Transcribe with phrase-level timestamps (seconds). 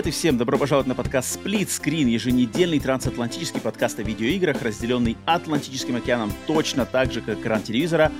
[0.00, 5.18] Привет и всем добро пожаловать на подкаст Split Screen, еженедельный трансатлантический подкаст о видеоиграх, разделенный
[5.26, 8.10] Атлантическим океаном точно так же, как экран телевизора,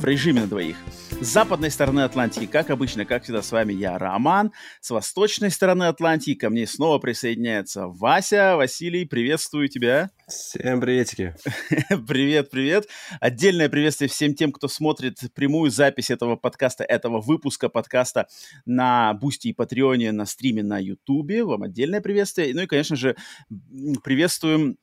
[0.00, 0.76] в режиме на двоих.
[1.22, 4.50] С западной стороны Атлантики, как обычно, как всегда, с вами я, Роман.
[4.80, 8.56] С восточной стороны Атлантики ко мне снова присоединяется Вася.
[8.56, 10.10] Василий, приветствую тебя.
[10.26, 11.36] Всем приветики.
[12.08, 12.88] привет, привет.
[13.20, 18.26] Отдельное приветствие всем тем, кто смотрит прямую запись этого подкаста, этого выпуска подкаста
[18.66, 21.44] на Бусти и Патреоне, на стриме на Ютубе.
[21.44, 22.52] Вам отдельное приветствие.
[22.52, 23.14] Ну и, конечно же,
[24.02, 24.76] приветствуем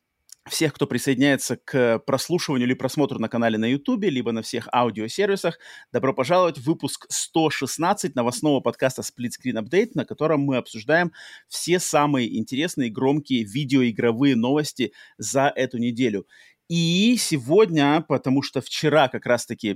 [0.49, 5.59] всех, кто присоединяется к прослушиванию или просмотру на канале на YouTube, либо на всех аудиосервисах.
[5.94, 11.14] Добро пожаловать в выпуск 116 новостного подкаста Split Screen Update, на котором мы обсуждаем
[11.47, 16.28] все самые интересные, громкие видеоигровые новости за эту неделю.
[16.67, 19.72] И сегодня, потому что вчера как раз-таки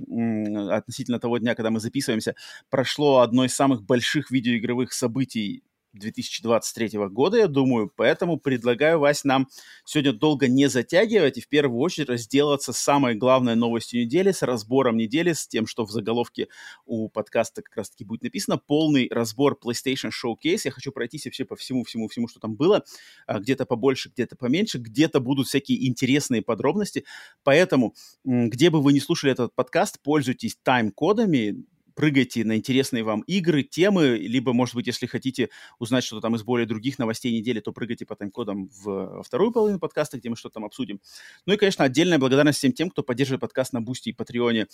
[0.70, 2.36] относительно того дня, когда мы записываемся,
[2.70, 5.64] прошло одно из самых больших видеоигровых событий
[5.94, 7.90] 2023 года, я думаю.
[7.94, 9.48] Поэтому предлагаю, Вась, нам
[9.84, 14.42] сегодня долго не затягивать и в первую очередь разделаться с самой главной новостью недели, с
[14.42, 16.48] разбором недели, с тем, что в заголовке
[16.86, 18.58] у подкаста как раз-таки будет написано.
[18.58, 20.62] Полный разбор PlayStation Showcase.
[20.64, 22.84] Я хочу пройтись вообще по всему-всему-всему, что там было.
[23.26, 27.04] А, где-то побольше, где-то поменьше, где-то будут всякие интересные подробности.
[27.42, 33.62] Поэтому, где бы вы не слушали этот подкаст, пользуйтесь тайм-кодами, прыгайте на интересные вам игры,
[33.62, 37.72] темы, либо, может быть, если хотите узнать что-то там из более других новостей недели, то
[37.72, 41.00] прыгайте по тайм-кодам в, вторую половину подкаста, где мы что-то там обсудим.
[41.46, 44.66] Ну и, конечно, отдельная благодарность всем тем, кто поддерживает подкаст на Бусти и Патреоне,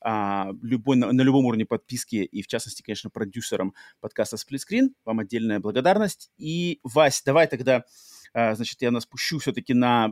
[0.00, 4.90] а, любой, на, на любом уровне подписки, и, в частности, конечно, продюсерам подкаста Screen.
[5.04, 6.30] Вам отдельная благодарность.
[6.38, 7.84] И, Вась, давай тогда,
[8.32, 10.10] а, значит, я нас пущу все-таки на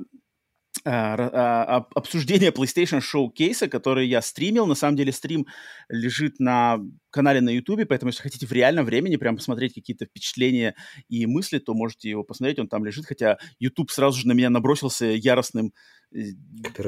[0.86, 4.66] обсуждение PlayStation Showcase, который я стримил.
[4.66, 5.46] На самом деле стрим
[5.88, 6.78] лежит на
[7.10, 10.76] канале на YouTube, поэтому если хотите в реальном времени прям посмотреть какие-то впечатления
[11.08, 14.50] и мысли, то можете его посмотреть, он там лежит, хотя YouTube сразу же на меня
[14.50, 15.72] набросился яростным
[16.14, 16.18] э,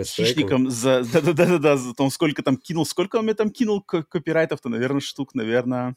[0.04, 1.02] хищником за...
[1.12, 5.96] Да-да-да, за том, сколько там кинул, сколько он мне там кинул копирайтов-то, наверное, штук, наверное,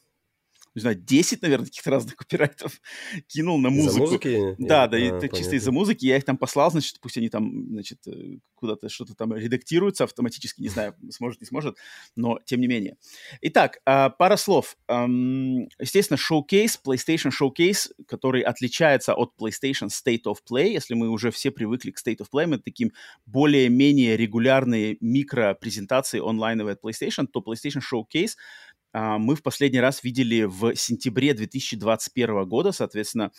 [0.75, 2.79] не знаю, 10, наверное, каких-то разных копирайтов
[3.27, 3.89] кинул на музыку.
[3.89, 4.55] Из-за музыки?
[4.57, 5.37] Да, да, а, это понятно.
[5.37, 6.05] чисто из-за музыки.
[6.05, 10.61] Я их там послал, значит, пусть они там, значит, э, куда-то что-то там редактируются автоматически,
[10.61, 11.77] не знаю, сможет, не сможет,
[12.15, 12.97] но тем не менее.
[13.41, 14.77] Итак, а, пара слов.
[14.87, 20.69] Естественно, шоукейс, PlayStation Showcase, который отличается от PlayStation State of Play.
[20.69, 22.91] Если мы уже все привыкли к State of Play, мы таким
[23.25, 28.35] более-менее регулярные микро-презентации онлайновые от PlayStation, то PlayStation Showcase—
[28.93, 33.31] мы в последний раз видели в сентябре 2021 года, соответственно,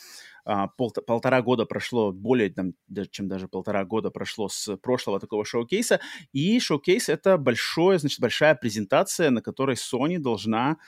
[0.45, 2.75] а, пол, полтора года прошло, более там,
[3.11, 6.01] чем даже полтора года прошло с прошлого такого шоу-кейса,
[6.33, 10.79] и шоу-кейс— это большое, значит, большая презентация, на которой Sony должна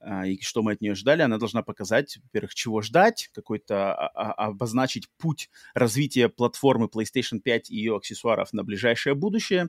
[0.00, 5.08] а, и что мы от нее ждали, она должна показать, во-первых, чего ждать, какой-то обозначить
[5.18, 9.68] путь развития платформы PlayStation 5 и ее аксессуаров на ближайшее будущее,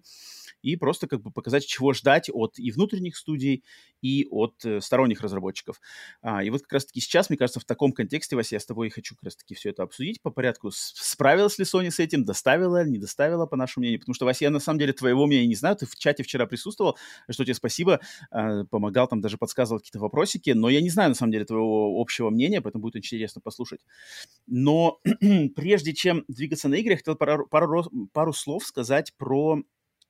[0.62, 3.64] и просто как бы показать, чего ждать от и внутренних студий,
[4.02, 5.80] и от э, сторонних разработчиков.
[6.22, 8.90] А, и вот как раз-таки сейчас, мне кажется, в таком контексте, Вася, я с тобой
[8.90, 10.72] хочу как раз-таки все это обсудить по порядку.
[10.72, 14.00] Справилась ли Sony с этим, доставила, не доставила, по нашему мнению?
[14.00, 16.46] Потому что, Вася, я на самом деле твоего мнения не знаю, ты в чате вчера
[16.46, 16.98] присутствовал,
[17.30, 18.00] что тебе спасибо,
[18.32, 22.00] э, помогал там, даже подсказывал какие-то вопросики, но я не знаю, на самом деле, твоего
[22.00, 23.82] общего мнения, поэтому будет интересно послушать.
[24.48, 25.00] Но
[25.56, 29.62] прежде чем двигаться на игры, я хотел пару, пару, пару слов сказать про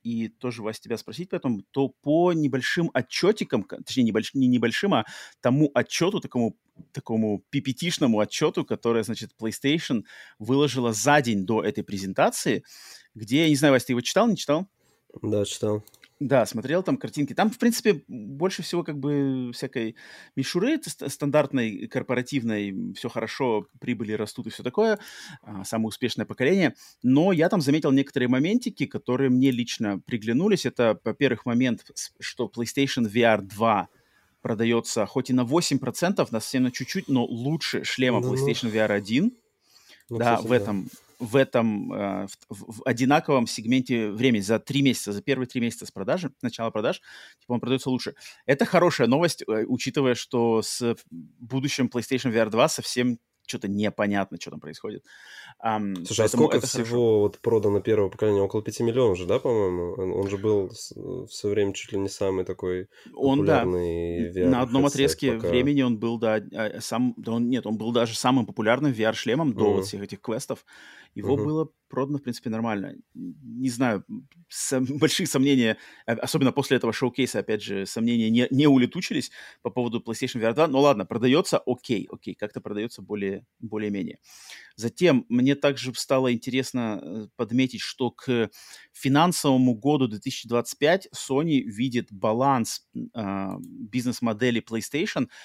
[0.02, 5.04] и тоже вас тебя спросить поэтому, то по небольшим отчетикам, точнее, небольш, не небольшим, а
[5.40, 6.56] тому отчету, такому,
[6.92, 10.04] такому ppt отчету, который, значит, PlayStation
[10.38, 12.64] выложила за день до этой презентации,
[13.14, 14.66] где, я не знаю, Вась, ты его читал, не читал?
[15.22, 15.84] Да, читал.
[16.28, 17.34] Да, смотрел там картинки.
[17.34, 19.96] Там, в принципе, больше всего как бы всякой
[20.36, 25.00] мишуры стандартной, корпоративной, все хорошо, прибыли растут и все такое,
[25.42, 26.74] а, самое успешное поколение.
[27.02, 30.64] Но я там заметил некоторые моментики, которые мне лично приглянулись.
[30.64, 31.84] Это, во-первых, момент,
[32.20, 33.88] что PlayStation VR 2
[34.42, 38.92] продается хоть и на 8%, на совсем на чуть-чуть, но лучше шлема ну, PlayStation VR
[38.92, 39.32] 1.
[40.10, 40.88] Ну, да, кстати, в этом
[41.22, 45.86] в этом э, в, в одинаковом сегменте времени за три месяца, за первые три месяца
[45.86, 47.00] с продажи, с начала продаж,
[47.40, 48.14] типа он продается лучше.
[48.44, 54.50] Это хорошая новость, э, учитывая, что с будущим PlayStation VR 2 совсем что-то непонятно, что
[54.50, 55.04] там происходит.
[55.64, 57.20] Um, Слушай, а сколько всего хорошо.
[57.20, 58.40] вот продано первого поколения?
[58.40, 59.94] Около 5 миллионов же, да, по-моему?
[59.96, 64.62] Он, он же был все время чуть ли не самый такой он, да, VR на
[64.62, 65.48] одном отрезке пока...
[65.48, 69.50] времени он был, да, а, сам, да он, нет, он был даже самым популярным VR-шлемом
[69.50, 69.54] mm.
[69.54, 70.64] до вот всех этих квестов.
[71.14, 71.44] Его mm-hmm.
[71.44, 72.94] было продано, в принципе, нормально.
[73.14, 74.02] Не знаю,
[74.48, 79.30] сом, большие сомнения, а, особенно после этого шоу-кейса, опять же, сомнения не, не улетучились
[79.60, 80.68] по поводу PlayStation VR 2.
[80.68, 84.18] Ну ладно, продается окей, окей, как-то продается более, более-менее.
[84.74, 88.48] Затем мне также стало интересно э, подметить, что к
[88.94, 95.28] финансовому году 2025 Sony видит баланс э, бизнес-модели PlayStation–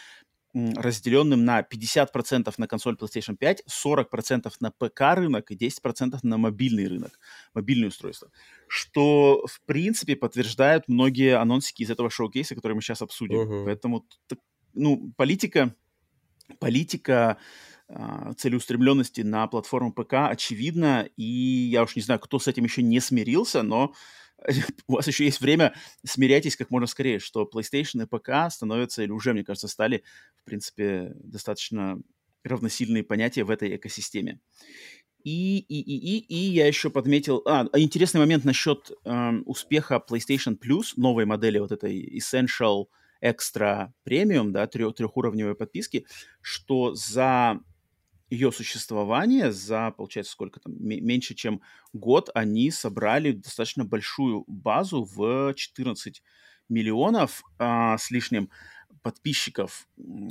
[0.54, 6.88] разделенным на 50% на консоль PlayStation 5, 40% на ПК рынок и 10% на мобильный
[6.88, 7.20] рынок,
[7.54, 8.32] мобильные устройства.
[8.68, 13.40] Что, в принципе, подтверждают многие анонсики из этого шоу-кейса, которые мы сейчас обсудим.
[13.40, 13.66] Uh-huh.
[13.66, 14.06] Поэтому,
[14.74, 15.76] ну, политика,
[16.60, 17.38] политика
[17.90, 21.24] э, целеустремленности на платформу ПК очевидна, и
[21.72, 23.94] я уж не знаю, кто с этим еще не смирился, но
[24.88, 25.74] у вас еще есть время,
[26.06, 30.04] смиряйтесь как можно скорее, что PlayStation и ПК становятся, или уже, мне кажется, стали,
[30.36, 32.00] в принципе, достаточно
[32.44, 34.39] равносильные понятия в этой экосистеме.
[35.24, 37.42] И, и, и, и, и я еще подметил...
[37.45, 42.86] А, интересный момент насчет э, успеха PlayStation Plus, новой модели вот этой Essential
[43.22, 46.06] Extra Premium, да, трех, трехуровневой подписки,
[46.42, 47.60] что за
[48.29, 51.62] ее существование за, получается, сколько там, меньше чем
[51.94, 56.21] год, они собрали достаточно большую базу в 14
[56.69, 58.50] миллионов а, с лишним
[59.07, 59.88] подписчиков.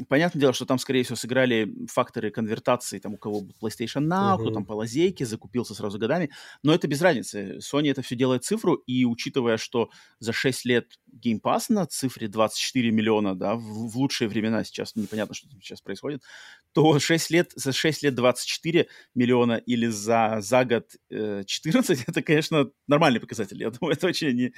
[0.08, 4.41] Понятное дело, что там, скорее всего, сыграли факторы конвертации, там, у кого PlayStation Now, uh-huh.
[4.41, 6.31] кто там по лазейке, закупился сразу годами,
[6.62, 7.58] но это без разницы.
[7.58, 12.29] Sony это все делает цифру, и учитывая, что за 6 лет Game Pass на цифре
[12.29, 16.23] 24 миллиона, да, в, в лучшие времена сейчас, непонятно, что там сейчас происходит,
[16.73, 22.23] то 6 лет, за 6 лет 24 миллиона или за, за год э, 14, это,
[22.23, 23.61] конечно, нормальный показатель.
[23.61, 24.53] Я думаю, это очень они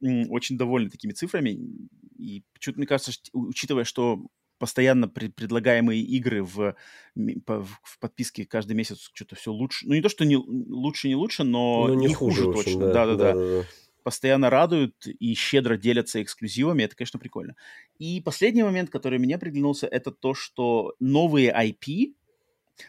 [0.00, 1.58] очень довольны такими цифрами.
[2.18, 4.26] И почему-то мне кажется, учитывая, что
[4.58, 6.74] постоянно пред, предлагаемые игры в,
[7.14, 9.86] в подписке каждый месяц что-то все лучше.
[9.86, 12.92] Ну, не то, что не, лучше, не лучше, но ну, не, не хуже, хуже точно.
[12.92, 13.64] Да-да-да.
[14.02, 16.82] Постоянно радуют и щедро делятся эксклюзивами.
[16.82, 17.54] Это, конечно, прикольно.
[17.98, 22.14] И последний момент, который мне приглянулся, это то, что новые IP,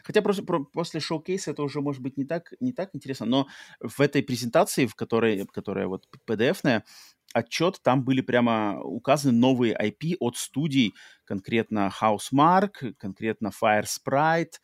[0.04, 3.48] Хотя просто про, после шоу-кейса это уже может быть не так, не так интересно, но
[3.80, 6.84] в этой презентации, в которой, которая вот PDF-ная,
[7.32, 10.94] отчет, там были прямо указаны новые IP от студий,
[11.24, 14.54] конкретно Housemark, конкретно Fire Sprite,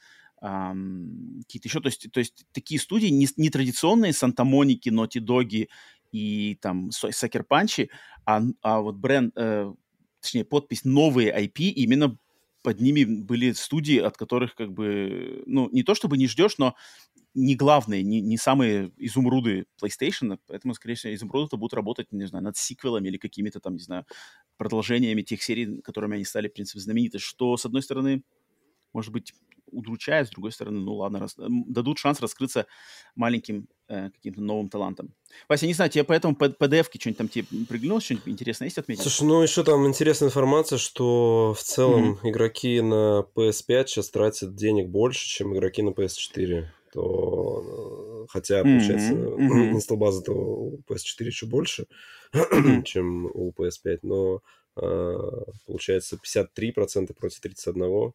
[0.42, 5.68] эм, какие-то еще, то есть, то есть такие студии не, не традиционные Санта-Моники, Naughty Dog
[6.12, 7.88] и там Sucker Punch,
[8.24, 9.72] а, а вот бренд, э,
[10.20, 12.16] точнее подпись новые IP именно
[12.62, 16.74] под ними были студии, от которых как бы, ну, не то чтобы не ждешь, но
[17.36, 22.44] не главные, не, не самые изумруды PlayStation, поэтому, скорее всего, изумруды-то будут работать, не знаю,
[22.44, 24.06] над сиквелами или какими-то там, не знаю,
[24.56, 28.22] продолжениями тех серий, которыми они стали, в принципе, знамениты, что, с одной стороны,
[28.94, 29.34] может быть,
[29.70, 32.66] удручает, с другой стороны, ну ладно, раз, дадут шанс раскрыться
[33.16, 35.12] маленьким э, каким-то новым талантом.
[35.48, 39.02] Вася, не знаю, тебе поэтому PDF-ки что-нибудь там тебе приглянулось, что-нибудь интересное есть отметить?
[39.02, 42.30] Слушай, ну еще там интересная информация, что в целом mm-hmm.
[42.30, 49.12] игроки на PS5 сейчас тратят денег больше, чем игроки на PS4 то э, хотя, получается,
[49.12, 49.70] mm-hmm.
[49.76, 51.86] инсталл-база-то у PS4 еще больше,
[52.84, 54.40] чем у PS5, но
[54.76, 55.18] э,
[55.66, 58.12] получается 53% против 31%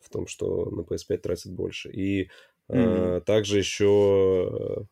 [0.00, 1.90] в том, что на PS5 тратят больше.
[1.92, 2.28] И
[2.68, 3.20] mm-hmm.
[3.20, 4.84] также еще...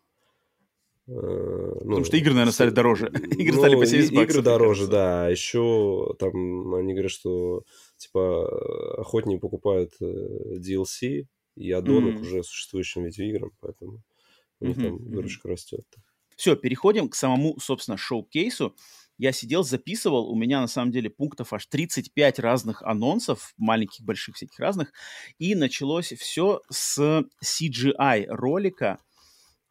[1.08, 3.06] Э, ну, Потому что игры, наверное, стали дороже.
[3.38, 4.30] игры ну, стали по 70 баксов.
[4.30, 5.28] Игры дороже, да.
[5.28, 7.62] Еще там они говорят, что
[7.96, 12.20] типа охотнее покупают DLC и аддонов mm-hmm.
[12.20, 14.02] уже существующим видеоиграм, поэтому
[14.60, 14.82] у них mm-hmm.
[14.82, 15.84] там выручка растет.
[16.36, 18.76] Все, переходим к самому, собственно, шоу-кейсу
[19.18, 24.36] я сидел, записывал, у меня на самом деле пунктов аж 35 разных анонсов, маленьких, больших,
[24.36, 24.92] всяких разных,
[25.38, 28.98] и началось все с CGI ролика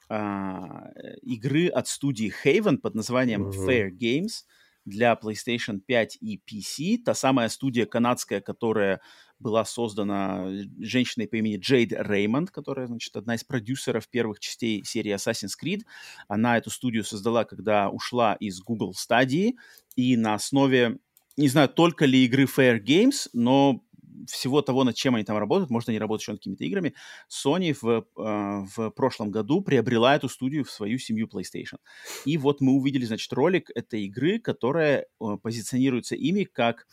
[0.09, 0.89] а,
[1.21, 3.67] игры от студии Haven под названием uh-huh.
[3.67, 4.45] Fair Games
[4.83, 9.01] для PlayStation 5 и PC, та самая студия канадская, которая
[9.45, 10.47] была создана
[10.79, 15.81] женщиной по имени Джейд Реймонд, которая, значит, одна из продюсеров первых частей серии Assassin's Creed.
[16.27, 19.51] Она эту студию создала, когда ушла из Google Stadia,
[19.95, 20.97] и на основе,
[21.37, 23.83] не знаю, только ли игры Fair Games, но
[24.27, 26.95] всего того, над чем они там работают, может, они работают еще над какими-то играми,
[27.29, 31.77] Sony в, э, в прошлом году приобрела эту студию в свою семью PlayStation.
[32.25, 36.87] И вот мы увидели, значит, ролик этой игры, которая э, позиционируется ими как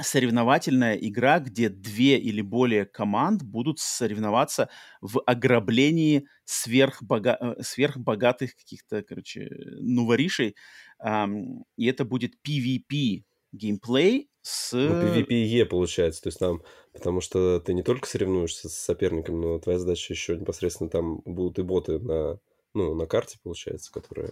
[0.00, 4.68] соревновательная игра, где две или более команд будут соревноваться
[5.00, 7.36] в ограблении сверхбога...
[7.40, 9.48] Э, сверхбогатых каких-то, короче,
[9.80, 10.56] нуворишей.
[11.76, 14.72] И это будет PvP геймплей с...
[14.72, 16.62] Ну, PvPE получается, то есть там,
[16.92, 21.58] потому что ты не только соревнуешься с соперником, но твоя задача еще непосредственно там будут
[21.58, 22.38] и боты на
[22.78, 24.30] ну, на карте, получается, которые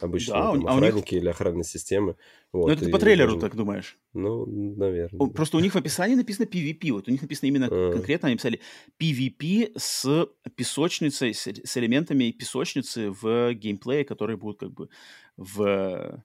[0.00, 1.22] обычно да, там, охранники них...
[1.22, 2.16] или охранные системы.
[2.52, 3.40] Вот, ну, это ты по трейлеру должен...
[3.48, 3.98] так думаешь?
[4.12, 5.28] Ну, наверное.
[5.30, 6.92] Просто у них в описании написано PvP.
[6.92, 7.92] Вот у них написано именно а.
[7.92, 8.60] конкретно, они написали
[9.00, 14.88] PvP с песочницей, с, с элементами песочницы в геймплее, которые будут как бы
[15.36, 16.22] в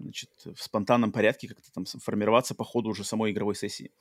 [0.00, 3.92] значит, в спонтанном порядке как-то там формироваться по ходу уже самой игровой сессии.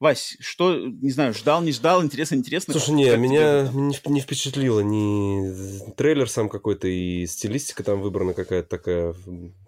[0.00, 2.72] Вась, что, не знаю, ждал, не ждал, интересно, интересно.
[2.72, 8.68] Слушай, не, меня не, не впечатлило ни трейлер сам какой-то, и стилистика там выбрана какая-то
[8.68, 9.14] такая,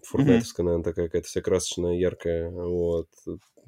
[0.04, 0.66] фортнайтовская, mm-hmm.
[0.66, 3.08] наверное, такая какая-то вся красочная, яркая, вот.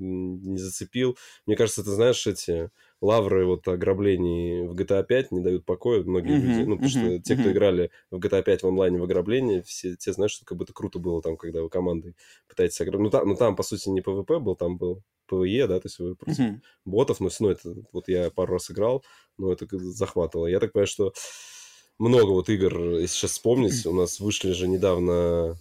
[0.02, 1.16] Не зацепил.
[1.46, 6.36] Мне кажется, ты знаешь, эти лавры вот ограблений в GTA 5 не дают покоя многие
[6.36, 6.68] mm-hmm, люди.
[6.68, 7.52] Ну, потому mm-hmm, что те, кто mm-hmm.
[7.52, 10.98] играли в GTA 5 в онлайне в ограбление, все те знают, что как будто круто
[10.98, 12.16] было там, когда вы командой
[12.48, 13.04] пытаетесь ограбить.
[13.04, 15.98] Ну, там, ну, там, по сути, не PvP был, там был PvE, да, то есть
[15.98, 16.60] вы против mm-hmm.
[16.84, 19.04] ботов, но все равно это, вот я пару раз играл,
[19.38, 20.46] но это захватывало.
[20.46, 21.12] Я так понимаю, что
[21.98, 25.56] много вот игр, если сейчас вспомнить, у нас вышли же недавно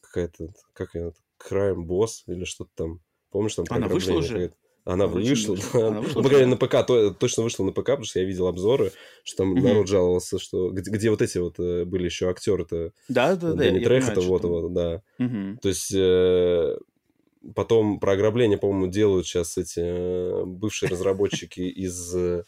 [0.00, 3.00] какая-то, как она, Crime Boss или что-то там.
[3.34, 4.52] Помнишь, там Она вышла уже?
[4.84, 5.88] Она вышла, да.
[5.88, 8.46] Она вышла ну, погоди, на ПК, то, точно вышла на ПК, потому что я видел
[8.46, 8.92] обзоры,
[9.24, 9.62] что там mm-hmm.
[9.62, 12.92] народ жаловался, что где, где вот эти вот э, были еще актеры-то.
[13.08, 13.70] Да, да, да.
[13.72, 15.02] Не Трэх, это вот, вот, да.
[15.18, 15.56] Mm-hmm.
[15.62, 16.76] То есть э,
[17.56, 22.44] потом про ограбление, по-моему, делают сейчас эти э, бывшие разработчики из э,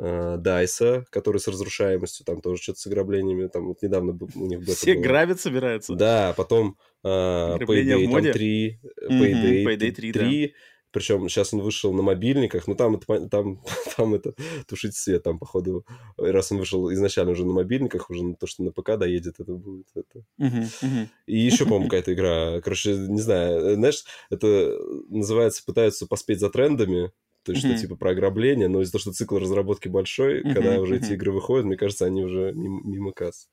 [0.00, 4.94] Дайса, который с разрушаемостью, там тоже что-то с ограблениями, там вот недавно у них Все
[4.94, 5.02] было.
[5.02, 5.94] грабят собираются.
[5.94, 8.80] Да, потом uh, Payday там 3,
[9.10, 10.52] Payday, Payday 3, 3 да.
[10.92, 13.62] Причем сейчас он вышел на мобильниках, но там это, там,
[13.96, 14.34] там это
[14.66, 18.64] тушить свет, там, походу, раз он вышел изначально уже на мобильниках, уже на то, что
[18.64, 20.24] на ПК доедет, это будет это.
[20.40, 21.08] Uh-huh, uh-huh.
[21.26, 22.60] И еще, по-моему, какая-то игра.
[22.60, 24.78] Короче, не знаю, знаешь, это
[25.08, 29.12] называется, пытаются поспеть за трендами, то есть, что типа про ограбление, но из-за того, что
[29.12, 33.48] цикл разработки большой, когда уже эти игры выходят, мне кажется, они уже мимо, мимо касс.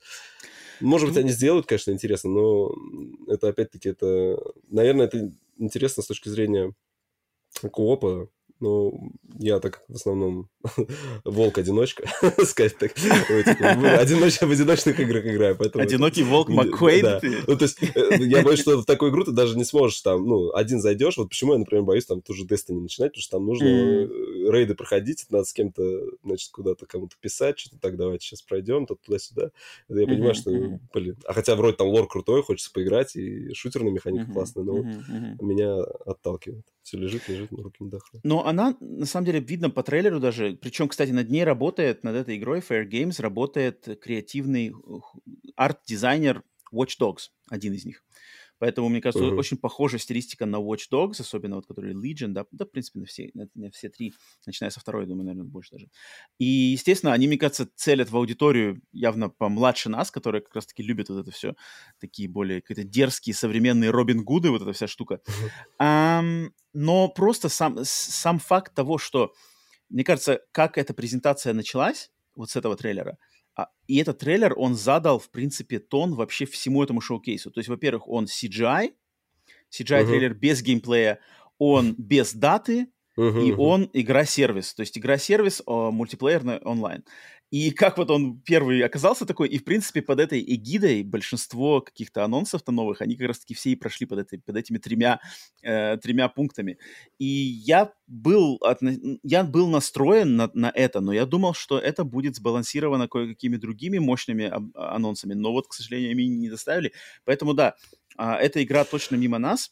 [0.80, 2.76] Может быть, они сделают, конечно, интересно, но
[3.28, 4.40] это опять-таки это,
[4.70, 6.74] наверное, это интересно с точки зрения
[7.72, 8.30] коопа,
[8.60, 10.50] ну, я так в основном
[11.26, 12.10] волк-одиночка,
[12.46, 12.92] сказать так.
[12.98, 15.84] Одиночка в одиночных играх играю, поэтому...
[15.84, 17.04] Одинокий волк Маккуэйд?
[17.04, 17.22] Да.
[17.48, 20.26] Ну, то есть, э, я боюсь, что в такую игру ты даже не сможешь там,
[20.26, 21.18] ну, один зайдешь.
[21.18, 23.68] Вот почему я, например, боюсь там тоже Destiny начинать, потому что там нужно.
[24.52, 25.84] Рейды проходить, надо с кем-то,
[26.24, 29.52] значит, куда-то кому-то писать, что-то так, давайте сейчас пройдем, то туда-сюда.
[29.90, 30.06] Я mm-hmm.
[30.06, 30.52] понимаю, что,
[30.94, 34.34] блин, а хотя вроде там лор крутой, хочется поиграть, и шутерная механика mm-hmm.
[34.34, 35.36] классная, но mm-hmm.
[35.42, 36.66] меня отталкивает.
[36.84, 38.24] Все лежит, лежит, на руки не доходит.
[38.24, 42.16] Но она, на самом деле, видно по трейлеру даже, причем, кстати, над ней работает, над
[42.16, 44.74] этой игрой Fair Games работает креативный
[45.56, 48.04] арт-дизайнер Watch Dogs, один из них.
[48.60, 49.36] Поэтому, мне кажется, uh-huh.
[49.36, 53.06] очень похожа стилистика на Watch Dogs, особенно вот который Legion, да, да, в принципе, на
[53.06, 54.14] все, на, на все три,
[54.46, 55.90] начиная со второй, думаю, наверное, больше даже.
[56.40, 61.10] И, естественно, они, мне кажется, целят в аудиторию явно помладше нас, которые как раз-таки любят
[61.10, 61.56] вот это все,
[62.00, 65.22] такие более какие-то дерзкие, современные Робин Гуды, вот эта вся штука.
[65.82, 69.34] Um, но просто сам, сам факт того, что,
[69.90, 73.18] мне кажется, как эта презентация началась, вот с этого трейлера,
[73.88, 77.52] и этот трейлер, он задал, в принципе, тон вообще всему этому шоу-кейсу.
[77.52, 78.94] То есть, во-первых, он CGI,
[79.72, 80.40] CGI-трейлер uh-huh.
[80.40, 81.20] без геймплея,
[81.58, 82.88] он без даты,
[83.18, 83.56] uh-huh, и uh-huh.
[83.58, 84.74] он игра-сервис.
[84.74, 87.04] То есть игра-сервис мультиплеерный онлайн.
[87.50, 92.26] И как вот он первый оказался такой, и в принципе под этой эгидой большинство каких-то
[92.26, 95.22] анонсов-то новых, они как раз-таки все и прошли под, этой, под этими тремя,
[95.62, 96.78] э, тремя пунктами.
[97.20, 98.60] И я был,
[99.24, 103.98] я был настроен на, на это, но я думал, что это будет сбалансировано кое-какими другими
[103.98, 106.92] мощными анонсами, но вот, к сожалению, они не доставили.
[107.24, 107.76] Поэтому да,
[108.18, 109.72] э, эта игра точно мимо нас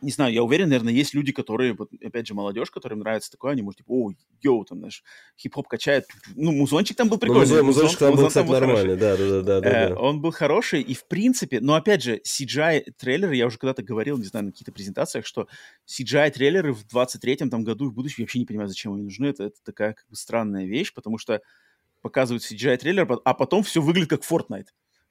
[0.00, 3.52] не знаю, я уверен, наверное, есть люди, которые, вот, опять же, молодежь, которым нравится такое,
[3.52, 4.12] они, может, типа, о,
[4.42, 5.02] йоу, там, знаешь,
[5.38, 6.06] хип-хоп качает.
[6.36, 7.56] Ну, музончик там был ну, прикольный.
[7.56, 10.94] Ну, музончик там был, кстати, нормальный, да, да, да, да, э, Он был хороший, и,
[10.94, 15.26] в принципе, но, опять же, CGI-трейлеры, я уже когда-то говорил, не знаю, на каких-то презентациях,
[15.26, 15.48] что
[15.86, 19.26] CGI-трейлеры в 23-м там году и в будущем я вообще не понимаю, зачем они нужны.
[19.26, 21.40] Это, это такая, как бы, странная вещь, потому что
[22.02, 24.68] показывают CGI-трейлер, а потом все выглядит как Fortnite.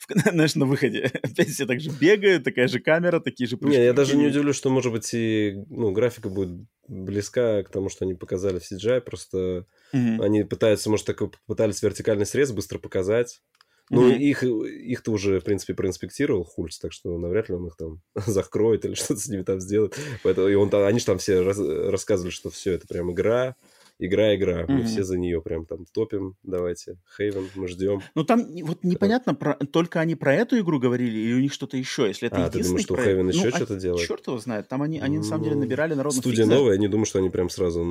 [0.32, 1.12] знаешь, на выходе.
[1.24, 4.56] Опять все так же бегают, такая же камера, такие же Не, я даже не удивлюсь,
[4.56, 9.02] что, может быть, и ну, графика будет близка к тому, что они показали в CGI,
[9.02, 10.24] просто mm-hmm.
[10.24, 13.42] они пытаются, может, так пытались вертикальный срез быстро показать,
[13.90, 14.18] Ну, mm-hmm.
[14.18, 18.86] их, их-то уже, в принципе, проинспектировал Хульц, так что навряд ли он их там закроет
[18.86, 19.98] или что-то с ними там сделает.
[20.24, 23.56] Поэтому, и он, они же там все раз, рассказывали, что все это прям игра,
[24.00, 24.64] игра-игра.
[24.64, 24.72] Mm-hmm.
[24.72, 26.98] Мы все за нее прям там топим, давайте.
[27.18, 28.02] Хейвен, мы ждем.
[28.16, 31.78] Ну, там вот непонятно, про, только они про эту игру говорили или у них что-то
[31.78, 32.08] еще?
[32.08, 33.12] Если это а, ты думаешь, что проект...
[33.12, 34.08] Хейвен еще ну, что-то а делает?
[34.08, 34.68] Черт его знает.
[34.68, 37.20] Там они, они на самом деле набирали народных Студия фиг новая, я не думаю, что
[37.20, 37.86] они прям сразу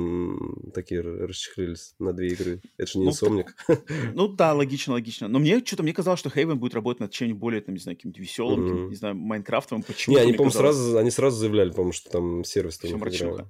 [0.73, 2.61] такие расчехлились на две игры.
[2.77, 3.55] Это же не ну, инсомник.
[4.13, 5.27] Ну да, логично, логично.
[5.27, 7.97] Но мне что-то, мне казалось, что Хейвен будет работать над чем-нибудь более, там, не знаю,
[7.97, 8.89] каким-то веселым, mm-hmm.
[8.89, 9.83] не знаю, Майнкрафтом.
[9.83, 10.15] Почему?
[10.15, 13.47] Не, они, по-моему, сразу, они сразу заявляли, по-моему, что там сервис там ну,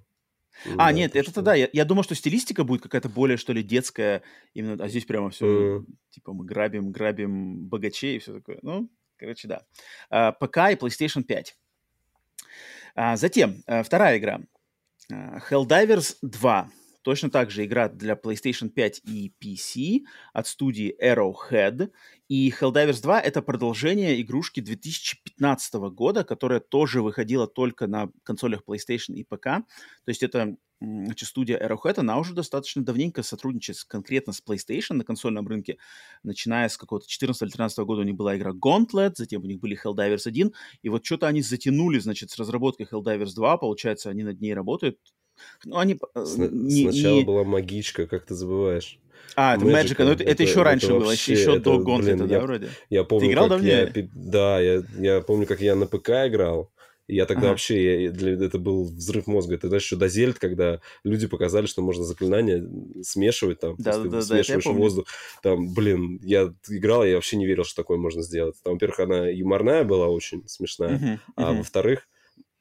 [0.66, 1.54] а, да, нет, это тогда.
[1.56, 4.24] Я, я думал, что стилистика будет какая-то более, что ли, детская.
[4.54, 5.86] Именно, а здесь прямо все, mm.
[6.12, 8.60] типа, мы грабим, грабим богачей и все такое.
[8.62, 9.62] Ну, короче, да.
[10.10, 11.58] А, ПК и PlayStation 5.
[12.96, 14.42] А, затем, а, вторая игра.
[15.12, 16.70] А, Helldivers 2.
[17.08, 20.02] Точно так же игра для PlayStation 5 и PC
[20.34, 21.90] от студии Arrowhead.
[22.28, 29.14] И Helldivers 2— это продолжение игрушки 2015 года, которая тоже выходила только на консолях PlayStation
[29.14, 29.44] и ПК.
[29.44, 29.64] То
[30.08, 35.48] есть это значит, студия Arrowhead, она уже достаточно давненько сотрудничает конкретно с PlayStation на консольном
[35.48, 35.78] рынке.
[36.24, 39.62] Начиная с какого-то 14 или 13 года у них была игра Gauntlet, затем у них
[39.62, 44.24] были Helldivers 1, и вот что-то они затянули, значит, с разработкой Helldivers 2, получается, они
[44.24, 45.00] над ней работают.
[45.66, 46.00] Ну, они...
[46.16, 47.24] Э, не, Сначала не...
[47.24, 49.00] была магичка, как ты забываешь.
[49.36, 51.78] А, это Magic, ну это, это, это еще раньше это было, вообще, еще это, до
[51.80, 52.70] Гонтлета, да, вроде?
[52.90, 53.62] Я помню, Ты играл как?
[53.62, 56.72] Я, да, я, я помню, как я на ПК играл.
[57.08, 57.50] Я тогда ага.
[57.52, 59.56] вообще, я, для, это был взрыв мозга.
[59.56, 62.68] Это даже еще до Зельд, когда люди показали, что можно заклинания
[63.02, 63.76] смешивать там.
[63.78, 65.06] Да, да, да, смешиваешь да, воздух.
[65.42, 68.56] Там, блин, я играл, я вообще не верил, что такое можно сделать.
[68.62, 71.58] Там, во-первых, она юморная была очень смешная, uh-huh, а uh-huh.
[71.58, 72.08] во-вторых,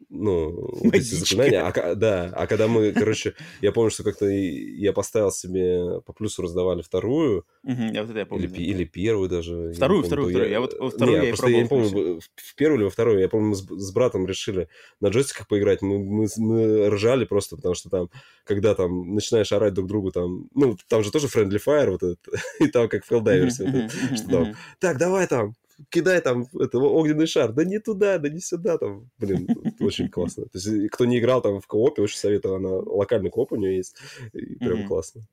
[0.08, 0.50] ну,
[0.82, 1.66] вот эти заклинания.
[1.66, 6.42] А, да, а когда мы, короче, я помню, что как-то я поставил себе, по плюсу
[6.42, 7.44] раздавали вторую.
[7.64, 8.46] Я вот это я помню.
[8.46, 9.72] Или, или первую даже.
[9.72, 10.50] Вторую, вторую, вторую.
[10.50, 13.20] Я, вот вторую не, я, просто я не помню, в первую или во вторую.
[13.20, 14.68] Я помню, мы с, с братом решили
[15.00, 15.82] на джойстиках поиграть.
[15.82, 18.10] Мы, мы, мы ржали просто, потому что там,
[18.44, 22.20] когда там начинаешь орать друг другу, там, ну, там же тоже friendly fire вот этот,
[22.60, 25.54] и там как вот что там, так, давай там,
[25.90, 29.49] кидай там этого огненный шар, да не туда, да не сюда, там, блин,
[29.80, 30.45] очень классно.
[30.45, 33.76] То есть, кто не играл там в коопе, очень советую, она локальный кооп у нее
[33.76, 33.97] есть,
[34.32, 35.26] и прям классно.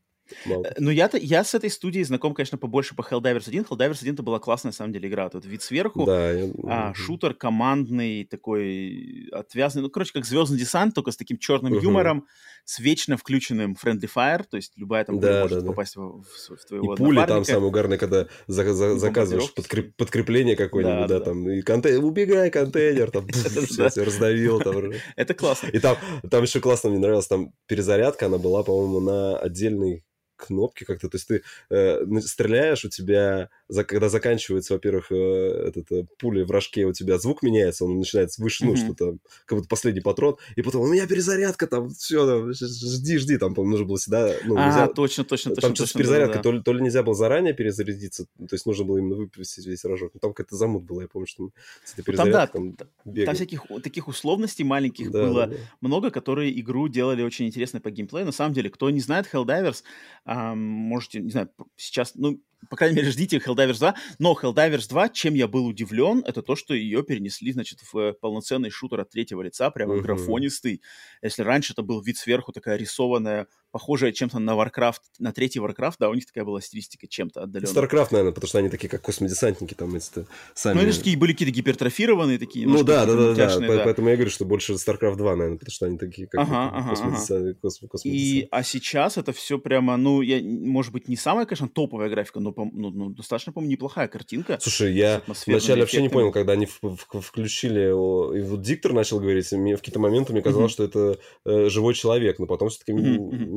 [0.45, 0.63] Мало.
[0.65, 3.63] Э, ну, я-то, я с этой студией знаком, конечно, побольше по Helldivers 1.
[3.63, 5.29] Helldivers 1 это была классная, на самом деле, игра.
[5.29, 6.49] Тут вид сверху, да, я...
[6.63, 9.83] а, шутер командный, такой отвязанный.
[9.83, 11.83] Ну, короче, как Звездный десант, только с таким черным uh-huh.
[11.83, 12.27] юмором,
[12.65, 16.01] с вечно включенным Friendly Fire, то есть любая там да, может да, попасть да.
[16.01, 20.55] В, в, в твоего И пули там самые угарные, когда за, за, заказываешь подкреп, подкрепление
[20.55, 24.61] какое-нибудь, да, да, там, и контейнер, убегай, контейнер, там, все, раздавил.
[25.15, 25.67] Это классно.
[25.67, 25.97] И там,
[26.41, 31.27] еще классно, мне нравилось, там перезарядка, она была, по-моему, на отдельный кнопки как-то, то есть
[31.27, 36.85] ты э, стреляешь, у тебя, за, когда заканчивается, во-первых, э, этот, э, пуля в рожке,
[36.85, 38.77] у тебя звук меняется, он начинает выше, ну, mm-hmm.
[38.77, 43.37] что-то, как будто последний патрон, и потом, у меня перезарядка, там, все, там, жди, жди,
[43.37, 45.61] там, по-моему, нужно было всегда, ну, а, нельзя, точно, точно, точно.
[45.61, 46.43] Там что-то с перезарядкой, да.
[46.43, 49.83] то, ли, то ли нельзя было заранее перезарядиться, то есть нужно было именно выпустить весь
[49.85, 51.49] рожок, ну, там какая-то замут была, я помню, что
[51.83, 55.57] с этой перезарядкой там, да, там, там всяких таких условностей маленьких да, было да, да.
[55.81, 59.83] много, которые игру делали очень интересной по геймплею, на самом деле, кто не знает Helldivers,
[60.25, 63.95] эм, можете, не знаю, сейчас, ну, по крайней мере, ждите Helldivers 2.
[64.19, 68.13] Но Helldivers 2, чем я был удивлен, это то, что ее перенесли, значит, в э,
[68.13, 70.01] полноценный шутер от третьего лица, прямо uh-huh.
[70.01, 70.81] графонистый.
[71.21, 75.95] Если раньше это был вид сверху, такая рисованная, похожая чем-то на Warcraft, на третий Warcraft,
[75.99, 77.73] да, у них такая была стилистика чем-то отдаленная.
[77.73, 80.05] StarCraft, наверное, потому что они такие, как космодесантники там, эти
[80.53, 80.75] сами...
[80.75, 82.67] Ну, они же такие были какие-то гипертрофированные такие.
[82.67, 85.71] Ну, да, да, да, да, да, поэтому я говорю, что больше StarCraft 2, наверное, потому
[85.71, 87.57] что они такие, как ага, космодесантники.
[87.57, 87.59] Ага.
[87.61, 88.05] Космодесант.
[88.05, 92.39] И, а сейчас это все прямо, ну, я, может быть, не самая, конечно, топовая графика,
[92.39, 94.59] но, ну, ну достаточно по-моему, неплохая картинка.
[94.61, 99.75] Слушай, я вначале вообще не понял, когда они включили, и вот диктор начал говорить, мне
[99.75, 102.93] в какие-то моменты мне казалось, что это э, живой человек, но потом все-таки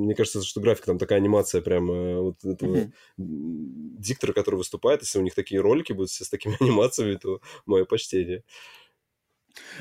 [0.06, 5.18] мне кажется, что графика там такая анимация прям э, вот этого диктора, который выступает, если
[5.18, 8.44] у них такие ролики будут все с такими анимациями, то мое почтение.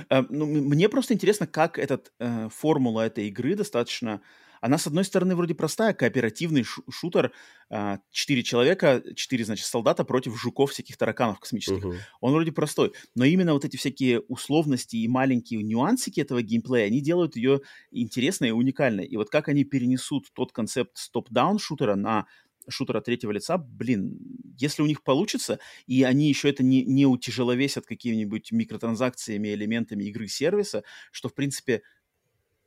[0.09, 4.21] Э, ну, мне просто интересно, как этот, э, формула этой игры достаточно
[4.61, 7.31] она, с одной стороны, вроде простая, кооперативный шутер.
[7.69, 11.83] А, четыре человека, четыре, значит, солдата против жуков, всяких тараканов космических.
[11.83, 11.97] Uh-huh.
[12.21, 12.93] Он вроде простой.
[13.15, 18.49] Но именно вот эти всякие условности и маленькие нюансики этого геймплея, они делают ее интересной
[18.49, 19.05] и уникальной.
[19.05, 22.27] И вот как они перенесут тот концепт стоп-даун шутера на
[22.69, 24.17] шутера третьего лица, блин,
[24.57, 30.27] если у них получится, и они еще это не, не утяжеловесят какими-нибудь микротранзакциями, элементами игры
[30.27, 31.81] сервиса, что, в принципе,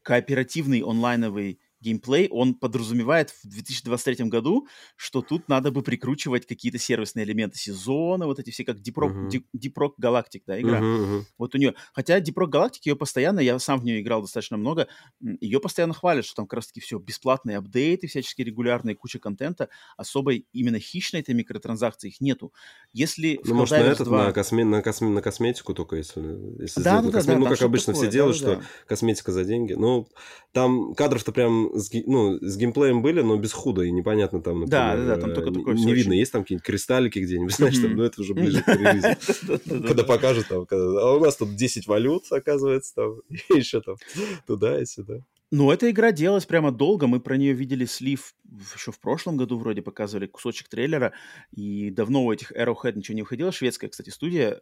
[0.02, 7.24] кооперативный онлайновый геймплей, он подразумевает в 2023 году, что тут надо бы прикручивать какие-то сервисные
[7.24, 9.28] элементы сезона, вот эти все, как Deep Rock, uh-huh.
[9.28, 10.80] Deep, Deep Rock Galactic, да, игра.
[10.80, 11.24] Uh-huh, uh-huh.
[11.38, 14.56] Вот у нее, хотя Deep Rock Galactic, ее постоянно, я сам в нее играл достаточно
[14.56, 14.88] много,
[15.20, 20.46] ее постоянно хвалят, что там как раз-таки все, бесплатные апдейты, всячески регулярные, куча контента, особой
[20.52, 22.52] именно хищной этой микротранзакции их нету.
[22.92, 24.24] Если ну, может, на этот, 2...
[24.26, 24.64] на, косме...
[24.64, 25.08] на, косме...
[25.08, 26.20] на косметику только, если,
[26.60, 27.34] если да, да, косме...
[27.34, 28.66] да, ну, как обычно такое, все делают, да, что да.
[28.86, 29.74] косметика за деньги.
[29.74, 30.08] Ну,
[30.52, 34.96] там кадров-то прям с, ну, с геймплеем были, но без худа, и непонятно там, например,
[34.96, 36.20] да, да, да, там только такое не видно, очень...
[36.20, 39.86] есть там какие-нибудь кристаллики где-нибудь, знаешь, там, ну, это уже ближе к релизу.
[39.86, 43.96] Когда покажут там, а у нас тут 10 валют, оказывается, там, и еще там
[44.46, 45.20] туда и сюда.
[45.50, 47.06] Ну, эта игра делалась прямо долго.
[47.06, 48.34] Мы про нее видели слив
[48.74, 51.12] еще в прошлом году вроде показывали кусочек трейлера.
[51.52, 53.52] И давно у этих Arrowhead ничего не выходило.
[53.52, 54.60] Шведская, кстати, студия.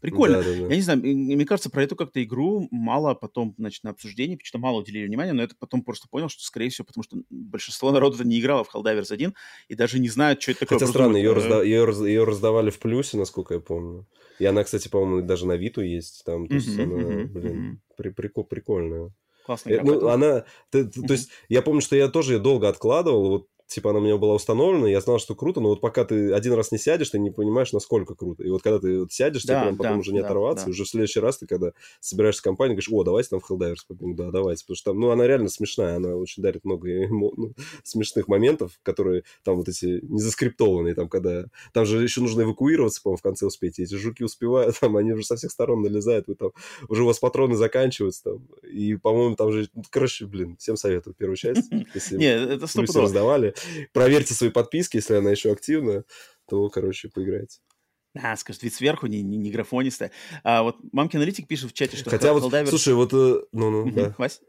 [0.00, 0.42] Прикольно.
[0.42, 0.66] Да, да, да.
[0.68, 4.62] Я не знаю, мне кажется, про эту как-то игру мало потом, значит, на обсуждении, почему-то
[4.62, 8.22] мало уделили внимания, но это потом просто понял, что, скорее всего, потому что большинство народу
[8.22, 9.34] не играло в Helldivers 1
[9.68, 10.78] и даже не знают, что это такое.
[10.78, 11.62] Хотя странно, ее, разда...
[11.62, 12.00] ее, раз...
[12.00, 14.06] ее раздавали в плюсе, насколько я помню.
[14.38, 16.24] И она, кстати, по-моему, даже на Виту есть.
[16.24, 18.10] Там, то есть она, блин, при...
[18.10, 18.44] прикол...
[18.44, 19.12] прикольная.
[19.46, 19.84] Классная игра.
[19.84, 23.90] Ну, она, то, то есть, я помню, что я тоже ее долго откладывал, вот типа
[23.90, 26.70] она у меня была установлена, я знал, что круто, но вот пока ты один раз
[26.70, 28.44] не сядешь, ты не понимаешь, насколько круто.
[28.44, 30.66] И вот когда ты вот сядешь, да, тебе прям потом да, уже не да, оторваться,
[30.66, 30.70] да.
[30.70, 33.50] и уже в следующий раз ты, когда собираешься в компанию, говоришь, о, давайте там в
[33.50, 36.88] Helldivers побегу, да, давайте, потому что там, ну, она реально смешная, она очень дарит много
[37.08, 42.42] ну, смешных моментов, которые там вот эти не заскриптованные, там, когда, там же еще нужно
[42.42, 45.82] эвакуироваться, по-моему, в конце успеть, и эти жуки успевают, там, они уже со всех сторон
[45.82, 46.52] налезают, вы там,
[46.88, 51.14] уже у вас патроны заканчиваются, там, и, по-моему, там же, ну, короче, блин, всем советую
[51.14, 52.16] первую часть, если
[52.54, 52.68] это
[53.02, 53.55] раздавали,
[53.92, 56.04] проверьте свои подписки, если она еще активна,
[56.48, 57.58] то, короче, поиграйте.
[58.22, 60.10] А, скажет, вид сверху, не, не, не графонистая.
[60.42, 62.10] А вот мамки аналитик пишет в чате, что...
[62.10, 62.68] Хотя вот, Helldivers...
[62.68, 63.12] слушай, вот...
[63.12, 64.14] Э, ну-ну, да.
[64.18, 64.40] Вась?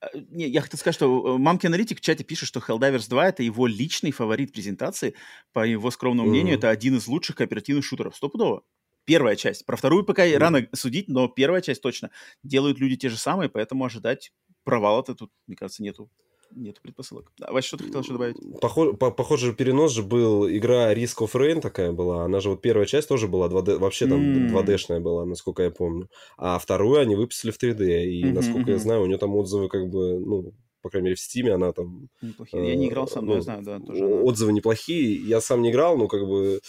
[0.00, 3.28] А, не, я хотел сказать, что э, мамки аналитик в чате пишет, что Helldivers 2
[3.28, 5.14] это его личный фаворит презентации.
[5.52, 6.58] По его скромному мнению, mm-hmm.
[6.58, 8.16] это один из лучших кооперативных шутеров.
[8.16, 8.62] Стопудово.
[9.04, 9.64] Первая часть.
[9.64, 10.38] Про вторую пока mm-hmm.
[10.38, 12.10] рано судить, но первая часть точно.
[12.42, 14.32] Делают люди те же самые, поэтому ожидать
[14.64, 16.10] провала-то тут, мне кажется, нету
[16.54, 17.32] нет предпосылок.
[17.40, 18.36] А Вася, что ты хотел еще добавить?
[18.60, 22.62] Похож, по, похожий перенос же был, игра Risk of Rain такая была, она же вот
[22.62, 24.52] первая часть тоже была 2D, вообще там mm.
[24.52, 26.08] 2D-шная была, насколько я помню.
[26.36, 28.74] А вторую они выпустили в 3D, и, mm-hmm, насколько mm-hmm.
[28.74, 31.72] я знаю, у нее там отзывы как бы, ну, по крайней мере, в Стиме она
[31.72, 32.08] там...
[32.22, 32.62] Неплохие.
[32.62, 34.04] Э, я не играл сам, но ну, я знаю, да, тоже.
[34.04, 35.16] Отзывы неплохие.
[35.16, 36.60] Я сам не играл, но как бы...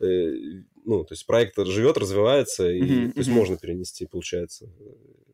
[0.00, 0.32] Э,
[0.84, 3.34] ну, то есть проект живет, развивается, и mm-hmm, то есть mm-hmm.
[3.34, 4.70] можно перенести, получается,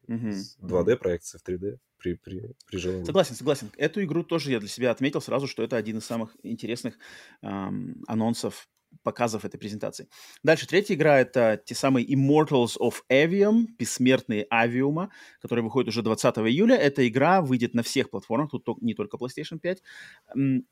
[0.09, 0.35] mm-hmm.
[0.63, 3.05] 2D проекции в 3D при, при, при желании.
[3.05, 3.71] Согласен, согласен.
[3.77, 6.99] Эту игру тоже я для себя отметил сразу, что это один из самых интересных
[7.43, 8.69] эм, анонсов
[9.03, 10.09] показов этой презентации.
[10.43, 16.39] Дальше, третья игра— это те самые Immortals of Avium, бессмертные Авиума, которые выходят уже 20
[16.39, 16.77] июля.
[16.77, 19.83] Эта игра выйдет на всех платформах, тут не только PlayStation 5.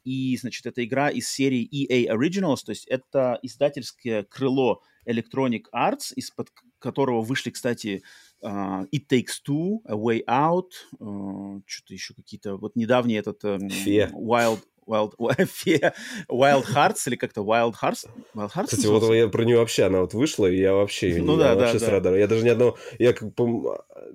[0.04, 6.12] И, значит, это игра из серии EA Originals, то есть это издательское крыло Electronic Arts,
[6.14, 8.02] из-под которого вышли, кстати,
[8.42, 13.68] uh, It Takes Two, A Way Out, uh, что-то еще какие-то, вот недавний этот um,
[14.12, 18.06] Wild, Wild, Wild Hearts или как-то Wild Hearts?
[18.34, 21.38] Wild Hearts Кстати, вот я про нее вообще, она вот вышла, и я вообще, ну,
[21.38, 22.12] я да, вообще да, страдал.
[22.12, 22.18] Да.
[22.18, 23.32] Я даже ни одного, я как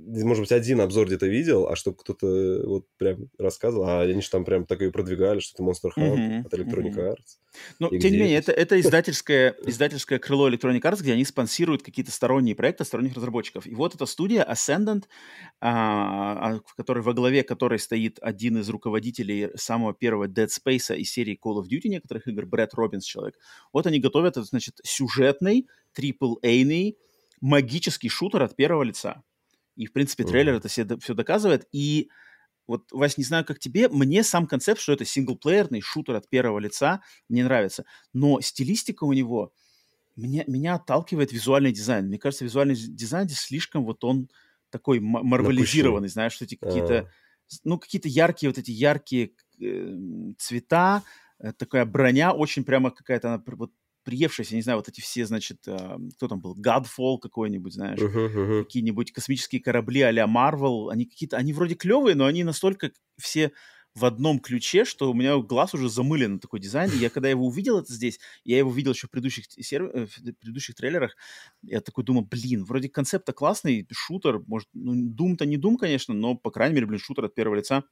[0.08, 4.30] может быть, один обзор где-то видел, а чтобы кто-то вот прям рассказывал, а они же
[4.30, 6.46] там прям так и продвигали, что это Monster Hunter mm-hmm.
[6.46, 7.12] от Electronic mm-hmm.
[7.12, 7.38] Arts.
[7.80, 12.12] Ну, тем не менее, это, это издательское, издательское крыло Electronic Arts, где они спонсируют какие-то
[12.12, 13.66] сторонние проекты сторонних разработчиков.
[13.66, 15.06] И вот эта студия Ascendant,
[15.60, 20.98] а, а, в которой во главе которой стоит один из руководителей самого первого Dead Space
[20.98, 23.36] из серии Call of Duty некоторых игр, Брэд Робинс человек.
[23.74, 25.68] Вот они готовят, значит, сюжетный,
[25.98, 26.98] triple-A-ный,
[27.42, 29.24] магический шутер от первого лица.
[29.76, 30.58] И, в принципе, трейлер mm-hmm.
[30.58, 31.68] это все, все доказывает.
[31.72, 32.10] И
[32.68, 36.60] вот, Вась, не знаю, как тебе, мне сам концепт, что это синглплеерный шутер от первого
[36.60, 37.86] лица, мне нравится.
[38.14, 39.54] Но стилистика у него,
[40.16, 42.08] меня, меня отталкивает визуальный дизайн.
[42.08, 44.30] Мне кажется, визуальный дизайн здесь слишком вот он
[44.70, 47.10] такой марвелизированный, знаешь, что эти какие-то, а.
[47.64, 49.32] Ну, какие-то яркие, вот эти яркие
[49.62, 49.98] э,
[50.38, 51.04] цвета,
[51.40, 53.72] э, такая броня очень прямо какая-то, она вот
[54.04, 58.34] приевшиеся, не знаю, вот эти все, значит, э, кто там был, Godfall какой-нибудь, знаешь, uh-huh,
[58.34, 58.64] uh-huh.
[58.64, 63.52] какие-нибудь космические корабли а-ля Marvel, они какие-то, они вроде клевые, но они настолько все
[63.98, 66.92] в одном ключе, что у меня глаз уже замылен на такой дизайн.
[66.92, 69.90] И я когда его увидел это здесь, я его видел еще в предыдущих, серв...
[69.94, 71.16] Э, в предыдущих трейлерах,
[71.64, 76.36] я такой думаю, блин, вроде концепт классный, шутер, может, ну, Doom-то не Doom, конечно, но,
[76.36, 77.84] по крайней мере, блин, шутер от первого лица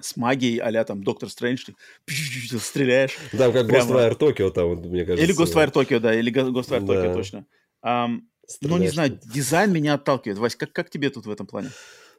[0.00, 1.64] с магией, а там Доктор Стрэндж,
[2.06, 3.16] ты стреляешь.
[3.32, 3.90] Там как Прямо...
[3.90, 5.24] Ghostwire Tokyo, там, мне кажется.
[5.24, 7.46] Или Ghostwire Tokyo, да, или Ghostwire Tokyo, точно.
[7.84, 8.20] Um,
[8.60, 10.38] ну, не знаю, дизайн меня отталкивает.
[10.38, 11.70] Вась, как, как тебе тут в этом плане?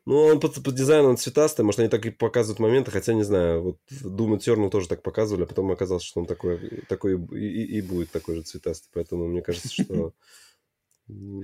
[0.05, 3.23] Ну, он по, по дизайну он цветастый, может, они так и показывают моменты, хотя не
[3.23, 3.63] знаю.
[3.63, 7.77] Вот Doom Eternal тоже так показывали, а потом оказалось, что он такой, такой и, и,
[7.77, 8.89] и будет такой же цветастый.
[8.93, 10.13] Поэтому мне кажется, что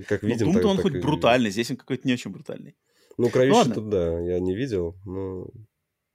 [0.06, 0.52] как видим...
[0.52, 2.76] Ну, он хоть брутальный, здесь он какой-то не очень брутальный.
[3.16, 5.48] Ну, кровище тут, да, я не видел, но...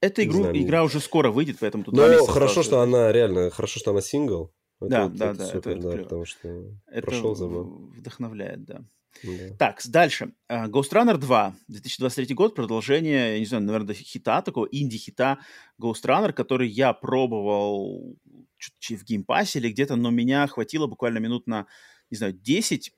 [0.01, 3.79] Эта игру, знаю, игра уже скоро выйдет, поэтому тут Ну, хорошо, что она реально, хорошо,
[3.79, 4.53] что она сингл.
[4.79, 6.49] Да, да, да, это, потому что
[6.87, 7.89] это прошел забыл.
[7.95, 8.85] вдохновляет, да.
[9.23, 9.55] Да.
[9.57, 10.33] Так, дальше.
[10.49, 15.39] Э, Ghost Runner 2, 2023 год, продолжение, я не знаю, наверное, хита, такого инди-хита
[15.81, 18.17] Ghost Runner, который я пробовал
[18.57, 21.67] в геймпассе или где-то, но меня хватило буквально минут на,
[22.09, 22.93] не знаю, 10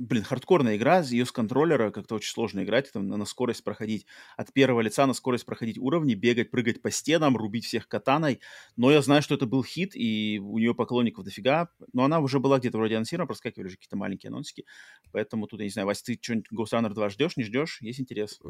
[0.00, 4.06] блин, хардкорная игра, ее с контроллера как-то очень сложно играть, там, на, на скорость проходить,
[4.36, 8.40] от первого лица на скорость проходить уровни, бегать, прыгать по стенам, рубить всех катаной,
[8.76, 12.40] но я знаю, что это был хит, и у нее поклонников дофига, но она уже
[12.40, 14.64] была где-то вроде анонсирована, проскакивали уже какие-то маленькие анонсики,
[15.12, 17.78] поэтому тут, я не знаю, Вась, ты что-нибудь Ghost Runner 2 ждешь, не ждешь?
[17.82, 18.40] Есть интерес?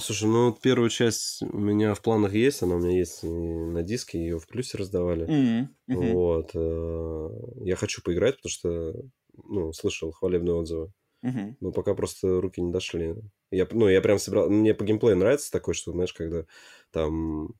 [0.00, 4.18] Слушай, ну, первую часть у меня в планах есть, она у меня есть на диске,
[4.18, 5.68] ее в плюсе раздавали, mm-hmm.
[5.88, 6.12] Mm-hmm.
[6.12, 8.94] вот, э, я хочу поиграть, потому что
[9.48, 10.92] ну, слышал хвалебные отзывы.
[11.24, 11.54] Uh-huh.
[11.60, 13.14] Но пока просто руки не дошли.
[13.50, 14.48] Я, ну, я прям собирал...
[14.48, 16.44] Мне по геймплею нравится такое, что, знаешь, когда
[16.92, 17.54] там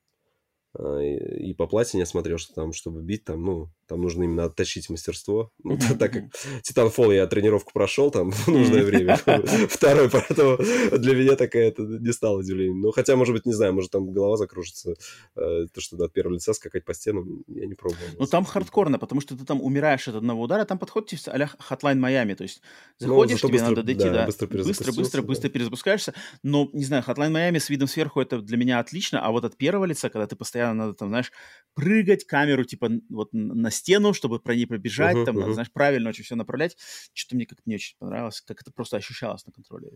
[0.74, 4.44] а, и по платине я смотрел, что там, чтобы бить, там, ну, там нужно именно
[4.44, 5.50] отточить мастерство.
[5.70, 5.98] Ну, mm-hmm.
[5.98, 6.24] так как
[6.68, 9.16] Titanfall я тренировку прошел там в нужное время.
[9.68, 10.56] Второй, поэтому
[10.98, 12.80] для меня такая это не стало удивлением.
[12.80, 14.94] Ну, хотя, может быть, не знаю, может, там голова закружится.
[15.36, 18.02] Э, то, что от первого лица скакать по стенам, я не пробовал.
[18.18, 21.98] Ну, там хардкорно, потому что ты там умираешь от одного удара, там подход а-ля Hotline
[21.98, 22.62] Miami, то есть
[23.00, 26.14] ну, заходишь, тебе надо дойти, да, быстро, быстро, быстро, быстро перезапускаешься.
[26.42, 29.56] Но, не знаю, Hotline Miami с видом сверху это для меня отлично, а вот от
[29.56, 31.32] первого лица, когда ты постоянно надо там, знаешь,
[31.74, 35.52] прыгать, камеру, типа, вот на стену, чтобы про ней пробежать, uh-huh, там, uh-huh.
[35.52, 36.76] знаешь, правильно очень все направлять.
[37.12, 39.90] Что-то мне как-то не очень понравилось, как это просто ощущалось на контроле.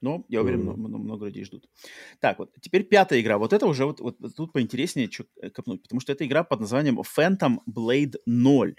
[0.00, 0.76] Но я уверен, mm-hmm.
[0.76, 1.68] много, много людей ждут.
[2.20, 3.38] Так, вот теперь пятая игра.
[3.38, 6.60] Вот это уже вот, вот тут поинтереснее что э, копнуть, потому что это игра под
[6.60, 8.74] названием Phantom Blade 0.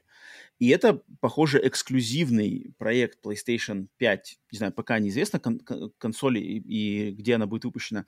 [0.62, 4.40] И это, похоже, эксклюзивный проект PlayStation 5.
[4.52, 5.60] Не знаю, пока неизвестно кон-
[5.98, 8.06] консоли и, и где она будет выпущена,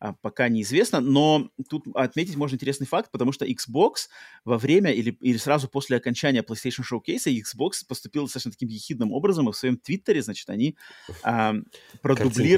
[0.00, 1.00] а, пока неизвестно.
[1.00, 4.08] Но тут отметить можно интересный факт, потому что Xbox
[4.44, 9.48] во время или, или сразу после окончания PlayStation Showcase Xbox поступил достаточно таким ехидным образом,
[9.48, 10.76] и в своем твиттере, значит, они
[11.22, 11.54] а,
[12.02, 12.53] продублировали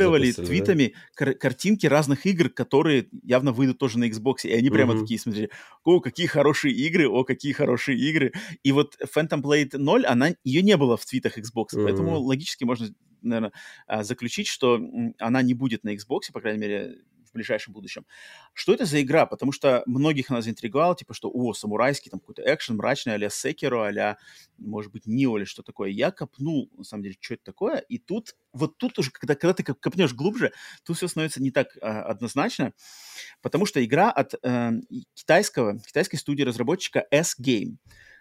[0.46, 1.00] твитами да?
[1.14, 4.44] кар- картинки разных игр, которые явно выйдут тоже на Xbox.
[4.44, 5.00] И они прямо mm-hmm.
[5.00, 5.50] такие смотрели,
[5.84, 8.32] о, какие хорошие игры, о, какие хорошие игры.
[8.62, 11.84] И вот Phantom Blade 0, она, ее не было в твитах Xbox, mm-hmm.
[11.84, 12.88] поэтому логически можно,
[13.22, 13.52] наверное,
[13.86, 14.80] а, заключить, что
[15.18, 16.96] она не будет на Xbox, по крайней мере,
[17.36, 18.04] ближайшем будущем.
[18.52, 19.26] Что это за игра?
[19.26, 23.88] Потому что многих она заинтриговала, типа, что, о, самурайский, там, какой-то экшен, мрачный, а-ля Секиро,
[23.88, 24.16] а
[24.58, 25.90] может быть, Нио или что такое.
[25.90, 29.54] Я копнул, на самом деле, что это такое, и тут, вот тут уже, когда, когда
[29.54, 30.52] ты копнешь глубже,
[30.84, 32.72] тут все становится не так а, однозначно,
[33.42, 34.72] потому что игра от э,
[35.14, 37.76] китайского, китайской студии разработчика S-Game.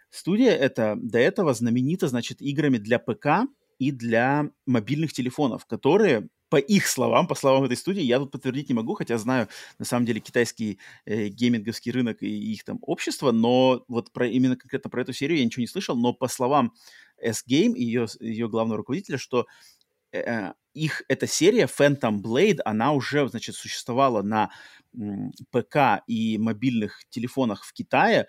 [0.10, 3.50] Студия эта до этого знаменита, значит, играми для ПК
[3.80, 8.70] и для мобильных телефонов, которые по их словам, по словам этой студии, я тут подтвердить
[8.70, 13.34] не могу, хотя знаю, на самом деле, китайский э, гейминговский рынок и их там общество,
[13.34, 16.72] но вот про, именно конкретно про эту серию я ничего не слышал, но по словам
[17.22, 19.48] S-Game и ее, ее главного руководителя, что
[20.14, 24.52] э, их эта серия Phantom Blade, она уже, значит, существовала на
[24.96, 28.28] м, ПК и мобильных телефонах в Китае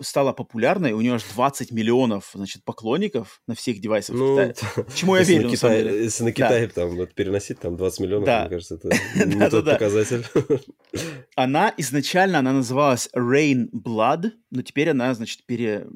[0.00, 4.86] стала популярной, у нее аж 20 миллионов, значит, поклонников на всех девайсах ну, в Китае.
[4.94, 6.04] Чему я верю, на, самом деле.
[6.04, 6.72] Если на Китай да.
[6.72, 8.40] там вот, переносить там 20 миллионов, да.
[8.42, 8.88] мне кажется, это
[9.26, 10.24] не тот показатель.
[11.36, 15.86] Она изначально, она называлась Rain Blood, но теперь она, значит, пере,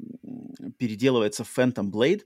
[0.77, 2.21] переделывается в Phantom Blade.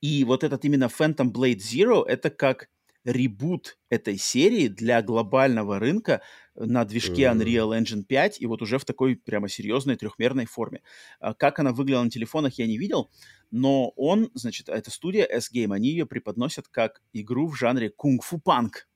[0.00, 2.68] И вот этот именно Phantom Blade Zero, это как
[3.04, 6.22] ребут этой серии для глобального рынка
[6.54, 10.82] на движке Unreal Engine 5 и вот уже в такой прямо серьезной трехмерной форме.
[11.20, 13.10] А как она выглядела на телефонах, я не видел,
[13.50, 18.88] но он, значит, эта студия S-Game, они ее преподносят как игру в жанре кунг-фу панк.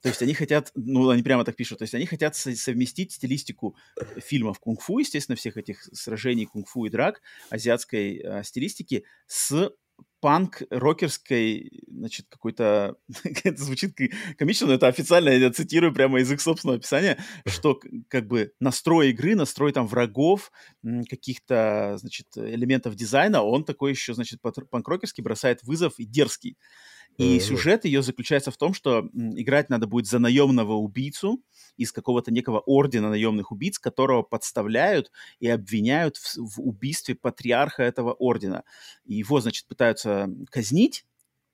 [0.00, 3.76] То есть они хотят, ну, они прямо так пишут, то есть они хотят совместить стилистику
[4.16, 9.72] фильмов кунг-фу, естественно, всех этих сражений кунг-фу и драк, азиатской э, стилистики, с
[10.20, 12.96] панк-рокерской, значит, какой-то...
[13.44, 13.96] это звучит
[14.38, 19.10] комично, но это официально, я цитирую прямо из их собственного описания, что как бы настрой
[19.10, 20.50] игры, настрой там врагов,
[21.08, 26.56] каких-то, значит, элементов дизайна, он такой еще, значит, панк-рокерский, бросает вызов и дерзкий.
[27.18, 27.40] И mm-hmm.
[27.40, 31.42] сюжет ее заключается в том, что играть надо будет за наемного убийцу
[31.76, 38.12] из какого-то некого ордена наемных убийц, которого подставляют и обвиняют в, в убийстве патриарха этого
[38.12, 38.64] ордена.
[39.04, 41.06] Его, значит, пытаются казнить,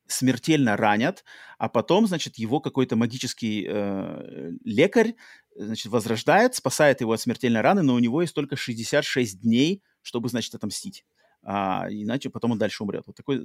[0.08, 1.24] смертельно ранят,
[1.58, 5.14] а потом, значит, его какой-то магический э, лекарь,
[5.56, 10.28] значит, возрождает, спасает его от смертельной раны, но у него есть только 66 дней, чтобы,
[10.28, 11.04] значит, отомстить
[11.42, 13.04] а, иначе потом он дальше умрет.
[13.06, 13.42] Вот такой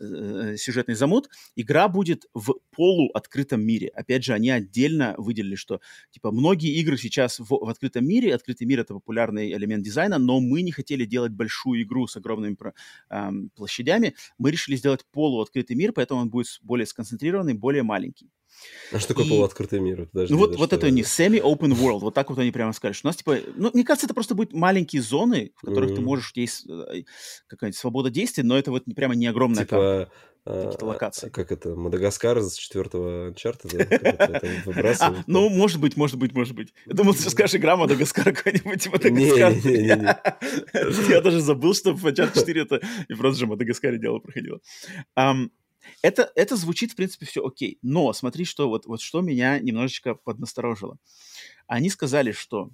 [0.00, 1.28] э, сюжетный замут.
[1.54, 3.88] Игра будет в полуоткрытом мире.
[3.88, 8.34] Опять же, они отдельно выделили, что типа многие игры сейчас в, в открытом мире.
[8.34, 12.56] Открытый мир это популярный элемент дизайна, но мы не хотели делать большую игру с огромными
[13.10, 14.14] э, площадями.
[14.38, 18.30] Мы решили сделать полуоткрытый мир, поэтому он будет более сконцентрированный, более маленький.
[18.92, 19.28] А что такое и...
[19.28, 20.08] полуоткрытый мир?
[20.12, 23.08] Подожди, ну вот, вот это не semi-open world, вот так вот они прямо сказали, что
[23.08, 25.96] у нас типа, ну мне кажется, это просто будут маленькие зоны, в которых mm-hmm.
[25.96, 27.04] ты можешь, есть э,
[27.48, 29.76] какая-нибудь свобода действий, но это вот прямо не огромная типа...
[29.76, 30.12] карта
[30.46, 31.28] какие-то а, локации.
[31.28, 34.40] Как это, Мадагаскар с четвертого чарта, да?
[35.00, 36.72] А, ну, может быть, может быть, может быть.
[36.86, 39.54] Я думал, ты скажешь, игра Мадагаскар какой-нибудь Мадагаскар.
[39.54, 41.10] Не-не-не.
[41.12, 44.60] Я даже забыл, что в чарт 4 это и просто же Мадагаскаре дело проходило.
[46.02, 47.78] Это, это звучит, в принципе, все окей.
[47.82, 50.98] Но смотри, что вот, вот что меня немножечко поднасторожило.
[51.66, 52.70] Они сказали, что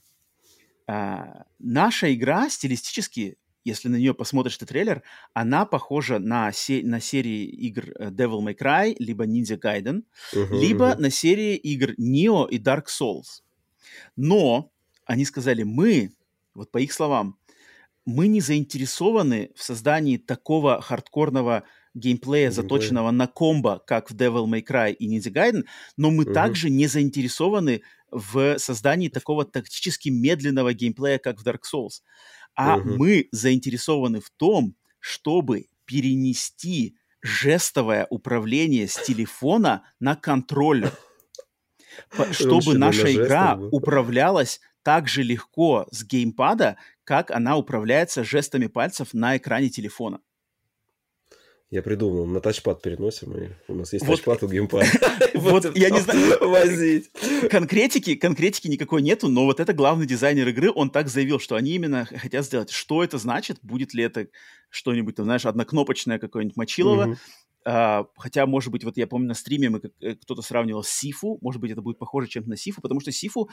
[0.86, 7.00] а, наша игра стилистически, если на нее посмотришь ты трейлер, она похожа на, се- на
[7.00, 10.02] серии игр э, Devil May Cry, либо Ninja Gaiden,
[10.34, 10.98] uh-huh, либо uh-huh.
[10.98, 13.42] на серии игр Neo и Dark Souls.
[14.16, 14.72] Но
[15.04, 16.12] они сказали, мы,
[16.54, 17.38] вот по их словам,
[18.04, 24.64] мы не заинтересованы в создании такого хардкорного геймплея, заточенного на комбо, как в Devil May
[24.64, 25.64] Cry и Ninja Gaiden,
[25.96, 26.32] но мы угу.
[26.32, 32.02] также не заинтересованы в создании такого тактически медленного геймплея, как в Dark Souls.
[32.54, 32.96] А угу.
[32.96, 40.92] мы заинтересованы в том, чтобы перенести жестовое управление с телефона на контроллер.
[42.32, 49.36] Чтобы наша игра управлялась так же легко с геймпада, как она управляется жестами пальцев на
[49.36, 50.20] экране телефона.
[51.72, 54.84] Я придумал, на тачпад переносим, и у нас есть вот, тачпад у геймпада.
[55.34, 57.10] Вот, я не знаю, возить.
[57.50, 61.70] Конкретики, конкретики никакой нету, но вот это главный дизайнер игры, он так заявил, что они
[61.70, 62.70] именно хотят сделать.
[62.70, 63.56] Что это значит?
[63.62, 64.28] Будет ли это
[64.68, 67.16] что-нибудь, там, знаешь, однокнопочное какое-нибудь мочилово?
[67.64, 71.38] Uh, хотя, может быть, вот я помню на стриме мы э, кто-то сравнивал с Сифу,
[71.40, 73.48] может быть, это будет похоже чем-то на Сифу, потому что Сифу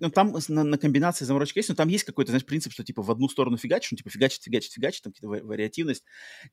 [0.00, 3.02] ну, там на, на комбинации заморочки есть, но там есть какой-то, знаешь, принцип, что, типа,
[3.02, 6.04] в одну сторону фигачишь, ну, типа, фигачит, фигачит, фигачит, там какие-то вариативность.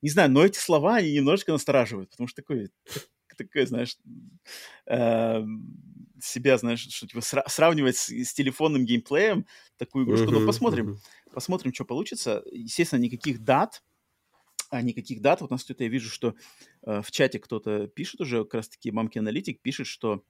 [0.02, 2.70] Не знаю, но эти слова, они немножечко настораживают, потому что такой,
[3.36, 3.96] такое, знаешь,
[4.86, 5.44] э,
[6.20, 10.28] себя, знаешь, что, типа, сра- сравнивать с, с телефонным геймплеем такую игрушку.
[10.28, 11.32] Uh-huh, ну, посмотрим, uh-huh.
[11.32, 12.42] посмотрим, что получится.
[12.50, 13.82] Естественно, никаких дат,
[14.70, 15.40] а никаких дат.
[15.40, 16.34] Вот нас кто-то, я вижу, что
[16.82, 20.22] э, в чате кто-то пишет уже, как раз-таки мамки аналитик пишет, что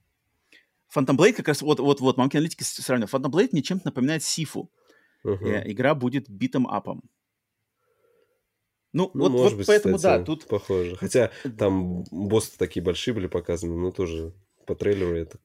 [0.94, 3.12] Phantom Blade как раз, вот, вот, вот, мамки аналитики сравнивают.
[3.12, 4.70] Phantom Blade мне чем-то напоминает Сифу.
[5.24, 5.62] Uh-huh.
[5.64, 7.02] игра будет битым апом.
[8.92, 10.46] Ну, ну вот, может вот быть, поэтому, кстати, да, тут...
[10.46, 10.96] Похоже.
[10.96, 14.32] Хотя там боссы такие большие были показаны, но тоже
[14.66, 15.38] по трейлеру это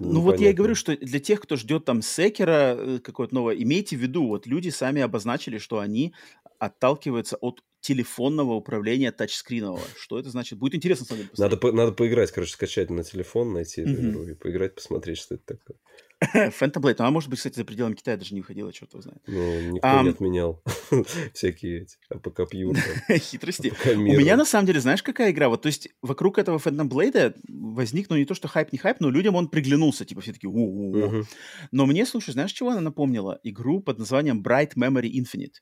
[0.00, 3.54] ну вот я и говорю, что для тех, кто ждет там Секиро э, какое-то новое,
[3.54, 6.14] имейте в виду, вот люди сами обозначили, что они
[6.58, 9.84] отталкиваются от телефонного управления тачскринового.
[9.96, 10.58] Что это значит?
[10.58, 11.36] Будет интересно смотреть.
[11.36, 14.10] Надо, по, надо поиграть, короче, скачать на телефон, найти эту mm-hmm.
[14.10, 15.76] игру и поиграть, посмотреть, что это такое.
[16.34, 16.96] Phantom Blade.
[16.98, 19.20] Ну, а может быть, кстати, за пределами Китая даже не выходила, черт его знает.
[19.26, 20.62] Ну, никто эм, не отменял
[21.34, 22.74] всякие эти APK Pure.
[23.10, 23.74] Хитрости.
[23.94, 25.50] У меня, на самом деле, знаешь, какая игра?
[25.50, 29.00] Вот, то есть, вокруг этого Phantom Blade возник, ну, не то, что хайп, не хайп,
[29.00, 33.40] но людям он приглянулся, типа, все таки Но мне, слушай, знаешь, чего она напомнила?
[33.42, 35.60] Игру под названием Bright Memory Infinite.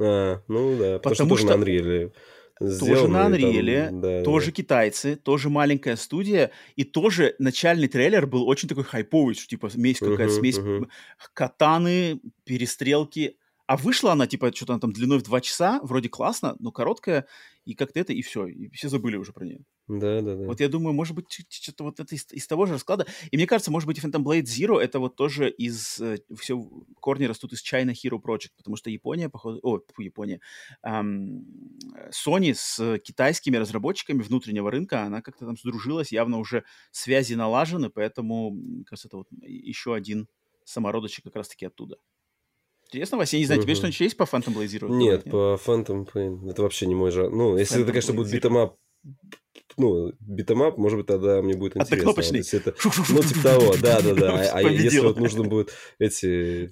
[0.00, 2.12] А, ну да, потому, потому что, что тоже на Unreal
[2.60, 4.52] тоже на Unreal, там, да, тоже да.
[4.52, 9.98] китайцы, тоже маленькая студия, и тоже начальный трейлер был очень такой хайповый, что типа смесь
[9.98, 10.86] какая-то, uh-huh, смесь uh-huh.
[11.32, 16.72] катаны, перестрелки, а вышла она, типа, что-то там длиной в два часа, вроде классно, но
[16.72, 17.26] короткая,
[17.64, 19.60] и как-то это, и все, и все забыли уже про нее.
[19.98, 20.44] Да, да, да.
[20.44, 23.06] Вот я думаю, может быть, что-то вот это из, из того же расклада.
[23.30, 26.00] И мне кажется, может быть, и Phantom Blade Zero это вот тоже из...
[26.00, 26.62] Э, все
[27.00, 29.58] корни растут из China Hero Project, потому что Япония, походу...
[29.62, 30.40] О, фу, Япония.
[30.84, 31.44] Эм,
[32.10, 38.50] Sony с китайскими разработчиками внутреннего рынка, она как-то там сдружилась, явно уже связи налажены, поэтому,
[38.50, 40.28] мне кажется, это вот еще один
[40.64, 41.96] самородочек как раз-таки оттуда.
[42.86, 44.88] Интересно, Вася, я не знаю, тебе что-нибудь есть по Phantom Blade Zero?
[44.88, 46.48] Нет, по Phantom Pain.
[46.48, 47.30] Это вообще не мой жанр.
[47.30, 48.76] Ну, если Phantom это, конечно, будет битэмап,
[49.76, 51.96] ну, битэмап, может быть, тогда мне будет интересно.
[51.96, 52.42] Однокнопочный.
[52.42, 52.74] Вот, это,
[53.12, 54.50] ну, типа того, да-да-да.
[54.52, 56.70] А, а если вот нужно будет эти,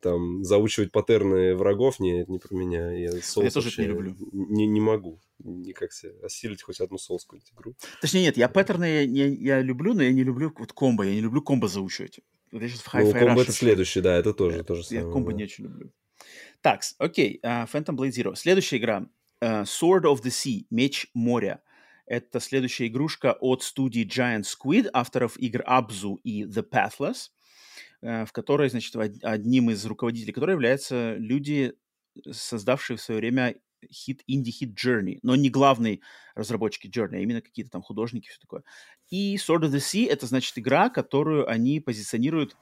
[0.00, 2.92] там, заучивать паттерны врагов, не, это не про меня.
[2.92, 4.16] Я, я тоже это не люблю.
[4.32, 7.74] Не, не могу никак себе осилить хоть одну солскую игру.
[8.00, 11.14] Точнее, нет, я паттерны я, я, я люблю, но я не люблю вот комбо, я
[11.14, 12.20] не люблю комбо заучивать.
[12.50, 15.06] Вот я сейчас в ну, комбо это следующий, да, это тоже то же самое.
[15.06, 15.36] Я комбо да.
[15.36, 15.92] не очень люблю.
[16.60, 18.34] Так, окей, uh, Phantom Blade Zero.
[18.34, 19.06] Следующая игра
[19.40, 21.62] uh, Sword of the Sea, Меч моря.
[22.08, 27.28] Это следующая игрушка от студии Giant Squid, авторов игр Abzu и The Pathless,
[28.00, 31.74] э, в которой, значит, одним из руководителей которой являются люди,
[32.30, 33.56] создавшие в свое время
[33.92, 36.00] хит, инди-хит Journey, но не главные
[36.34, 38.62] разработчики Journey, а именно какие-то там художники, все такое.
[39.10, 42.56] И Sword of the Sea— это, значит, игра, которую они позиционируют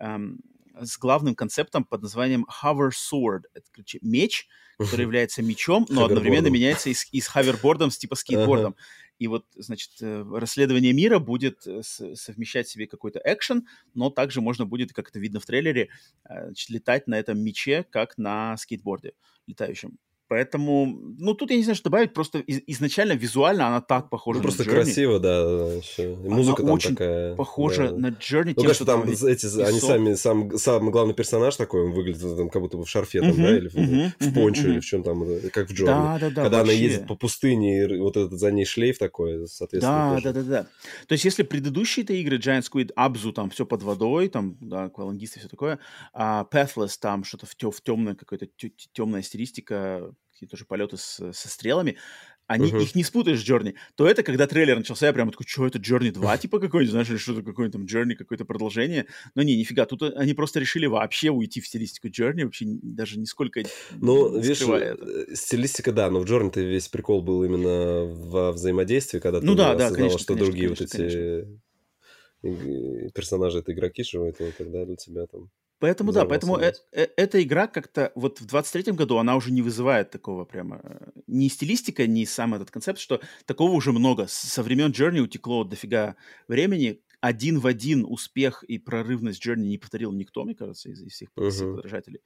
[0.00, 0.40] эм,
[0.82, 3.42] с главным концептом под названием Hover Sword.
[3.54, 4.48] Это, короче, меч,
[4.78, 8.76] который является мечом, но одновременно меняется и с, и с хавербордом, с типа скейтбордом.
[9.18, 14.40] И вот, значит, э, расследование мира будет э, совмещать в себе какой-то экшен, но также
[14.40, 15.88] можно будет, как это видно в трейлере,
[16.28, 19.14] э, значит, летать на этом мече, как на скейтборде
[19.46, 19.98] летающем.
[20.28, 20.86] Поэтому,
[21.18, 24.42] ну, тут я не знаю, что добавить, просто из- изначально визуально она так похожа ну,
[24.44, 24.70] на просто Journey.
[24.74, 25.40] красиво, да.
[25.72, 26.14] Еще.
[26.16, 27.34] Музыка она там очень такая.
[27.34, 27.96] похожа да.
[27.96, 28.44] на Journey.
[28.48, 29.20] Ну, тем, конечно, что там эти,
[29.62, 29.90] они песок.
[29.90, 33.30] сами, сам, сам главный персонаж такой, он выглядит там, как будто бы в шарфе, там,
[33.30, 34.70] Мгм, да, или в, мгм, в мгм, пончо, мгм.
[34.72, 35.92] или в чем там, э, как в Джорни.
[35.92, 36.42] Да, да, да.
[36.42, 36.82] Когда она вообще.
[36.82, 40.24] ездит по пустыне, и вот этот за ней шлейф такой, соответственно, Да, тоже.
[40.24, 40.66] да, да, да.
[41.06, 45.40] То есть, если предыдущие-то игры Giant Squid, Abzu, там все под водой, там, да, аквалангисты,
[45.40, 45.78] все такое,
[46.12, 48.46] а Pathless, там что-то в, тё- в темная какая-то
[48.92, 51.96] темная стилистика, какие-то тоже полеты с- со стрелами,
[52.46, 52.78] они, Мгм.
[52.78, 55.78] их не спутаешь с Journey, то это, когда трейлер начался, я прямо такой, что это,
[55.78, 59.06] Journey 2, типа какой-нибудь, знаешь, или что-то какое-нибудь там Journey, какое-то продолжение.
[59.34, 63.64] Но не, нифига, тут они просто решили вообще уйти в стилистику Journey, вообще даже нисколько
[64.00, 64.98] Ну, не видишь, это.
[65.30, 69.54] э, стилистика, да, но в Джорни-то весь прикол был именно во взаимодействии, когда Ну ты
[69.54, 71.46] да, да, осознавал, конечно, что конечно, другие вот конечно, эти
[72.42, 75.50] иг- персонажи это игроки живут, и тогда для тебя там
[75.80, 79.62] Поэтому да, поэтому э- э- эта игра как-то вот в 23-м году она уже не
[79.62, 84.26] вызывает такого прямо э, ни стилистика, ни сам этот концепт, что такого уже много.
[84.28, 86.16] Со времен Journey утекло дофига
[86.48, 87.00] времени.
[87.20, 91.30] Один в один успех и прорывность Journey не повторил никто, мне кажется, из, из всех,
[91.34, 91.76] всех Мгм.
[91.76, 92.20] подражателей.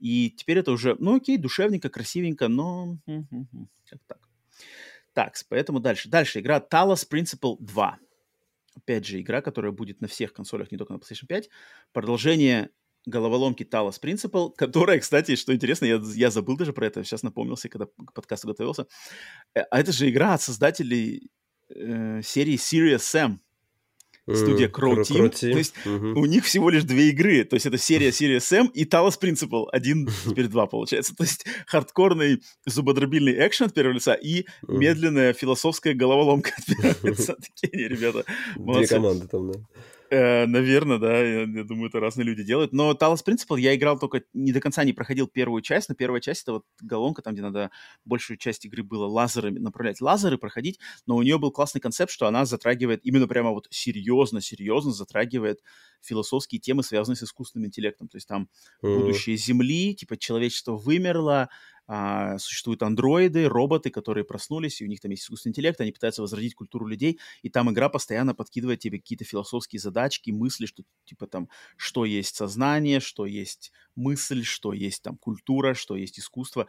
[0.00, 2.98] И теперь это уже, ну окей, душевненько, красивенько, но
[3.88, 4.18] как так.
[5.12, 6.08] Так, поэтому дальше.
[6.08, 7.98] Дальше игра Talos Principle 2.
[8.74, 11.50] Опять же, игра, которая будет на всех консолях, не только на PlayStation 5.
[11.92, 12.70] Продолжение
[13.06, 17.68] головоломки Talos Principle, которая, кстати, что интересно, я, я забыл даже про это, сейчас напомнился,
[17.68, 18.86] когда к подкасту готовился.
[19.54, 21.30] Э, А это же игра от создателей
[21.74, 23.38] э, серии Serious Sam.
[24.32, 25.16] Студия Crow Crow- Team.
[25.16, 26.16] Crow То Team, есть мгм.
[26.16, 27.42] У них всего лишь две игры.
[27.44, 29.66] То есть это серия Serious Sam и Talos Principle.
[29.72, 31.12] Один, теперь два получается.
[31.16, 34.78] То есть хардкорный зубодробильный экшен от первого лица и Мгм.
[34.78, 37.34] медленная философская головоломка от первого лица.
[37.60, 38.24] Такие ребята.
[38.56, 39.58] Две команды там, да.
[40.14, 42.72] Э, наверное, да, я, я думаю, это разные люди делают.
[42.74, 46.20] Но Talos Principle я играл только не до конца не проходил первую часть, но первая
[46.20, 47.70] часть это вот головоломка, там, где надо
[48.04, 52.26] большую часть игры было лазерами направлять лазеры, проходить, но у нее был классный концепт, что
[52.26, 55.60] она затрагивает именно прямо вот серьезно, серьезно затрагивает
[56.02, 58.08] философские темы, связанные с искусственным интеллектом.
[58.08, 58.50] То есть там
[58.82, 59.22] Мгм.
[59.22, 61.48] будущее Земли, типа человечество вымерло,
[61.94, 66.22] а, существуют андроиды, роботы, которые проснулись, и у них там есть искусственный интеллект, они пытаются
[66.22, 71.26] возродить культуру людей, и там игра постоянно подкидывает тебе какие-то философские задачки, мысли, что типа
[71.26, 76.66] там, что есть сознание, что есть мысль, что есть там культура, что есть искусство.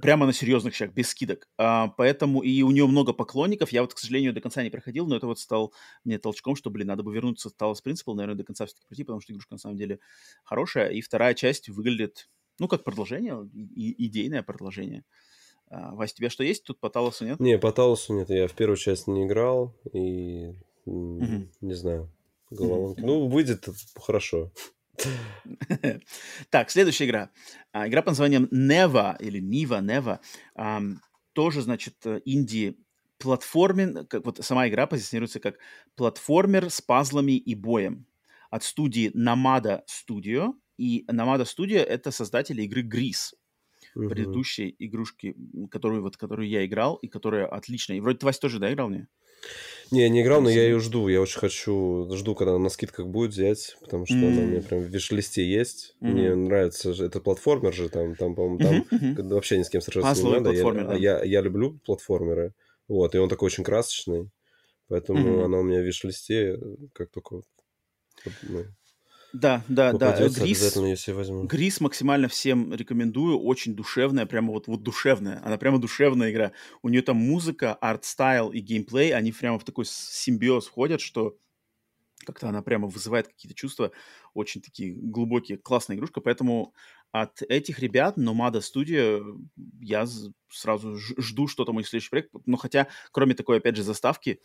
[0.00, 1.48] Прямо на серьезных щах, без скидок.
[1.56, 3.72] А, поэтому и у нее много поклонников.
[3.72, 5.74] Я вот, к сожалению, до конца не проходил, но это вот стал
[6.04, 9.02] мне толчком, что, блин, надо бы вернуться в Talos Principle, наверное, до конца все-таки пройти,
[9.02, 9.98] потому что игрушка на самом деле
[10.44, 10.90] хорошая.
[10.90, 12.28] И вторая часть выглядит,
[12.58, 15.04] ну, как продолжение, и- идейное продолжение.
[15.70, 16.64] А, Вась, тебя что есть?
[16.64, 17.40] Тут по Талосу нет?
[17.40, 20.54] Не, по Талосу нет, я в первую часть не играл, и
[20.86, 21.50] Мгм.
[21.60, 22.10] не знаю,
[22.50, 23.00] головоломки.
[23.00, 24.50] Ну, выйдет хорошо.
[26.50, 27.30] Так, следующая игра.
[27.72, 29.40] А, Игра под названием Neva или
[29.80, 30.18] Neva.
[30.54, 31.00] Ам,
[31.34, 32.76] Тоже, значит, э, инди
[33.18, 35.58] платформен, как вот сама игра позиционируется как
[35.94, 38.06] платформер с пазлами и боем
[38.50, 40.54] от студии Namada Studio.
[40.78, 43.34] И Namada Studio— это создатели игры Gris,
[43.94, 44.46] Мгм.
[44.46, 45.36] предыдущей игрушки,
[45.70, 47.98] которую, вот, которую я играл, и которая отличная.
[47.98, 49.08] И вроде ты, Вась, тоже, да, играл в нее?
[49.90, 51.08] Не, не играл, но я ее жду.
[51.08, 54.62] Я очень хочу, жду, когда она на скидках будет взять, потому что она у меня
[54.62, 55.96] прям в виш-листе есть.
[56.00, 56.04] Мгм.
[56.06, 60.20] Мне нравится, это платформер же, там, там по-моему, там когда вообще ни с кем сражаться
[60.20, 60.50] не Пазловый надо.
[60.50, 60.96] Я, а да.
[60.96, 62.54] я, я люблю платформеры,
[62.88, 64.30] вот, и он такой очень красочный,
[64.88, 65.44] поэтому Мгм.
[65.44, 66.58] она у меня в виш-листе,
[66.94, 67.46] как только вот,
[68.42, 68.74] ну,
[69.40, 70.10] Да, да, да.
[70.10, 71.44] попадется, Грис, обязательно себе возьму.
[71.44, 76.52] Грис максимально всем рекомендую, очень душевная, прямо вот, вот душевная, она прямо душевная игра.
[76.82, 81.36] У нее там музыка, art style и геймплей, они прямо в такой симбиоз входят, что
[82.24, 83.92] как-то она прямо вызывает какие-то чувства,
[84.34, 86.74] очень такие глубокие, классная игрушка, поэтому
[87.12, 89.40] от этих ребят, Nomada Studio,
[89.80, 90.04] я
[90.50, 94.40] сразу жду, что там у них следующий проект, но хотя, кроме такой, опять же, заставки,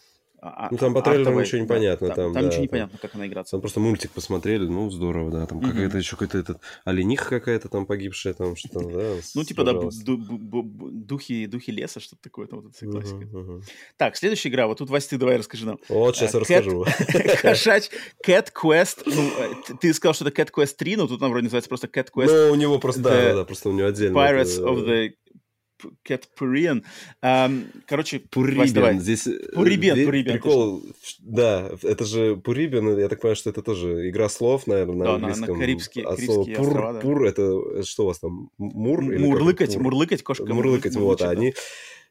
[0.45, 2.07] а, ну, там по трейлеру ничего не понятно.
[2.07, 3.51] Там, там, там да, ничего не там, понятно, как она играться.
[3.51, 5.45] Там просто мультик посмотрели, ну, здорово, да.
[5.45, 5.69] Там Мгм.
[5.69, 9.13] какая-то еще какая-то этот, олениха какая-то там погибшая, там что-то, да.
[9.35, 13.27] Ну, типа, да, духи, духи леса, что-то такое, там вот эта классика.
[13.97, 14.67] Так, следующая игра.
[14.67, 15.79] Вот тут, Вася, ты давай расскажи нам.
[15.87, 16.85] Вот, сейчас А, я расскажу.
[17.41, 17.89] Кошач
[18.25, 19.03] Cat Quest.
[19.05, 21.87] Ну, э, ты сказал, что это Cat Quest 3, но тут нам вроде называется просто
[21.87, 24.17] Cat Quest Ну, у него просто, да, да, просто у него отдельно.
[24.17, 25.11] Pirates of the
[26.07, 26.83] Cat Purian.
[27.21, 28.55] Ам, Короче, давай.
[28.55, 28.99] Пурибин.
[29.01, 30.83] Здесь э, Пурибен, ве- Пурибен, прикол,
[31.19, 35.11] да, это же Пурибин, я так понимаю, что это тоже игра слов, наверное, на Да,
[35.13, 35.59] на- на английском.
[35.59, 36.99] Карибские- слова Карибские пур, острова, да.
[36.99, 39.01] пур, это э, что у вас там, мур?
[39.01, 41.53] Мурлыкать, мурлыкать, кошка Мурлыкать, вот, а они...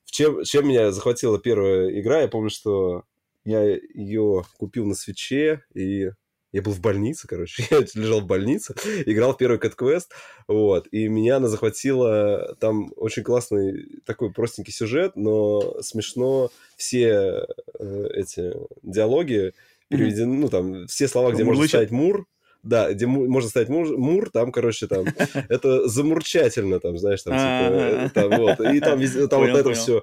[0.04, 3.04] Чем, чем меня захватила первая игра, я помню, что
[3.44, 3.62] я
[3.94, 6.10] ее купил на свече, и
[6.52, 8.74] я был в больнице, короче, я лежал в больнице,
[9.06, 10.08] играл в первый Cat Quest,
[10.46, 17.46] вот, и меня она захватила, там очень классный такой простенький сюжет, но смешно все
[17.78, 19.54] э, эти диалоги
[19.88, 21.70] переведены, ну, там, все слова, где можно Мурлычет?
[21.70, 22.26] ставить мур,
[22.62, 25.04] да, где можно ставить мур, мур, там, короче, там,
[25.48, 30.02] это замурчательно, там, знаешь, там, типа, э, там, вот, и там, там вот это все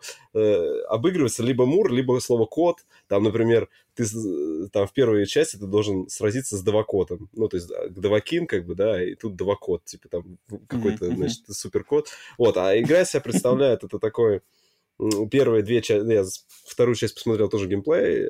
[0.89, 4.05] обыгрывается либо мур, либо слово кот, там, например, ты
[4.71, 8.65] там в первой части ты должен сразиться с Давакотом, ну, то есть а, Давакин, как
[8.65, 10.37] бы, да, и тут Давакот, типа, там,
[10.67, 12.07] какой-то, значит, суперкот,
[12.37, 14.41] вот, а игра себя представляет, это такой, м,
[15.31, 16.23] первые две части, я
[16.65, 18.29] вторую часть посмотрел тоже геймплей, э,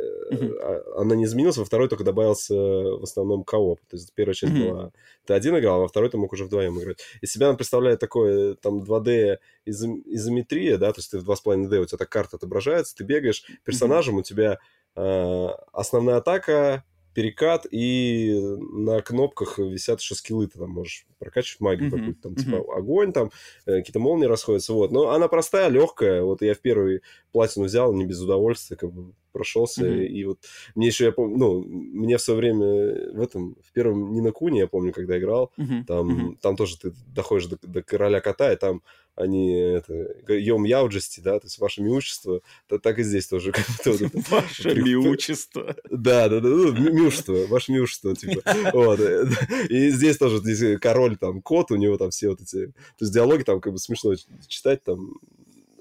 [0.61, 4.53] а- она не изменилась, во второй только добавился в основном кооп, то есть первая часть
[4.53, 4.63] Мгм.
[4.69, 4.91] была,
[5.25, 6.99] ты один играл, а во второй ты мог уже вдвоем играть.
[7.21, 11.79] Из себя она представляет такое, там, 2D изо- изометрия, да, то есть ты в 2,5D,
[11.79, 14.59] у тебя так карта отображается, ты бегаешь персонажем, у тебя
[14.95, 16.83] э, основная атака,
[17.19, 22.35] перекат, и на кнопках висят еще скиллы, ты там можешь прокачивать магию Мгм, какую-то, там,
[22.37, 23.31] типа огонь, там,
[23.65, 24.91] э, какие-то молнии расходятся, вот.
[24.91, 27.01] Но она простая, легкая, вот я в первый
[27.33, 30.01] платину взял, не без удовольствия, как бы прошелся, Мгм.
[30.03, 30.39] и вот
[30.75, 34.59] мне еще, я помню, ну, мне в свое время в этом, в первом Нина Куни,
[34.59, 36.37] я помню, когда играл, Мгм, там, мгм.
[36.37, 38.81] там тоже ты доходишь до, до короля кота, и там
[39.15, 39.93] они, это,
[40.29, 43.53] ем яуджести, да, то есть ваше миучество, то, так и здесь тоже.
[44.29, 45.75] Ваше мяучество.
[45.89, 48.41] да, да, да, ну, ми- мюшество, ваше мюшество, типа.
[48.73, 48.99] Вот.
[48.99, 49.25] э,
[49.69, 52.67] И здесь тоже здесь король, там, кот, у него там все вот эти...
[52.67, 54.13] То есть диалоги там как бы смешно
[54.47, 55.15] читать, там...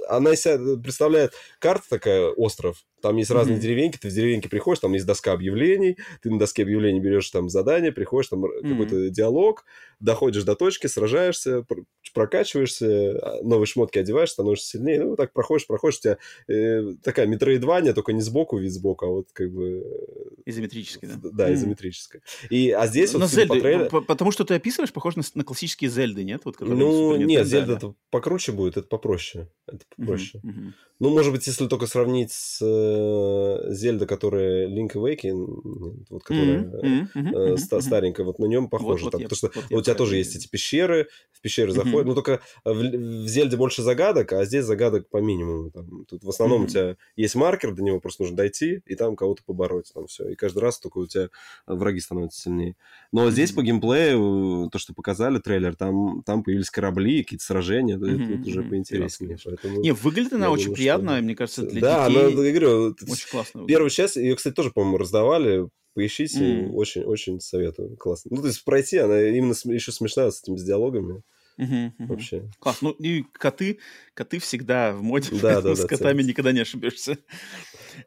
[0.09, 3.63] Она из себя представляет карта такая, остров, там есть разные Мгм.
[3.63, 7.49] деревеньки, ты в деревеньке приходишь, там есть доска объявлений, ты на доске объявлений берешь там
[7.49, 8.69] задание, приходишь, там Мгм.
[8.69, 9.65] какой-то диалог,
[10.01, 11.85] доходишь до точки, сражаешься, пр-
[12.15, 16.19] прокачиваешься, а, новые шмотки одеваешь, становишься сильнее, ну, вот так проходишь, проходишь, у тебя
[16.49, 19.85] э, такая метроидвания, только не сбоку вид сбоку, а вот как бы...
[19.85, 21.31] э, Изометрический, да?
[21.33, 21.55] Да, М.
[21.55, 22.23] изометрическая.
[22.51, 25.23] И, а здесь На вот по Зельды, трейлеру- по- потому что ты описываешь, похоже на,
[25.35, 26.43] на классические Зельды, нет?
[26.45, 27.77] Вот, Ну, нет, Нинтендо, Зельда да.
[27.77, 29.49] это покруче будет, это попроще.
[29.67, 30.41] Это попроще.
[30.43, 30.75] мгм.
[31.01, 37.11] Ну, может быть, если только сравнить с э, Зельда, которая Link Awakening, вот которая мгм,
[37.15, 39.05] мгм, э, мгм, ста- старенькая, вот на нем похоже.
[39.05, 41.41] вот там, я- потому что вот я у тебя тоже это есть эти пещеры, в
[41.41, 41.77] пещеры Мгм.
[41.85, 42.07] заходят.
[42.07, 45.71] Ну, только в, в Зельде больше загадок, а здесь загадок по минимуму.
[45.71, 46.71] Там, тут в основном у Мгм.
[46.73, 49.93] тебя есть маркер, до него просто нужно дойти, и там кого-то побороть.
[49.95, 50.29] Там все.
[50.31, 51.29] И каждый раз только у тебя
[51.67, 52.75] враги становятся сильнее.
[53.13, 53.57] Но здесь Мгм.
[53.57, 58.49] по геймплею, то, что показали трейлер, там, там появились корабли, какие-то сражения, это, Мгм, это
[58.49, 59.37] уже поинтереснее.
[59.45, 59.81] Поэтому...
[59.81, 62.78] Не, выглядит она очень думаю, что- приятно, мне кажется, для да, детей она, я говорю,
[63.07, 63.67] очень классно.
[63.67, 65.69] Первую часть, ее, кстати, тоже, по-моему, раздавали.
[65.95, 66.75] Поищите, М.
[66.75, 67.97] очень, очень советую.
[67.97, 68.31] Классно.
[68.35, 71.23] Ну, то есть пройти, она именно еще смешная с этими с диалогами.
[71.57, 72.09] Мгм, мгм.
[72.11, 72.43] Вообще.
[72.61, 72.79] Класс.
[72.83, 73.81] Ну и коты,
[74.15, 76.29] коты всегда в моде, Да, да, с да, котами ценится.
[76.29, 77.19] никогда не ошибешься.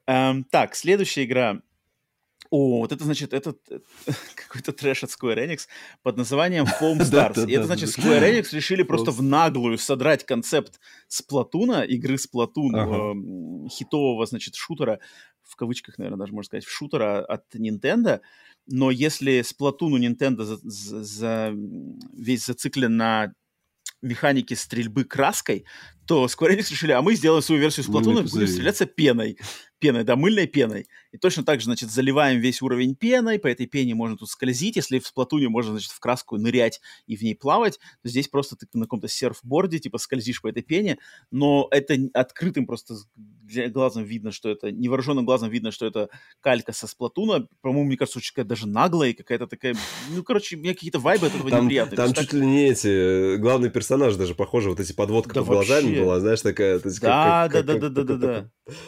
[0.08, 1.62] Эм, так, следующая игра.
[2.52, 3.80] О, вот это значит, это э,
[4.36, 5.68] какой-то трэш от Square Enix
[6.04, 7.48] под названием Foam Stars.
[7.50, 7.90] И это значит.
[7.90, 12.18] Square Enix решили просто в наглую содрать концепт Сплатуна, игры
[12.76, 13.12] Ага.
[13.12, 15.00] эм, хитового, значит, шутера,
[15.44, 18.20] в кавычках, наверное, даже можно сказать, шутера от Nintendo.
[18.68, 21.54] Но если Сплатун у Nintendo за- за- за-
[22.14, 23.34] весь зациклен на
[24.02, 25.66] механике стрельбы краской,
[26.08, 29.38] то Square Enix решили, а мы сделаем свою версию Мыльной Сплатуна, будем стреляться пеной.
[29.80, 30.88] Пеной, да, мыльной пеной.
[31.12, 34.76] И точно так же, значит, заливаем весь уровень пеной, по этой пене можно тут скользить,
[34.76, 38.56] если в Сплатуне можно, значит, в краску нырять и в ней плавать, то здесь просто
[38.56, 40.98] ты на каком-то серфборде, типа, скользишь по этой пене,
[41.30, 43.08] но это открытым просто с-
[43.74, 48.20] глазом видно, что это, невооруженным глазом видно, что это калька со Сплатуна, по-моему, мне кажется,
[48.20, 49.76] очень какая-то даже наглая какая-то такая,
[50.16, 51.96] ну, короче, мне какие-то вайбы от этого Там, неприятные.
[51.98, 55.42] Там есть так- чуть ли не эти главные персонажи даже похожи, вот эти подводка Да
[55.42, 56.02] под глазами вообще.
[56.04, 56.80] была, знаешь, такая.
[56.80, 58.28] то есть как- Да, как- да, как- да, да, как да, это
[58.68, 58.74] да.
[58.74, 58.80] на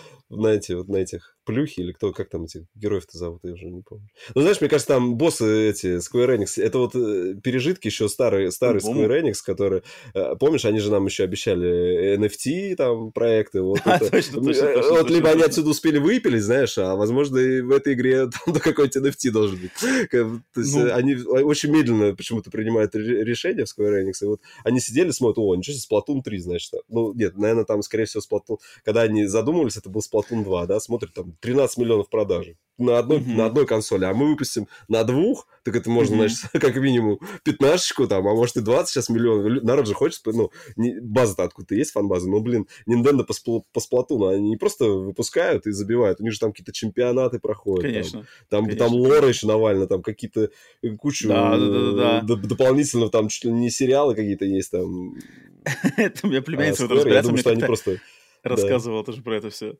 [0.48, 3.82] эти, вот на этих плюхи, или кто, как там эти героев-то зовут, я уже не
[3.82, 4.08] помню.
[4.34, 8.52] Ну, знаешь, мне кажется, там боссы эти, Square Enix, это вот э, пережитки еще старые,
[8.52, 13.82] старый Square Enix, которые, э, помнишь, они же нам еще обещали NFT, там, проекты, вот
[13.86, 14.18] а, это.
[14.18, 18.56] Э, вот либо они отсюда успели выпилить, знаешь, а возможно и в этой игре там
[18.56, 19.72] какой-нибудь NFT должен быть.
[20.10, 20.94] То есть ну...
[20.94, 25.56] они очень медленно почему-то принимают решения в Square Enix, и вот они сидели, смотрят, о,
[25.56, 26.74] ничего себе, Splatoon 3, значит.
[26.88, 30.80] Ну, нет, наверное, там, скорее всего, Splatoon, когда они задумывались, это был Splatoon 2, да,
[30.80, 33.36] смотрят, там, 13 миллионов продажи на одной, mm-hmm.
[33.36, 36.30] на одной консоли, а мы выпустим на двух, так это можно, mm-hmm.
[36.30, 39.64] значит, как минимум пятнашечку там, а может и 20 сейчас миллионов.
[39.64, 43.80] Народ же хочет, ну, не, база-то откуда-то есть, фан-база, но, блин, Nintendo по, спл- по
[43.80, 47.84] сплатуну, они не просто выпускают и забивают, у них же там какие-то чемпионаты проходят.
[47.84, 48.26] Конечно.
[48.50, 48.88] Там, конечно.
[48.88, 50.50] там лора еще навально, там какие-то
[50.82, 52.36] э, кучу да, да, да, да.
[52.36, 55.16] Дополнительно, там чуть ли не сериалы какие-то есть там.
[55.98, 58.00] Это у меня племянница а, вот разбирается, мне что просто
[58.44, 59.78] рассказывала тоже про это все.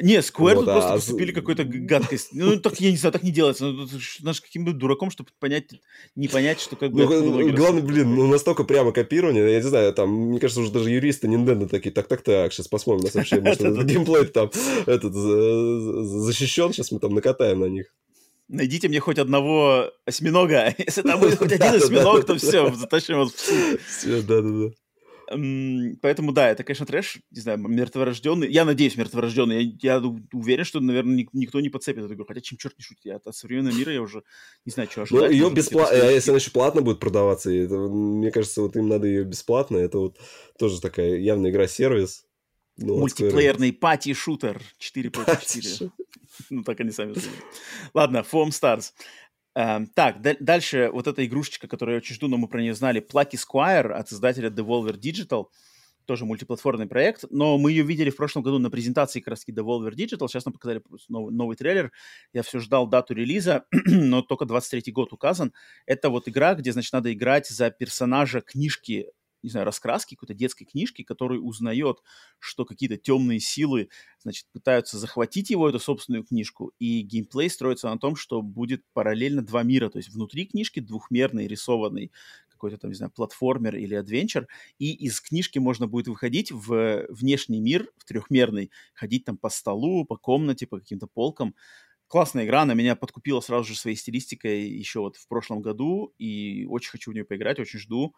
[0.00, 2.28] Не, Square вот, тут а, просто поступили какой-то гадкость.
[2.32, 3.66] Ну, так, я не знаю, так не делается.
[3.66, 3.86] Ну,
[4.20, 5.70] знаешь, каким бы дураком, чтобы понять,
[6.14, 7.04] не понять, что как бы...
[7.04, 10.90] Ну, главное, блин, ну, настолько прямо копирование, я не знаю, там, мне кажется, уже даже
[10.90, 14.50] юристы Nintendo такие, так-так-так, сейчас посмотрим на сообщение, что геймплей там
[14.86, 17.92] этот защищен, сейчас мы там накатаем на них.
[18.48, 20.74] Найдите мне хоть одного осьминога.
[20.78, 24.26] Если там будет хоть один осьминог, то все, затащим вас в суд.
[24.26, 24.70] Да-да-да.
[25.28, 28.50] Поэтому, да, это, конечно, трэш, не знаю, мертворожденный.
[28.50, 29.76] Я надеюсь, мертворожденный.
[29.80, 30.02] Я, я
[30.32, 32.24] уверен, что, наверное, никто не подцепит эту игру.
[32.26, 34.22] Хотя, чем черт не шутит, я от современного мира я уже
[34.64, 35.22] не знаю, что ожидать.
[35.22, 38.88] Ну, ее бесплатно, а если она еще платно будет продаваться, это, мне кажется, вот им
[38.88, 39.76] надо ее бесплатно.
[39.78, 40.18] Это вот
[40.58, 42.24] тоже такая явная игра-сервис.
[42.78, 45.90] Ну, Мультиплеерный пати-шутер 4 против 4.
[46.50, 47.14] Ну, так они сами
[47.94, 48.92] Ладно, Foam Stars.
[49.56, 53.00] Эм, так, дальше вот эта игрушечка, которую я очень жду, но мы про нее знали,
[53.00, 55.46] Plucky Squire от издателя Devolver Digital,
[56.04, 60.28] тоже мультиплатформный проект, но мы ее видели в прошлом году на презентации краски Devolver Digital,
[60.28, 61.90] сейчас нам показали новый, новый трейлер,
[62.34, 65.54] я все ждал дату релиза, но только 23 год указан.
[65.86, 69.06] Это вот игра, где, значит, надо играть за персонажа книжки
[69.46, 71.98] не знаю, раскраски какой-то детской книжки, который узнает,
[72.38, 73.88] что какие-то темные силы,
[74.22, 79.42] значит, пытаются захватить его, эту собственную книжку, и геймплей строится на том, что будет параллельно
[79.42, 82.12] два мира, то есть внутри книжки двухмерный, рисованный
[82.48, 87.60] какой-то там, не знаю, платформер или адвенчер, и из книжки можно будет выходить в внешний
[87.60, 91.54] мир, в трехмерный, ходить там по столу, по комнате, по каким-то полкам,
[92.08, 96.66] классная игра, она меня подкупила сразу же своей стилистикой еще вот в прошлом году, и
[96.68, 98.14] очень хочу в нее поиграть, очень жду.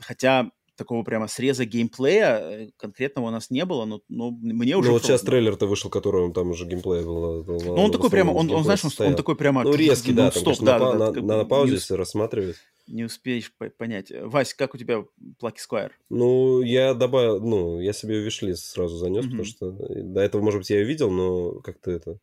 [0.00, 4.88] Хотя такого прямо среза геймплея э, конкретного у нас не было, но, но мне уже...
[4.88, 7.44] Ну вот сейчас трейлер-то вышел, который он там уже геймплей был.
[7.44, 9.62] Ну он такой прямо, он, он знаешь, он, он такой прямо...
[9.62, 12.56] Ну резкий, да, стоп, да, на, да, на, на паузе если рассматривать.
[12.88, 14.10] Не успеешь понять.
[14.10, 15.04] Вась, как у тебя
[15.40, 15.92] Plucky Squire?
[16.10, 19.28] Ну, я добавил, ну, я себе виш сразу занес, mm-hmm.
[19.28, 22.18] потому что до этого, может быть, я ее видел, но как-то это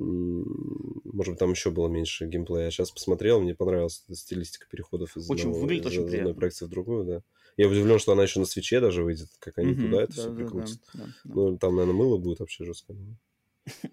[0.00, 2.64] может быть, там еще было меньше геймплея.
[2.64, 6.64] Я сейчас посмотрел, мне понравилась стилистика переходов из, очень, одного, выглядит из очень одной проекции
[6.64, 7.22] в другую, да.
[7.56, 10.22] Я удивлен, что она еще на Свиче даже выйдет, как они mm-hmm, туда это да,
[10.22, 10.78] все да, прикрутят.
[10.94, 11.32] Да, да, да.
[11.34, 12.94] Ну, там, наверное, мыло будет вообще жестко.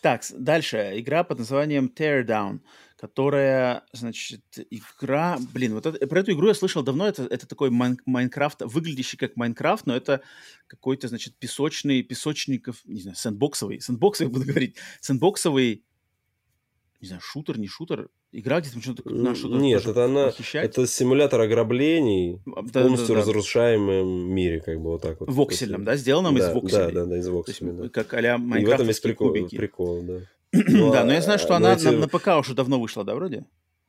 [0.00, 0.92] Так, дальше.
[0.96, 2.60] Игра под названием Teardown
[3.04, 4.40] которая, значит,
[4.70, 5.38] игра...
[5.52, 7.06] Блин, вот это, про эту игру я слышал давно.
[7.06, 10.22] Это, это такой майн, Майнкрафт, выглядящий как Майнкрафт, но это
[10.68, 15.84] какой-то, значит, песочный, песочников, не знаю, сэндбоксовый, сэндбоксовый буду говорить, сэндбоксовый,
[17.02, 20.64] не знаю, шутер, не шутер, игра, где там что-то на что-то Нет, это она, похищать.
[20.64, 25.28] это симулятор ограблений да, в полностью да, да, разрушаемом мире, как бы вот так вот.
[25.28, 26.86] Воксельном, да, сделанном да, из вокселей.
[26.86, 27.88] Да, да, да, из вокселей, да.
[27.90, 30.20] Как а-ля И в этом есть прикол, прикол, да.
[30.54, 33.44] Ну, да, но я знаю, что она на ПК уже давно вышла, да, вроде?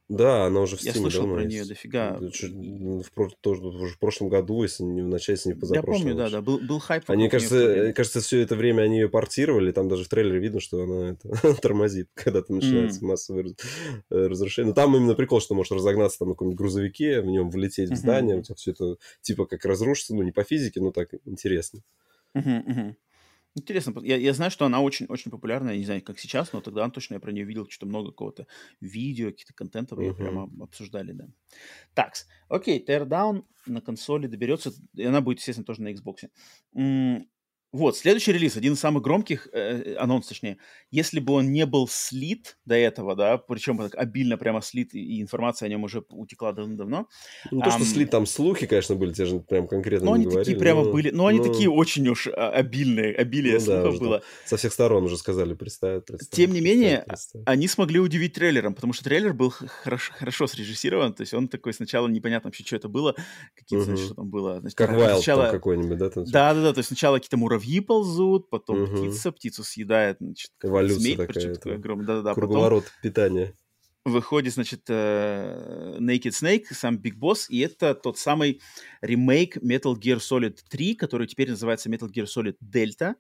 [0.07, 2.20] Да, она уже в Steam Я слышал про нее дофига.
[2.20, 5.93] В, тоже, в прошлом году, если не в начале, если не позапрошлом.
[5.93, 7.05] Я помню, да, да, был, был хайп.
[7.07, 10.84] Они, кажется, кажется, все это время они ее портировали, там даже в трейлере видно, что
[10.84, 13.05] она это, тормозит, когда там начинается mm.
[13.05, 13.45] массовое
[14.11, 14.70] э, разрушение.
[14.70, 17.95] Но там именно прикол, что можешь разогнаться там на каком-нибудь грузовике, в нем влететь в
[17.95, 21.82] здание, у тебя все это типа как разрушится, ну не по физике, но так интересно.
[23.58, 26.89] Интересно, я, я знаю, что она очень-очень популярна, я не знаю, как сейчас, но тогда
[26.89, 28.47] точно я про нее видел что-то много какого-то
[28.82, 30.16] видео, каких-то контентов, ее uh-huh.
[30.16, 31.30] прямо обсуждали, да.
[31.93, 32.16] Так,
[32.49, 36.30] окей, Teardown на консоли доберется, и она будет, естественно, тоже на Xbox.
[37.76, 40.60] Вот, следующий релиз, один из самых громких, э, анонс точнее,
[40.92, 45.22] если бы он не был слит до этого, да, причем так обильно прямо слит, и
[45.22, 47.10] информация о нем уже утекла давно-давно.
[47.52, 50.46] Ну, то, что слит, там слухи, конечно, были, те же прям конкретно Ну, они говорили,
[50.46, 51.44] такие прямо были, но они но...
[51.44, 54.24] такие очень уж а, обильные, обилие ну, слухов да, было.
[54.46, 57.46] Со всех сторон уже сказали, представят, представят Тем не менее, представят.
[57.50, 61.74] они смогли удивить трейлером, потому что трейлер был хорошо, хорошо срежиссирован, то есть он такой
[61.74, 63.16] сначала непонятно вообще, что это было,
[63.54, 63.92] какие-то, угу.
[63.92, 64.62] значит, что там было.
[64.62, 65.52] Значит, как Wild сначала...
[65.52, 66.10] какой-нибудь, да?
[66.16, 68.97] Да-да-да, то есть сначала какие-то муравьи муравьи ползут, потом угу.
[68.97, 71.55] птица, птицу съедает, значит, Эволюция змей, такая.
[71.55, 72.05] Такой огромный.
[72.05, 72.34] Да-да-да.
[72.34, 73.53] Круговорот потом питания.
[74.05, 78.61] Выходит, значит, э, Naked Snake, сам Big Boss, и это тот самый
[79.01, 83.16] ремейк Metal Gear Solid 3, который теперь называется Metal Gear Solid Delta,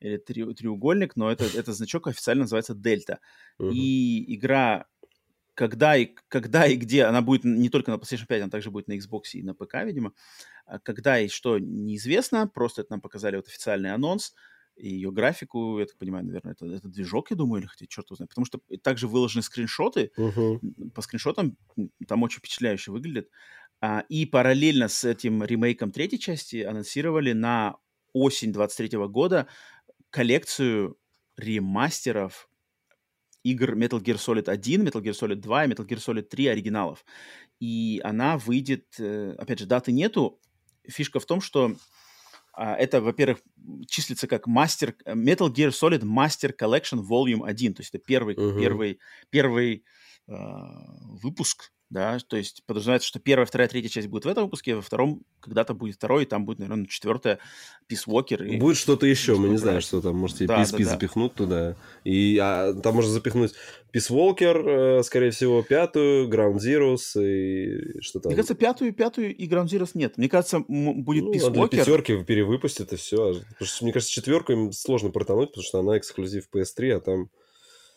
[0.00, 3.18] или три, треугольник, но это, этот значок официально называется Delta.
[3.58, 3.72] Uh-huh.
[3.72, 4.86] И игра
[5.56, 8.88] когда и, когда и где, она будет не только на PlayStation 5, она также будет
[8.88, 10.12] на Xbox и на ПК, видимо.
[10.66, 14.34] А когда и что, неизвестно, просто это нам показали вот официальный анонс,
[14.76, 18.10] и ее графику, я так понимаю, наверное, это, это движок, я думаю, или хотя черт
[18.10, 20.90] узнает, потому что также выложены скриншоты, uh-huh.
[20.90, 21.56] по скриншотам
[22.06, 23.30] там очень впечатляюще выглядит,
[23.80, 27.76] а, и параллельно с этим ремейком третьей части анонсировали на
[28.12, 29.46] осень 23 года
[30.10, 30.98] коллекцию
[31.38, 32.50] ремастеров
[33.52, 37.04] игр Metal Gear Solid 1, Metal Gear Solid 2 и Metal Gear Solid 3 оригиналов.
[37.60, 40.40] И она выйдет, э, опять же, даты нету.
[40.88, 41.76] Фишка в том, что
[42.52, 43.38] а, это, во-первых,
[43.86, 48.58] числится как мастер Metal Gear Solid Master Collection Volume 1, то есть это первый, uh-huh.
[48.58, 48.98] первый,
[49.30, 49.84] первый
[50.26, 50.32] э,
[51.22, 54.82] выпуск да, то есть подразумевается, что первая, вторая, третья часть будет в этом выпуске, во
[54.82, 57.38] втором когда-то будет второй, и там будет, наверное, четвертая
[57.88, 58.44] Peace Walker.
[58.44, 58.56] И...
[58.56, 61.36] Будет что-то еще, мы не знаем, что там, можете да, PSP да, запихнуть да.
[61.36, 63.52] туда, и а, там можно запихнуть
[63.94, 68.30] Peace Walker, э, скорее всего, пятую, Ground Zeroes и что там.
[68.30, 70.18] Мне кажется, пятую, пятую и Ground Zeroes нет.
[70.18, 71.70] Мне кажется, будет ну, Peace Walker.
[71.70, 73.34] для пятерки перевыпустят и все.
[73.34, 77.30] Потому что, мне кажется, четверку им сложно протонуть, потому что она эксклюзив PS3, а там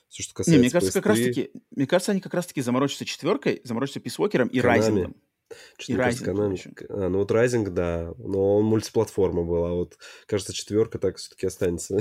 [0.09, 1.01] все, что касается Не, мне кажется, PS3...
[1.01, 5.15] как раз-таки, мне кажется, они как раз-таки заморочатся четверкой, заморочатся Писвокером и Райзингом.
[5.87, 6.85] И Rising.
[6.89, 9.97] А, ну вот Rising, да, но он мультиплатформа была, а вот,
[10.27, 11.99] кажется, четверка так все-таки останется.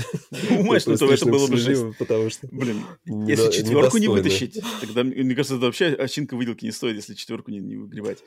[0.51, 1.97] Думаешь, что это было бы жесть?
[1.99, 2.47] Потому что...
[2.49, 7.15] Блин, если четверку не вытащить, тогда, мне кажется, это вообще очинка выделки не стоит, если
[7.15, 8.19] четверку не, не выгребать.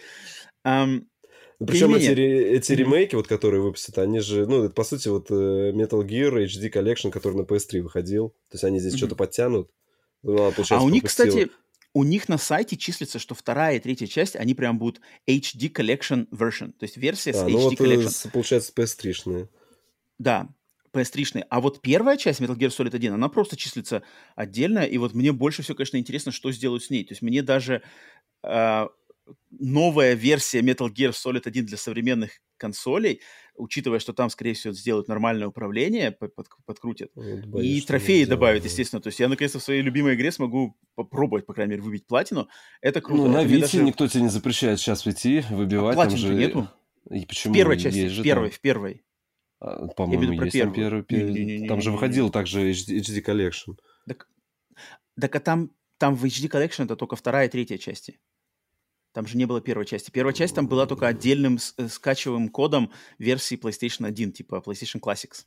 [0.65, 1.05] Um, ну,
[1.65, 5.71] Причем эти, эти ремейки, вот, которые выпустят, они же, ну, это, по сути, вот э,
[5.71, 8.29] Metal Gear HD Collection, который на PS3 выходил.
[8.49, 8.97] То есть они здесь mm-hmm.
[8.97, 9.69] что-то подтянут.
[10.23, 11.49] Ну, а, а у них, кстати,
[11.93, 16.27] у них на сайте числится, что вторая и третья часть, они прям будут HD Collection
[16.29, 18.31] Version, то есть версия с а, HD ну вот, э, Collection.
[18.31, 19.49] получается, PS3-шные.
[20.17, 20.49] Да,
[20.93, 21.45] PS3-шные.
[21.49, 24.03] А вот первая часть Metal Gear Solid 1, она просто числится
[24.35, 27.03] отдельно, и вот мне больше всего, конечно, интересно, что сделают с ней.
[27.03, 27.81] То есть мне даже
[28.43, 28.87] э,
[29.51, 33.21] новая версия Metal Gear Solid 1 для современных консолей,
[33.55, 38.25] учитывая, что там, скорее всего, сделают нормальное управление, под, под, подкрутят, вот, боюсь, и трофеи
[38.25, 39.01] добавят, естественно.
[39.01, 42.47] То есть я, наконец-то, в своей любимой игре смогу попробовать, по крайней мере, выбить платину.
[42.81, 43.23] Это круто.
[43.23, 43.83] Ну, на Вите даже...
[43.83, 45.97] никто тебе не запрещает сейчас прийти, выбивать.
[45.97, 46.33] А там же...
[46.33, 46.69] нету.
[47.09, 47.53] И почему?
[47.53, 48.57] В первой части, в первой, там...
[48.57, 49.03] в первой.
[49.59, 51.03] А, по-моему, есть там первый.
[51.03, 51.33] первый...
[51.33, 53.77] Не, не, не, там же выходил также HD, HD Collection.
[54.07, 54.27] Так,
[55.19, 58.19] так а там, там в HD Collection это только вторая и третья части.
[59.13, 60.11] Там же не было первой части.
[60.11, 65.45] Первая часть там была только отдельным э, скачиваемым кодом версии PlayStation 1, типа PlayStation Classics.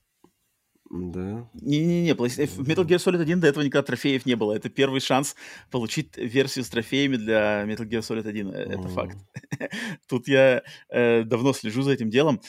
[0.91, 1.49] Да.
[1.55, 4.53] Не-не-не, в Metal Gear Solid 1 до этого никогда трофеев не было.
[4.53, 5.35] Это первый шанс
[5.71, 8.49] получить версию с трофеями для Metal Gear Solid 1.
[8.49, 8.89] Э, это mm.
[8.89, 9.17] факт.
[10.09, 12.41] Тут я э, давно слежу за этим делом.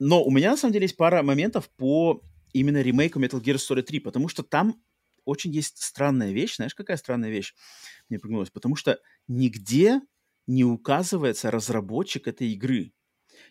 [0.00, 2.20] Но у меня, на самом деле, есть пара моментов по
[2.52, 4.76] именно ремейку Metal Gear Solid 3, потому что там
[5.24, 6.56] очень есть странная вещь.
[6.56, 7.54] Знаешь, какая странная вещь
[8.08, 8.50] мне пригнулась?
[8.50, 8.98] Потому что
[9.28, 10.00] нигде
[10.46, 12.92] не указывается разработчик этой игры.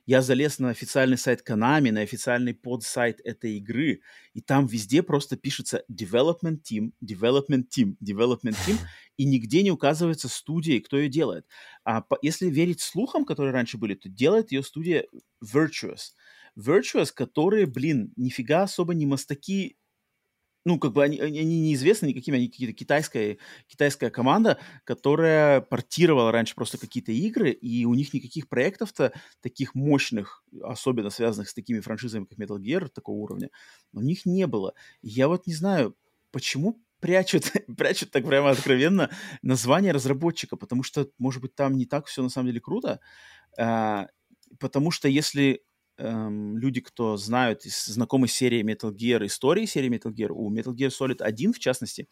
[0.06, 4.02] Я залез на официальный сайт Konami, на официальный подсайт этой игры,
[4.34, 8.78] и там везде просто пишется Development Team, Development Team, Development Team,
[9.18, 11.46] и нигде не указывается студия, кто ее делает.
[11.84, 15.06] А по, если верить слухам, которые раньше были, то делает ее студия
[15.44, 16.14] Virtuous.
[16.58, 19.78] Virtuous, которые, блин, нифига особо не мастаки
[20.66, 23.38] ну, как бы они, они неизвестны никакими, они какие-то китайская,
[23.68, 29.12] китайская команда, которая портировала раньше просто какие-то игры, и у них никаких проектов-то
[29.42, 33.50] таких мощных, особенно связанных с такими франшизами, как Metal Gear, такого уровня,
[33.92, 34.74] у них не было.
[35.02, 35.96] Я вот не знаю,
[36.32, 39.10] почему прячут, прячут так прямо откровенно
[39.42, 43.02] название разработчика, потому что, может быть, там не так все на самом деле круто,
[43.58, 44.08] а,
[44.60, 45.62] потому что если
[45.98, 50.74] эм, люди, кто знают, знакомы с серией Metal Gear, истории серии Metal Gear, у Metal
[50.74, 52.08] Gear Solid 1, в частности,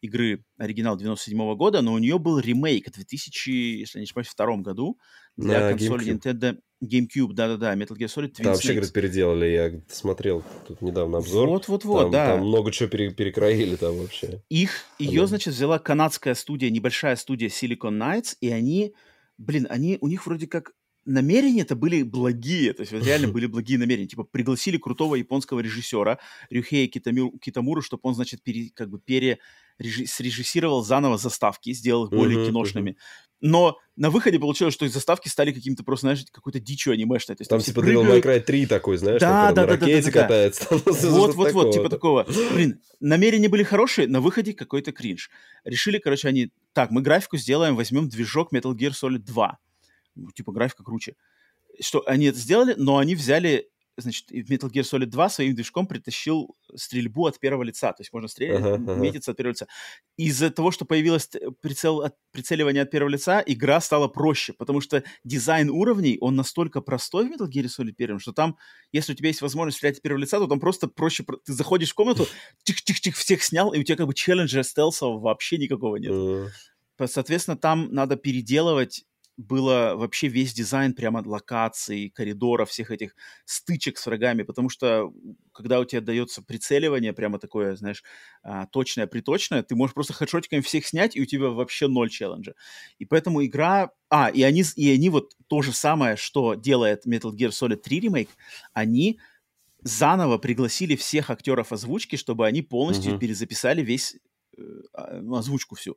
[0.00, 4.28] игры оригинал 97 -го года, но у нее был ремейк в 2000, если не ошибаюсь,
[4.28, 4.98] втором году
[5.36, 6.20] для На консоли GameCube.
[6.22, 11.18] Nintendo GameCube, да-да-да, Metal Gear Solid Twin Там вообще, говорит, переделали, я смотрел тут недавно
[11.18, 11.48] обзор.
[11.48, 12.36] Вот-вот-вот, да.
[12.36, 14.42] Там много чего пере перекроили там вообще.
[14.48, 18.94] Их, ее, значит, взяла канадская студия, небольшая студия Silicon Knights, и они,
[19.38, 20.72] блин, они, у них вроде как
[21.04, 24.08] намерения-то были благие, то есть вот реально были благие намерения.
[24.08, 26.18] Типа пригласили крутого японского режиссера
[26.50, 29.38] Рюхея Китамуру, Китамуру чтобы он, значит, пере, как бы пере,
[29.78, 32.90] срежиссировал заново заставки, сделал их более uh-huh, киношными.
[32.90, 33.28] Uh-huh.
[33.40, 37.36] Но на выходе получилось, что их заставки стали каким-то просто, знаешь, какой-то дичью анимешной.
[37.36, 39.96] То есть, там, там типа Devil May Cry 3 такой, знаешь, да, да, да, ракете
[39.96, 40.66] да, да, да, катается.
[41.10, 42.24] Вот, вот, вот, типа такого.
[42.54, 45.30] Блин, намерения были хорошие, на выходе какой-то кринж.
[45.64, 49.58] Решили, короче, они, так, мы графику сделаем, возьмем движок Metal Gear Solid 2.
[50.34, 51.16] Типа графика круче.
[51.80, 55.86] Что они это сделали, но они взяли значит, в Metal Gear Solid 2 своим движком
[55.86, 58.98] притащил стрельбу от первого лица, то есть можно стрелять, uh-huh, uh-huh.
[58.98, 59.66] метиться от первого лица.
[60.16, 61.28] Из-за того, что появилось
[61.60, 66.80] прицел от, прицеливание от первого лица, игра стала проще, потому что дизайн уровней, он настолько
[66.80, 68.56] простой в Metal Gear Solid 1, что там,
[68.92, 71.90] если у тебя есть возможность стрелять от первого лица, то там просто проще, ты заходишь
[71.90, 72.26] в комнату,
[72.64, 76.12] тих-тих-тих, всех снял, и у тебя как бы челленджа стелса вообще никакого нет.
[76.12, 76.48] Uh-huh.
[77.06, 79.04] Соответственно, там надо переделывать
[79.36, 83.14] было вообще весь дизайн прямо локаций, коридоров, всех этих
[83.44, 85.12] стычек с врагами, потому что
[85.52, 88.02] когда у тебя дается прицеливание, прямо такое, знаешь,
[88.42, 92.54] а, точное, приточное, ты можешь просто хедшотиками всех снять, и у тебя вообще ноль челленджа.
[92.98, 93.90] И поэтому игра...
[94.10, 98.00] А, и они, и они вот то же самое, что делает Metal Gear Solid 3
[98.00, 98.28] ремейк,
[98.74, 99.18] они
[99.82, 103.18] заново пригласили всех актеров озвучки, чтобы они полностью uh-huh.
[103.18, 104.16] перезаписали весь
[104.56, 104.62] э,
[104.92, 105.96] а, ну, озвучку всю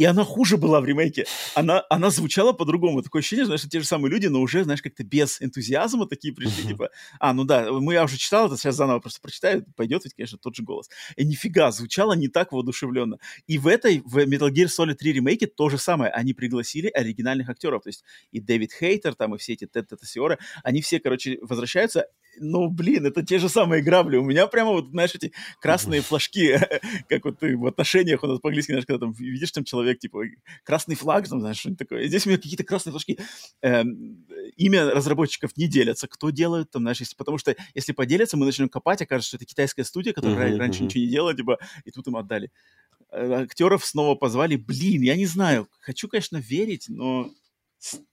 [0.00, 1.26] и она хуже была в ремейке.
[1.54, 3.02] Она, она звучала по-другому.
[3.02, 6.32] Такое ощущение, знаешь, что те же самые люди, но уже, знаешь, как-то без энтузиазма такие
[6.32, 6.88] пришли, типа,
[7.18, 10.38] а, ну да, мы, я уже читал это, сейчас заново просто прочитаю, пойдет ведь, конечно,
[10.38, 10.88] тот же голос.
[11.16, 13.18] И нифига, звучало не так воодушевленно.
[13.46, 16.10] И в этой, в Metal Gear Solid 3 ремейке то же самое.
[16.12, 20.38] Они пригласили оригинальных актеров, то есть и Дэвид Хейтер, там, и все эти Тед Тетасиоры,
[20.64, 22.06] они все, короче, возвращаются,
[22.40, 24.16] ну, блин, это те же самые грабли.
[24.16, 26.58] У меня прямо вот, знаешь, эти красные флажки,
[27.08, 30.22] как вот ты в отношениях у нас по-английски, знаешь, когда там видишь там человек, типа,
[30.64, 32.06] красный флаг, там, знаешь, что-нибудь такое.
[32.06, 33.18] Здесь у меня какие-то красные флажки.
[33.62, 34.26] Эм,
[34.56, 36.08] имя разработчиков не делятся.
[36.08, 39.44] Кто делает, там, знаешь, если, потому что если поделятся, мы начнем копать, окажется, что это
[39.44, 42.50] китайская студия, которая раньше ничего не делала, типа, и тут им отдали.
[43.12, 44.56] Э, актеров снова позвали.
[44.56, 45.68] Блин, я не знаю.
[45.80, 47.30] Хочу, конечно, верить, но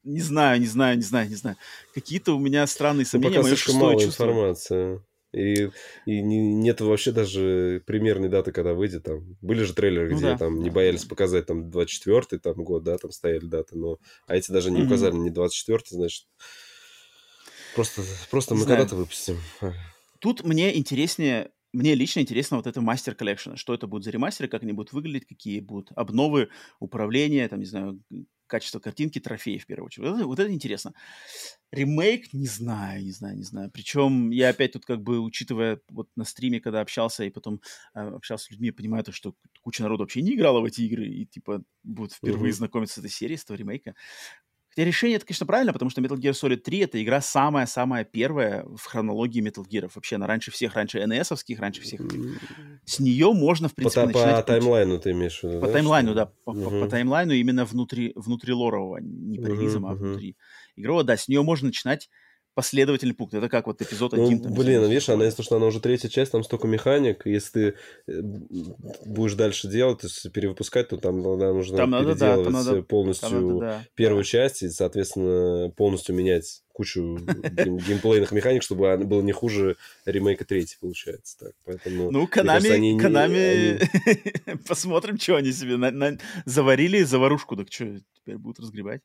[0.03, 1.57] не знаю, не знаю, не знаю, не знаю.
[1.93, 3.37] Какие-то у меня странные сомнения.
[3.37, 4.23] Ну, пока слишком мало чувство.
[4.23, 5.01] информации.
[5.33, 5.69] И,
[6.05, 9.03] и не, нет вообще даже примерной даты, когда выйдет.
[9.03, 10.37] Там были же трейлеры, ну, где да.
[10.37, 14.51] там не боялись показать там 24-й там, год, да, там стояли даты, но а эти
[14.51, 16.25] даже не указали не 24-й, значит.
[17.75, 18.01] Просто,
[18.31, 19.37] просто мы когда-то выпустим.
[20.19, 23.55] Тут мне интереснее мне лично интересно вот это Master Collection.
[23.55, 26.49] Что это будет за ремастеры, как они будут выглядеть, какие будут обновы,
[26.79, 28.01] управления, там, не знаю,
[28.47, 30.07] качество картинки, трофеи в первую очередь.
[30.07, 30.93] Вот это, вот это интересно.
[31.71, 33.69] Ремейк, не знаю, не знаю, не знаю.
[33.71, 37.61] Причем я опять тут как бы, учитывая вот на стриме, когда общался и потом
[37.93, 41.07] э, общался с людьми, понимаю то, что куча народу вообще не играла в эти игры
[41.07, 42.55] и типа будут впервые mm-hmm.
[42.55, 43.95] знакомиться с этой серией, с этого ремейка.
[44.83, 48.85] Решение это, конечно, правильно, потому что Metal Gear Solid 3 это игра самая-самая первая в
[48.85, 49.89] хронологии Metal Gear.
[49.93, 52.01] Вообще, она раньше всех, раньше NS-овских, раньше всех.
[52.85, 54.35] С нее можно, в принципе, по, начинать...
[54.35, 56.27] По таймлайну ты имеешь в виду, По да, таймлайну, да.
[56.43, 56.63] По, угу.
[56.63, 60.37] по, по таймлайну именно внутри, внутри лорового, не по релизам, угу, а внутри
[60.75, 61.03] игрового.
[61.03, 62.09] Да, с нее можно начинать
[62.57, 63.35] последовательный пункт.
[63.35, 64.41] Это как вот эпизод ну, один.
[64.41, 67.51] Там, блин, ну, видишь, она, если что она уже третья часть, там столько механик, если
[67.51, 67.73] ты
[68.07, 68.21] э,
[69.05, 72.81] будешь дальше делать, то есть перевыпускать, то там надо, нужно там надо, переделывать да, надо,
[72.81, 73.85] полностью там надо, да.
[73.93, 80.43] первую часть и, соответственно, полностью менять кучу геймплейных механик, чтобы она было не хуже ремейка
[80.43, 81.37] третьей, получается.
[81.37, 83.79] Так, поэтому, ну, Канами, они, Канами...
[84.47, 84.57] Они...
[84.67, 86.17] посмотрим, что они себе на, на...
[86.45, 89.03] заварили заварушку, так что теперь будут разгребать.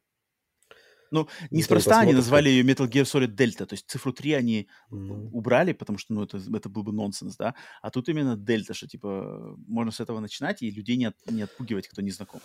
[1.13, 5.29] Ну, неспроста они назвали ее Metal Gear Solid Delta, то есть цифру 3 они mm-hmm.
[5.33, 8.89] убрали, потому что, ну, это, это был бы нонсенс, да, а тут именно Дельта, что,
[8.89, 12.41] типа, можно с этого начинать и людей не, от, не отпугивать, кто не знаком.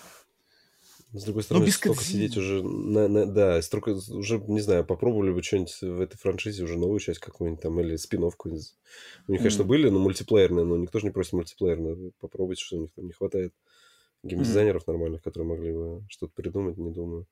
[1.13, 5.31] С другой стороны, без столько сидеть уже, на, на, да, столько, уже, не знаю, попробовали
[5.31, 9.61] бы что-нибудь в этой франшизе, уже новую часть какую-нибудь там, или спин У них, конечно,
[9.61, 9.65] mm.
[9.65, 12.11] были, но мультиплеерные, но никто же не просит мультиплеерные.
[12.19, 13.53] Попробуйте, что у них там не хватает
[14.23, 14.91] геймдизайнеров mm.
[14.91, 17.25] нормальных, которые могли бы что-то придумать, не думаю.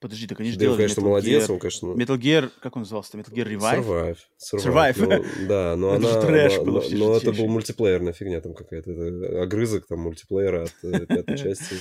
[0.00, 1.52] Подожди, так они же делали конечно, Metal молодец, Gear...
[1.52, 1.86] он, конечно...
[1.88, 3.18] Metal Gear, как он назывался?
[3.18, 3.84] Metal Gear Revive?
[3.84, 4.18] Survive.
[4.38, 4.96] Survive.
[4.96, 5.24] Survive.
[5.40, 6.20] Ну, да, но это она...
[6.22, 8.90] Трэш но, был, но, но это был мультиплеерная фигня там какая-то.
[8.90, 11.76] Это огрызок там мультиплеера от э, пятой части.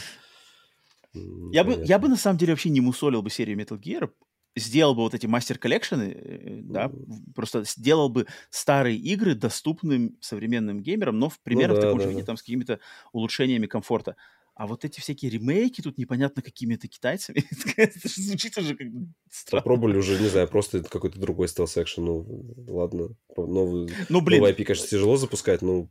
[1.51, 4.09] Я бы, я бы на самом деле вообще не мусолил бы серию Metal Gear,
[4.55, 6.91] сделал бы вот эти Master Collection ы, э, да,
[7.35, 11.99] просто сделал бы старые игры доступным современным геймерам, но в примерно ну, да, в таком
[11.99, 12.25] да, же виде, да.
[12.27, 12.79] там, с какими-то
[13.13, 14.15] улучшениями комфорта.
[14.59, 17.45] А вот эти всякие ремейки тут непонятно какими-то китайцами.
[17.77, 18.87] это звучит уже как
[19.31, 19.61] странно.
[19.61, 22.03] Попробовали уже, не знаю, просто какой-то другой стелс-экшен.
[22.03, 23.15] Ну, ладно.
[23.37, 24.41] Новый, ну, блин.
[24.41, 25.87] новый IP, конечно, тяжело запускать, но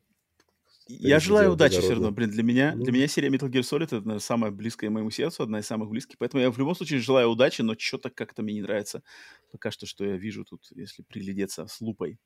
[0.86, 2.10] я желаю удачи все равно.
[2.10, 2.84] Блин, для меня, ну.
[2.84, 5.88] для меня серия Metal Gear Solid это наверное, самая близкая моему сердцу, одна из самых
[5.88, 6.18] близких.
[6.18, 9.02] Поэтому я в любом случае желаю удачи, но что-то как-то мне не нравится
[9.50, 12.18] пока что, что я вижу тут, если приглядеться с лупой.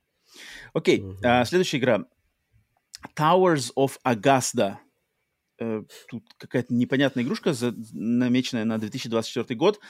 [0.73, 1.19] Окей, uh-huh.
[1.23, 2.05] а, следующая игра.
[3.17, 4.79] Towers of Agasta.
[5.59, 9.81] Э, тут какая-то непонятная игрушка, за, намеченная на 2024 год.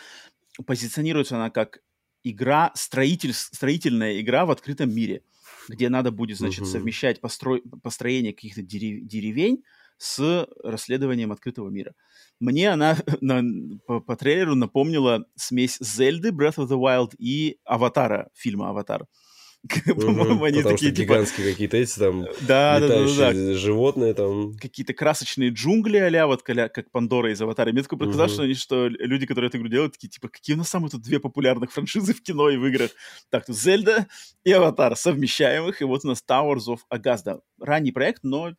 [0.67, 1.81] Позиционируется она как
[2.25, 5.23] игра, строитель, строительная игра в открытом мире,
[5.69, 6.73] где надо будет, значит, uh-huh.
[6.73, 9.63] совмещать построй, построение каких-то дерев, деревень
[9.99, 11.95] с расследованием открытого мира.
[12.41, 13.43] Мне она на,
[13.87, 19.07] по, по трейлеру напомнила смесь Зельды Breath of the Wild и Аватара, фильма «Аватар».
[19.87, 21.13] По-моему, они Потому такие, что типа...
[21.13, 23.55] гигантские какие-то эти там да, летающие да, да, да.
[23.55, 24.55] животные там.
[24.55, 27.71] Какие-то красочные джунгли а вот как Пандора из Аватара.
[27.71, 30.59] Мне такое показалось, что, они, что люди, которые эту игру делают, такие, типа, какие у
[30.59, 32.91] нас самые тут две популярных франшизы в кино и в играх?
[33.31, 34.09] Так, тут Зельда
[34.43, 37.41] и Аватар, совмещаемых, и вот у нас Towers of Agazda.
[37.61, 38.55] Ранний проект, но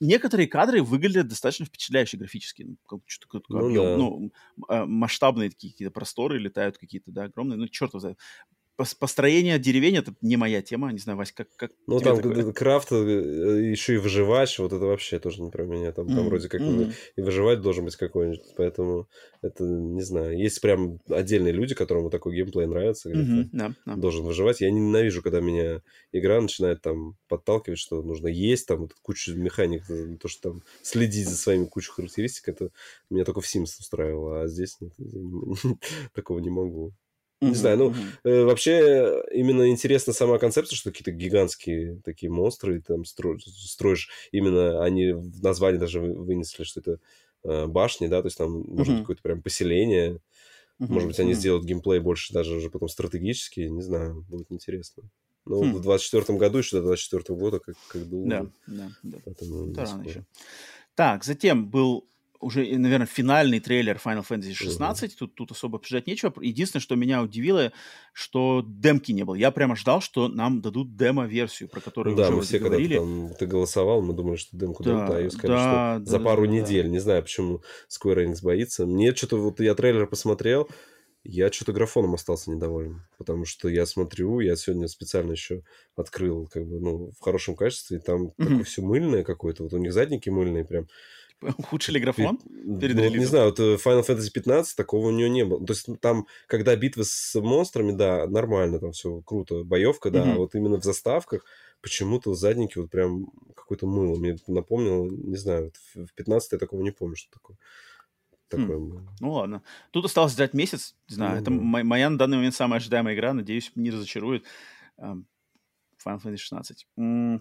[0.00, 2.62] Некоторые кадры выглядят достаточно впечатляюще графически.
[2.62, 3.96] Ну, как, что-то, ну, объем, да.
[3.96, 4.32] ну,
[4.68, 7.58] а, масштабные такие какие-то просторы летают какие-то, да, огромные.
[7.58, 8.18] Ну, черт его знает
[8.98, 12.52] построение деревень это не моя тема, не знаю, Вась, как, как Ну, там такое?
[12.52, 15.92] крафт, э, еще и выживач, вот это вообще тоже не про меня.
[15.92, 16.14] Там, mm-hmm.
[16.14, 16.92] там вроде как mm-hmm.
[17.16, 19.08] и выживать должен быть какой-нибудь, поэтому
[19.42, 23.50] это, не знаю, есть прям отдельные люди, которым такой геймплей нравится, mm-hmm.
[23.52, 23.96] yeah, yeah.
[23.96, 24.60] должен выживать.
[24.60, 29.84] Я ненавижу, когда меня игра начинает там подталкивать, что нужно есть, там вот, кучу механик,
[30.20, 32.70] то, что там следить за своими кучей характеристик, это
[33.10, 34.92] меня только в Sims устраивало, а здесь нет,
[36.14, 36.94] такого не могу.
[37.40, 43.04] Не знаю, ну, э, вообще именно интересна сама концепция, что какие-то гигантские такие монстры, там
[43.04, 46.98] строишь, строишь именно, они в названии даже вынесли, что это
[47.44, 50.20] э, башни, да, то есть там может быть какое-то прям поселение,
[50.78, 55.04] может быть, они сделают геймплей больше даже уже потом стратегический, не знаю, будет интересно.
[55.44, 55.74] Ну, хм.
[55.74, 58.26] в 24 году, еще до 24 года, как, как было.
[58.26, 59.18] Да, да, да.
[59.24, 60.24] Поэтому это рано еще.
[60.94, 62.06] Так, затем был
[62.40, 65.10] уже, наверное, финальный трейлер Final Fantasy 16.
[65.12, 65.16] Uh-huh.
[65.18, 66.32] Тут, тут особо обсуждать нечего.
[66.40, 67.72] Единственное, что меня удивило,
[68.12, 69.34] что демки не было.
[69.34, 72.96] Я прямо ждал, что нам дадут демо-версию, про которую да, уже мы все, говорили.
[72.96, 75.62] когда ты, там, ты голосовал, мы думали, что демку да, дадут, а ее сказали, да,
[75.62, 76.84] что да, за пару да, недель.
[76.84, 76.90] Да.
[76.90, 78.86] Не знаю, почему Square Enix боится.
[78.86, 80.68] Мне что-то, вот я трейлер посмотрел,
[81.24, 85.62] я что-то графоном остался недоволен, потому что я смотрю, я сегодня специально еще
[85.96, 88.32] открыл, как бы, ну, в хорошем качестве, и там mm-hmm.
[88.38, 90.86] такое все мыльное какое-то, вот у них задники мыльные прям,
[91.58, 93.18] Ухудшили графон перед ну, релизом?
[93.18, 95.64] Не знаю, вот э, Final Fantasy 15 такого у нее не было.
[95.64, 100.36] То есть там, когда битвы с монстрами, да, нормально, там все круто, боевка, да, а
[100.36, 101.44] вот именно в заставках
[101.80, 104.18] почему-то задники вот прям какой-то мыло.
[104.18, 107.56] Мне напомнило, не знаю, в 15 я такого не помню, что такое.
[108.48, 109.08] Такое хм.
[109.20, 109.62] Ну ладно.
[109.90, 110.96] Тут осталось ждать месяц.
[111.08, 111.84] Не знаю, ну, это да.
[111.84, 113.34] моя на данный момент самая ожидаемая игра.
[113.34, 114.44] Надеюсь, не разочарует.
[114.98, 116.86] Final Fantasy 16.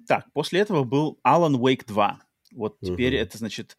[0.08, 2.20] Так, после этого был Alan Wake 2.
[2.52, 3.22] Вот теперь угу.
[3.24, 3.78] это, значит,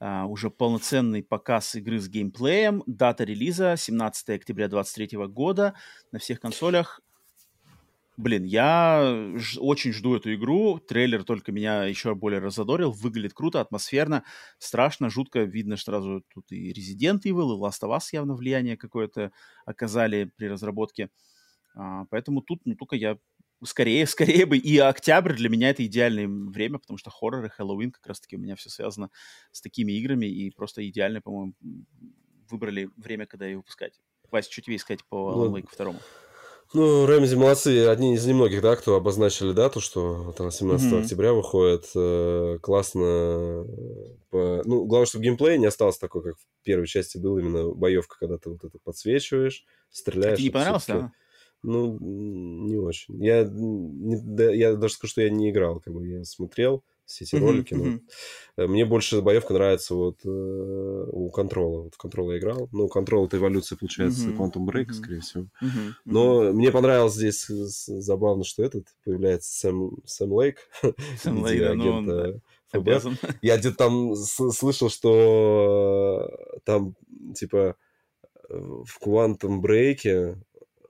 [0.00, 2.82] uh, уже полноценный показ игры с геймплеем.
[2.86, 5.74] Дата релиза 17 октября 2023 года
[6.12, 7.00] на всех консолях.
[8.18, 10.80] Блин, я ж- очень жду эту игру.
[10.80, 12.90] Трейлер только меня еще более разодорил.
[12.90, 14.24] Выглядит круто, атмосферно,
[14.58, 15.44] страшно, жутко.
[15.44, 19.30] Видно что сразу тут и Resident Evil, и Last of Us явно влияние какое-то
[19.66, 21.10] оказали при разработке.
[21.76, 23.18] А, поэтому тут ну, только я
[23.64, 24.56] скорее, скорее бы.
[24.56, 28.40] И октябрь для меня это идеальное время, потому что хоррор и Хэллоуин как раз-таки у
[28.40, 29.10] меня все связано
[29.52, 31.54] с такими играми, и просто идеально, по-моему,
[32.50, 34.00] выбрали время, когда ее выпускать.
[34.30, 35.94] Вася, что тебе искать по Alan Wake 2?
[36.74, 41.00] Ну, Рэмзи молодцы, одни из немногих, да, кто обозначили дату, что там 17 mm-hmm.
[41.00, 41.86] октября выходит.
[41.94, 43.64] Э, классно.
[44.28, 44.62] По...
[44.66, 48.36] Ну, главное, чтобы геймплей не остался такой, как в первой части был именно боевка, когда
[48.36, 50.34] ты вот это подсвечиваешь, стреляешь.
[50.34, 51.12] А тебе не понравилось, да?
[51.62, 53.22] Ну, не очень.
[53.22, 57.24] Я, не, да, я даже скажу, что я не играл, как бы я смотрел все
[57.24, 57.74] эти ролики.
[57.74, 61.84] Но мне больше боевка нравится вот э, у контрола.
[61.84, 62.68] Вот в контрол я играл.
[62.70, 64.36] Ну, контрол это эволюция, получается, uh-huh.
[64.36, 65.46] Quantum Break, скорее всего.
[66.04, 70.58] Но мне понравилось здесь забавно, что этот появляется Сэм, Сэм Лейк.
[71.22, 72.42] Сэм Лейк, да, ну он
[72.72, 73.18] ФБР.
[73.40, 76.30] Я где-то там слышал, что
[76.64, 76.94] там,
[77.34, 77.76] типа,
[78.50, 80.36] в Quantum Break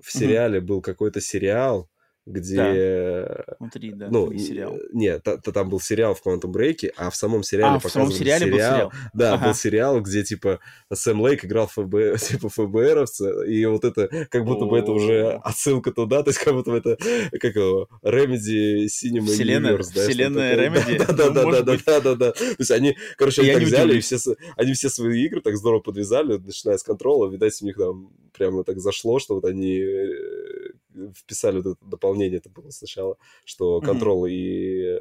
[0.03, 0.65] в сериале mm-hmm.
[0.65, 1.91] был какой-то сериал,
[2.29, 2.57] где...
[2.57, 3.57] Да.
[3.59, 4.79] Внутри, да, ну, сериал.
[4.93, 7.91] Нет, то, то, там был сериал в Quantum Break, а в самом сериале а, в
[7.91, 8.93] самом сериале сериал, был сериал.
[9.15, 9.47] Да, ага.
[9.47, 10.61] был сериал, где, типа,
[10.93, 15.93] Сэм Лейк играл ФБ, типа, ФБРовца, и вот это, как будто бы это уже отсылка
[15.93, 16.97] туда, то есть как будто бы это,
[17.39, 20.99] как его, Remedy Cinema Вселенная, Universe, да, Вселенная Remedy.
[20.99, 22.33] Да-да-да-да-да-да.
[22.33, 24.19] То есть они, короче, они так взяли, и все,
[24.57, 28.65] они все свои игры так здорово подвязали, начиная с контрола, видать, у них там прямо
[28.65, 30.38] так зашло, что вот они э,
[31.15, 34.31] вписали вот это дополнение, это было сначала, что Control mm-hmm.
[34.31, 34.99] и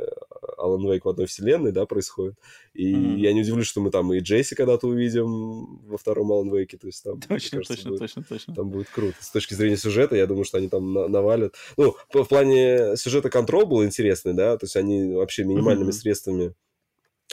[0.58, 2.36] Alan Wake в одной вселенной, да, происходит.
[2.74, 3.18] И mm-hmm.
[3.18, 6.88] я не удивлюсь, что мы там и Джесси когда-то увидим во втором Alan Wake, то
[6.88, 7.20] есть там...
[7.20, 8.56] Точно, кажется, точно, будет, точно, точно.
[8.56, 9.16] Там будет круто.
[9.20, 11.56] С точки зрения сюжета, я думаю, что они там на- навалят.
[11.78, 15.94] Ну, в плане сюжета Control был интересный, да, то есть они вообще минимальными mm-hmm.
[15.94, 16.54] средствами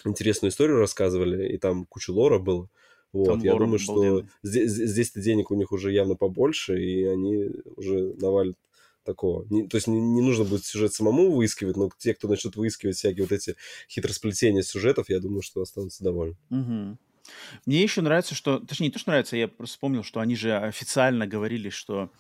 [0.04, 2.68] интересную историю рассказывали, и там куча лора было.
[3.14, 7.48] Вот, там я думаю, что здесь, здесь-то денег у них уже явно побольше, и они
[7.76, 8.56] уже навалят
[9.04, 9.46] такого.
[9.50, 12.96] Не, то есть не, не нужно будет сюжет самому выискивать, но те, кто начнет выискивать
[12.96, 13.54] всякие вот эти
[13.88, 16.36] хитросплетения сюжетов, я думаю, что останутся довольны.
[16.50, 16.98] Угу.
[17.66, 18.58] Мне еще нравится, что...
[18.58, 22.10] Точнее, не то, что нравится, я просто вспомнил, что они же официально говорили, что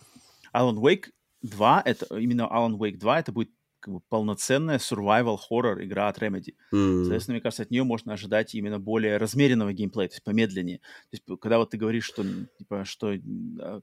[0.54, 1.06] Alan Wake
[1.42, 3.50] 2, это именно Alan Wake 2, это будет
[3.84, 6.54] как бы полноценная survival horror игра от Remedy.
[6.72, 7.02] Mm.
[7.02, 10.78] Соответственно, мне кажется, от нее можно ожидать именно более размеренного геймплея, то есть помедленнее.
[10.78, 12.24] То есть, когда вот ты говоришь, что
[12.58, 13.20] типа, что э,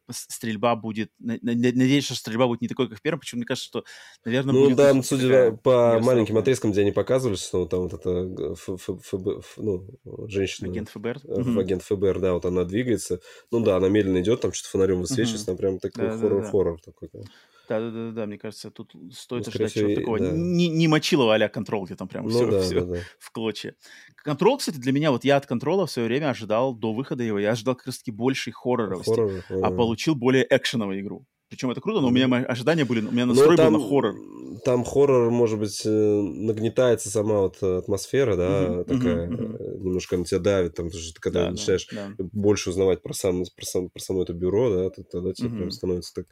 [0.10, 3.84] стрельба будет, надеюсь, что стрельба будет не такой, как в первом, почему мне кажется, что,
[4.26, 4.78] наверное, ну, будет...
[4.78, 9.88] да, судя по маленьким отрезкам, где они показывали, что там вот эта ФБ, ну,
[10.28, 10.68] женщина...
[10.68, 11.18] Агент ФБР?
[11.18, 11.60] Mm-hmm.
[11.60, 13.20] Агент ФБР, да, вот она двигается.
[13.52, 15.46] Ну да, она медленно идет, там что-то фонарем высвечивается, mm-hmm.
[15.46, 17.10] там прям такой хоррор-хоррор да, такой.
[17.14, 17.32] Да, да, да,
[17.80, 20.20] да, мне кажется, тут стоит ну, ожидать чего-то такого.
[20.20, 20.32] Да.
[20.32, 23.00] Не, не мочилова а контрол, где там прям ну, все, да, все да, да.
[23.20, 23.76] в клочья.
[24.16, 27.40] Контрол, кстати, для меня, вот я от контрола в свое время ожидал до выхода его,
[27.40, 31.26] я ожидал как раз таки большей хорроровости, Хоррор, а получил более экшеновую игру.
[31.52, 33.90] Причем это круто, но у меня ожидания были, у меня ну, настрой там, был на
[33.90, 34.16] хоррор.
[34.64, 39.80] Там хоррор, может быть, э, нагнетается сама вот атмосфера, да, uh-huh, такая, uh-huh.
[39.80, 43.12] немножко на тебя давит, там, потому что ты когда да, начинаешь да, больше узнавать про,
[43.12, 45.58] сам, про, сам, про само это бюро, да, тогда тебе uh-huh.
[45.58, 46.28] прям становится так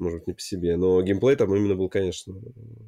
[0.00, 0.76] может, не по себе.
[0.76, 2.34] Но геймплей там именно был, конечно,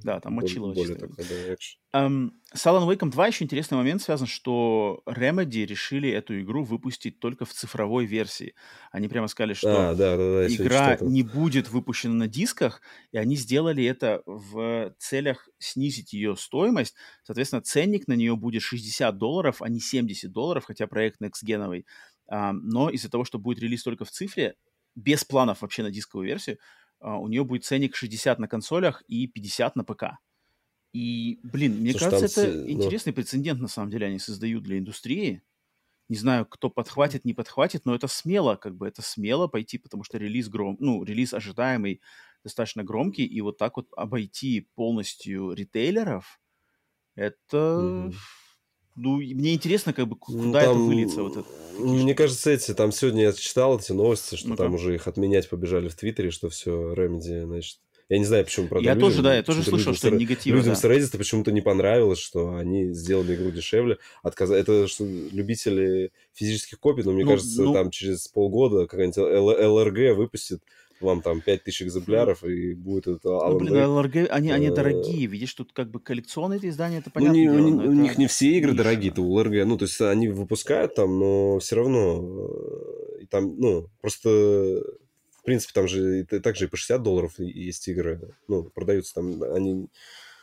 [0.03, 4.27] да, там мочило более такой, да, um, С Alan Wake 2 еще интересный момент связан,
[4.27, 8.55] что Remedy решили эту игру выпустить только в цифровой версии.
[8.91, 12.81] Они прямо сказали, что а, да, да, да, игра не будет выпущена на дисках,
[13.13, 16.95] и они сделали это в целях снизить ее стоимость.
[17.23, 21.87] Соответственно, ценник на нее будет 60 долларов, а не 70 долларов, хотя проект next-геновый.
[22.33, 24.55] Um, но из-за того, что будет релиз только в цифре,
[24.95, 26.59] без планов вообще на дисковую версию,
[27.03, 30.05] у нее будет ценник 60 на консолях и 50 на ПК.
[30.93, 32.71] И, блин, мне Слушай, кажется, это с...
[32.71, 33.17] интересный ну...
[33.17, 35.43] прецедент, на самом деле, они создают для индустрии.
[36.09, 40.05] Не знаю, кто подхватит, не подхватит, но это смело, как бы, это смело пойти, потому
[40.05, 42.03] что релиз гром, ну, релиз ожидаемый,
[42.45, 46.41] достаточно громкий, и вот так вот обойти полностью ритейлеров,
[47.15, 47.57] это...
[47.57, 48.42] Mm-hmm
[48.95, 51.23] ну, мне интересно, как бы, ну, куда там, это выльется.
[51.23, 54.95] Вот это, мне кажется, эти, там сегодня я читал эти новости, что ну там уже
[54.95, 57.79] их отменять побежали в Твиттере, что все, Remedy, значит,
[58.13, 60.59] я не знаю, почему, правда, Я людям, тоже, да, я тоже слышал, что негативно.
[60.59, 60.81] Людям да.
[60.81, 63.97] с Reddit почему-то не понравилось, что они сделали игру дешевле.
[64.23, 64.51] Отказ...
[64.51, 67.73] Это что любители физических копий, но мне ну, кажется, ну...
[67.73, 70.63] там через полгода какая-нибудь LRG выпустит
[71.03, 75.27] вам там 5000 экземпляров, и будет это Alan ну, блин, LRG, они, они э, дорогие,
[75.27, 77.37] видишь, тут как бы коллекционные эти издания, это понятно.
[77.37, 78.85] Ну, не, дело, у, у них не все игры ниша.
[78.85, 82.49] дорогие-то у LRG, ну, то есть они выпускают там, но все равно,
[83.19, 87.89] э, и там, ну, просто, в принципе, там же также и по 60 долларов есть
[87.89, 89.89] игры, ну, продаются там, они...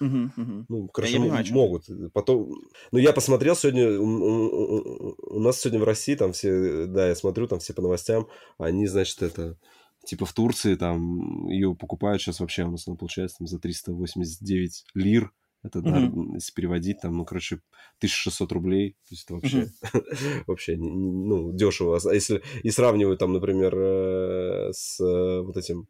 [0.01, 0.65] Uh-huh, uh-huh.
[0.69, 1.85] Ну, хорошо, я понимаю, могут.
[2.13, 2.53] Потом...
[2.91, 7.59] Ну, я посмотрел сегодня, у нас сегодня в России там все, да, я смотрю, там
[7.59, 9.57] все по новостям, они, значит, это
[10.05, 14.85] Типа в Турции там ее покупают сейчас вообще, у нас она получается там за 389
[14.95, 15.31] лир.
[15.61, 16.35] Это, да, mm-hmm.
[16.35, 17.55] если переводить, там, ну, короче,
[17.97, 18.91] 1600 рублей.
[18.91, 20.43] То есть это вообще, mm-hmm.
[20.47, 21.99] вообще ну, дешево.
[22.01, 25.89] А если и сравнивают там, например, э, с э, вот этим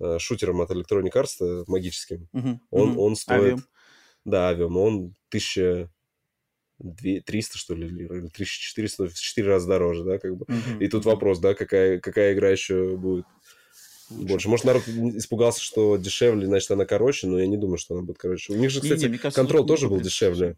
[0.00, 2.58] э, шутером от Electronic Arts, магическим, mm-hmm.
[2.70, 3.42] он, он стоит...
[3.42, 3.64] Авиум.
[4.24, 4.76] Да, Авиум.
[4.78, 4.94] Он
[5.28, 5.90] 1000
[7.24, 10.44] 300, что ли, или 1400, в 4 раза дороже, да, как бы.
[10.46, 10.78] Mm-hmm.
[10.80, 13.26] И тут вопрос, да, какая, какая игра еще будет
[14.16, 14.48] больше.
[14.48, 18.18] Может, народ испугался, что дешевле, значит, она короче, но я не думаю, что она будет
[18.18, 18.52] короче.
[18.52, 20.56] У них же, кстати, не, не, кажется, контроль тоже был дешевле.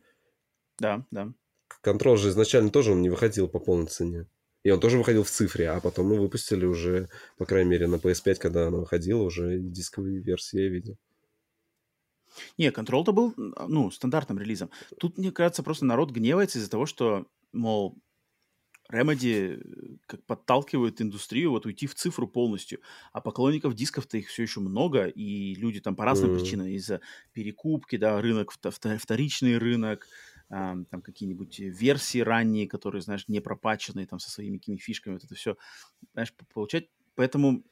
[0.79, 1.33] Да, да.
[1.81, 4.27] Контроль же изначально тоже он не выходил по полной цене.
[4.63, 7.97] И он тоже выходил в цифре, а потом мы выпустили уже, по крайней мере, на
[7.97, 10.97] PS5, когда она выходила, уже дисковые версии я видел.
[12.57, 14.71] Не, Control-то был, ну, стандартным релизом.
[14.99, 17.99] Тут, мне кажется, просто народ гневается из-за того, что, мол,
[18.93, 22.81] Remedy э, как подталкивает индустрию вот уйти в цифру полностью.
[23.13, 26.39] А поклонников дисков-то их все еще много, и люди там по разным mm.
[26.39, 27.01] причинам, из-за
[27.33, 30.07] перекупки, да, рынок, вторичный рынок,
[30.49, 35.35] там какие-нибудь версии ранние, которые, знаешь, не пропаченные там со своими какими фишками, вот это
[35.35, 35.57] все,
[36.13, 36.89] знаешь, получать.
[37.15, 37.65] Поэтому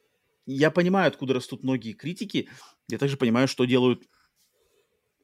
[0.47, 2.49] я понимаю, откуда растут многие критики,
[2.89, 4.09] я также понимаю, что делают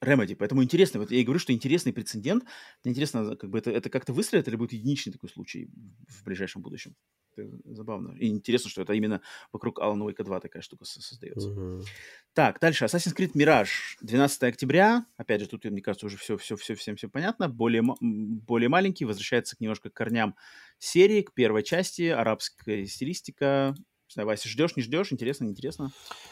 [0.03, 0.37] Remedy.
[0.37, 2.45] Поэтому интересно, вот я и говорю, что интересный прецедент.
[2.85, 5.71] Мне интересно, как бы это, это как-то выстрелит или будет единичный такой случай
[6.09, 6.95] в ближайшем будущем.
[7.37, 8.17] Это забавно.
[8.19, 9.21] И интересно, что это именно
[9.53, 11.49] вокруг Alan Wake 2 такая штука создается.
[11.51, 11.85] Uh-huh.
[12.33, 12.85] Так, дальше.
[12.85, 13.69] Assassin's Creed Mirage.
[14.01, 15.07] 12 октября.
[15.17, 17.49] Опять же, тут, мне кажется, уже все, все, все, всем все понятно.
[17.49, 19.05] Более, более маленький.
[19.05, 20.35] Возвращается к немножко к корням
[20.79, 22.09] серии, к первой части.
[22.09, 23.75] Арабская стилистика.
[24.09, 25.13] Не знаю, Вася, ждешь, не ждешь?
[25.13, 25.91] Интересно, неинтересно?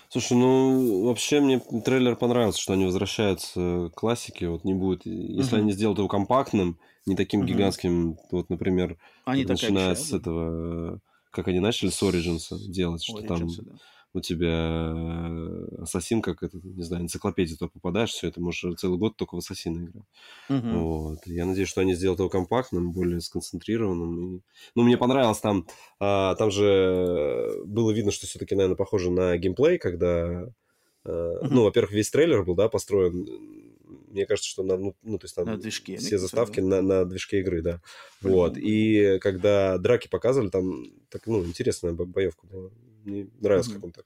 [0.08, 4.48] Слушай, ну, вообще мне трейлер понравился, что они возвращаются к классике.
[4.48, 5.04] Вот не будет...
[5.04, 5.64] Если Мгм.
[5.64, 7.48] они сделают его компактным, не таким Мгм.
[7.50, 8.96] гигантским, вот, например,
[9.26, 11.00] Они начиная с этого...
[11.30, 13.72] Как они начали с Origins делать, что там Origins, да.
[14.16, 18.98] У тебя э, ассасин, как это, не знаю, энциклопедию туда попадаешь, все это можешь целый
[18.98, 20.05] год только в ассасина играть.
[20.48, 20.78] Мгм.
[20.78, 21.26] Вот.
[21.26, 24.36] Я надеюсь, что они сделают его компактным, более сконцентрированным.
[24.36, 24.40] И...
[24.74, 25.66] Ну, мне понравилось там,
[26.01, 30.48] а, там же было видно, что все-таки, наверное, похоже на геймплей, когда,
[31.05, 31.55] а, Мгм.
[31.55, 33.28] ну, во-первых, весь трейлер был, да, построен,
[34.09, 36.66] мне кажется, что на, ну, ну, то есть там На движке, все заставки да.
[36.66, 37.80] на, на движке игры, да.
[38.20, 38.56] Вот.
[38.56, 42.70] И когда драки показывали, там, так, ну, интересная бо- боевка была.
[43.06, 43.74] Мне нравилось, Мгм.
[43.76, 44.04] как он так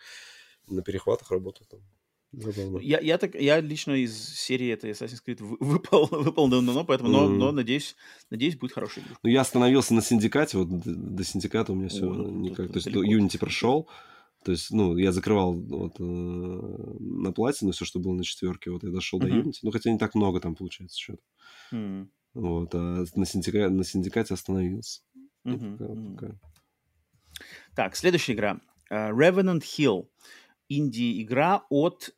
[0.68, 1.80] на перехватах работал там.
[2.32, 2.78] Забавно.
[2.78, 7.10] Я, я, так, я лично из серии этой Assassin's Creed вы- выпал, выпал давно, поэтому,
[7.10, 7.38] но, Мгм.
[7.38, 7.96] но надеюсь,
[8.30, 9.02] надеюсь, будет хороший.
[9.24, 12.72] Ну, я остановился на синдикате, вот д- до синдиката у меня все ну, никак.
[12.72, 13.10] тут То есть.
[13.10, 13.88] Unity прошел,
[14.44, 18.84] то есть, ну, я закрывал вот э, на платину все, что было на четверке, вот
[18.84, 19.48] я дошел до Мгм.
[19.48, 21.22] Unity, ну, хотя не так много там получается что-то.
[21.72, 23.68] М, Вот, а на, синдика...
[23.70, 25.00] на синдикате остановился.
[25.42, 25.94] Мгм, пока-
[26.28, 26.40] пока.
[27.74, 28.60] Так, следующая игра.
[28.90, 30.08] Э, Revenant Hill.
[30.68, 32.14] Инди-игра от...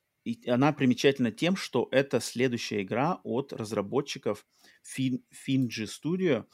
[0.46, 4.46] Она примечательна тем, что это следующая игра от разработчиков
[4.84, 6.44] Fin- Finji Studio,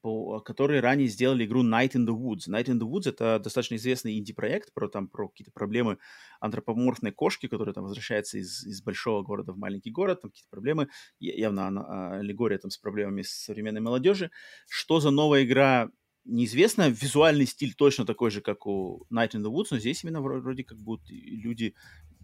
[0.00, 2.48] по- которые ранее сделали игру Night in the Woods.
[2.48, 5.98] Night in the Woods— это достаточно известный инди-проект про, там, про какие-то проблемы
[6.40, 10.88] антропоморфной кошки, которая там возвращается из, из большого города в маленький город, там какие-то проблемы,
[11.20, 14.30] явно а, аллегория там с проблемами современной молодежи.
[14.68, 15.90] Что за новая игра,
[16.24, 16.88] неизвестно.
[16.88, 20.40] Визуальный стиль точно такой же, как у Night in the Woods, но здесь именно вро-
[20.40, 21.74] вроде как будут люди...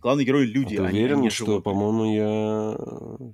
[0.01, 3.33] Главные герои— люди, ты а не- а уверен, не что, по-моему, я э,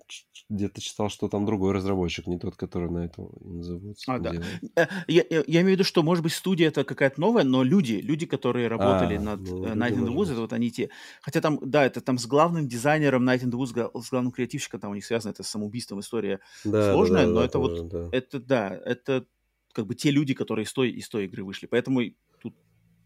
[0.49, 3.99] где-то читал, что там другой разработчик, не тот, который на это назовут.
[4.07, 4.33] А, да.
[4.75, 7.63] Э, Я, я- я имею в виду, что, может быть, студия это какая-то новая, но
[7.63, 10.71] люди, люди, которые работали А, над ну, э, Night in the Woods, это вот они
[10.71, 10.89] те.
[11.21, 14.81] Хотя там, да, это там с главным дизайнером Night in the Woods, с главным креативщиком,
[14.81, 17.59] там у них связано это с самоубийством история Да, да, сложная, да, но да, это
[17.59, 18.09] вот, тоже, да.
[18.17, 19.27] это, да, это
[19.75, 21.67] как бы те люди, которые из той, из той игры вышли.
[21.67, 22.01] Поэтому
[22.41, 22.55] тут...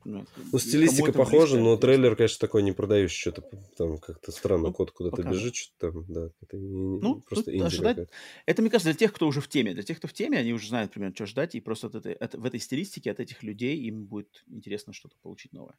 [0.05, 3.43] Ну, Ну, стилистика похожа, близко, но трейлер, конечно, такой не продающий, что-то
[3.77, 5.35] там как-то странно, Ну, кот куда-то пока да.
[5.35, 8.09] бежит, что-то там, да, это не- Ну, просто инди ожидать-.
[8.47, 9.75] Это, мне кажется, для тех, кто уже в теме.
[9.75, 12.13] Для тех, кто в теме, они уже знают примерно, что ждать, и просто от этой,
[12.13, 15.75] от- в этой стилистике от этих людей им будет интересно что-то получить новое.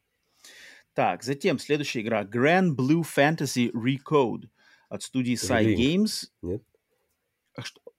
[0.92, 4.48] Так, затем следующая игра Grand Blue Fantasy Recode
[4.88, 5.76] от студии Side.
[5.76, 6.26] Games.
[6.42, 6.62] Нет?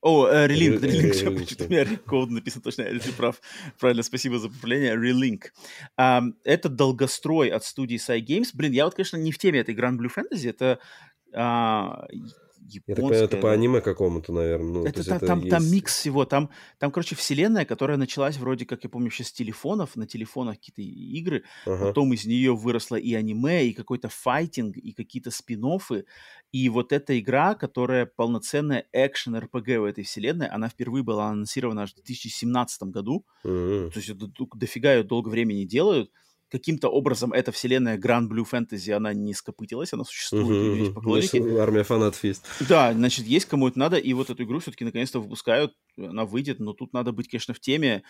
[0.02, 0.08] А?
[0.08, 1.64] О, э, Relink, Re- Relink, Re- я почему-то да.
[1.64, 3.40] у меня Recode написано точно, ты прав.
[3.78, 4.94] Правильно, спасибо за поправление.
[4.94, 5.44] Relink.
[5.96, 8.48] Ам, это долгострой от студии Side Games.
[8.52, 10.78] Блин, я вот, конечно, не в теме этой Grand Blue Fantasy, это
[12.62, 14.72] а, Я так понимаю, это японская, по аниме какому-то, наверное.
[14.72, 16.24] Ну, то Это, есть та- это там, там есть- микс всего.
[16.24, 20.56] Там, там, короче, вселенная, которая началась вроде как, я помню, еще с телефонов, на телефонах
[20.56, 21.44] какие-то игры.
[21.66, 21.86] Ага.
[21.86, 25.62] Потом из нее выросло и аниме, и какой-то файтинг, и какие-то спин
[26.52, 31.92] И вот эта игра, которая полноценная экшен-РПГ в этой вселенной, она впервые была анонсирована аж
[31.92, 33.24] в 2017 году.
[33.44, 33.90] Мгм.
[33.90, 36.10] То есть это дофига ее долго времени делают.
[36.52, 40.92] Каким-то образом эта вселенная Grand Blue Fantasy, она не скопытилась, она существует, у нее есть
[40.94, 41.38] поклонники.
[41.38, 42.44] Значит, армия фанатов есть.
[42.68, 46.60] Да, значит, есть кому это надо, и вот эту игру все-таки наконец-то выпускают, она выйдет,
[46.60, 48.02] но тут надо быть, конечно, в теме.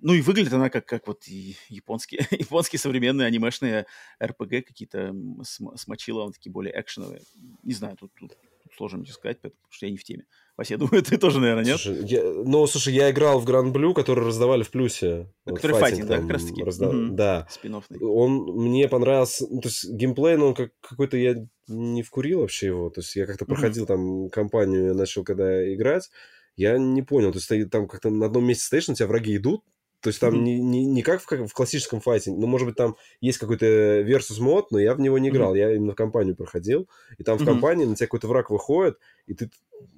[0.00, 3.86] Ну и выглядит она как, как вот японские, японские современные анимешные
[4.22, 7.20] РПГ какие-то м, с, м- с мочиловым, такие более экшеновые.
[7.62, 8.32] Не знаю, тут, тут
[8.76, 10.24] сложно мне сказать, потому что я не в теме.
[10.56, 11.80] Вася, я думаю, ты тоже, наверное, нет?
[11.80, 15.32] Слушай, я- ну, слушай, я играл в Гранд Блю, который раздавали в плюсе.
[15.44, 16.62] Вот Который файтинг, да, там как раз таки?
[16.62, 17.16] разда- Мгм.
[17.16, 17.46] Да.
[17.50, 17.98] Спин-оффный.
[18.00, 18.32] Он
[18.64, 21.34] мне понравился, ну, то есть геймплей, ну, он как, какой-то я
[21.68, 26.08] не вкурил вообще его, то есть я как-то проходил там кампанию, я начал когда играть,
[26.56, 29.36] я не понял, то есть ты там как-то на одном месте стоишь, на тебя враги
[29.36, 29.62] идут,
[30.00, 30.44] то есть там Мгм.
[30.44, 33.66] не, не, не как в, как в классическом файтинге, ну, может быть, там есть какой-то
[34.02, 37.38] versus мод, но я в него не играл, я именно в кампанию проходил, и там
[37.38, 37.52] в Мгм.
[37.52, 39.50] кампании на тебя какой-то враг выходит, и ты,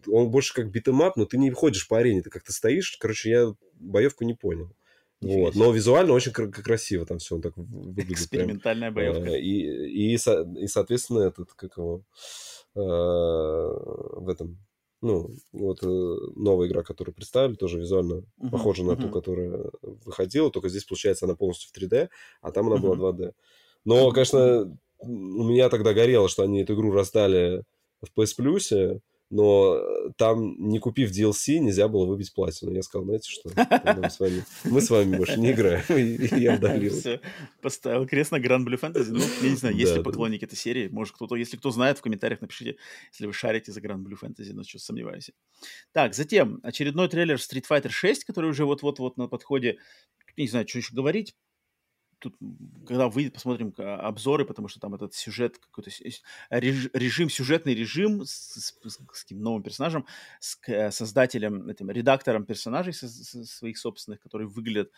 [0.07, 2.97] он больше как beat 'em up, но ты не ходишь по арене, ты как-то стоишь,
[3.01, 4.71] короче, я боевку не понял.
[5.21, 5.55] Нифига Вот.
[5.57, 8.07] Но визуально очень кра- красиво там все, он так в- выглядит.
[8.07, 8.13] прям.
[8.13, 9.31] Экспериментальная боевка.
[9.31, 12.03] Э, И, и, со- и, соответственно, этот, как его,
[12.77, 14.59] э, в этом,
[15.01, 19.11] ну, вот э, новая игра, которую представили, тоже визуально Мгм, похожа на ту, мгм.
[19.11, 22.09] которая выходила, только здесь, получается, она полностью в 3D,
[22.41, 22.97] а там она была Мгм.
[22.97, 23.33] 2D.
[23.85, 27.65] Но, конечно, у меня тогда горело, что они эту игру раздали
[28.03, 29.01] в PS Plus,
[29.31, 32.73] но э, там, не купив DLC, нельзя было выбить платину.
[32.73, 33.51] Я сказал, знаете что,
[33.97, 35.85] мы с вами, мы с вами больше не играем.
[35.97, 36.95] И я удалил.
[37.61, 39.11] Поставил крест на Grand Blue Fantasy.
[39.11, 40.89] Ну, я не знаю, есть ли поклонники этой серии.
[40.89, 42.77] Может, кто-то, если кто знает, в комментариях напишите,
[43.13, 45.31] если вы шарите за Grand Blue Fantasy, но что сомневаюсь.
[45.93, 49.79] Так, затем очередной трейлер Street Fighter 6, который уже вот-вот-вот на подходе.
[50.37, 51.35] Не знаю, что еще говорить.
[52.19, 52.37] Тут,
[52.87, 55.91] когда выйдет, посмотрим обзоры, потому что там этот сюжет, какой-то
[56.51, 60.07] режим, сюжетный режим с, с, с, с новым персонажем,
[60.41, 60.59] с
[60.91, 64.91] создателем, этим редактором персонажей со, со своих собственных, которые выглядят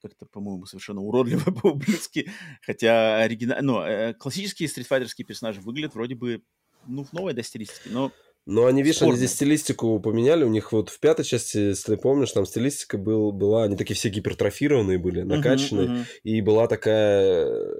[0.00, 2.30] как-то, по-моему, совершенно уродливо по-ублюдски,
[2.62, 3.58] хотя оригинал...
[3.62, 6.42] ну, э, классические стритфайтерские персонажи выглядят вроде бы,
[6.86, 7.42] ну, в новой, да,
[7.86, 8.12] но
[8.48, 9.12] но они, видишь, Спорно.
[9.12, 10.42] они здесь стилистику поменяли.
[10.42, 13.64] У них вот в пятой части, если ты помнишь, там стилистика был, была...
[13.64, 15.86] Они такие все гипертрофированные были, накачанные.
[15.86, 16.20] Uh-huh, uh-huh.
[16.22, 17.74] И была такая э,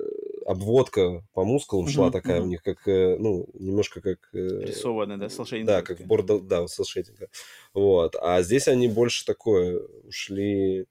[0.45, 2.45] обводка по мускулам uh-huh, шла такая uh-huh.
[2.45, 4.19] у них, как, э, ну, немножко как...
[4.35, 5.67] Рисованная, да, селшейдинг.
[5.67, 6.39] Да, как в бордо...
[6.39, 7.29] Да, селшейдинга.
[7.73, 8.15] Вот.
[8.21, 10.85] А здесь они больше такое ушли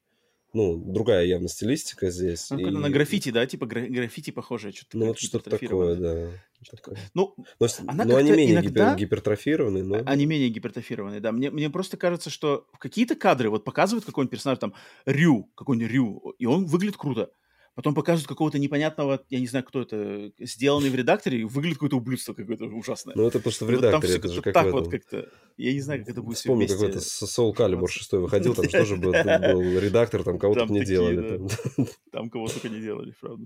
[0.57, 2.49] ну, другая явно стилистика здесь.
[2.49, 2.71] Ну, и...
[2.71, 6.31] на граффити, да, типа гра- граффити похожее, что-то Ну, вот что-то такое, да.
[6.71, 6.97] Такое.
[7.13, 8.95] Ну, но, она но они менее иногда...
[8.95, 10.01] гипер- но...
[10.05, 11.31] Они менее гипертрофированные, да.
[11.31, 14.73] Мне, мне просто кажется, что какие-то кадры вот показывают какой-нибудь персонаж, там,
[15.05, 17.31] Рю, какой-нибудь Рю, и он выглядит круто
[17.77, 22.33] потом показывают какого-то непонятного, я не знаю, кто это, сделанный в редакторе, выглядит какое-то ублюдство
[22.33, 23.13] какое-то ужасное.
[23.15, 25.99] Ну, это просто в редакторе, вот это же как так вот как-то, я не знаю,
[25.99, 30.39] как это будет Вспомни, как это Soul Calibur 6 выходил, там тоже был, редактор, там
[30.39, 31.39] кого-то не делали.
[32.11, 33.45] Там кого только не делали, правда.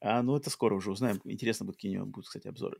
[0.00, 1.18] А, ну, это скоро уже узнаем.
[1.24, 2.76] Интересно будет, какие у него будут, кстати, обзоры.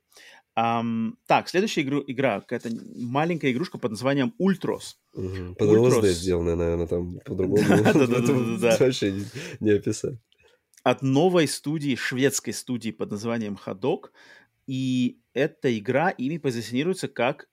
[0.58, 4.98] Um, так, следующая игру, игра, какая-то маленькая игрушка под названием Ультрос.
[5.14, 5.54] Угу.
[5.58, 7.64] Под LSD сделанная, наверное, там по-другому.
[7.68, 8.76] Да-да-да.
[8.78, 9.24] Вообще
[9.60, 10.18] не описать
[10.82, 14.12] от новой студии, шведской студии под названием Ходок.
[14.66, 17.48] И эта игра ими позиционируется как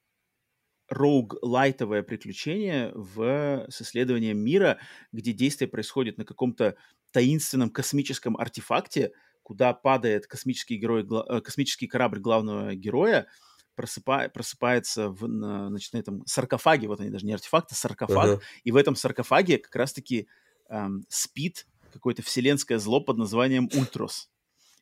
[0.89, 4.80] роуг-лайтовое приключение в, с исследованием мира,
[5.11, 6.76] где действие происходит на каком-то
[7.11, 9.11] таинственном космическом артефакте,
[9.41, 13.27] куда падает космический, герой, э, космический корабль главного героя,
[13.76, 18.30] просыпа, просыпается в, на, значит, на этом саркофаге, вот они даже не артефакт, а саркофаг,
[18.30, 18.41] uh-huh.
[18.64, 20.27] и в этом саркофаге как раз-таки
[20.69, 24.30] эм, спит какое-то вселенское зло под названием Ультрос.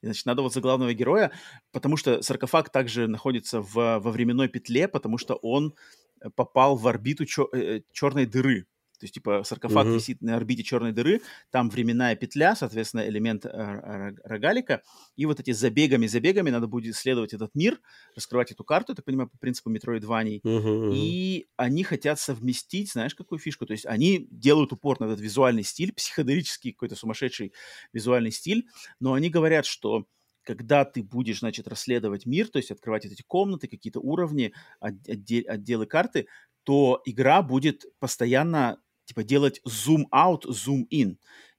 [0.01, 1.31] И, значит, надо вот за главного героя,
[1.71, 5.75] потому что саркофаг также находится в, во временной петле, потому что он
[6.19, 8.65] э, попал в орбиту чер, э, черной дыры.
[9.03, 9.95] То есть, типа, саркофаг угу.
[9.95, 11.19] висит на орбите черной дыры,
[11.51, 14.81] там временная петля, соответственно, элемент э, рогалика,
[15.17, 17.81] и вот эти забегами-забегами надо будет исследовать этот мир,
[18.15, 23.13] раскрывать эту карту, я так понимаю, по принципу Metroidvania, угу, и они хотят совместить, знаешь,
[23.13, 23.65] какую фишку?
[23.65, 27.51] То есть они делают упор на этот визуальный стиль, психоделический какой-то сумасшедший
[27.91, 28.69] визуальный стиль,
[29.01, 30.07] но они говорят, что
[30.43, 35.87] когда ты будешь, значит, расследовать мир, то есть открывать эти комнаты, какие-то уровни, отдел, отделы
[35.87, 36.27] карты,
[36.63, 41.17] то игра будет постоянно типа делать zoom out, zoom in.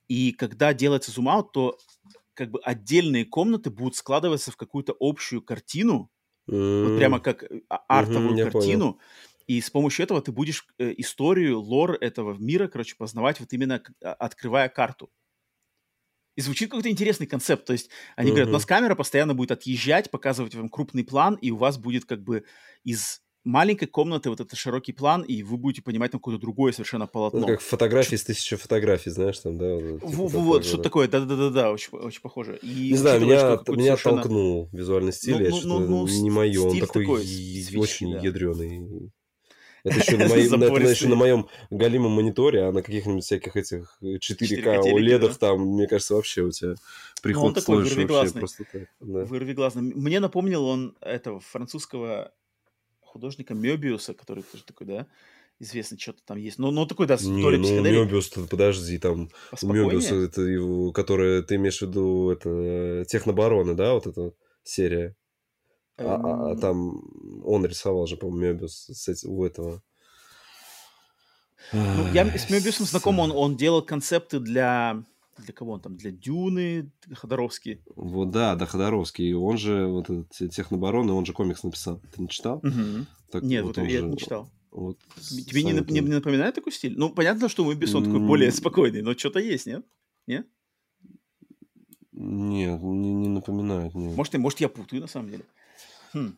[0.08, 1.78] И когда делается zoom out, то
[2.34, 6.10] как бы отдельные комнаты будут складываться в какую-то общую картину,
[6.50, 6.88] mm.
[6.88, 8.98] вот прямо как а, артовую mm-hmm, картину.
[9.46, 13.82] И с помощью этого ты будешь э, историю, лор этого мира, короче, познавать вот именно
[14.02, 15.10] а, открывая карту.
[16.36, 17.64] И звучит какой-то интересный концепт.
[17.64, 18.32] То есть они mm-hmm.
[18.32, 22.06] говорят, у нас камера постоянно будет отъезжать, показывать вам крупный план, и у вас будет
[22.06, 22.44] как бы
[22.82, 27.06] из маленькой комнаты вот это широкий план, и вы будете понимать там какое-то другое совершенно
[27.06, 27.40] полотно.
[27.40, 29.78] Ну, как фотографии с тысячи фотографий, знаешь, там, да?
[29.78, 32.58] Типа вот, что такое, да-да-да-да, очень, очень похоже.
[32.62, 34.22] И не знаю, меня, меня совершенно...
[34.22, 38.20] толкнул визуальный стиль, ну, я ну, что-то ну, не мое, он такой, такой очень да.
[38.20, 39.12] ядреный.
[39.84, 43.98] Это еще на, моем, это еще на моем галимом мониторе, а на каких-нибудь всяких этих
[44.02, 46.74] 4К OLED там, мне кажется, вообще у тебя
[47.22, 48.38] приход ну, такой вырвиглазный.
[48.40, 48.88] Просто так.
[49.00, 49.26] Да.
[49.26, 49.82] Вырвиглазный.
[49.82, 52.32] Мне напомнил он этого французского
[53.15, 55.07] художника Мебиуса, который тоже такой, да,
[55.61, 56.59] известный, что-то там есть.
[56.59, 59.31] Но, но такой, да, с Не, ну, Мебиус, подожди, там,
[59.62, 64.32] Мебиус, это его, который, ты имеешь в виду, это Технобароны, да, вот эта
[64.65, 65.15] серия?
[65.97, 67.03] А, а, а там
[67.45, 69.81] он рисовал же, по-моему, Мебиус с, у этого.
[71.73, 75.05] Ну, я с Мебиусом знаком, он, он делал концепты для
[75.39, 75.97] для кого он там?
[75.97, 77.81] Для Дюны Ходоровский.
[77.97, 79.32] Вот, да, да, Ходоровский.
[79.35, 82.01] Он же, вот этот Технобарон, и он же комикс написал.
[82.15, 82.59] Ты не читал?
[82.59, 83.06] Угу.
[83.31, 84.06] Так, Нет, вот, вот я же...
[84.06, 84.51] не читал.
[84.70, 86.94] Вот Тебе не, не, не напоминает такой стиль?
[86.97, 89.86] Ну, понятно, что мы Бессон такой более спокойный, но что-то есть, нет?
[90.27, 90.48] Нет?
[92.11, 93.94] Нет, не, не напоминает.
[93.94, 94.16] Нет.
[94.16, 95.44] Может, может, я путаю на самом деле.
[96.12, 96.36] Хм.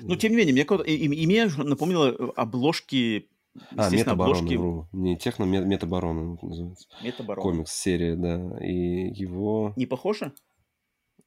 [0.00, 3.28] Но, тем не менее, мне, и, и, и мне напомнило э, обложки
[3.76, 4.56] а, Метабарон, обложки...
[4.56, 4.88] вру.
[4.92, 6.88] Не техно, мет, Метабарон называется.
[7.02, 7.42] Метабарон.
[7.42, 8.58] Комикс, серия, да.
[8.64, 9.72] И его...
[9.76, 10.32] Не похоже?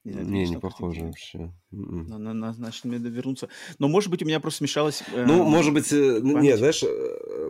[0.06, 1.52] Не, знаю, не, не похоже вообще.
[1.72, 2.08] М-м.
[2.08, 3.50] На, на, на, значит, мне надо вернуться.
[3.80, 5.02] Но, может быть, у меня просто смешалось...
[5.12, 7.50] Э, ну, может быть, э, нет, знаешь, э,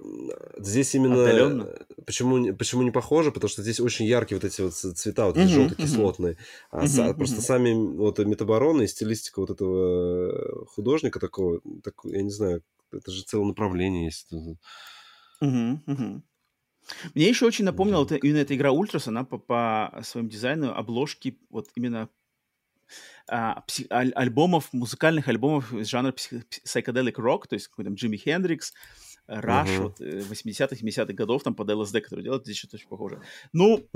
[0.60, 1.22] здесь именно...
[1.22, 1.76] Отдаленно?
[2.06, 3.34] Почему, почему не похоже?
[3.34, 6.38] Потому что здесь очень яркие вот эти вот цвета, вот эти угу, желто-кислотные.
[6.72, 6.82] Угу.
[6.82, 7.44] А угу, просто угу.
[7.44, 12.64] сами вот метабароны и стилистика вот этого э, художника такого, так, я не знаю,
[12.96, 14.32] это же целое направление есть.
[14.34, 16.24] Угу, угу.
[17.14, 18.20] Мне еще очень напомнила mm-hmm.
[18.22, 22.10] именно эта игра Ультрас, она по, по своему дизайну обложки вот именно
[23.28, 28.74] а, пси, аль, альбомов, музыкальных альбомов из жанра psychedelic rock, то есть какой-то Джимми Хендрикс,
[29.28, 29.82] Раш, uh-huh.
[29.82, 33.22] вот 80-х, э, 70-х годов, там под ЛСД, который делает, здесь что-то очень похоже.
[33.54, 33.90] Ну,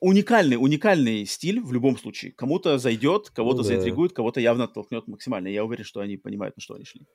[0.00, 2.32] уникальный, уникальный стиль в любом случае.
[2.32, 3.68] Кому-то зайдет, кого-то ну, да.
[3.68, 5.48] заинтригует, кого-то явно оттолкнет максимально.
[5.48, 7.06] Я уверен, что они понимают, на что они шли.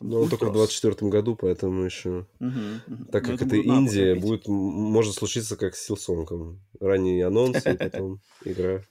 [0.00, 2.26] Ну, он только в 24 году, поэтому еще...
[2.40, 2.48] Угу,
[2.86, 3.04] угу.
[3.12, 6.60] Так ну, как это Индия, будет, может случиться как с Силсонком.
[6.80, 8.82] Ранний анонс, и потом игра.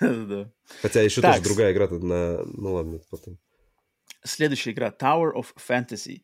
[0.00, 0.50] Да.
[0.80, 2.44] Хотя еще тоже другая игра на...
[2.44, 3.38] Ну ладно, потом.
[4.24, 6.22] Следующая игра Tower of Fantasy.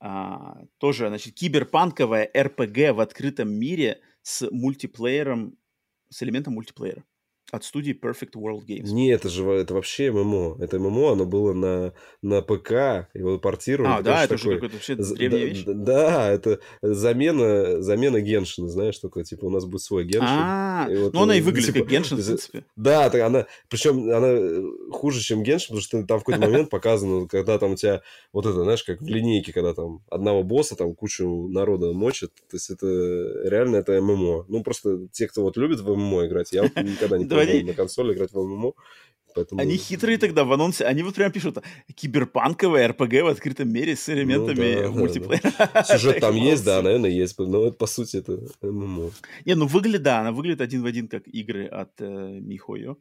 [0.00, 5.56] А, тоже, значит, киберпанковая RPG в открытом мире с мультиплеером,
[6.10, 7.04] с элементом мультиплеера
[7.52, 8.90] от студии Perfect World Games.
[8.90, 10.56] Не, это же это вообще ММО.
[10.60, 11.92] Это ММО, оно было на,
[12.22, 14.00] на ПК, его портировали.
[14.00, 14.52] А, да, это такой...
[14.52, 15.64] же какой-то вообще древняя да, вещь.
[15.66, 20.28] Да, это замена, замена Геншина, знаешь, такое, типа, у нас будет свой Геншин.
[20.28, 22.64] А, вот, ну она и выглядит типа, как Геншин, в принципе.
[22.74, 27.28] Да, так она, причем она хуже, чем Геншин, потому что там в какой-то момент показано,
[27.28, 28.02] когда там у тебя
[28.32, 32.56] вот это, знаешь, как в линейке, когда там одного босса там кучу народа мочат, то
[32.56, 32.86] есть это
[33.44, 34.46] реально это ММО.
[34.48, 37.62] Ну, просто те, кто вот любит в ММО играть, я никогда не они...
[37.62, 38.72] на консоли играть в ММО.
[39.34, 39.60] Поэтому...
[39.60, 40.84] Они хитрые тогда в анонсе.
[40.84, 41.58] Они вот прям пишут
[41.94, 45.52] киберпанковая РПГ в открытом мире с элементами ну, да, мультиплеера.
[45.58, 45.84] Да, да.
[45.84, 47.38] Сюжет там есть, да, наверное, есть.
[47.38, 49.10] Но это, по сути это ММО.
[49.44, 52.96] Не, ну выглядит, да, она выглядит один в один, как игры от э, Михойо.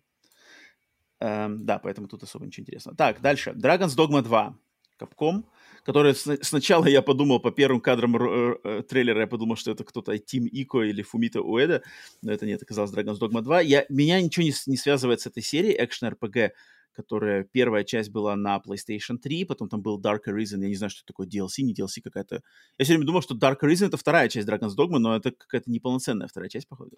[1.22, 2.98] Эм, да, поэтому тут особо ничего интересного.
[2.98, 3.52] Так, дальше.
[3.52, 4.57] Dragon's Dogma 2.
[4.99, 5.44] Capcom
[5.86, 10.48] которая сначала я подумал по первым кадрам э, трейлера, я подумал, что это кто-то Тим
[10.52, 11.84] Ико или Фумита Уэда,
[12.24, 13.62] но это нет, оказалось Dragon's Dogma 2.
[13.62, 16.52] Я, меня ничего не, не связывает с этой серией экшен RPG,
[16.95, 20.90] которая первая часть была на PlayStation 3, потом там был Dark Arisen, я не знаю,
[20.90, 22.41] что такое DLC, не DLC какая-то.
[22.78, 25.70] Я все время думал, что Dark Arisen это вторая часть Dragon's Dogma, но это какая-то
[25.70, 26.98] неполноценная вторая часть, походу.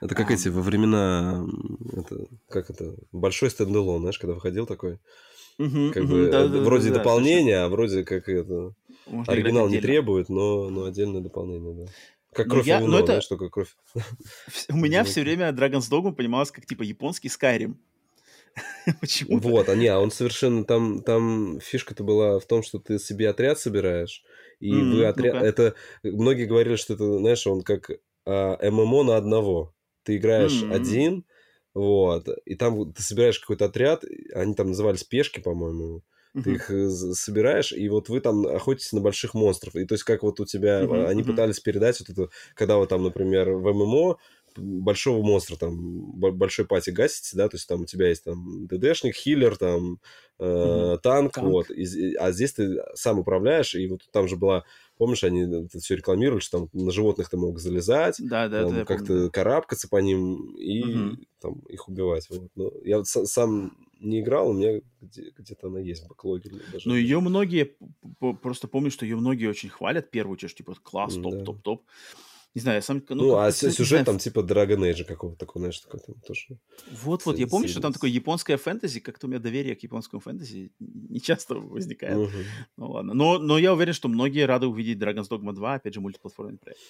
[0.00, 1.44] Это как а, эти во времена,
[1.92, 5.00] это, как это, большой стендалон, знаешь, когда выходил такой,
[5.62, 8.74] Угу, как угу, бы да, вроде да, дополнение, да, а вроде как это
[9.06, 11.92] Можно оригинал не требует, но, но отдельное дополнение, да.
[12.32, 13.06] Как ну, кровь я, вино, ну, это...
[13.06, 13.76] знаешь, только кровь.
[14.70, 17.76] У меня все время Dragon's Dogma понималось как типа японский Skyrim.
[19.00, 19.38] Почему?
[19.38, 23.28] Вот, а не, а он совершенно там, там фишка-то была в том, что ты себе
[23.28, 24.24] отряд собираешь,
[24.60, 27.90] и вы отряд, ну это многие говорили, что это, знаешь, он как
[28.26, 29.74] а, ММО на одного.
[30.04, 30.74] Ты играешь mm-hmm.
[30.74, 31.24] один,
[31.74, 32.28] вот.
[32.44, 34.04] И там ты собираешь какой-то отряд,
[34.34, 36.02] они там назывались пешки, по-моему.
[36.34, 39.76] Ты их э, собираешь, и вот вы там охотитесь на больших монстров.
[39.76, 43.02] И то есть, как вот у тебя, они пытались передать вот это, когда вы там,
[43.02, 44.16] например, в ММО
[44.56, 49.14] большого монстра, там, большой пати гасите, да, то есть там у тебя есть там ДДшник,
[49.14, 49.98] хиллер, там,
[50.42, 54.64] э, танк, танк, вот, и, а здесь ты сам управляешь, и вот там же была
[55.02, 58.84] Помнишь, они это все рекламировали, что там на животных ты мог залезать, да, да, там,
[58.84, 61.16] как-то карабкаться по ним и угу.
[61.40, 62.28] там их убивать.
[62.30, 62.50] Вот.
[62.54, 66.52] Но я вот сам не играл, у меня где- где-то она есть в бэклоге.
[66.72, 66.88] Даже.
[66.88, 67.74] Ну, ее многие,
[68.42, 71.44] просто помню, что ее многие очень хвалят, первую часть, типа, класс, топ, да.
[71.44, 71.82] топ, топ.
[72.54, 73.02] Не знаю, я сам...
[73.08, 74.04] Ну, ну а сюжет знаю...
[74.04, 76.58] там типа Dragon Age какого-то такого, знаешь, такой там тоже...
[77.02, 80.70] Вот-вот, я помню, что там такое японское фэнтези, как-то у меня доверие к японскому фэнтези
[80.78, 82.18] не часто возникает.
[82.18, 82.36] Угу.
[82.76, 86.00] Ну ладно, но, но я уверен, что многие рады увидеть Dragon's Dogma 2, опять же,
[86.00, 86.80] мультиплатформенный проект.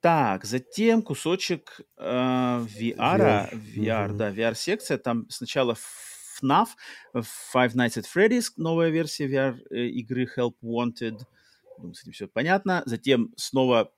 [0.00, 4.16] Так, затем кусочек э, VR, VR, VR угу.
[4.16, 5.76] да, VR-секция, там сначала
[6.42, 6.68] FNAF,
[7.14, 11.20] Five Nights at Freddy's, новая версия VR-игры э, Help Wanted,
[11.78, 12.82] думаю, с этим все понятно.
[12.86, 13.92] Затем снова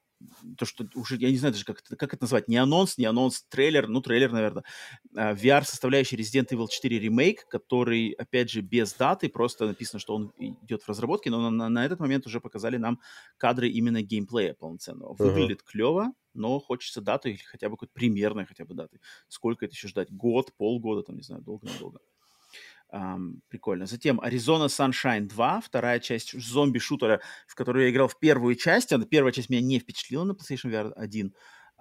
[0.57, 3.05] то, что уже, я не знаю даже, как это, как это назвать, не анонс, не
[3.05, 4.65] анонс, трейлер, ну, трейлер, наверное,
[5.15, 10.33] а, VR-составляющий Resident Evil 4 ремейк, который, опять же, без даты, просто написано, что он
[10.39, 13.01] идет в разработке, но на, на, на этот момент уже показали нам
[13.37, 15.15] кадры именно геймплея полноценного.
[15.15, 15.71] Выглядит uh-huh.
[15.71, 19.01] клево, но хочется дату или хотя бы какой-то примерной хотя бы даты.
[19.29, 20.11] Сколько это еще ждать?
[20.11, 22.01] Год, полгода, там, не знаю, долго-недолго.
[22.95, 23.87] Um, прикольно.
[23.87, 28.93] Затем Arizona Sunshine 2, вторая часть зомби-шутера, в которую я играл в первую часть.
[28.93, 31.35] А первая часть меня не впечатлила на PlayStation VR 1.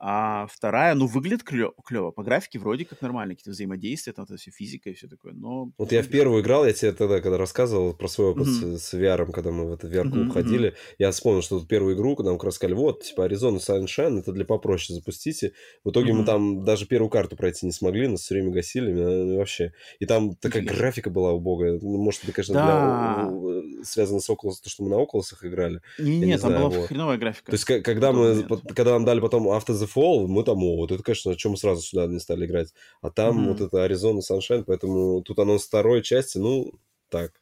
[0.05, 2.11] А вторая, ну, выглядит клево, клево.
[2.11, 5.71] По графике вроде как нормально, какие-то взаимодействия, там это все физика и все такое, но...
[5.77, 8.77] Вот я в первую играл, я тебе тогда, когда рассказывал про свой опыт mm-hmm.
[8.77, 10.33] с, с VR, когда мы в этот VR-клуб mm-hmm.
[10.33, 13.59] ходили, я вспомнил, что тут первую игру, когда нам как раз сказали, вот, типа, Arizona
[13.59, 15.53] Sunshine, это для попроще, запустите.
[15.85, 16.15] В итоге mm-hmm.
[16.15, 19.71] мы там даже первую карту пройти не смогли, нас все время гасили, ну, вообще.
[19.99, 20.75] И там такая mm-hmm.
[20.75, 21.79] графика была убогая.
[21.81, 23.31] Ну, может, это, конечно, да.
[23.31, 23.85] для...
[23.85, 25.79] связано с Oculus, то, что мы на Oculus играли.
[25.97, 26.87] Не-не, там знаю, была вот.
[26.89, 27.45] хреновая графика.
[27.45, 28.43] То есть, когда мы,
[28.75, 31.57] когда нам дали потом the Fall, мы там, о, вот это, конечно, о чем мы
[31.57, 32.73] сразу сюда не стали играть.
[33.01, 33.49] А там mm-hmm.
[33.49, 36.73] вот это Arizona Sunshine, поэтому тут анонс второй части, ну,
[37.09, 37.33] так.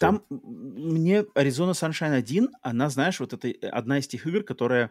[0.00, 4.90] Там мне Arizona Sunshine 1, она, знаешь, вот это одна из тех игр, которая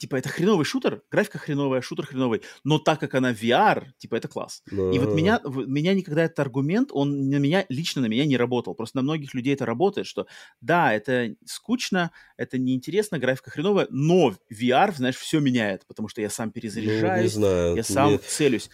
[0.00, 4.28] типа, это хреновый шутер, графика хреновая, шутер хреновый, но так как она VR, типа, это
[4.28, 4.62] класс.
[4.70, 4.90] Да.
[4.90, 8.74] И вот меня, меня никогда этот аргумент, он на меня, лично на меня не работал.
[8.74, 10.26] Просто на многих людей это работает, что
[10.62, 16.30] да, это скучно, это неинтересно, графика хреновая, но VR, знаешь, все меняет, потому что я
[16.30, 18.18] сам перезаряжаюсь, ну, знаю, я сам мне...
[18.18, 18.70] целюсь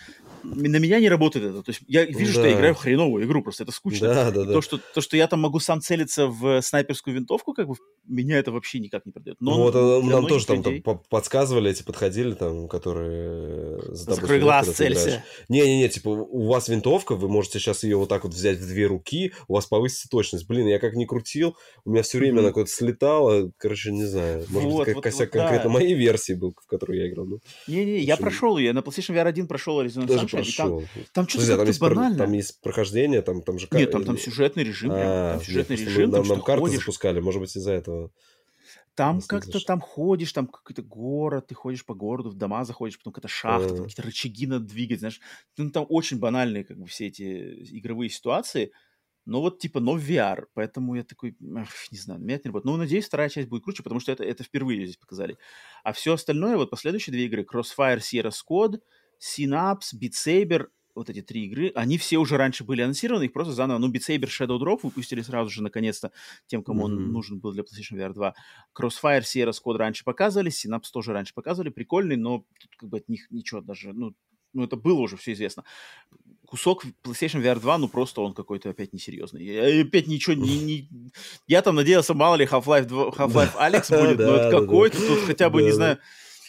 [0.54, 1.62] на меня не работает это.
[1.62, 2.40] То есть я вижу, да.
[2.40, 4.08] что я играю в хреновую игру, просто это скучно.
[4.08, 4.52] Да, да, да.
[4.52, 7.74] То, что, то, что я там могу сам целиться в снайперскую винтовку, как бы
[8.06, 9.40] меня это вообще никак не продает.
[9.40, 10.80] Но ну, вот э, нам тоже людей...
[10.80, 13.80] там подсказывали, эти подходили там, которые...
[13.94, 15.24] Закрой глаз, целься.
[15.48, 18.84] Не-не-не, типа у вас винтовка, вы можете сейчас ее вот так вот взять в две
[18.84, 20.46] руки, у вас повысится точность.
[20.46, 21.56] Блин, я как ни крутил,
[21.86, 22.40] у меня все время mm-hmm.
[22.40, 24.44] она куда-то слетала, короче, не знаю.
[24.50, 25.74] Может вот, быть, вот, косяк вот, конкретно да.
[25.74, 27.24] моей версии был, в которую я играл.
[27.24, 30.80] Ну, Не-не, я прошел ее, на PlayStation VR 1 прошел Arizona Sunshine, прошел.
[30.80, 32.18] Там, там что-то там есть, банально.
[32.18, 33.68] Там есть прохождение, там, там же...
[33.70, 34.90] Нет, там, там сюжетный режим.
[34.92, 38.10] А, там сюжетный режим, мы, там, нам карты запускали, может быть, из-за этого.
[38.96, 43.12] Там как-то там ходишь, там какой-то город, ты ходишь по городу, в дома заходишь, потом
[43.12, 45.20] какая-то шахта, там какие-то рычаги надо двигать, знаешь.
[45.58, 48.72] Ну, там очень банальные как бы все эти игровые ситуации,
[49.26, 52.72] но вот типа, но VR, поэтому я такой, ах, не знаю, меня это не работает.
[52.72, 55.36] Но надеюсь, вторая часть будет круче, потому что это, это впервые здесь показали.
[55.84, 58.80] А все остальное, вот последующие две игры, Crossfire Sierra Squad,
[59.20, 63.52] Synapse, Beat Saber, вот эти три игры, они все уже раньше были анонсированы, их просто
[63.52, 66.10] заново, ну, Beat Saber Shadow Drop выпустили сразу же, наконец-то,
[66.46, 66.84] тем, кому mm-hmm.
[66.84, 68.34] он нужен был для PlayStation VR 2.
[68.74, 73.08] Crossfire, Sierra Squad раньше показывали, Synapse тоже раньше показывали, прикольный, но тут как бы от
[73.08, 74.14] них ничего даже, ну,
[74.52, 75.64] ну, это было уже все известно.
[76.46, 79.44] Кусок PlayStation VR 2, ну, просто он какой-то опять несерьезный.
[79.44, 80.88] Я, опять ничего не, не...
[81.46, 85.50] Я там надеялся, мало ли Half-Life 2, Half-Life Alex будет, но это какой-то тут хотя
[85.50, 85.98] бы, не знаю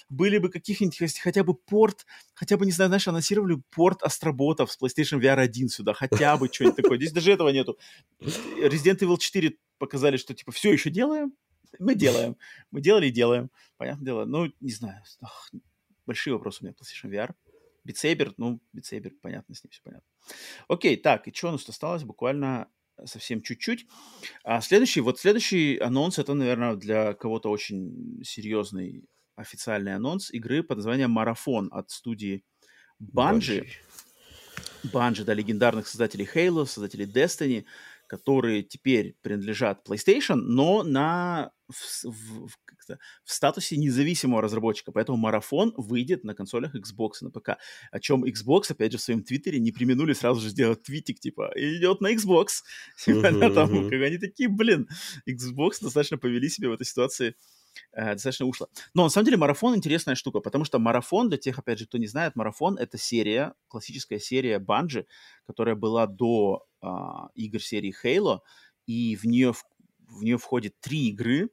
[0.09, 4.79] были бы каких-нибудь, хотя бы порт, хотя бы, не знаю, знаешь, анонсировали порт Астроботов с
[4.81, 6.97] PlayStation VR 1 сюда, хотя бы что-нибудь такое.
[6.97, 7.77] Здесь даже этого нету.
[8.21, 11.33] Resident Evil 4 показали, что, типа, все еще делаем,
[11.79, 12.37] мы делаем.
[12.71, 13.51] Мы делали и делаем.
[13.77, 14.25] Понятное дело.
[14.25, 15.03] Ну, не знаю.
[15.21, 15.51] Ох,
[16.05, 17.33] большие вопросы у меня PlayStation VR.
[17.83, 20.07] Битсейбер, ну, Битсейбер, понятно, с ним все понятно.
[20.67, 22.03] Окей, так, и что у нас осталось?
[22.03, 22.67] Буквально
[23.05, 23.85] совсем чуть-чуть.
[24.43, 29.05] А следующий, вот следующий анонс, это, наверное, для кого-то очень серьезный
[29.37, 32.43] официальный анонс игры под названием «Марафон» от студии
[33.01, 33.67] Bungie.
[34.83, 37.65] Bungie, да, легендарных создателей Halo, создателей Destiny,
[38.07, 42.57] которые теперь принадлежат PlayStation, но на, в, в, в,
[43.23, 44.91] в статусе независимого разработчика.
[44.93, 47.57] Поэтому марафон выйдет на консолях Xbox и на ПК.
[47.91, 51.51] О чем Xbox, опять же, в своем твиттере не применули сразу же сделать твитик, типа,
[51.55, 52.47] идет на Xbox.
[53.07, 54.87] Uh-huh, там, как они такие, блин,
[55.27, 57.35] Xbox достаточно повели себя в этой ситуации
[57.91, 58.69] э, достаточно ушло.
[58.93, 61.97] Но на самом деле марафон интересная штука, потому что марафон, для тех, опять же, кто
[61.97, 65.07] не знает, марафон— это серия, классическая серия Банжи,
[65.45, 66.87] которая была до э,
[67.35, 68.39] игр серии Halo,
[68.85, 69.63] и в нее, в,
[70.07, 71.49] в нее входит три игры,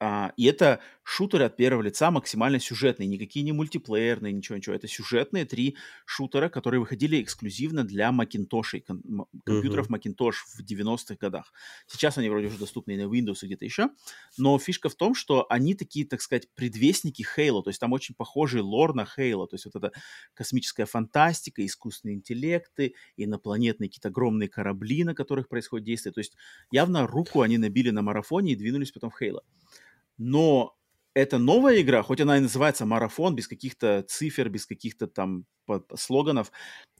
[0.00, 4.74] а, и это шутеры от первого лица максимально сюжетные, никакие не мультиплеерные, ничего-ничего.
[4.74, 5.76] Это сюжетные три
[6.06, 10.00] шутера, которые выходили эксклюзивно для Макинтошей, ком- компьютеров uh-huh.
[10.00, 11.52] Macintosh в 90-х годах.
[11.86, 13.90] Сейчас они вроде уже доступны и на Windows и где-то еще.
[14.38, 17.62] Но фишка в том, что они такие, так сказать, предвестники Halo.
[17.62, 19.46] То есть там очень похожий лор на Halo.
[19.46, 19.92] То есть вот эта
[20.32, 26.14] космическая фантастика, искусственные интеллекты, инопланетные какие-то огромные корабли, на которых происходит действие.
[26.14, 26.34] То есть
[26.70, 29.40] явно руку они набили на марафоне и двинулись потом в Halo.
[30.16, 30.74] Но
[31.14, 35.46] это новая игра, хоть она и называется марафон, без каких-то цифр, без каких-то там
[35.96, 36.50] слоганов,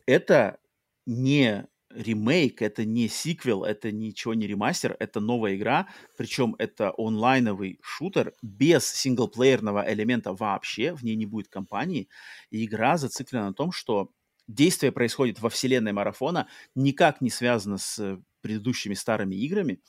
[0.06, 0.58] это
[1.06, 7.78] не ремейк, это не сиквел, это ничего не ремастер, это новая игра, причем это онлайновый
[7.82, 12.08] шутер без синглплеерного элемента вообще, в ней не будет компании,
[12.50, 14.10] и игра зациклена на том, что
[14.48, 19.80] действие происходит во вселенной марафона, никак не связано с предыдущими старыми играми.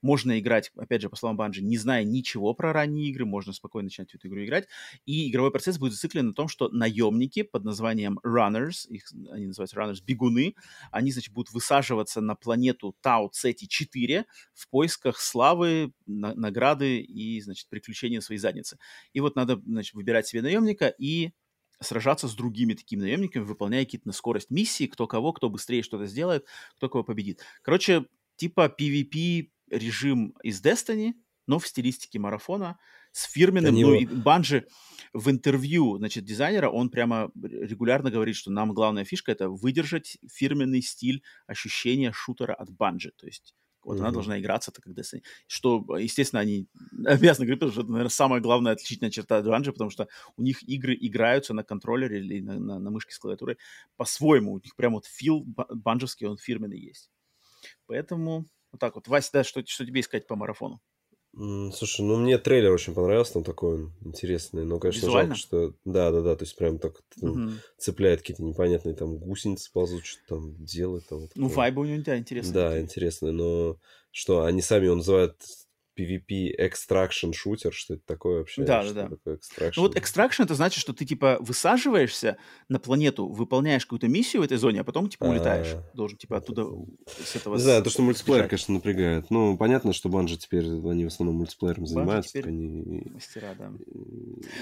[0.00, 3.88] Можно играть, опять же, по словам Банжи, не зная ничего про ранние игры, можно спокойно
[3.88, 4.66] начать в эту игру играть.
[5.04, 9.76] И игровой процесс будет зациклен на том, что наемники под названием Runners, их, они называются
[9.76, 10.54] Runners, бегуны,
[10.90, 14.24] они, значит, будут высаживаться на планету Тау Цети 4
[14.54, 18.78] в поисках славы, на, награды и, значит, приключения своей задницы.
[19.12, 21.32] И вот надо, значит, выбирать себе наемника и
[21.80, 26.06] сражаться с другими такими наемниками, выполняя какие-то на скорость миссии, кто кого, кто быстрее что-то
[26.06, 26.46] сделает,
[26.76, 27.42] кто кого победит.
[27.62, 28.06] Короче,
[28.36, 31.14] типа PvP режим из Destiny,
[31.46, 32.78] но в стилистике марафона
[33.12, 34.00] с фирменным, Они ну, его...
[34.02, 34.66] и Банжи
[35.12, 40.82] в интервью, значит, дизайнера, он прямо регулярно говорит, что нам главная фишка это выдержать фирменный
[40.82, 43.54] стиль ощущения шутера от Банжи, то есть
[43.88, 44.00] вот mm-hmm.
[44.00, 45.22] она должна играться так, как Destiny.
[45.46, 46.66] Что, естественно, они
[47.06, 50.62] обязаны говорить, потому что это, наверное, самая главная отличительная черта Bungie, потому что у них
[50.62, 53.56] игры играются на контроллере или на, на, на мышке с клавиатурой
[53.96, 54.52] по-своему.
[54.52, 57.10] У них прям вот фил банжевский, он фирменный есть.
[57.86, 59.08] Поэтому Вот так вот.
[59.08, 60.82] Вася, да, что, что тебе искать по марафону?
[61.72, 65.36] Слушай, ну мне трейлер очень понравился, там такой он интересный, но, конечно, Визуально?
[65.36, 65.74] жалко, что...
[65.84, 67.50] Да, да, да, то есть прям так угу.
[67.76, 71.06] цепляет какие-то непонятные там гусеницы ползут, что там делают.
[71.06, 72.54] Там, вот ну, вайбы у него, да, интересные.
[72.54, 73.76] Да, интересные, но
[74.10, 75.36] что, они сами его называют
[75.98, 78.62] PvP Extraction шутер, что это такое вообще?
[78.62, 79.08] Да, да, да.
[79.08, 79.38] Такое
[79.76, 82.36] Ну вот Extraction это значит, что ты типа высаживаешься
[82.68, 85.72] на планету, выполняешь какую-то миссию в этой зоне, а потом типа улетаешь.
[85.74, 85.96] А-а-а.
[85.96, 86.66] Должен типа оттуда
[87.06, 87.56] с этого...
[87.56, 89.30] Не знаю, то, что мультиплеер, конечно, напрягает.
[89.30, 92.30] Ну, понятно, что Банжи теперь, они в основном мультиплеером занимаются.
[92.30, 93.02] Теперь они...
[93.12, 93.72] мастера, да.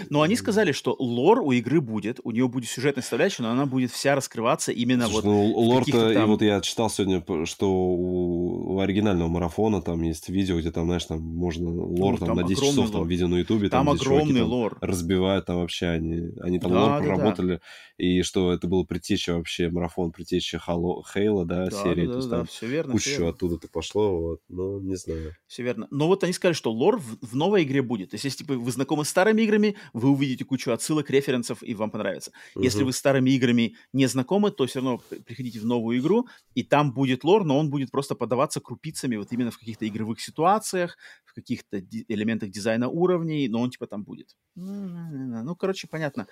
[0.08, 3.66] Но они сказали, что лор у игры будет, у нее будет сюжетная составляющая, но она
[3.66, 6.24] будет вся раскрываться именно Слушай, вот ну, лор-то, там...
[6.24, 10.86] и вот я читал сегодня, что у, у оригинального марафона там есть видео, где там,
[10.86, 13.68] знаешь, там можно лор ну, там, там на 10 часов там, видео на ютубе.
[13.68, 14.78] Там, там огромный там, лор.
[14.80, 17.54] Разбивают там вообще, они, они там да, лор проработали.
[17.54, 17.60] Да.
[17.98, 22.06] И что это было предтеча вообще, марафон предтеча Хало, Хейла, да, да серии.
[22.06, 22.92] Да, То есть, да, там все верно.
[22.92, 25.34] Куча все оттуда ты пошло, вот, ну, не знаю.
[25.46, 25.88] Все верно.
[25.90, 28.10] Но вот они сказали, что лор в, в новой игре будет.
[28.10, 31.74] То есть, если типа, вы знакомы с старыми играми, вы увидите кучу отсылок, референсов, и
[31.74, 32.32] вам понравится.
[32.54, 32.64] Угу.
[32.64, 36.62] Если вы с старыми играми не знакомы, то все равно приходите в новую игру, и
[36.62, 40.98] там будет лор, но он будет просто подаваться крупицами вот именно в каких-то игровых ситуациях,
[41.24, 41.78] в каких каких-то
[42.08, 44.36] элементах дизайна уровней, но он типа там будет.
[44.54, 46.26] Ну, короче, понятно.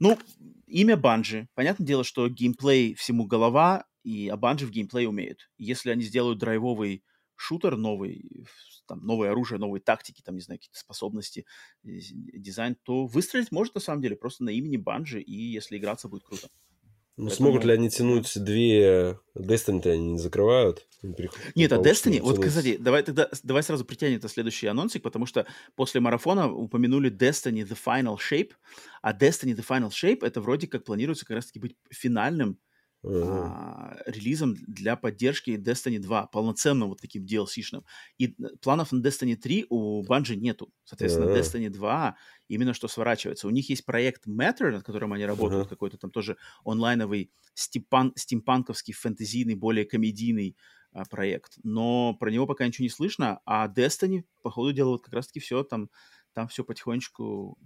[0.00, 0.18] Ну,
[0.66, 1.48] имя Bungie.
[1.54, 5.50] Понятное дело, что геймплей всему голова, и а Bungie в геймплей умеют.
[5.56, 7.04] Если они сделают драйвовый
[7.36, 8.46] шутер новый,
[8.86, 11.46] там, новое оружие, новые тактики, там, не знаю, какие-то способности,
[11.82, 16.24] дизайн, то выстрелить может на самом деле просто на имени Bungie, и если играться будет
[16.24, 16.48] круто.
[17.16, 17.50] Ну, Поэтому...
[17.50, 20.86] смогут ли они тянуть две Destiny-то они не закрывают?
[21.54, 25.46] Нет, а Destiny, вот, кстати, давай тогда, давай сразу притянем это следующий анонсик, потому что
[25.76, 28.52] после марафона упомянули Destiny The Final Shape,
[29.02, 32.58] а Destiny The Final Shape это вроде как планируется как раз-таки быть финальным
[33.06, 37.84] а, релизом для поддержки Destiny 2, полноценным вот таким DLC-шным.
[38.18, 40.72] И э, планов на Destiny 3 у Bungie нету.
[40.84, 41.40] Соответственно, uh-huh.
[41.40, 42.16] Destiny 2
[42.48, 43.46] именно что сворачивается.
[43.46, 45.70] У них есть проект Matter, над которым они работают, uh-huh.
[45.70, 50.56] какой-то там тоже онлайновый стимпан- стимпанковский, фэнтезийный, более комедийный
[50.92, 51.58] а, проект.
[51.62, 55.40] Но про него пока ничего не слышно, а Destiny, по ходу дела, вот как раз-таки
[55.40, 55.90] все там
[56.34, 57.56] там все потихонечку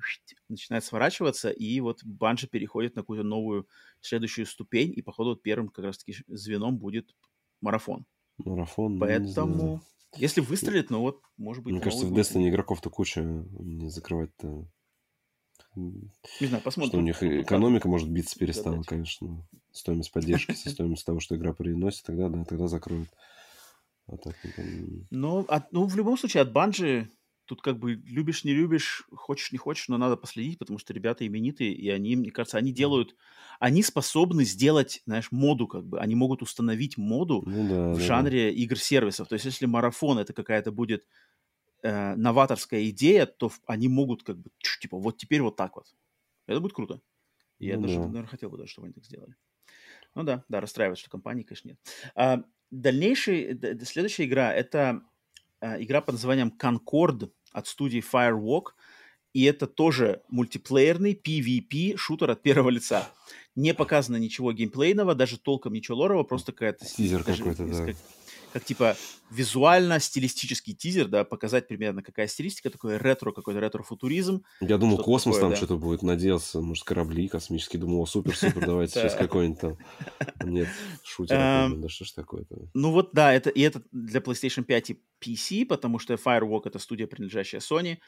[0.49, 3.67] начинает сворачиваться, и вот Банжи переходит на какую-то новую
[4.01, 7.15] следующую ступень, и, походу, вот первым как раз-таки звеном будет
[7.61, 8.07] марафон.
[8.39, 9.83] Марафон, Поэтому,
[10.17, 11.73] если выстрелит, ну вот, может быть...
[11.73, 14.69] Мне кажется, в Destiny игроков-то куча, не закрывать-то...
[15.75, 16.91] Не знаю, посмотрим.
[16.91, 19.47] Что у них экономика, может, биться перестала, конечно.
[19.73, 23.09] Стоимость поддержки со стоимостью того, что игра приносит, тогда, да, тогда закроют.
[24.07, 24.35] А так,
[25.11, 27.11] ну, от, ну, в любом случае, от Банжи
[27.49, 31.27] тут как бы любишь, не любишь, хочешь, не хочешь, но надо последить, потому что ребята
[31.27, 33.17] именитые, и они, мне кажется, они делают,
[33.59, 38.01] они способны сделать, знаешь, моду как бы, они могут установить моду ну, да, в да,
[38.01, 39.29] жанре игр-сервисов.
[39.29, 41.09] То есть если марафон это какая-то будет
[41.83, 44.51] э, новаторская идея, то они могут как бы,
[44.81, 45.87] типа, вот теперь вот так вот.
[46.47, 47.01] Это будет круто.
[47.59, 48.07] Я ну, даже, да.
[48.07, 49.35] наверное, хотел бы даже, чтобы они так сделали.
[50.15, 51.79] Ну да, да, расстраивает, что компании, конечно, нет.
[52.15, 55.03] А, дальнейший, следующая игра, это
[55.61, 58.73] а, игра под названием Concord от студии Firewalk,
[59.33, 63.09] и это тоже мультиплеерный PvP шутер от первого лица.
[63.55, 66.85] Не показано ничего геймплейного, даже толком ничего лорового, просто какая-то...
[66.87, 67.87] Тизер какой-то, да.
[67.87, 67.97] Как,
[68.53, 68.97] как типа
[69.31, 74.43] визуально стилистический тизер, да, показать примерно какая стилистика, такой ретро, какой-то ретро-футуризм.
[74.61, 75.57] Я думал, космос такое, там да.
[75.57, 79.77] что-то будет, надеялся, может, корабли космические, думал, супер-супер, давайте сейчас какой-нибудь там...
[80.45, 80.69] Нет,
[81.05, 82.57] шутер, да что ж такое-то?
[82.75, 86.79] Ну вот, да, это и это для PlayStation 5 и PC, потому что Firewalk— это
[86.79, 87.99] студия, принадлежащая Sony,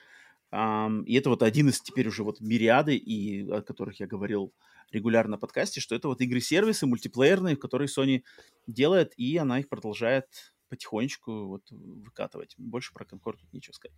[0.52, 4.52] Um, и это вот один из теперь уже вот мириады, и, о которых я говорил
[4.90, 8.22] регулярно на подкасте, что это вот игры-сервисы мультиплеерные, которые Sony
[8.66, 12.54] делает, и она их продолжает потихонечку вот выкатывать.
[12.56, 13.96] Больше про Конкорд тут нечего сказать.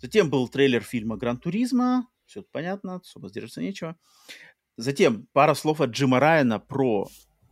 [0.00, 2.08] Затем был трейлер фильма «Гран Туризма».
[2.26, 3.96] Все понятно, особо сдерживаться нечего.
[4.76, 7.08] Затем пара слов от Джима Райана про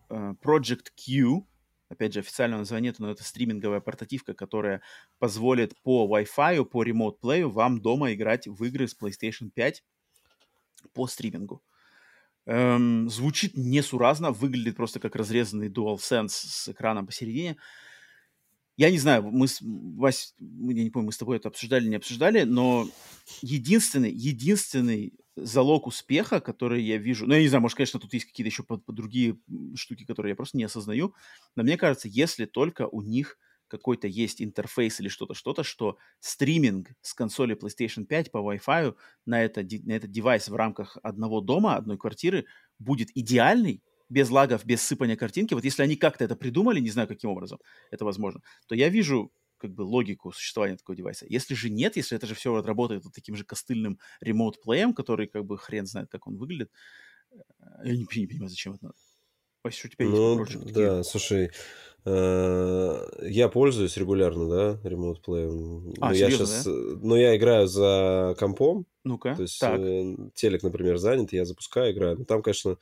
[0.09, 1.47] uh, Project Q,
[1.93, 4.83] опять же, официального названия нет, но это стриминговая портативка, которая
[5.19, 9.85] позволит по Wi-Fi, по Remote Play вам дома играть в игры с PlayStation 5
[10.95, 11.63] по стримингу.
[12.47, 17.57] Эм, звучит несуразно, выглядит просто как разрезанный DualSense с экраном посередине.
[18.77, 21.97] Я не знаю, мы с Вась, я не помню, мы с тобой это обсуждали, не
[21.97, 22.89] обсуждали, но
[23.43, 28.27] единственный, единственный залог успеха, который я вижу, ну, я не знаю, может, конечно, тут есть
[28.27, 29.39] какие-то еще по, по другие
[29.75, 31.15] штуки, которые я просто не осознаю,
[31.57, 33.39] но мне кажется, если только у них
[33.69, 38.95] какой-то есть интерфейс или что-то, что-то, что стриминг с консоли PlayStation 5 по Wi-Fi
[39.25, 42.45] на, это, на этот девайс в рамках одного дома, одной квартиры
[42.79, 47.09] будет идеальный, без лагов, без сыпания картинки, вот если они как-то это придумали, не знаю,
[47.09, 47.61] каким образом
[47.91, 49.33] это возможно, то я вижу
[49.63, 51.25] как бы логику существования такого девайса.
[51.29, 55.45] Если же нет, если это же все работает вот таким же костыльным ремоут-плеем, который как
[55.45, 56.71] бы хрен знает, как он выглядит,
[57.31, 57.37] э,
[57.85, 58.97] я не, не понимаю, зачем это надо.
[59.65, 61.05] Если у тебя ну, есть да, такие.
[61.05, 61.51] слушай,
[62.05, 65.95] э, я пользуюсь регулярно, да, ремоут плеем.
[66.01, 66.73] А, но я сейчас, да?
[66.73, 68.87] но я играю за компом.
[69.05, 69.37] Ну-ка.
[69.37, 69.79] То есть так.
[69.79, 72.19] Э, телек, например, занят, я запускаю, играю.
[72.19, 72.79] Но там, конечно, Э,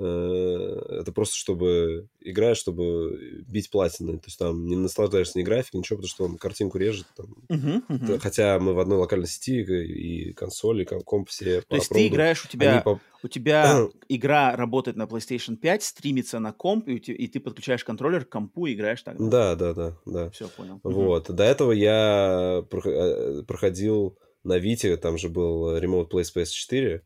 [0.00, 4.18] это просто чтобы играешь, чтобы бить платины.
[4.18, 7.06] То есть там не наслаждаешься ни графикой, ничего, потому что он картинку режет.
[7.16, 7.26] Там.
[7.50, 8.18] Uh-huh, uh-huh.
[8.18, 12.44] Хотя мы в одной локальной сети и консоли, и комп все То есть ты играешь,
[12.44, 13.00] у тебя, по...
[13.22, 18.24] у тебя игра работает на PlayStation 5, стримится на комп, и, и ты подключаешь контроллер
[18.24, 19.16] к компу и играешь так?
[19.18, 19.96] Да, да, да.
[20.06, 20.30] да.
[20.30, 20.80] Все, понял.
[20.82, 21.28] Вот.
[21.28, 21.34] Uh-huh.
[21.34, 27.02] До этого я э, проходил на Вите, там же был Remote Play Space 4,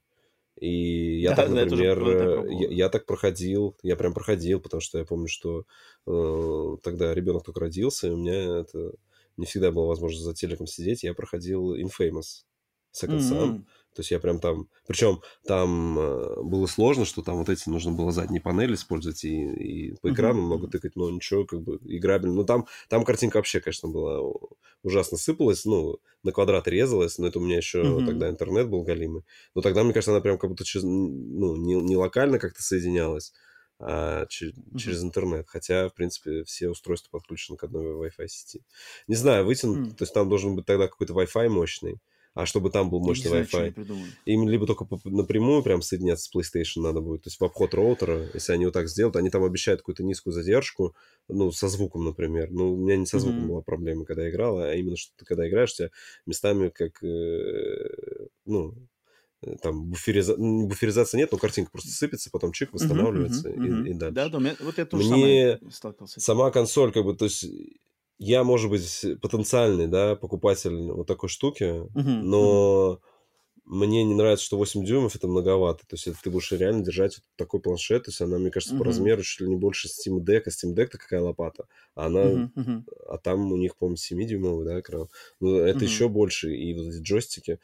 [0.56, 4.98] и я да, так, например, я, я, я так проходил, я прям проходил, потому что
[4.98, 5.64] я помню, что
[6.06, 8.92] э, тогда ребенок только родился, и у меня это
[9.36, 11.02] не всегда было возможно за телеком сидеть.
[11.02, 12.44] Я проходил Infamous
[12.92, 13.18] Second.
[13.18, 13.64] Mm-hmm.
[13.94, 14.68] То есть я прям там...
[14.86, 19.52] Причем там э, было сложно, что там вот эти нужно было задние панели использовать и,
[19.52, 20.46] и по экрану mm-hmm.
[20.46, 22.34] много тыкать, но ничего, как бы играбельно.
[22.34, 24.20] Ну там, там картинка вообще, конечно, была
[24.82, 28.06] ужасно сыпалась, ну, на квадрат резалась, но это у меня еще mm-hmm.
[28.06, 29.22] тогда интернет был галимый.
[29.54, 33.32] Но тогда, мне кажется, она прям как будто ну, не, не локально как-то соединялась,
[33.78, 34.78] а через, mm-hmm.
[34.78, 35.46] через интернет.
[35.48, 38.62] Хотя, в принципе, все устройства подключены к одной Wi-Fi сети.
[39.06, 39.96] Не знаю, вытянут, mm-hmm.
[39.96, 42.00] то есть там должен быть тогда какой-то Wi-Fi мощный
[42.34, 43.74] а чтобы там был мощный Wi-Fi.
[44.26, 48.28] Им либо только напрямую прям соединяться с PlayStation надо будет, то есть в обход роутера,
[48.34, 50.96] если они вот так сделают, они там обещают какую-то низкую задержку,
[51.28, 52.50] ну, со звуком, например.
[52.50, 53.48] Ну, у меня не со звуком mm-hmm.
[53.48, 55.90] была проблема, когда я играл, а именно, что ты когда играешь, тебя
[56.26, 58.74] местами как, э, ну,
[59.42, 60.36] э, там буфериза...
[60.36, 64.14] буферизация нет, но картинка просто сыпется, потом чик восстанавливается uh-huh, uh-huh, и, и дальше.
[64.14, 65.60] Да, да, вот я тоже Мне
[66.04, 67.46] сама консоль, как бы, то есть
[68.18, 73.60] я, может быть, потенциальный, да, покупатель вот такой штуки, uh-huh, но uh-huh.
[73.64, 75.80] мне не нравится, что 8 дюймов это многовато.
[75.86, 78.74] То есть это ты будешь реально держать вот такой планшет, то есть она, мне кажется,
[78.74, 78.78] uh-huh.
[78.78, 81.66] по размеру чуть ли не больше Steam Deck, а Steam Deck-то какая лопата.
[81.94, 82.82] А она, uh-huh, uh-huh.
[83.08, 85.08] а там у них, по-моему, 7-дюймовый, да, экран.
[85.40, 85.84] Ну, это uh-huh.
[85.84, 87.58] еще больше, и вот эти джойстики.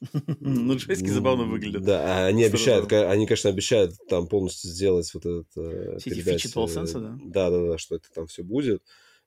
[0.40, 1.84] Ну, джойстики забавно выглядят.
[1.84, 5.46] Да, а они обещают, они, конечно, обещают там полностью сделать вот этот...
[5.56, 7.18] Э, Все эти фичи DualSense, да?
[7.24, 8.82] Да, да, да, что это там все будет.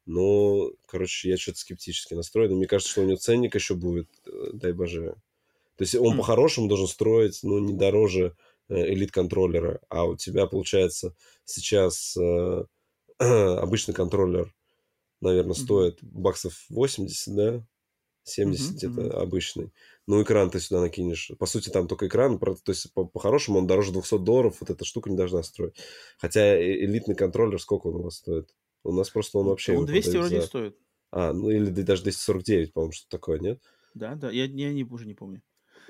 [0.06, 2.52] Но, короче, я что-то скептически настроен.
[2.52, 5.15] И мне кажется, что у него ценник еще будет, э, дай боже.
[5.77, 6.18] То есть он mm.
[6.18, 8.36] по-хорошему должен строить, ну, не дороже
[8.69, 9.82] э, элит-контроллера.
[9.90, 12.65] А у тебя, получается, сейчас э,
[13.18, 14.53] обычный контроллер,
[15.22, 15.64] наверное, mm-hmm.
[15.64, 17.68] стоит баксов 80, да?
[18.23, 18.91] 70 mm-hmm.
[18.91, 19.72] это обычный.
[20.07, 21.32] Ну, экран ты сюда накинешь.
[21.40, 22.40] По сути, там только экран.
[22.40, 24.57] То есть, по-хорошему, он дороже 200 долларов.
[24.60, 25.76] Вот эта штука не должна строить.
[26.18, 28.53] Хотя э, элитный контроллер, сколько он у вас стоит?
[28.86, 29.76] У нас просто он вообще...
[29.76, 30.48] Он 200 вроде за...
[30.48, 30.78] стоит.
[31.12, 33.60] А, ну или даже 249, по-моему, что такое, нет?
[33.95, 35.41] Да, да, я, я не, уже не помню.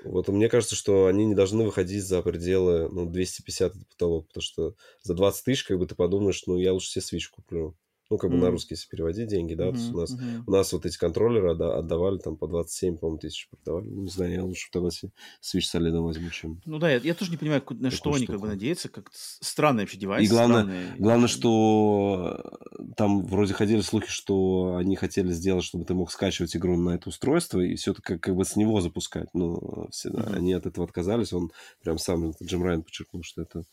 [0.04, 4.42] Вот мне кажется, что они не должны выходить за пределы, ну, 250 это потолок, потому
[4.42, 7.76] что за 20 тысяч, как бы ты подумаешь, ну, я лучше себе свич куплю.
[8.08, 8.40] Ну, как бы mm.
[8.40, 10.42] на русский, если переводить деньги, да, mm-hmm, то есть у нас, mm-hmm.
[10.46, 13.86] у нас вот эти контроллеры отдавали там по 27, по-моему, тысяч продавали.
[13.86, 16.60] Ну, не знаю, я лучше тогда Switch солидно возьму, чем...
[16.66, 19.82] Ну да, я, я тоже не понимаю, на что они как бы надеются, как странный
[19.82, 20.24] вообще девайс.
[20.24, 20.98] И главное, странный...
[20.98, 22.58] главное, что
[22.96, 27.08] там вроде ходили слухи, что они хотели сделать, чтобы ты мог скачивать игру на это
[27.08, 29.28] устройство и все это как, как бы с него запускать.
[29.34, 30.36] Но все, mm-hmm.
[30.36, 31.50] они от этого отказались, он
[31.82, 33.64] прям сам, Джим Райан подчеркнул, что это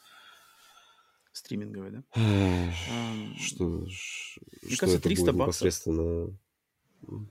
[1.33, 2.03] стриминговой, да?
[3.39, 6.39] Что, что кажется, это 300 будет непосредственно...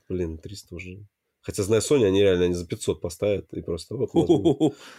[0.08, 1.06] Блин, 300 уже...
[1.42, 4.10] Хотя, зная Sony, они реально они за 500 поставят и просто вот...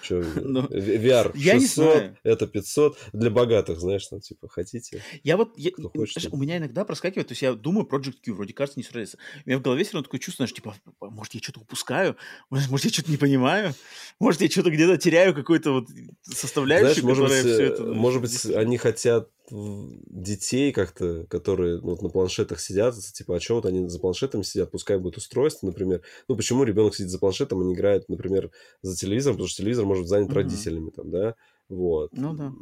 [0.02, 2.98] Что, VR 600, это 500.
[3.14, 5.02] Для богатых, знаешь, там, типа, хотите?
[5.24, 5.58] Я вот...
[5.58, 9.18] У меня иногда проскакивает, то есть я думаю, Project Q вроде кажется не справится.
[9.46, 12.18] У меня в голове все равно такое чувство, что, типа, может, я что-то упускаю?
[12.50, 13.74] Может, я что-то не понимаю?
[14.20, 15.88] Может, я что-то где-то теряю какой-то вот
[16.24, 17.84] составляющую, которая все это...
[17.84, 23.56] Может быть, они хотят детей как-то, которые ну, вот на планшетах сидят, типа, а что
[23.56, 26.02] вот они за планшетами сидят, пускай будет устройство, например.
[26.28, 28.52] Ну, почему ребенок сидит за планшетом, а не играет, например,
[28.82, 30.34] за телевизором, потому что телевизор может быть занят mm-hmm.
[30.34, 31.36] родителями там, да,
[31.70, 32.12] вот.
[32.14, 32.54] Ну, да.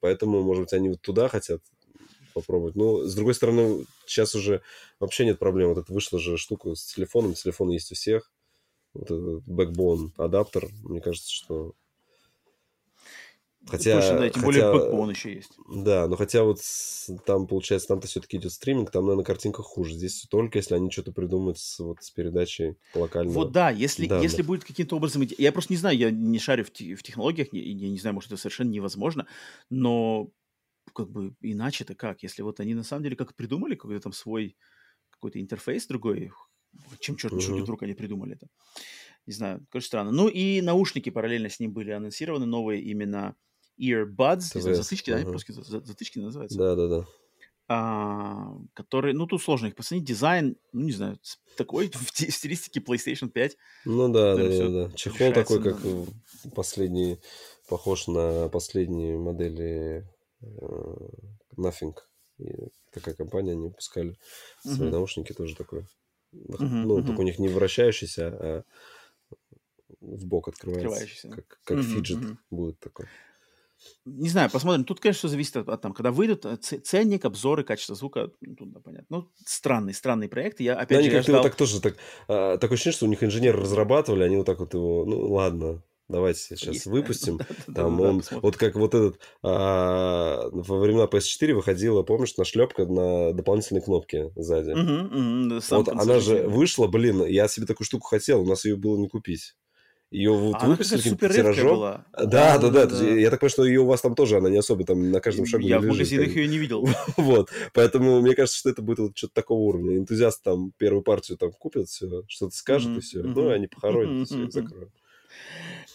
[0.00, 1.62] Поэтому, может быть, они вот туда хотят
[2.32, 2.76] попробовать.
[2.76, 4.62] Но, с другой стороны, сейчас уже
[5.00, 5.70] вообще нет проблем.
[5.70, 8.30] Вот это вышла же штука с телефоном, телефон есть у всех.
[8.94, 11.74] Вот этот backbone адаптер, мне кажется, что
[13.68, 15.52] Хотя, Точно, да, тем хотя, более он еще есть.
[15.68, 16.60] Да, но хотя вот
[17.26, 19.94] там, получается, там-то все-таки идет стриминг, там, наверное, картинка хуже.
[19.94, 23.32] Здесь только если они что-то придумают с, вот, с передачей локальной.
[23.32, 25.22] Вот да, если, если будет каким-то образом...
[25.36, 28.30] Я просто не знаю, я не шарю в, в технологиях, я, я не знаю, может,
[28.32, 29.26] это совершенно невозможно,
[29.68, 30.30] но
[30.94, 32.22] как бы иначе-то как?
[32.22, 34.56] Если вот они на самом деле как придумали какой-то там свой
[35.10, 36.32] какой-то интерфейс другой,
[37.00, 37.40] чем черт uh-huh.
[37.40, 38.48] шутки вдруг они придумали это?
[39.26, 40.10] Не знаю, короче, странно.
[40.10, 43.36] Ну и наушники параллельно с ним были анонсированы, новые именно
[43.80, 46.58] earbuds, не знаю, затычки, да, просто затычки называются?
[46.58, 47.06] Да-да-да.
[47.70, 50.08] А, которые, ну, тут сложно их посмотреть.
[50.08, 51.18] Дизайн, ну, не знаю,
[51.56, 53.56] такой в стилистике PlayStation 5.
[53.84, 54.96] Ну да, да, да, да.
[54.96, 56.06] Чехол такой, как на...
[56.54, 57.20] последний,
[57.68, 60.08] похож на последние модели
[60.42, 61.10] uh,
[61.58, 61.94] Nothing.
[62.38, 62.54] И
[62.92, 64.12] такая компания, они выпускали
[64.64, 64.74] uh-huh.
[64.74, 65.80] свои наушники тоже такой.
[66.32, 67.06] Uh-huh, ну, uh-huh.
[67.06, 68.64] только у них не вращающийся, а
[70.00, 71.28] в бок открывается.
[71.28, 72.36] Как, как uh-huh, фиджет uh-huh.
[72.50, 73.06] будет такой.
[74.04, 74.84] Не знаю, посмотрим.
[74.84, 78.30] Тут, конечно, все зависит от, от там, когда выйдут э, ценник, обзоры, качество звука.
[78.40, 79.06] Ну, тут, да, понятно.
[79.08, 80.60] Ну, странный, странный проект.
[80.60, 81.42] Я опять да, же, они ждал...
[81.42, 81.96] так тоже так,
[82.26, 85.82] а, такое ощущение, что у них инженеры разрабатывали, они вот так вот его, ну, ладно,
[86.08, 87.38] давайте сейчас Есть, выпустим.
[87.74, 93.32] Там он, вот как вот этот, а, во времена PS4 выходила, помнишь, на шлепка на
[93.32, 94.72] дополнительные кнопки сзади.
[95.70, 99.08] вот она же вышла, блин, я себе такую штуку хотел, у нас ее было не
[99.08, 99.54] купить.
[100.10, 101.68] Ее вот а выпустили каким-то тиражом.
[101.68, 102.06] Была.
[102.16, 103.04] Да, да, да, да, да.
[103.04, 105.44] Я так понимаю, что ее у вас там тоже, она не особо там на каждом
[105.44, 106.88] шагу Я в магазинах ее не видел.
[107.18, 109.98] вот, поэтому мне кажется, что это будет вот что-то такого уровня.
[109.98, 113.22] Энтузиасты там первую партию там купят, все, что-то скажут и все.
[113.22, 114.90] Ну, они похоронят, и все, и закроют.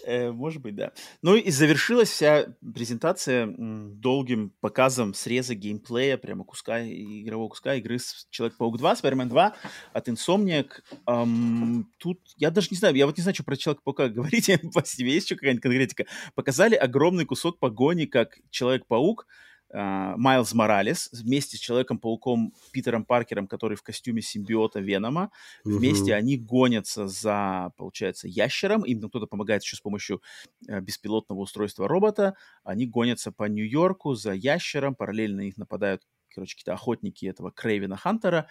[0.03, 0.91] Э, может быть, да.
[1.21, 7.97] Ну и завершилась вся презентация долгим показом среза геймплея, прямо куска, игрового куска игры
[8.29, 9.55] Человек-паук 2, Spider-Man 2
[9.93, 10.69] от Insomniac.
[11.07, 14.85] Эм, тут я даже не знаю, я вот не знаю, что про Человека-паука говорить, по
[14.85, 16.05] себе есть еще какая-нибудь конкретика.
[16.35, 19.25] Показали огромный кусок погони, как Человек-паук
[19.73, 25.31] Майлз Моралес вместе с Человеком-пауком Питером Паркером, который в костюме симбиота Венома.
[25.63, 26.15] Вместе mm-hmm.
[26.15, 28.83] они гонятся за, получается, ящером.
[28.83, 30.21] Им кто-то помогает еще с помощью
[30.67, 32.35] э, беспилотного устройства робота.
[32.63, 34.95] Они гонятся по Нью-Йорку за ящером.
[34.95, 38.47] Параллельно их нападают, короче, какие-то охотники этого Крейвена Хантера.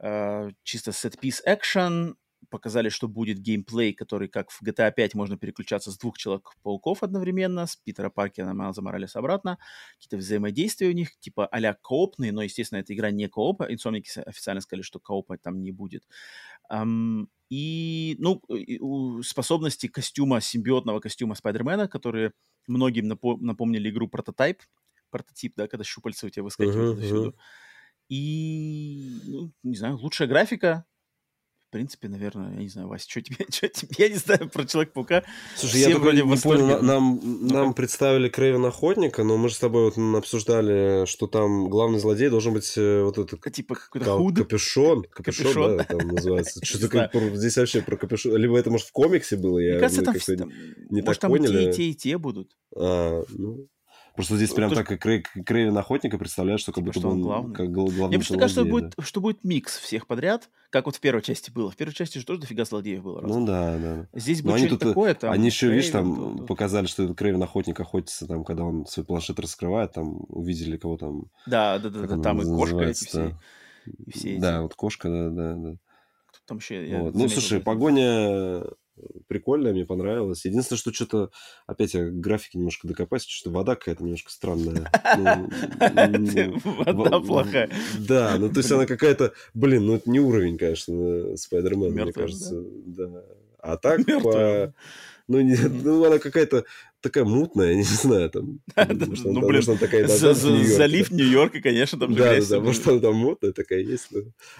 [0.00, 2.16] Э, чисто сет-пис экшен
[2.54, 7.66] показали, что будет геймплей, который, как в GTA 5, можно переключаться с двух Человек-пауков одновременно,
[7.66, 9.58] с Питера Паркера на Майлза Моралес обратно,
[9.94, 14.60] какие-то взаимодействия у них, типа а-ля коопные, но, естественно, эта игра не коопа, инсомники официально
[14.60, 16.04] сказали, что коопа там не будет.
[16.70, 18.40] Um, и, ну,
[19.24, 22.34] способности костюма, симбиотного костюма Спайдермена, которые
[22.68, 24.62] многим напо- напомнили игру Прототайп,
[25.10, 27.28] прототип, да, когда щупальца у тебя выскакивают uh-huh, отсюда.
[27.30, 27.34] Uh-huh.
[28.10, 30.84] И, ну, не знаю, лучшая графика,
[31.74, 35.24] принципе, наверное, я не знаю, Вася, что тебе, что тебе, я не знаю про Человека-паука.
[35.56, 37.76] Слушай, Все я только не понял, нам, ну, нам как?
[37.76, 42.54] представили Крейвен Охотника, но мы же с тобой вот обсуждали, что там главный злодей должен
[42.54, 43.52] быть э, вот этот...
[43.52, 44.36] Типа какой-то худ.
[44.36, 46.64] Капюшон, капюшон, капюшон, да, там называется.
[46.64, 48.36] Что-то как здесь вообще про капюшон.
[48.36, 50.52] Либо это, может, в комиксе было, я Мне кажется, там,
[50.90, 52.56] не может, там и те, и те, и те будут.
[52.76, 53.66] А, ну,
[54.14, 57.20] Просто здесь прям так, как Крей, Крейвен Охотника представляешь, что как типа, будто что он
[57.20, 57.54] главный.
[57.54, 61.00] Как главный Мне просто кажется, что будет, что будет микс всех подряд, как вот в
[61.00, 61.72] первой части было.
[61.72, 63.20] В первой части же тоже дофига злодеев было.
[63.20, 63.36] Разве?
[63.36, 64.08] Ну да, да.
[64.12, 65.14] Здесь будет что-то такое.
[65.14, 69.04] Там, они еще, видишь, там то, показали, что Крейвен Охотник охотится, там, когда он свой
[69.04, 71.24] планшет раскрывает, там увидели кого там.
[71.46, 73.36] Да, да, да, да там и кошка эти все.
[73.84, 75.76] И все да, вот кошка, да, да, да.
[76.46, 77.14] Там еще, вот.
[77.14, 78.62] Ну, слушай, погоня
[79.28, 80.44] прикольная, мне понравилось.
[80.44, 81.30] Единственное, что что-то,
[81.66, 84.90] опять я графики немножко докопаюсь, что вода какая-то немножко странная.
[86.24, 87.70] Ну, вода плохая.
[87.98, 92.62] Да, ну то есть она какая-то, блин, ну это не уровень, конечно, Спайдермена, мне кажется.
[92.86, 93.22] Да.
[93.58, 94.72] А так по...
[95.26, 96.66] Ну, не, ну, она какая-то
[97.00, 98.60] такая мутная, я не знаю, там.
[98.76, 103.14] Может, ну, блин, такая, да, залив Нью-Йорка, конечно, там же да, да, может, она там
[103.14, 104.10] мутная такая есть.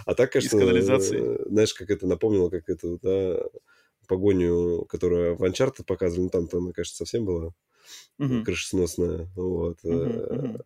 [0.06, 3.40] А так, конечно, знаешь, как это напомнило, как это, да,
[4.06, 7.52] погоню, которая в Uncharted показывали, ну там-то она, конечно, совсем была
[8.18, 8.43] uh-huh.
[8.44, 9.28] крышесносная.
[9.36, 9.78] Вот.
[9.85, 10.60] Uh-huh.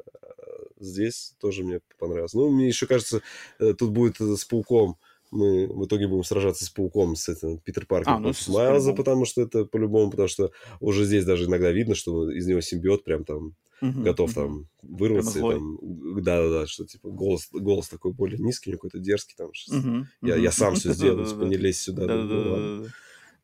[0.81, 2.35] Здесь тоже мне понравилось.
[2.35, 3.23] Ну, мне еще кажется,
[3.59, 4.97] э, тут будет с пауком.
[5.31, 8.95] Мы в итоге будем сражаться с пауком, с этим Питер Паркер а, ну, против Майлза,
[8.95, 13.05] потому что это по-любому, потому что уже здесь даже иногда видно, что из него симбиот
[13.05, 14.35] прям там uh-huh, готов uh-huh.
[14.35, 15.39] там вырваться.
[15.39, 15.79] И, там,
[16.23, 19.51] да-да-да, что типа голос, голос такой более низкий, какой-то дерзкий там.
[19.51, 22.07] Uh-huh, я, я сам все сделаю, типа не лезь сюда.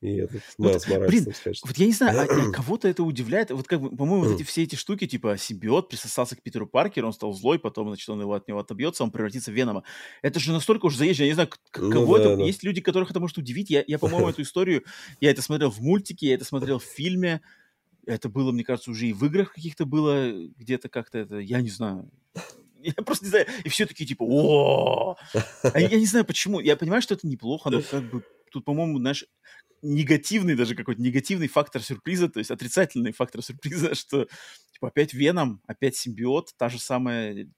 [0.00, 1.26] И этот Майлз вот, блин,
[1.64, 3.50] вот я не знаю, а, а кого-то это удивляет.
[3.50, 7.06] Вот как бы, по-моему, вот эти все эти штуки, типа симбиот присосался к Питеру Паркеру,
[7.06, 9.82] он стал злой, потом, значит, он его от него отобьется, он превратится в Венома.
[10.20, 12.36] Это же настолько уж заезжено, я не знаю, ну, кого да, это...
[12.36, 12.44] Да.
[12.44, 13.70] Есть люди, которых это может удивить.
[13.70, 14.84] Я, я по-моему, эту историю,
[15.20, 17.40] я это смотрел в мультике, я это смотрел в фильме.
[18.06, 21.70] Это было, мне кажется, уже и в играх каких-то было, где-то как-то это, я не
[21.70, 22.10] знаю.
[22.82, 23.46] Я просто не знаю.
[23.64, 25.16] И все такие типа, о,
[25.62, 26.60] а я не знаю почему.
[26.60, 28.22] Я понимаю, что это неплохо, но как бы
[28.54, 29.24] тут, по-моему, знаешь,
[29.84, 34.26] негативный даже какой-то негативный фактор сюрприза, то есть отрицательный фактор сюрприза, что
[34.72, 37.48] типа опять Веном, опять симбиот, та же самая...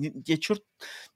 [0.00, 0.62] Я черт...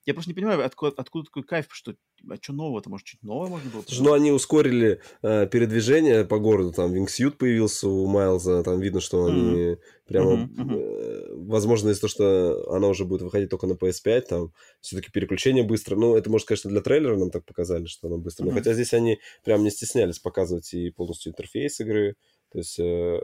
[0.04, 1.94] Я просто не понимаю, откуда, откуда такой кайф, что
[2.30, 2.90] а что нового-то?
[2.90, 3.84] Может, чуть новое можно было?
[4.00, 6.72] Ну, они ускорили э, передвижение по городу.
[6.72, 8.62] Там вингсьют появился у Майлза.
[8.62, 9.78] Там видно, что они mm-hmm.
[10.06, 10.32] прямо...
[10.32, 10.78] Mm-hmm.
[10.78, 15.64] Э, возможно, из-за того, что она уже будет выходить только на PS5, там все-таки переключение
[15.64, 15.96] быстро.
[15.96, 18.44] Ну, это, может, конечно, для трейлера нам так показали, что она быстро.
[18.44, 18.48] Mm-hmm.
[18.48, 22.16] Но хотя здесь они прям не стеснялись показывать и полностью интерфейс игры.
[22.52, 23.18] То есть э,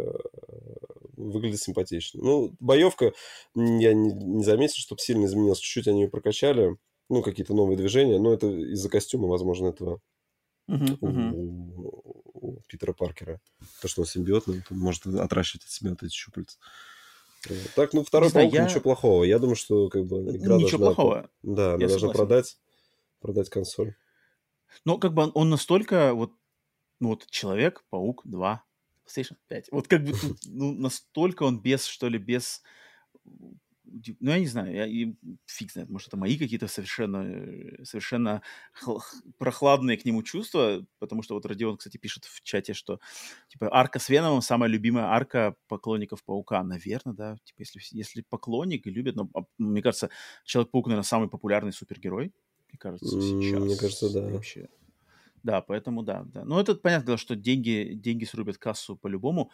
[1.21, 2.23] выглядит симпатично.
[2.23, 3.13] Ну, боевка,
[3.55, 5.59] я не, не заметил, чтобы сильно изменилась.
[5.59, 6.77] Чуть-чуть они ее прокачали
[7.09, 10.01] ну, какие-то новые движения, но это из-за костюма, возможно, этого
[10.69, 11.33] uh-huh, у, uh-huh.
[11.33, 13.41] У, у Питера Паркера.
[13.83, 16.59] То, что он симбиотный, он может отращивать от себя вот эти щупальца.
[17.75, 18.65] Так, ну, второй паук, я...
[18.65, 19.25] ничего плохого.
[19.25, 20.95] Я думаю, что как бы игра ничего должна...
[20.95, 21.31] плохого.
[21.43, 22.59] Да, она я должна продать,
[23.21, 23.95] продать консоль.
[24.85, 26.33] Но как бы он, он настолько вот,
[27.01, 28.65] ну, вот Человек-паук 2,
[29.11, 29.69] PlayStation 5.
[29.73, 32.63] Вот как бы тут, ну, настолько он без, что ли, без
[34.21, 35.15] ну, я не знаю, я, и
[35.47, 38.43] фиг знает, может, это мои какие-то совершенно, э, совершенно
[39.39, 43.01] прохладные к нему чувства, потому что вот Родион, кстати, пишет в чате, что,
[43.49, 46.63] типа, арка с Веномом самая любимая арка поклонников Паука.
[46.63, 50.11] Наверное, да, типа, если, если поклонник и любит, но, а, мне кажется,
[50.45, 52.33] Человек-паук, наверное, самый популярный супергерой,
[52.69, 53.61] мне кажется, сейчас.
[53.61, 54.29] Мне кажется, да.
[54.29, 54.69] Вообще.
[55.43, 56.45] Да, поэтому да, да.
[56.45, 59.51] Ну, это понятно, что деньги, деньги срубят кассу по-любому.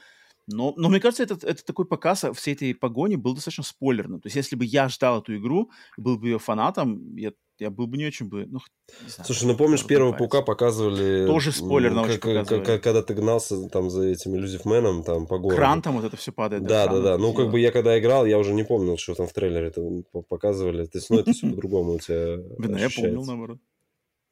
[0.49, 4.21] Но, но мне кажется, этот, это такой показ всей этой погони был достаточно спойлерным.
[4.21, 7.89] То есть, если бы я ждал эту игру, был бы ее фанатом, я, я был
[7.89, 8.47] бы не очень бы...
[8.47, 8.61] Ну,
[9.03, 11.27] не знаю, Слушай, ну помнишь, первого паука показывали...
[11.27, 12.65] Тоже спойлерно как, очень показывали.
[12.65, 15.57] Как, когда ты гнался там за этим иллюзивменом там по городу.
[15.57, 16.63] Кран там вот это все падает.
[16.63, 17.19] Да, да, да.
[17.19, 19.83] Ну, как бы я когда играл, я уже не помнил, что там в трейлере это
[20.29, 20.85] показывали.
[20.85, 23.59] То есть, ну, это все по-другому у тебя ну, я помнил, наоборот.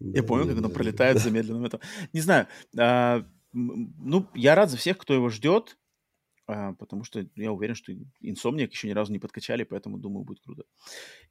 [0.01, 1.69] Я помню, как оно пролетает замедленно.
[2.12, 2.49] Не знаю.
[2.79, 5.79] А, ну, я рад за всех, кто его ждет.
[6.47, 7.93] А, потому что я уверен, что
[8.23, 10.65] Insomniac еще ни разу не подкачали, поэтому думаю, будет круто.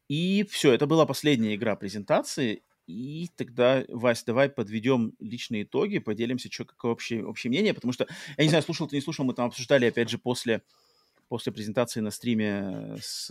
[0.07, 6.51] И все, это была последняя игра презентации, и тогда, Вась, давай подведем личные итоги, поделимся,
[6.51, 8.07] что какое общее, общее мнение, потому что,
[8.37, 10.63] я не знаю, слушал ты, не слушал, мы там обсуждали, опять же, после,
[11.29, 13.27] после презентации на стриме с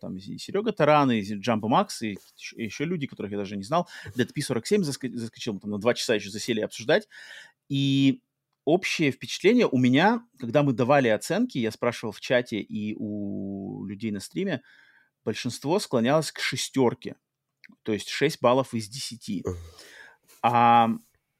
[0.00, 2.18] там, и Серега Таран, и Джампа Макс, и
[2.56, 3.88] еще люди, которых я даже не знал.
[4.16, 7.08] Dead P47 заскочил, мы там на два часа еще засели обсуждать.
[7.68, 8.22] И
[8.64, 14.10] общее впечатление у меня, когда мы давали оценки, я спрашивал в чате и у людей
[14.10, 14.62] на стриме,
[15.24, 17.16] большинство склонялось к шестерке.
[17.82, 19.44] То есть 6 баллов из 10.
[20.42, 20.88] А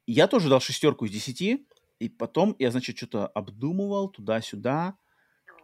[0.06, 1.66] я тоже дал шестерку из 10,
[1.98, 4.96] и потом я, значит, что-то обдумывал туда-сюда,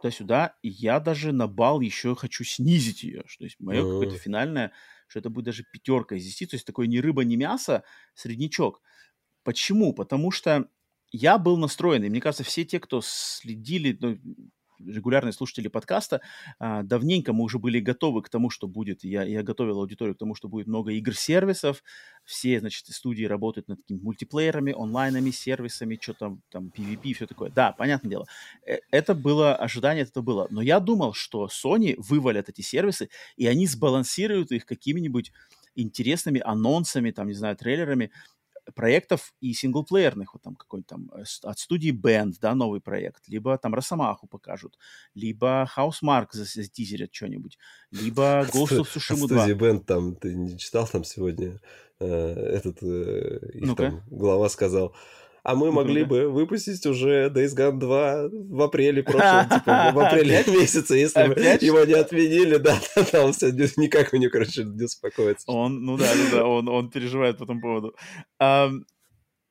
[0.03, 3.23] туда-сюда, и я даже на балл еще хочу снизить ее.
[3.37, 4.73] То есть мое какое-то финальное,
[5.07, 8.81] что это будет даже пятерка из 10, то есть такой ни рыба, ни мясо, среднячок.
[9.43, 9.93] Почему?
[9.93, 10.67] Потому что
[11.11, 14.19] я был настроен, и мне кажется, все те, кто следили, ну,
[14.85, 16.21] регулярные слушатели подкаста,
[16.59, 19.03] а, давненько мы уже были готовы к тому, что будет.
[19.03, 21.83] Я, я готовил аудиторию к тому, что будет много игр-сервисов.
[22.23, 27.49] Все, значит, студии работают над такими мультиплеерами, онлайнами, сервисами, что там, там, PvP, все такое.
[27.49, 28.25] Да, понятное дело.
[28.65, 30.47] Э, это было ожидание, это было.
[30.49, 35.31] Но я думал, что Sony вывалят эти сервисы, и они сбалансируют их какими-нибудь
[35.75, 38.11] интересными анонсами, там, не знаю, трейлерами,
[38.75, 43.57] проектов и синглплеерных, вот там какой-то там э, от студии Band, да, новый проект, либо
[43.57, 44.77] там Росомаху покажут,
[45.13, 47.57] либо Housemark затизерят что-нибудь,
[47.91, 49.45] либо Ghost of Tsushima 2.
[49.45, 51.59] студии Band там, ты не читал там сегодня,
[51.99, 54.95] э, этот, э, их там глава сказал,
[55.43, 60.43] а мы могли бы выпустить уже Days Gone 2 в апреле прошлого, типа, в апреле
[60.47, 62.79] месяце, если бы его не отменили, да,
[63.21, 65.51] он все никак у него, короче, не успокоится.
[65.51, 67.95] Он, ну да, да, он, он переживает по этому поводу.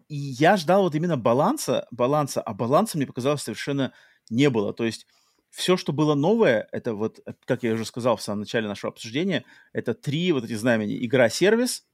[0.09, 3.93] Я ждал вот именно баланса, баланса, а баланса мне показалось совершенно
[4.31, 4.75] не было.
[4.75, 5.07] То есть
[5.51, 9.45] все, что было новое, это вот, как я уже сказал в самом начале нашего обсуждения,
[9.73, 11.05] это три вот эти знамени.
[11.05, 11.85] Игра-сервис,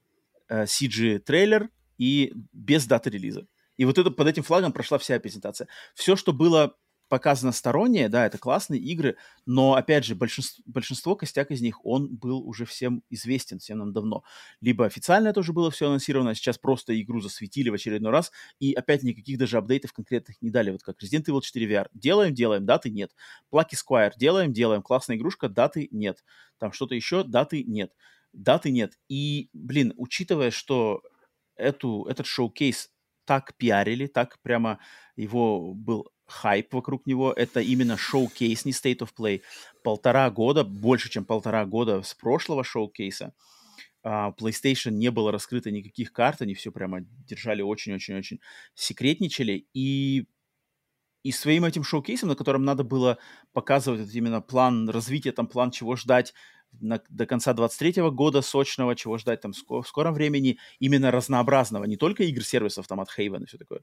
[0.50, 1.68] CG-трейлер э,
[1.98, 3.46] и без даты релиза.
[3.78, 5.68] И вот это, под этим флагом прошла вся презентация.
[5.94, 6.76] Все, что было
[7.08, 12.14] показано стороннее, да, это классные игры, но, опять же, большинство, большинство костяк из них, он
[12.14, 14.22] был уже всем известен, всем нам давно.
[14.60, 18.30] Либо официально это уже было все анонсировано, а сейчас просто игру засветили в очередной раз,
[18.60, 21.88] и опять никаких даже апдейтов конкретных не дали, вот как Resident Evil 4 VR.
[21.94, 23.12] Делаем, делаем, даты нет.
[23.50, 26.22] Plucky Squire, делаем, делаем, классная игрушка, даты нет.
[26.58, 27.92] Там что-то еще, даты нет.
[28.34, 28.98] Даты нет.
[29.08, 31.02] И, блин, учитывая, что
[31.56, 32.90] эту, этот шоу-кейс
[33.28, 34.78] так пиарили, так прямо
[35.16, 37.30] его был хайп вокруг него.
[37.30, 39.42] Это именно шоу-кейс, не State of Play.
[39.84, 43.34] Полтора года, больше, чем полтора года с прошлого шоу-кейса.
[44.04, 48.40] а, PlayStation не было раскрыто никаких карт, они все прямо держали очень-очень-очень
[48.74, 50.26] секретничали, и
[51.24, 53.18] и своим этим шоу-кейсом, на котором надо было
[53.52, 56.32] показывать вот именно план развития, там план, чего ждать
[56.80, 61.96] на, до конца 23 года сочного, чего ждать там в скором времени, именно разнообразного, не
[61.96, 63.80] только игр-сервисов там от Haven и все такое.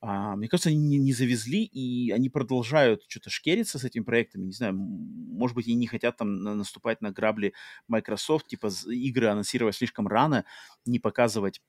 [0.00, 4.46] А, мне кажется, они не, не завезли, и они продолжают что-то шкериться с этими проектами,
[4.46, 7.54] не знаю, может быть, они не хотят там наступать на грабли
[7.88, 10.44] Microsoft, типа игры анонсировать слишком рано,
[10.84, 11.60] не показывать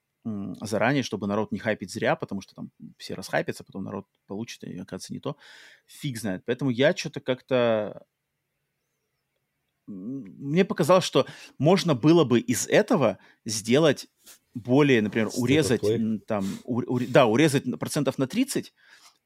[0.62, 4.78] заранее, чтобы народ не хайпить зря, потому что там все расхайпятся, потом народ получит, и
[4.78, 5.38] оказывается не то.
[5.86, 6.44] Фиг знает.
[6.46, 8.06] Поэтому я что-то как-то
[9.90, 11.26] мне показалось, что
[11.58, 14.08] можно было бы из этого сделать
[14.54, 15.82] более, например, урезать
[16.28, 18.74] там, у, у, да, урезать процентов на 30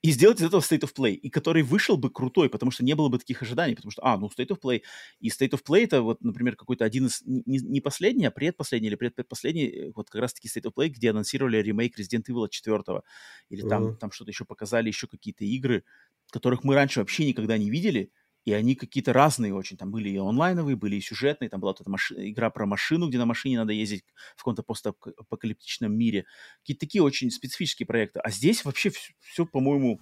[0.02, 2.94] и сделать из этого State of Play, и который вышел бы крутой, потому что не
[2.94, 4.82] было бы таких ожиданий, потому что, а, ну, State of Play,
[5.22, 8.90] и State of Play это вот, например, какой-то один из, не, не последний, а предпоследний
[8.90, 13.02] или предпоследний, э, вот как раз-таки State of Play, где анонсировали ремейк Resident Evil 4,
[13.50, 13.96] или там, uh-huh.
[13.96, 15.86] там что-то еще показали, еще какие-то игры,
[16.32, 18.12] которых мы раньше вообще никогда не видели,
[18.46, 19.78] и они какие-то разные очень.
[19.78, 21.50] Там были и онлайновые, были и сюжетные.
[21.50, 22.16] Там была вот эта маши...
[22.30, 24.04] игра про машину, где на машине надо ездить
[24.36, 26.26] в каком-то постапокалиптичном мире.
[26.60, 28.20] Какие-то такие очень специфические проекты.
[28.20, 30.02] А здесь вообще все, все по-моему...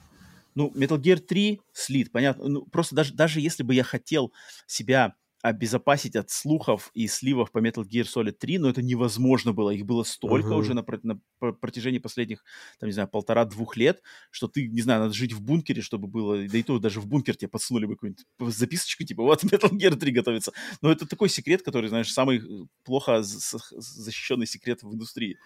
[0.54, 2.48] Ну, Metal Gear 3 слит, понятно.
[2.50, 4.34] Ну, просто даже, даже если бы я хотел
[4.68, 9.72] себя обезопасить от слухов и сливов по Metal Gear Solid 3, но это невозможно было.
[9.72, 10.58] Их было столько uh-huh.
[10.58, 12.44] уже на, на, на протяжении последних,
[12.80, 16.48] там, не знаю, полтора-двух лет, что ты, не знаю, надо жить в бункере, чтобы было,
[16.48, 19.96] да и то даже в бункер тебе подсунули бы какую-нибудь записочку, типа, вот Metal Gear
[19.96, 20.52] 3 готовится.
[20.82, 25.38] Но это такой секрет, который, знаешь, самый э, плохо защищенный секрет в индустрии.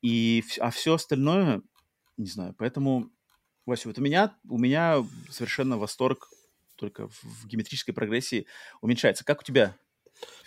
[0.00, 1.62] И, а все остальное,
[2.16, 3.10] не знаю, поэтому,
[3.66, 6.28] Вася, вот у меня, у меня совершенно восторг
[6.76, 8.46] только в геометрической прогрессии
[8.80, 9.24] уменьшается.
[9.24, 9.76] Как у тебя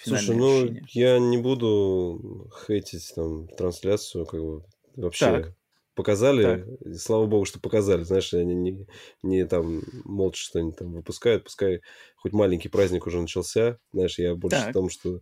[0.01, 0.87] Слушай, ну, ощущение?
[0.93, 4.63] я не буду хейтить там трансляцию, как бы
[4.95, 5.55] вообще так.
[5.95, 6.97] показали, так.
[6.97, 8.87] слава богу, что показали, знаешь, они не,
[9.23, 11.81] не там молча что-нибудь там выпускают, пускай
[12.15, 14.73] хоть маленький праздник уже начался, знаешь, я больше так.
[14.73, 15.21] тому, что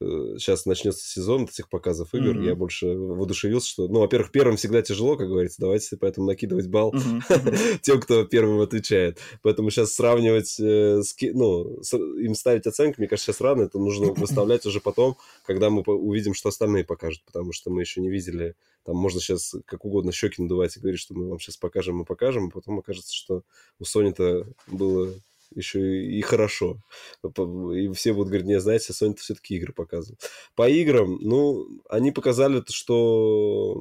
[0.00, 2.44] сейчас начнется сезон этих показов игр, mm-hmm.
[2.44, 6.92] я больше воодушевился, что, ну, во-первых, первым всегда тяжело, как говорится, давайте поэтому накидывать балл
[6.92, 7.78] mm-hmm.
[7.82, 9.18] тем, кто первым отвечает.
[9.42, 13.78] Поэтому сейчас сравнивать, э, с, ну, с, им ставить оценки, мне кажется, сейчас рано, это
[13.78, 18.10] нужно выставлять уже потом, когда мы увидим, что остальные покажут, потому что мы еще не
[18.10, 18.54] видели,
[18.84, 22.04] там можно сейчас как угодно щеки надувать и говорить, что мы вам сейчас покажем, мы
[22.04, 23.42] покажем, а потом окажется, что
[23.80, 25.12] у Sony-то было
[25.54, 26.78] еще и хорошо.
[27.22, 30.18] И все будут говорить, не, знаете, Sony все-таки игры показывал.
[30.54, 33.80] По играм, ну, они показали, что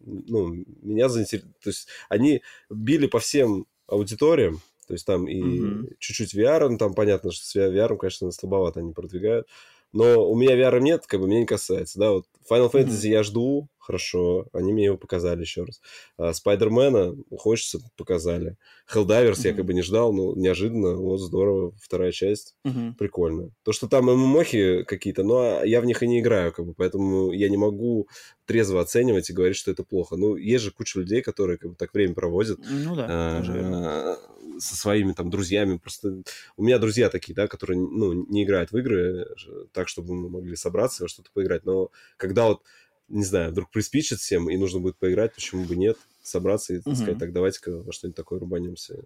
[0.00, 1.54] ну, меня заинтересовало.
[1.62, 5.96] То есть они били по всем аудиториям, то есть там и mm-hmm.
[5.98, 9.46] чуть-чуть VR, ну, там понятно, что с VR, конечно, слабовато они продвигают.
[9.92, 13.10] Но у меня VR нет, как бы меня не касается, да, вот Final Fantasy mm-hmm.
[13.10, 15.80] я жду, хорошо, они мне его показали еще раз.
[16.18, 18.56] А, Спайдермена хочется, показали.
[18.92, 19.48] Helldiver's mm-hmm.
[19.48, 22.94] я как бы не ждал, но неожиданно, вот здорово, вторая часть, mm-hmm.
[22.98, 23.50] прикольно.
[23.64, 27.32] То, что там ММОхи какие-то, но я в них и не играю, как бы, поэтому
[27.32, 28.08] я не могу
[28.44, 30.16] трезво оценивать и говорить, что это плохо.
[30.16, 32.58] Ну, есть же куча людей, которые как бы так время проводят.
[32.68, 34.18] Ну да, а,
[34.58, 35.78] со своими там друзьями.
[35.78, 36.22] Просто
[36.56, 39.26] у меня друзья такие, да, которые, ну, не играют в игры
[39.72, 41.64] так, чтобы мы могли собраться во что-то поиграть.
[41.64, 42.62] Но когда вот
[43.08, 46.94] не знаю, вдруг приспичит всем, и нужно будет поиграть, почему бы нет, собраться и, так
[46.94, 49.04] сказать, так, давайте-ка во что-нибудь такое рубанемся.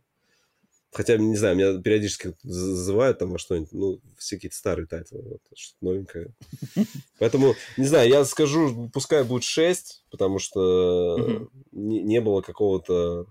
[0.92, 5.40] Хотя, не знаю, меня периодически зазывают там во что-нибудь, ну, все какие-то старые тайтлы, вот,
[5.54, 6.34] что-то новенькое.
[7.18, 13.26] Поэтому, не знаю, я скажу, пускай будет 6, потому что не, не было какого-то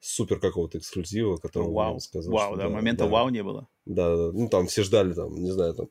[0.00, 2.32] супер какого-то эксклюзива, который вау, сказал.
[2.32, 3.68] Вау, да, да, момента да, вау не было.
[3.84, 5.88] Да, да, ну, там все ждали, там, не знаю, там,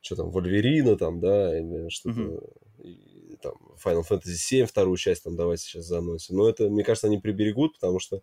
[0.00, 2.40] что там, Вольверина, там, да, или что-то, uh
[3.42, 3.54] там,
[3.84, 6.36] Final Fantasy 7, вторую часть, там, давайте сейчас заносим.
[6.36, 8.22] Но это, мне кажется, они приберегут, потому что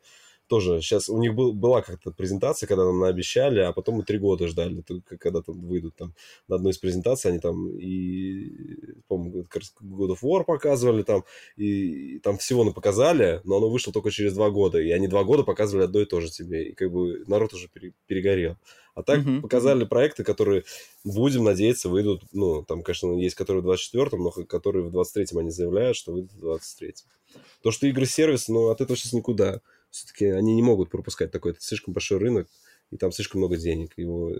[0.49, 4.17] тоже сейчас у них был, была как-то презентация, когда нам наобещали, а потом мы три
[4.17, 4.83] года ждали,
[5.19, 6.13] когда там выйдут там
[6.47, 11.23] на одной из презентаций, они там и, по-моему, God of War показывали там,
[11.55, 15.07] и, и там всего на показали, но оно вышло только через два года, и они
[15.07, 18.57] два года показывали одно и то же тебе, и как бы народ уже пере, перегорел.
[18.95, 19.41] А так uh-huh.
[19.41, 20.63] показали проекты, которые,
[21.05, 25.51] будем надеяться, выйдут, ну, там, конечно, есть которые в 24-м, но которые в 23-м они
[25.51, 27.41] заявляют, что выйдут в 23-м.
[27.61, 31.61] То, что игры-сервис, ну, от этого сейчас никуда все-таки они не могут пропускать такой, это
[31.61, 32.47] слишком большой рынок,
[32.91, 33.93] и там слишком много денег.
[33.97, 34.33] Его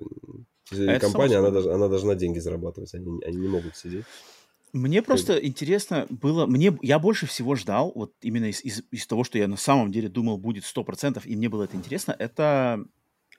[0.72, 4.06] а компания, она, она должна деньги зарабатывать, они, они не могут сидеть.
[4.72, 9.24] Мне просто интересно было, мне, я больше всего ждал, вот именно из, из, из того,
[9.24, 12.86] что я на самом деле думал будет 100%, и мне было это интересно, это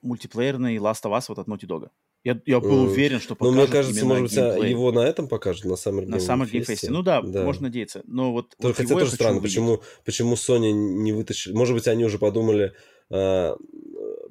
[0.02, 1.90] мультиплеерный Last of Us вот от Naughty Dog.
[2.22, 2.90] Я, я был mm.
[2.90, 4.70] уверен, что покажут Ну, мне кажется, может быть, геймплей.
[4.70, 6.86] его на этом покажут, на Summer Game На Summer Game Fest.
[6.90, 8.02] Ну да, да, можно надеяться.
[8.06, 11.54] Но вот, вот Хотя тоже странно, почему, почему Sony не вытащили...
[11.54, 12.74] Может быть, они уже подумали
[13.10, 13.56] э,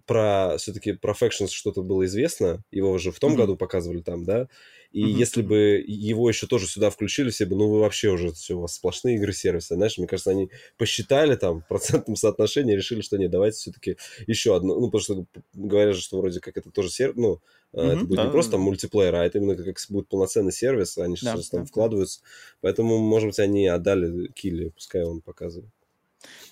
[0.06, 0.56] про...
[0.60, 2.64] Все-таки про Factions что-то было известно.
[2.72, 3.38] Его уже в том mm-hmm.
[3.38, 4.48] году показывали там, да?
[4.92, 5.08] И mm-hmm.
[5.08, 8.62] если бы его еще тоже сюда включили, все бы, ну вы вообще уже все, у
[8.62, 9.76] вас сплошные игры сервиса.
[9.76, 14.56] Знаешь, мне кажется, они посчитали там в процентном соотношении, решили, что нет, давайте все-таки еще
[14.56, 14.80] одно.
[14.80, 17.40] Ну, потому что говорят же, что вроде как это тоже сервис, ну,
[17.74, 20.98] mm-hmm, это будет да, не просто там мультиплеер, а это именно как будет полноценный сервис,
[20.98, 21.66] они да, сейчас там да.
[21.66, 22.22] вкладываются.
[22.62, 25.72] Поэтому, может быть, они отдали Килли, пускай он показывает.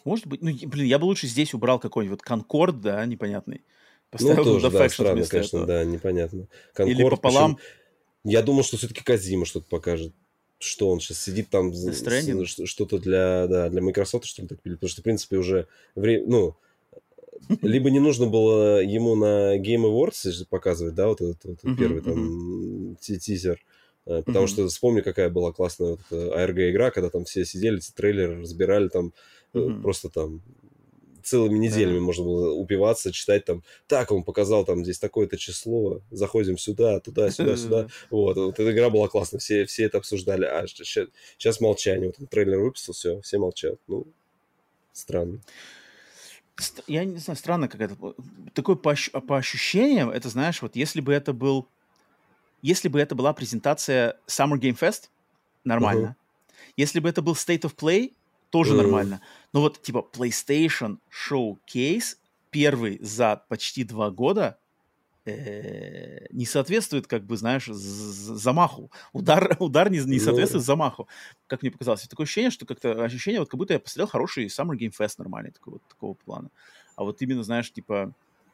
[0.06, 3.64] Может быть, ну, блин, я бы лучше здесь убрал какой-нибудь Конкорд, да, непонятный.
[3.66, 5.66] Ну, Поставил ну, тоже, да, странно, конечно, этого.
[5.66, 6.48] да, непонятно.
[6.74, 7.68] Конкорд, Или пополам, причем
[8.30, 10.14] я думал, что все-таки Казима что-то покажет.
[10.60, 14.80] Что он сейчас сидит там, что-то для, да, для Microsoft, что ли, так пилит.
[14.80, 16.58] Потому что, в принципе, уже время, ну,
[17.62, 22.02] либо не нужно было ему на Game Awards показывать, да, вот этот, вот uh-huh, первый
[22.02, 23.64] там тизер.
[24.06, 24.50] Э, потому uh-huh.
[24.50, 28.90] что вспомни, какая была классная вот ARG игра, когда там все сидели, эти трейлеры разбирали,
[28.90, 29.14] там
[29.54, 29.82] uh-huh.
[29.82, 30.42] просто там
[31.28, 36.58] целыми неделями можно было упиваться, читать там, так, он показал там здесь такое-то число, заходим
[36.58, 37.88] сюда, туда, сюда, сюда.
[38.10, 40.46] Вот, вот эта игра была классная, все, все это обсуждали.
[40.46, 41.08] А сейчас,
[41.38, 43.76] сейчас молчание, вот трейлер выпустил, все, все молчат.
[43.88, 44.08] Ну,
[44.94, 45.42] странно.
[46.88, 48.16] Я не знаю, странно какая-то.
[48.54, 51.68] Такое по, по ощущениям, это знаешь, вот если бы это был,
[52.62, 55.10] если бы это была презентация Summer Game Fest,
[55.64, 56.16] нормально.
[56.18, 56.64] Uh-huh.
[56.78, 58.14] Если бы это был State of Play,
[58.50, 58.78] тоже mm.
[58.78, 59.22] нормально.
[59.54, 62.18] Но вот типа PlayStation Showcase
[62.50, 64.58] первый за почти два года
[66.32, 68.92] не соответствует, как бы, знаешь, замаху.
[69.14, 70.66] Удар, удар не, не соответствует ну.
[70.66, 71.08] замаху.
[71.48, 72.08] Как мне показалось.
[72.08, 75.52] Такое ощущение, что как-то ощущение, вот как будто я посмотрел хороший Summer Game Fest нормальный,
[75.52, 76.50] такой, вот, такого плана.
[76.96, 78.14] А вот именно, знаешь, типа,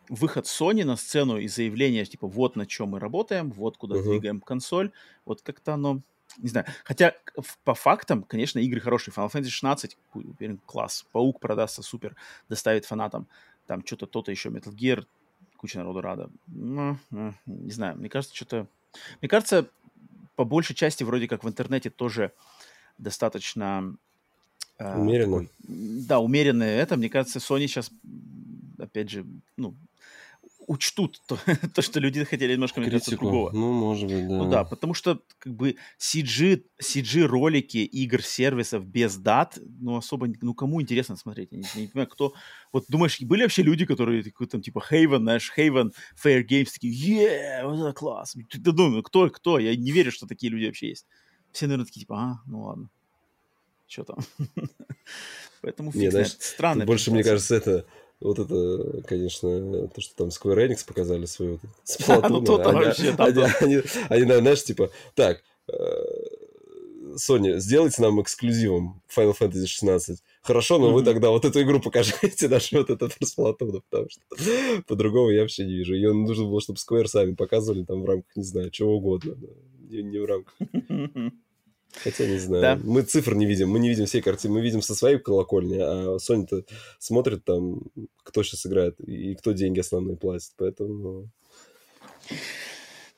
[0.10, 4.04] выход Sony на сцену и заявление, типа, вот на чем мы работаем, вот куда uh-huh.
[4.04, 4.91] двигаем консоль,
[5.26, 6.02] вот как-то оно
[6.38, 6.66] не знаю.
[6.84, 7.14] Хотя
[7.64, 9.14] по фактам, конечно, игры хорошие.
[9.14, 11.06] Final Fantasy 16, уверен, класс.
[11.12, 12.16] Паук продастся супер,
[12.50, 13.28] доставит фанатам.
[13.68, 15.06] Там что-то то-то еще, Metal Gear,
[15.64, 16.30] куча народу рада.
[16.48, 18.68] Ну, ну, не знаю, мне кажется, что-то...
[19.22, 19.69] Мне кажется,
[20.35, 22.34] по большей части вроде как в интернете тоже
[22.98, 23.95] достаточно...
[24.77, 25.48] Э, Умеренно.
[25.48, 25.49] Такой,
[26.06, 26.98] да, умеренное это.
[26.98, 27.91] Мне кажется, Sony сейчас,
[28.77, 29.26] опять же,
[29.56, 29.73] ну,
[30.68, 31.38] учтут то,
[31.73, 33.52] то, что люди хотели немножко, мне кажется, другого.
[33.52, 34.38] Ну, может быть, да.
[34.38, 40.53] Ну да, потому что как бы CG, CG-ролики игр, сервисов без дат, ну, особо, ну,
[40.53, 41.49] кому интересно смотреть?
[41.52, 42.34] Я не, я не понимаю, кто...
[42.72, 45.91] Вот думаешь, были вообще люди, которые такой там, типа, Haven, знаешь, Haven,
[46.23, 48.35] Fair Games, такие, yeah, вот это класс.
[48.49, 49.60] Ты думаешь, кто, кто?
[49.60, 51.06] Я не верю, что такие люди вообще есть.
[51.52, 52.90] Все, наверное, такие, типа, а, ну ладно.
[53.88, 54.18] Что там?
[55.61, 56.85] Поэтому фиг знаешь, странно.
[56.85, 57.85] Больше, мне кажется, это
[58.24, 62.28] вот это, конечно, то, что там Square Enix показали свою Splatoon.
[62.30, 65.76] ну, то они, вообще, они, знаешь, типа, так, э,
[67.16, 70.24] Sony, сделайте нам эксклюзивом Final Fantasy 16.
[70.41, 70.94] Хорошо, но mm-hmm.
[70.94, 74.22] вы тогда вот эту игру покажите, даже вот этот Splatoon, потому что
[74.88, 75.94] по-другому я вообще не вижу.
[75.94, 79.36] Ее нужно было, чтобы Square сами показывали там в рамках, не знаю, чего угодно.
[79.90, 80.56] Не, не в рамках
[82.02, 82.61] Хотя не знаю.
[82.61, 82.80] Да.
[82.84, 86.18] Мы цифр не видим, мы не видим всей картины, мы видим со своей колокольни, а
[86.18, 86.64] Sony-то
[86.99, 87.82] смотрит там,
[88.24, 91.30] кто сейчас играет и кто деньги основные платит, поэтому...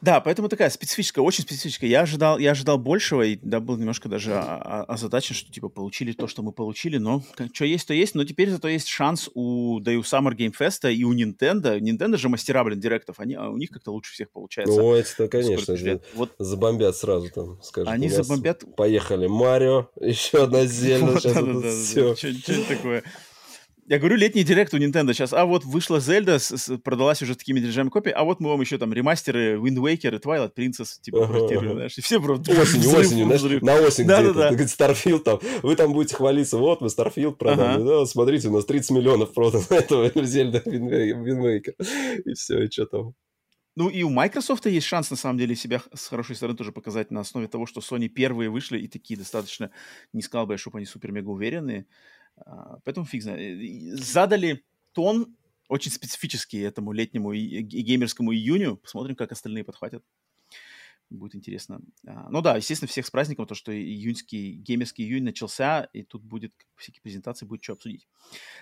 [0.05, 1.89] Да, поэтому такая специфическая, очень специфическая.
[1.89, 6.27] Я ожидал, я ожидал большего, и да, был немножко даже озадачен, что типа получили то,
[6.27, 8.13] что мы получили, но что есть, то есть.
[8.13, 11.79] Но теперь зато есть шанс у, да и у Summer Game Fest, и у Nintendo.
[11.79, 14.75] Nintendo же мастера, блин, директов, они, а у них как-то лучше всех получается.
[14.79, 17.91] Ну, это, конечно, же, вот, забомбят сразу там, скажем.
[17.91, 18.63] Они забомбят...
[18.77, 22.15] Поехали, Марио, еще одна Зельда, сейчас вот все.
[22.15, 23.03] Что такое?
[23.87, 25.31] Я говорю, летний директ у Nintendo сейчас.
[25.31, 26.39] А вот вышла Зельда,
[26.83, 30.17] продалась уже такими державными копиями, а вот мы вам еще там ремастеры Wind Waker и
[30.17, 32.51] Twilight Princess, типа, ага, знаешь, и все просто...
[32.51, 34.63] Осенью, взрыв, осенью, знаешь, на осень да, где-то, да, да.
[34.63, 37.99] Starfield там, вы там будете хвалиться, вот мы Starfield продали, ага.
[37.99, 41.75] да, смотрите, у нас 30 миллионов продано этого Зельда Wind Waker,
[42.25, 43.13] и все, и что там.
[43.75, 47.11] Ну и у Microsoft есть шанс, на самом деле, себя с хорошей стороны тоже показать
[47.11, 49.69] на основе того, что Sony первые вышли и такие достаточно,
[50.13, 51.85] не сказал бы я, чтобы они супер-мега уверенные,
[52.83, 53.99] поэтому фиг знает.
[53.99, 54.63] Задали
[54.93, 55.35] тон
[55.67, 58.77] очень специфический этому летнему и геймерскому июню.
[58.77, 60.03] Посмотрим, как остальные подхватят.
[61.11, 61.81] Будет интересно.
[62.07, 66.23] А, ну да, естественно, всех с праздником, то, что июньский, геймерский июнь начался, и тут
[66.23, 68.07] будет всякие презентации, будет что обсудить.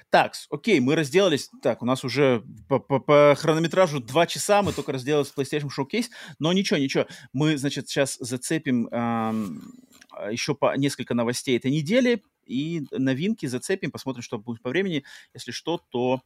[0.10, 1.50] Так, окей, мы разделались.
[1.62, 5.70] Так, у нас уже по, по, по хронометражу два часа, мы только разделались с PlayStation
[5.70, 7.08] Showcase, но ничего, ничего.
[7.32, 9.74] Мы, значит, сейчас зацепим эм,
[10.30, 15.03] еще по несколько новостей этой недели, и новинки зацепим, посмотрим, что будет по времени.
[15.34, 16.22] Если что, то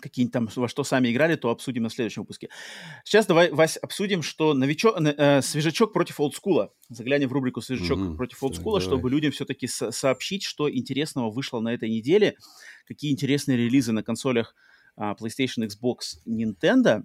[0.00, 2.48] какие-нибудь там, во что сами играли, то обсудим на следующем выпуске.
[3.04, 6.72] Сейчас давай, Вась, обсудим, что новичок, э, свежачок против олдскула.
[6.88, 8.16] Заглянем в рубрику «Свежачок mm-hmm.
[8.16, 12.36] против олдскула», чтобы людям все-таки со- сообщить, что интересного вышло на этой неделе,
[12.86, 14.54] какие интересные релизы на консолях
[14.96, 17.02] э, PlayStation, Xbox, Nintendo,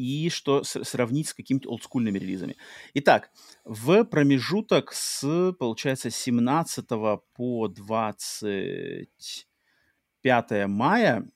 [0.00, 2.56] и что с- сравнить с какими-то олдскульными релизами.
[2.94, 3.30] Итак,
[3.64, 11.28] в промежуток с, получается, 17 по 25 мая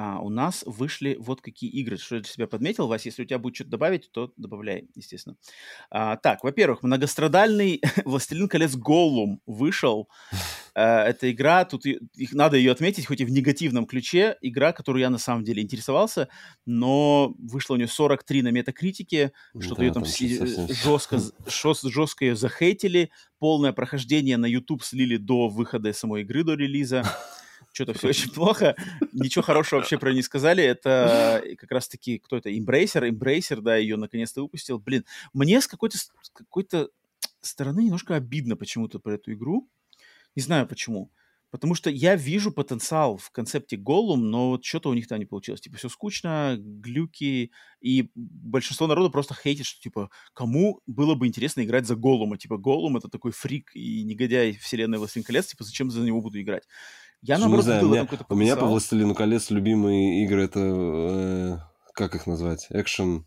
[0.00, 1.96] а, у нас вышли вот какие игры.
[1.96, 5.34] Что я для себя подметил, Вася, если у тебя будет что-то добавить, то добавляй, естественно.
[5.90, 10.08] А, так, во-первых, многострадальный «Властелин колец Голлум» вышел.
[10.76, 14.36] А, эта игра, тут их, надо ее отметить, хоть и в негативном ключе.
[14.40, 16.28] Игра, которую я на самом деле интересовался,
[16.64, 21.18] но вышло у нее 43 на метакритике, что-то да, ее там, там жестко,
[21.48, 23.10] жестко, жестко ее захейтили.
[23.40, 27.02] Полное прохождение на YouTube слили до выхода самой игры, до релиза
[27.78, 28.74] что-то все очень плохо.
[29.12, 30.62] Ничего хорошего вообще про нее не сказали.
[30.64, 33.08] Это как раз-таки, кто это, Embracer?
[33.08, 34.78] Embracer, да, ее наконец-то выпустил.
[34.78, 35.98] Блин, мне с какой-то
[36.32, 36.90] какой-то
[37.40, 39.68] стороны немножко обидно почему-то про эту игру.
[40.34, 41.12] Не знаю почему.
[41.50, 45.24] Потому что я вижу потенциал в концепте Голум, но вот что-то у них там не
[45.24, 45.62] получилось.
[45.62, 51.62] Типа все скучно, глюки, и большинство народа просто хейтит, что типа кому было бы интересно
[51.62, 52.36] играть за Голума.
[52.36, 56.38] Типа Голум это такой фрик и негодяй вселенной Властелин колец, типа зачем за него буду
[56.38, 56.64] играть?
[57.22, 61.58] Я, наоборот, не знаю, у меня, у меня по «Властелину колец» любимые игры это, э,
[61.94, 63.26] как их назвать, экшен...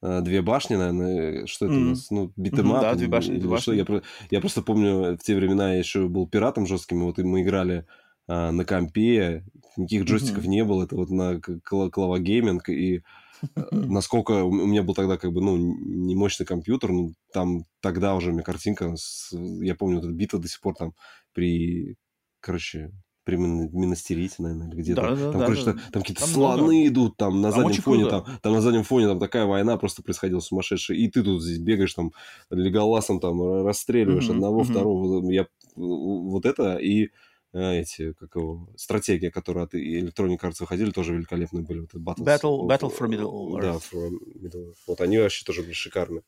[0.00, 1.78] Э, две башни, наверное, что это mm-hmm.
[1.78, 2.10] у нас?
[2.10, 2.78] Ну, beat 'em up.
[2.78, 3.74] Mm-hmm, да, две башни, две башни.
[3.74, 7.42] Я, я просто помню, в те времена я еще был пиратом жестким, и вот мы
[7.42, 7.86] играли
[8.28, 9.44] а, на компе,
[9.76, 10.48] никаких джойстиков mm-hmm.
[10.48, 13.00] не было, это вот на клава гейминг, и э,
[13.72, 18.30] насколько у меня был тогда как бы, ну, не мощный компьютер, ну, там тогда уже
[18.30, 20.94] у меня картинка, с, я помню, вот эта битва до сих пор там
[21.32, 21.96] при,
[22.40, 22.92] короче,
[23.24, 25.02] при Монастерите, наверное, или где-то.
[25.02, 25.72] Да, да, там, да, короче, да.
[25.92, 26.86] там, какие-то там слоны много.
[26.86, 30.02] идут, там на там заднем фоне, там, там на заднем фоне там такая война просто
[30.02, 30.96] происходила сумасшедшая.
[30.98, 32.12] И ты тут здесь бегаешь там
[32.50, 34.70] леголасом там расстреливаешь mm-hmm, одного, mm-hmm.
[34.70, 35.30] второго.
[35.30, 35.46] Я
[35.76, 37.10] вот это и
[37.52, 41.80] э, эти, как его, стратегия, которые от Electronic Arts выходили, тоже великолепные были.
[41.80, 43.62] Вот Battles, Battle, Battle for Middle Earth.
[43.62, 46.22] Да, for Middle Вот они вообще тоже были шикарные.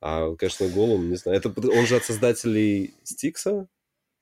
[0.00, 3.68] А, конечно, Голум, не знаю, это он же от создателей Стикса,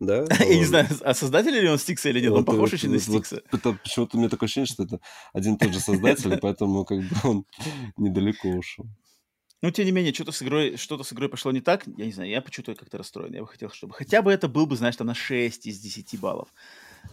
[0.01, 0.24] да?
[0.40, 3.43] Я не знаю, а создатель ли он Стикса или нет, он похож очень на Стикса.
[3.51, 5.01] Почему-то у меня такое ощущение, что это
[5.32, 7.47] один и тот же создатель, поэтому как бы он
[7.97, 8.86] недалеко ушел.
[9.62, 11.86] Ну, тем не менее, что-то с игрой, что-то с игрой пошло не так.
[11.97, 13.32] Я не знаю, я почему-то как-то расстроен.
[13.35, 16.20] Я бы хотел, чтобы хотя бы это был бы, знаешь, там на 6 из 10
[16.20, 16.48] баллов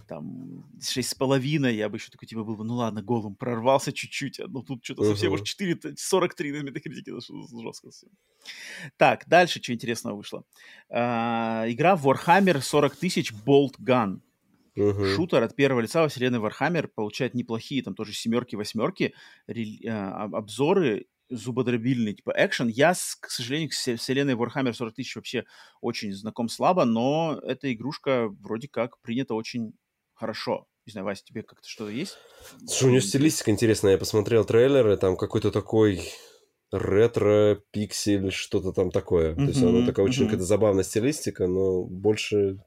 [0.07, 3.91] там, шесть с половиной, я бы еще такой, типа, был бы, ну ладно, голым прорвался
[3.91, 5.09] чуть-чуть, а, ну тут что-то uh-huh.
[5.09, 8.07] совсем уж 4, 43 на метакритике, жестко все.
[8.97, 10.43] Так, дальше что интересного вышло.
[10.89, 14.21] А, игра Warhammer 40 тысяч Bolt Gun.
[14.75, 15.15] Uh-huh.
[15.15, 19.13] Шутер от первого лица во вселенной Warhammer получает неплохие, там тоже семерки, восьмерки,
[19.47, 22.67] ре, а, обзоры зубодробильный, типа, экшен.
[22.67, 25.45] Я, к сожалению, к вселенной Warhammer 40 тысяч вообще
[25.81, 29.73] очень знаком слабо, но эта игрушка вроде как принята очень
[30.23, 30.67] хорошо.
[30.85, 32.17] Не знаю, Вася, тебе как-то что-то есть?
[32.65, 33.93] Слушай, у нее стилистика интересная.
[33.93, 36.01] Я посмотрел трейлеры, там какой-то такой
[36.71, 39.31] ретро-пиксель, что-то там такое.
[39.31, 40.25] Mm-hmm, То есть она такая очень mm-hmm.
[40.27, 42.63] какая-то забавная стилистика, но больше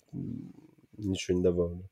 [0.98, 1.88] ничего не добавлю.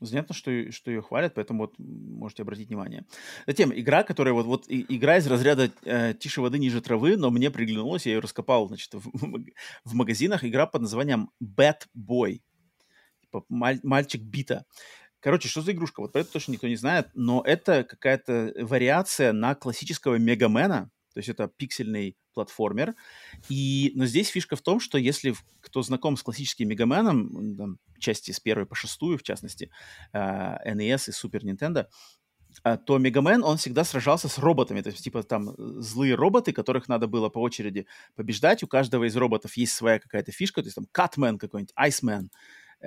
[0.00, 3.06] Занятно, что, что ее хвалят, поэтому вот можете обратить внимание.
[3.46, 7.50] Затем игра, которая вот, вот игра из разряда э, «Тише воды, ниже травы», но мне
[7.50, 9.02] приглянулась, я ее раскопал, значит, в,
[9.84, 10.44] в магазинах.
[10.44, 12.40] Игра под названием Bad Boy.
[13.26, 14.64] Типа маль, мальчик бита.
[15.20, 16.00] Короче, что за игрушка?
[16.00, 21.18] Вот про это точно никто не знает, но это какая-то вариация на классического Мегамена, то
[21.18, 22.94] есть это пиксельный платформер.
[23.48, 28.32] И, но здесь фишка в том, что если кто знаком с классическим Мегаменом, там, части
[28.32, 29.70] с первой по шестую, в частности,
[30.12, 31.86] э, NES и Super Nintendo,
[32.64, 36.86] э, то Мегамен, он всегда сражался с роботами, то есть, типа, там, злые роботы, которых
[36.86, 40.76] надо было по очереди побеждать, у каждого из роботов есть своя какая-то фишка, то есть,
[40.76, 42.26] там, Catman какой-нибудь, Iceman,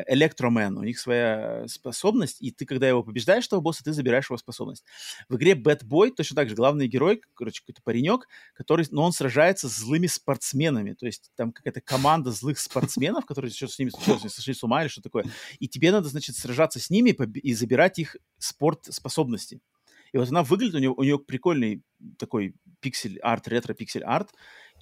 [0.08, 4.38] Электромен, у них своя способность, и ты, когда его побеждаешь, этого босса, ты забираешь его
[4.38, 4.84] способность.
[5.28, 9.12] В игре Bad Boy точно так же главный герой, короче, какой-то паренек, который, но он
[9.12, 13.90] сражается с злыми спортсменами, то есть там какая-то команда злых спортсменов, которые что-то с ними
[13.90, 15.26] случилось, сошли с ума или что такое,
[15.60, 19.60] и тебе надо, значит, сражаться с ними и забирать их спорт-способности.
[20.12, 21.84] И вот она выглядит, у нее, у нее прикольный
[22.18, 24.30] такой пиксель-арт, ретро-пиксель-арт,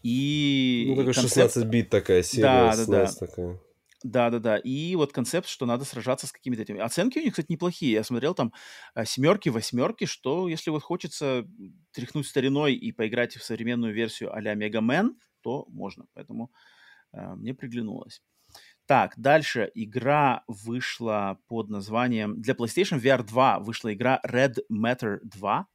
[0.03, 0.85] и...
[0.89, 1.53] Ну, такой концепт...
[1.53, 3.11] 16 бит такая серия, да, да, да.
[3.11, 3.59] такая.
[4.03, 4.57] Да-да-да.
[4.57, 6.79] И вот концепт, что надо сражаться с какими-то этими.
[6.79, 7.93] Оценки у них, кстати, неплохие.
[7.93, 8.53] Я смотрел там
[8.93, 11.47] а, семерки, восьмерки, что если вот хочется
[11.91, 16.05] тряхнуть стариной и поиграть в современную версию а-ля Mega Man, то можно.
[16.13, 16.51] Поэтому
[17.13, 18.21] э, мне приглянулось.
[18.85, 22.41] Так, дальше игра вышла под названием...
[22.41, 25.67] Для PlayStation VR 2 вышла игра Red Matter 2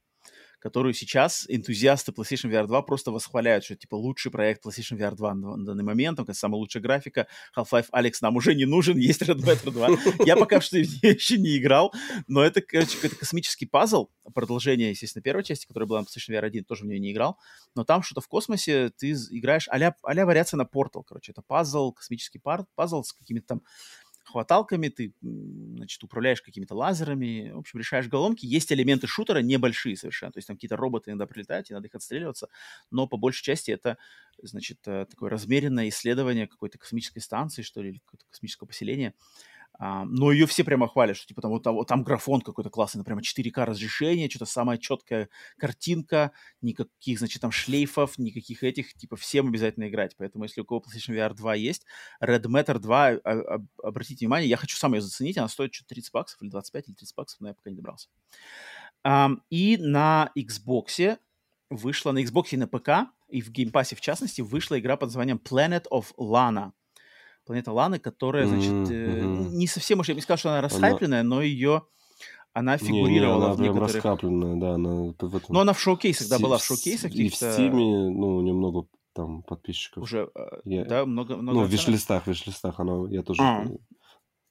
[0.62, 5.34] которую сейчас энтузиасты PlayStation VR 2 просто восхваляют, что типа лучший проект PlayStation VR 2
[5.34, 7.26] на, на данный момент, он, самая лучшая графика,
[7.56, 10.24] Half-Life Алекс нам уже не нужен, есть Red Matter 2.
[10.24, 11.92] Я пока что еще не играл,
[12.28, 16.46] но это, короче, это космический пазл, продолжение, естественно, первой части, которая была на PlayStation VR
[16.46, 17.38] 1, тоже в нее не играл,
[17.74, 21.92] но там что-то в космосе ты играешь а-ля, а вариация на Portal, короче, это пазл,
[21.92, 22.40] космический
[22.76, 23.62] пазл с какими-то там
[24.32, 28.46] хваталками, ты, значит, управляешь какими-то лазерами, в общем, решаешь головоломки.
[28.46, 31.94] Есть элементы шутера небольшие совершенно, то есть там какие-то роботы иногда прилетают, и надо их
[31.94, 32.48] отстреливаться,
[32.90, 33.98] но по большей части это,
[34.42, 39.14] значит, э, такое размеренное исследование какой-то космической станции, что ли, или какого-то космического поселения.
[39.78, 43.22] Но ее все прямо хвалят, что типа там вот, вот там графон какой-то классный, например,
[43.22, 45.28] 4К разрешение, что-то самая четкая
[45.58, 50.14] картинка, никаких, значит, там шлейфов, никаких этих, типа всем обязательно играть.
[50.16, 51.84] Поэтому если у кого PlayStation VR 2 есть,
[52.22, 55.94] Red Matter 2, а, а, обратите внимание, я хочу сам ее заценить, она стоит что-то
[55.94, 58.08] 30 баксов или 25 или 30 баксов, но я пока не добрался.
[59.50, 61.18] И на Xbox
[61.70, 65.08] вышла, на Xbox и на ПК, и в Game Pass в частности, вышла игра под
[65.08, 66.72] названием Planet of Lana
[67.44, 69.48] планета Ланы, которая, значит, mm-hmm.
[69.50, 71.36] не совсем, может, я бы не сказал, что она расхайпленная, она...
[71.36, 71.82] но ее
[72.54, 73.94] она фигурировала не, не, она в некоторых...
[73.94, 74.74] раскапленная, да.
[74.74, 75.54] Она в этом...
[75.54, 77.12] Но она в шоу-кейсах, да, была в шоу-кейсах.
[77.12, 80.02] И в Стиме, ну, немного там подписчиков.
[80.02, 80.84] Уже, э, я...
[80.84, 81.60] да, много, много.
[81.60, 83.66] Ну, в виш-листах, в виш-листах она, я тоже, а.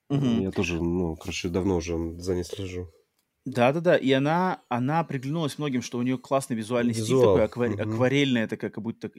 [0.09, 2.89] я тоже, ну, короче, давно уже за ней слежу.
[3.43, 7.07] Да-да-да, и она, она приглянулась многим, что у нее классный визуальный Визуал.
[7.07, 7.93] стиль, такой акварель, угу.
[7.93, 9.09] акварельная, такая как будто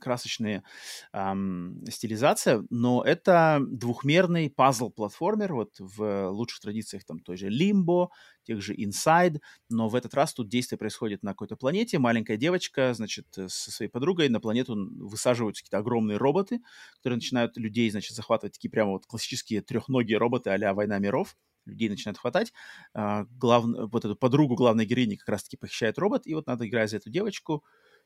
[0.00, 0.64] красочная
[1.12, 8.08] эм, стилизация, но это двухмерный пазл-платформер, вот в лучших традициях там той же Limbo,
[8.42, 9.38] тех же Inside,
[9.70, 13.88] но в этот раз тут действие происходит на какой-то планете, маленькая девочка, значит, со своей
[13.90, 16.62] подругой на планету высаживаются какие-то огромные роботы,
[16.96, 21.88] которые начинают людей, значит, захватывать такие прямо вот классические трехногие роботы а «Война миров», людей
[21.88, 22.52] начинает хватать.
[22.94, 23.64] А, глав...
[23.64, 27.10] Вот эту подругу главной героини как раз-таки похищает робот, и вот надо, играя за эту
[27.10, 27.64] девочку,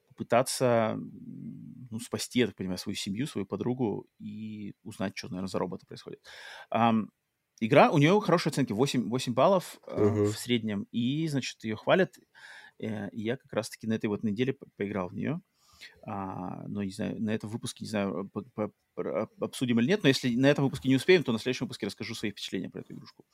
[0.08, 0.96] попытаться
[1.90, 5.86] ну, спасти, я так понимаю, свою семью, свою подругу и узнать, что, наверное, за робота
[5.86, 6.20] происходит.
[7.58, 10.26] Игра, у нее хорошие оценки, 8, 8 баллов uh-huh.
[10.26, 12.14] в среднем, и, значит, ее хвалят.
[12.78, 15.40] Э, я как раз-таки на этой вот неделе по поиграл в нее.
[16.02, 20.02] А, но не знаю, на этом выпуске, не знаю, по, по, по, обсудим или нет,
[20.02, 22.80] но если на этом выпуске не успеем, то на следующем выпуске расскажу свои впечатления про
[22.80, 23.24] эту игрушку.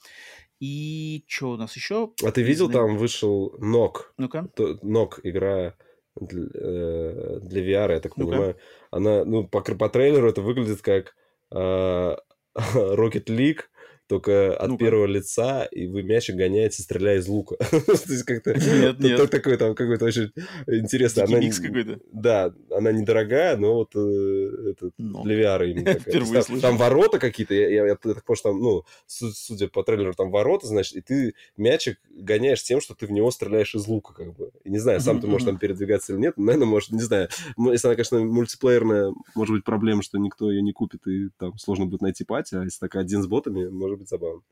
[0.60, 2.12] И что у нас еще?
[2.24, 4.14] А ты видел, там вышел Нок?
[4.16, 4.48] Ну-ка.
[4.82, 5.74] Нок, игра
[6.16, 8.56] для, э, для VR, я так ну понимаю.
[8.90, 11.14] Она, ну, по, по трейлеру это выглядит как
[11.50, 11.56] э,
[12.54, 13.62] Rocket League,
[14.06, 17.56] только от ну первого лица, и вы мячик гоняете, стреляя из лука.
[17.70, 18.52] То есть как-то...
[18.82, 19.30] Нет, нет.
[19.30, 20.32] Такой там какой-то очень
[20.66, 21.24] интересный.
[21.24, 22.00] Она какой-то.
[22.12, 26.60] Да, она недорогая, но вот э, для VR именно.
[26.60, 30.96] Там ворота какие-то, я так понимаю, что там, ну, судя по трейлеру, там ворота, значит,
[30.96, 34.50] и ты мячик гоняешь тем, что ты в него стреляешь из лука, как бы.
[34.64, 37.28] Не знаю, сам ты можешь там передвигаться или нет, наверное, может, не знаю.
[37.56, 41.86] Если она, конечно, мультиплеерная, может быть, проблема, что никто ее не купит, и там сложно
[41.86, 44.42] будет найти пати, а если такая один с ботами, может быть забавно.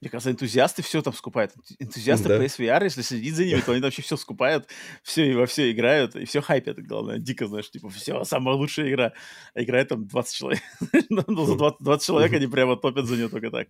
[0.00, 1.52] Мне кажется, энтузиасты все там скупают.
[1.78, 2.42] Энтузиасты да.
[2.42, 4.66] PSVR, если следить за ними, то они вообще все скупают,
[5.02, 8.88] все и во все играют, и все хайпят, главное, дико, знаешь, типа, все, самая лучшая
[8.90, 9.12] игра.
[9.54, 10.62] А играет там 20 человек.
[11.10, 13.68] ну, за 20, 20 человек они прямо топят за нее только так.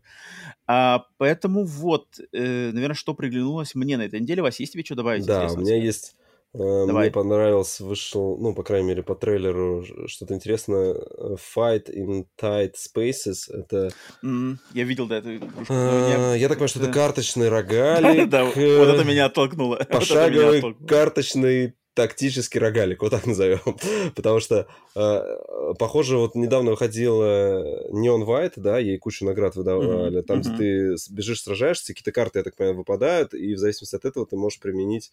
[0.66, 4.42] А, поэтому вот, э, наверное, что приглянулось мне на этой неделе.
[4.42, 5.26] Вася, есть тебе что добавить?
[5.26, 6.16] Да, у меня есть
[6.56, 7.04] Давай.
[7.04, 10.94] Мне понравился, вышел, ну, по крайней мере, по трейлеру что-то интересное.
[10.94, 13.52] Э, Fight in Tight Spaces.
[13.52, 13.90] Это...
[14.24, 15.64] Mm, я видел, да, эту игрушку.
[15.68, 18.28] А, я так понимаю, что это карточный рогалик.
[18.30, 19.76] Да, вот это меня оттолкнуло.
[19.90, 23.60] Пошаговый карточный тактический рогалик, вот так назовем.
[24.14, 30.18] Потому что, э, похоже, вот недавно выходила Neon White, да, ей кучу наград выдавали.
[30.18, 30.22] Mm-hmm.
[30.22, 30.56] Там, mm-hmm.
[30.56, 34.26] где ты бежишь, сражаешься, какие-то карты, я так понимаю, выпадают, и в зависимости от этого
[34.26, 35.10] ты можешь применить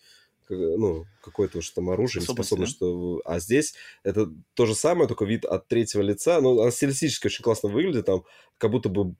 [0.50, 2.78] ну, какое-то уж там оружие, способность, да?
[2.78, 3.22] что...
[3.26, 6.42] А здесь это то же самое, только вид от третьего лица.
[6.42, 8.24] Ну, она стилистически очень классно выглядит, там,
[8.58, 9.16] как будто бы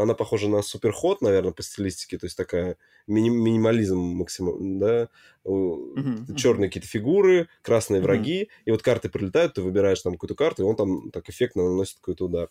[0.00, 2.76] она похожа на суперход, наверное, по стилистике, то есть такая
[3.08, 5.08] мини- минимализм максимум, да,
[5.44, 8.04] uh-huh, черные какие-то фигуры, красные uh-huh.
[8.04, 11.64] враги, и вот карты прилетают, ты выбираешь там какую-то карту, и он там так эффектно
[11.64, 12.48] наносит какой-то удар.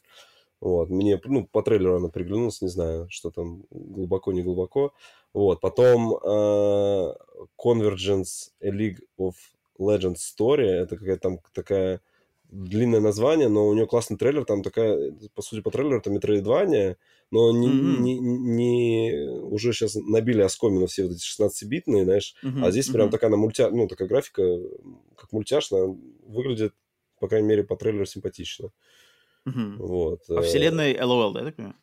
[0.62, 4.94] Вот, мне, ну, по трейлеру она приглянулась, не знаю, что там глубоко, не глубоко.
[5.34, 7.16] Вот, потом uh,
[7.58, 9.34] Convergence A League of
[9.80, 12.02] Legends Story, это какая-то там такая
[12.50, 16.96] длинное название, но у нее классный трейлер, там такая, по сути, по трейлеру это Metroidvania,
[17.32, 18.00] но не, mm-hmm.
[18.00, 22.64] не, не, уже сейчас набили оскомину все вот эти 16-битные, знаешь, mm-hmm.
[22.64, 22.94] а здесь mm-hmm.
[22.94, 24.60] прям такая на мультя, ну, такая графика,
[25.18, 25.96] как мультяшная,
[26.26, 26.74] выглядит,
[27.20, 28.72] по крайней мере, по трейлеру симпатично.
[29.46, 29.86] Угу.
[29.88, 30.20] Вот.
[30.28, 31.76] По вселенной LOL, да, я так понимаю?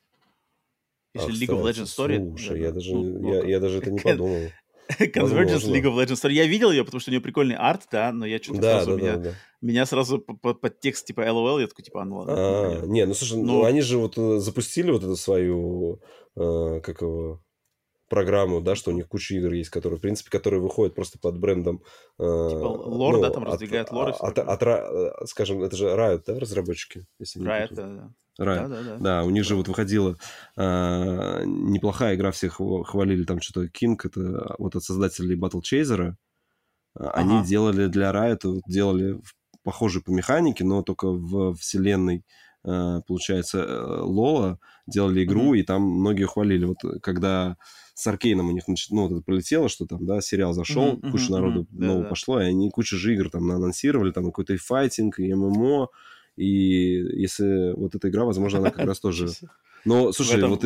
[1.14, 2.28] А, Если League of Legends Story...
[2.30, 2.74] Слушай, да, я да.
[2.74, 4.38] даже, Ну, я, ну, я даже это не подумал.
[4.98, 5.74] Convergence Возможно.
[5.74, 6.32] League of Legends Story.
[6.32, 8.90] Я видел ее, потому что у нее прикольный арт, да, но я что-то Да, сразу
[8.90, 9.34] да, меня, да, да.
[9.60, 12.34] меня сразу по- по- под текст типа LOL, я такой, типа, а, ну ладно.
[12.36, 12.86] А, понятно.
[12.86, 16.00] не, ну слушай, ну, Ну- они же вот э, запустили вот эту свою,
[16.36, 17.42] э, как его,
[18.12, 21.38] программу, да, что у них куча игр есть, которые, в принципе, которые выходят просто под
[21.38, 21.82] брендом.
[22.18, 25.76] э, Типа лор, да, там от- раздвигают лор всё от- от Ра- э, скажем, это
[25.76, 27.06] же Riot, да, разработчики?
[27.18, 28.14] Если не Right, путаю?
[28.38, 28.68] да, Riot.
[28.68, 28.96] да, да, да.
[29.00, 30.16] Да, у них же вот выходила
[30.56, 36.14] э, неплохая игра, всех хва- хвалили, там что-то King, это вот от создателей Battle Chaser.
[36.94, 37.46] Они Ага.
[37.46, 39.20] делали для Riot, делали
[39.64, 42.24] похожие по механике, но только в вселенной,
[43.06, 45.54] получается, э, Лола делали игру, Мгм.
[45.54, 46.64] и там многие хвалили.
[46.64, 47.56] Вот э, когда
[47.94, 51.30] с Аркейном у них ну, вот это полетело, что там, да, сериал зашел, Мгм, куча
[51.32, 51.66] народу.
[51.70, 52.08] Да, нового да.
[52.08, 55.88] пошло, и они кучу же игр там анонсировали, там какой-то и файтинг, и ММО,
[56.36, 56.46] и
[57.20, 59.28] если вот эта игра, возможно, она как раз тоже...
[59.84, 60.62] Но, слушай, вот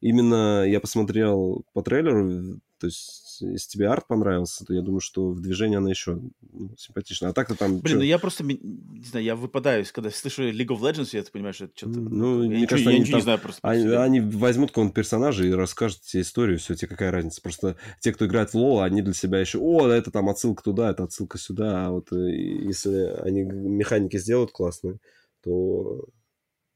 [0.00, 5.30] именно я посмотрел по трейлеру, то есть если тебе арт понравился, то я думаю, что
[5.30, 6.20] в движении она еще
[6.52, 7.30] ну, симпатичная.
[7.30, 7.80] А так-то там...
[7.80, 11.22] Блин, чё- ну я просто, не знаю, я выпадаюсь, когда слышу League of Legends, я
[11.30, 12.00] понимаю, что это что-то...
[12.00, 13.60] Ну, я мне ничего, кажется, я они ничего не там- знаю просто.
[13.60, 17.40] про Они, они возьмут какого-нибудь персонажа и расскажут тебе историю, все, тебе какая разница.
[17.42, 20.90] Просто те, кто играет в лол, они для себя еще, о, это там отсылка туда,
[20.90, 21.86] это отсылка сюда.
[21.86, 24.98] А вот э, если они механики сделают классные,
[25.42, 26.04] то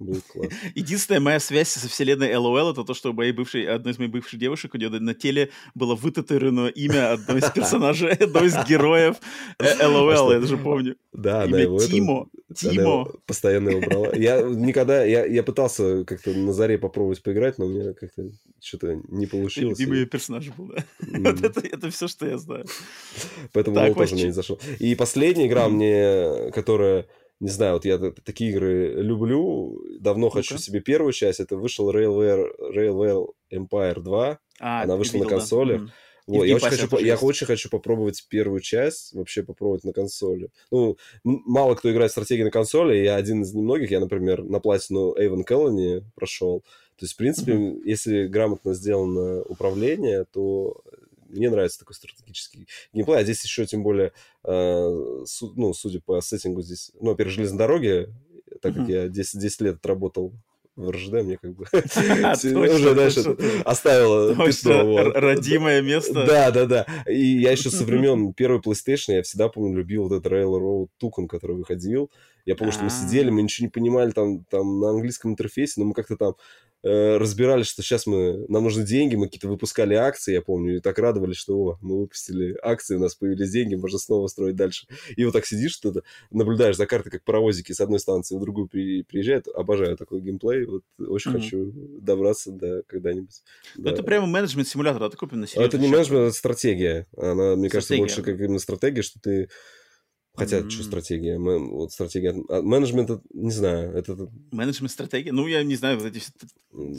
[0.03, 0.57] будет классно.
[0.75, 4.11] Единственная моя связь со вселенной LOL это то, что у моей бывшей, одной из моих
[4.11, 9.17] бывших девушек, у нее на теле было вытатуировано имя одного из персонажей, одного из героев
[9.59, 10.33] э, LOL, что?
[10.35, 10.97] я даже помню.
[11.13, 12.29] Да, она Имя его это- Тимо.
[12.63, 13.05] Она Тимо.
[13.27, 14.13] постоянно его брала.
[14.15, 18.31] Я никогда, я, я пытался как-то на заре попробовать поиграть, но у меня как-то
[18.61, 19.79] что-то не получилось.
[19.79, 20.85] Любимый и- персонаж был, да.
[21.01, 22.67] Вот это, это все, что я знаю.
[23.53, 24.61] Поэтому Так, тоже мне не зашел.
[24.79, 27.07] И последняя игра мне, которая,
[27.43, 30.63] не знаю, вот я такие игры люблю, давно хочу Ну-ка.
[30.63, 34.39] себе первую часть, это вышел Railware, Railware Empire 2.
[34.61, 35.37] А, Она вышла на видел, да.
[35.37, 35.83] консолях.
[35.83, 35.89] И
[36.29, 40.51] Вот, я очень, хочу, я очень хочу попробовать первую часть, вообще попробовать на консоли.
[40.71, 44.61] Ну, мало кто играет в стратегии на консоли, я один из немногих, я, например, на
[44.61, 46.61] платину Avon Colony прошел.
[46.97, 50.81] То есть, в принципе, если грамотно сделано управление, то
[51.33, 53.19] мне нравится такой стратегический геймплей.
[53.19, 54.13] А здесь еще, тем более,
[54.45, 58.09] э, су- ну, судя по сеттингу здесь, ну, во-первых, железные дороги,
[58.61, 60.33] так как я 10, 10 лет отработал
[60.77, 61.67] в РЖД, мне как бы
[62.75, 63.15] уже, знаешь,
[64.85, 65.01] вот.
[65.01, 66.25] р- родимое место.
[66.27, 66.87] Да, да, да.
[67.07, 71.27] И я еще со времен первой PlayStation, я всегда, помню, любил вот этот Railroad Tucson,
[71.27, 72.11] который выходил.
[72.45, 75.87] Я помню, что мы сидели, мы ничего не понимали там, там на английском интерфейсе, но
[75.87, 76.35] мы как-то там
[76.83, 80.81] э, разбирались, что сейчас мы, нам нужны деньги, мы какие-то выпускали акции, я помню, и
[80.81, 84.87] так радовались, что о, мы выпустили акции, у нас появились деньги, можно снова строить дальше.
[85.17, 88.67] И вот так сидишь, что-то, наблюдаешь за картой, как паровозики с одной станции в другую
[88.69, 89.47] при- приезжают.
[89.49, 91.41] Обожаю такой геймплей, вот очень Мгм.
[91.41, 93.43] хочу добраться до когда-нибудь.
[93.77, 97.07] Ну, до- это прямо менеджмент-симулятор, да, такой прям на а это не менеджмент, это стратегия.
[97.17, 99.49] Она, мне кажется, Стратегия, больше как именно стратегия, что ты...
[100.35, 100.71] Хотя, М.
[100.71, 101.37] что стратегия?
[101.37, 102.35] Мен- Вот стратегия...
[102.49, 105.31] а Менеджмент, не знаю, это, это Менеджмент-стратегия?
[105.31, 106.23] Ну, я не знаю, вот эти...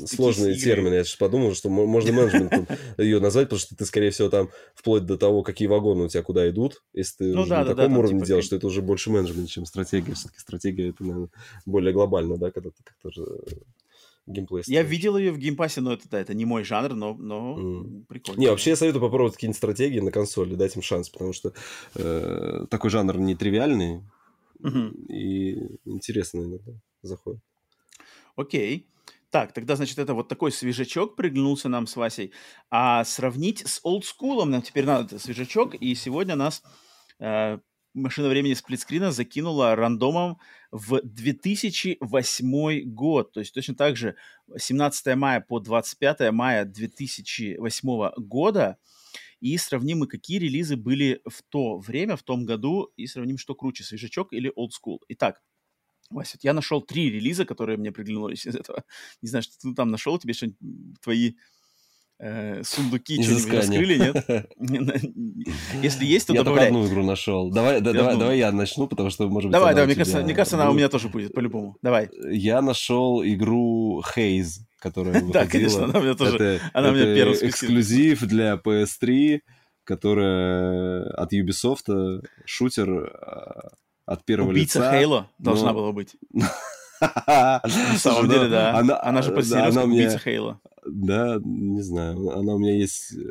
[0.05, 0.63] сложные игры.
[0.63, 0.93] термины.
[0.93, 2.67] Я сейчас подумал, что мо- можно менеджментом
[2.99, 6.21] ее назвать, потому что ты, скорее всего, там вплоть до того, какие вагоны у тебя
[6.21, 8.43] куда идут, если ты Ну уже да, на да, да, таком там уровне типа делаешь,
[8.45, 10.13] как- что это уже больше менеджмент, чем стратегия.
[10.13, 11.29] Все-таки стратегия, это, наверное,
[11.65, 13.09] более глобально, да, когда ты как-то
[14.25, 16.93] геймплей Я видел ее в Game Pass е, но это, да, это не мой жанр,
[16.93, 18.05] но, но М.
[18.07, 18.39] прикольно.
[18.39, 21.53] Не, вообще я советую попробовать какие-нибудь стратегии на консоли, дать им шанс, потому что
[21.95, 24.03] э, такой жанр нетривиальный
[24.59, 24.91] Мгм.
[25.09, 25.55] и
[25.85, 26.71] интересно иногда
[27.01, 27.41] заходит.
[28.35, 28.87] Окей.
[29.29, 32.33] Так, тогда, значит, это вот такой свежачок приглянулся нам с Васей.
[32.69, 35.73] А сравнить с олдскулом нам теперь надо свежачок.
[35.73, 36.61] И сегодня нас
[37.19, 37.57] э,
[37.95, 40.39] машина времени сплитскрина закинула рандомом
[40.73, 43.31] в 2008 год.
[43.31, 44.15] То есть точно так же
[44.57, 48.77] 17 мая по 25 мая 2008 года.
[49.39, 53.53] И сравним мы, какие релизы были в то время, в том году, и сравним, что
[53.53, 55.03] круче, свежачок или олдскул.
[55.09, 55.43] Итак,
[56.09, 58.83] Вася, я нашел три релиза, которые мне приглянулись из этого.
[59.21, 60.57] Не знаю, что ты там нашел, тебе что-нибудь,
[61.01, 61.33] твои
[62.23, 64.25] э, сундуки что-нибудь раскрыли, нет?
[65.83, 66.67] Если есть, то Я добавляй.
[66.67, 67.51] одну игру нашел.
[67.51, 70.73] Давай, да- Я я начну, потому что, может быть, Давай, давай, мне кажется, она у
[70.73, 71.77] меня тоже будет, по-любому.
[71.81, 72.09] Давай.
[72.31, 75.33] Я нашел игру Haze, которая выходила.
[75.33, 76.61] Да, конечно, она у меня тоже.
[76.73, 77.47] Она у меня списке.
[77.47, 79.39] эксклюзив для PS3,
[79.83, 83.69] которая от Ubisoft, э, шутер э,
[84.05, 84.91] от первого Убийца лица.
[84.91, 86.15] Хейло должна но- была быть.
[87.27, 87.61] На
[87.97, 88.77] самом деле, да.
[88.77, 90.59] Она же как убийца Хейла.
[90.85, 92.37] Да, не знаю.
[92.37, 93.21] Она у меня есть э,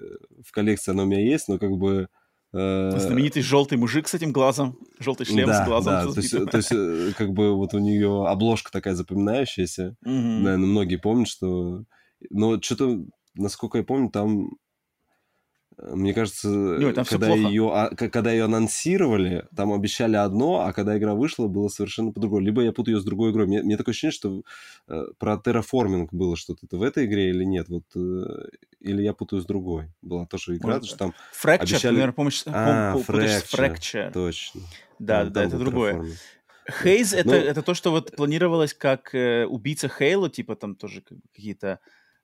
[0.43, 2.09] в коллекции, она у меня есть, но как бы
[2.55, 5.93] Э, Знаменитый желтый мужик с этим глазом, желтый шлем да, с глазом.
[5.95, 9.97] Да, то есть, то есть, э, как бы вот у нее обложка такая запоминающаяся.
[10.03, 11.85] Наверное, многие помнят, что...
[12.31, 13.01] Но что-то,
[13.35, 14.51] насколько я помню, там
[15.79, 21.15] мне кажется, Ой, когда, ее, а, когда ее анонсировали, там обещали одно, а когда игра
[21.15, 22.43] вышла, было совершенно по-другому.
[22.43, 23.47] Либо я путаю ее с другой игрой.
[23.47, 24.43] Мне, мне такое ощущение, что
[24.89, 27.69] э, про терраформинг было что-то Это в этой игре или нет.
[27.69, 28.49] Вот, э,
[28.81, 29.89] или я путаю с другой.
[30.03, 31.81] Была тоже игра, Может, что там Fracture, обещали...
[31.81, 34.13] ты, наверное, помнишь, а, пом- Fracture, Fracture.
[34.13, 34.61] Точно.
[34.99, 36.05] Да, да, там это другое.
[36.71, 41.03] Хейз это, ну, это то, что вот планировалось как э, убийца Хейла, типа там тоже
[41.35, 41.81] какие-то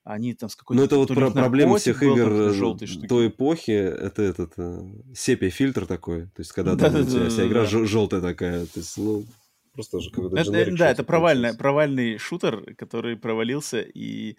[0.08, 0.80] они там с какой-то...
[0.80, 4.82] Ну, это вот про проблема всех игр э, той эпохи, это этот э,
[5.14, 9.24] сепия-фильтр такой, то есть когда там у тебя вся игра желтая такая, то есть, ну,
[9.74, 14.38] просто же какой-то это, Да, это провальный, провальный шутер, который провалился и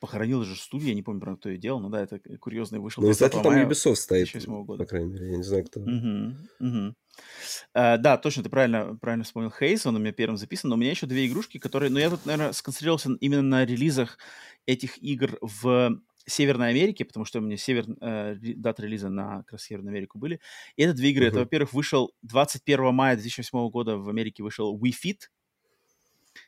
[0.00, 3.02] похоронил же студию, я не помню, про кто ее делал, но да, это курьезный вышел.
[3.02, 4.84] Ну, кстати, там Ubisoft стоит, года.
[4.84, 5.80] по крайней мере, я не знаю, кто.
[5.80, 6.94] Угу,
[7.74, 10.90] да, точно, ты правильно, правильно вспомнил Хейс, он у меня первым записан, но у меня
[10.90, 14.18] еще две игрушки, которые, ну, я тут, наверное, сконцентрировался именно на релизах
[14.66, 19.52] этих игр в Северной Америке, потому что у меня север, э, дата релиза на как
[19.52, 20.40] раз Северную Америку были.
[20.74, 21.26] И это две игры.
[21.26, 21.28] Uh-huh.
[21.28, 25.18] Это, во-первых, вышел 21 мая 2008 года в Америке вышел Wii Fit.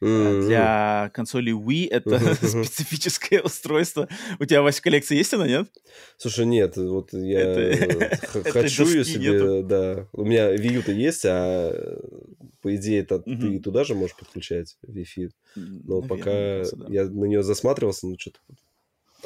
[0.02, 0.46] Mm-hmm.
[0.46, 2.64] Для консоли Wii это mm-hmm.
[2.64, 4.08] специфическое устройство.
[4.38, 5.68] У тебя, Вася, коллекция есть она, нет?
[6.16, 8.16] Слушай, нет, вот я это...
[8.52, 9.62] хочу ее себе, нету.
[9.64, 10.08] да.
[10.12, 11.72] У меня Wii U-то есть, а
[12.62, 13.40] по идее это mm-hmm.
[13.40, 15.30] ты туда же можешь подключать Wi-Fi.
[15.56, 16.86] Но Наверное, пока кажется, да.
[16.88, 18.40] я на нее засматривался, ну что-то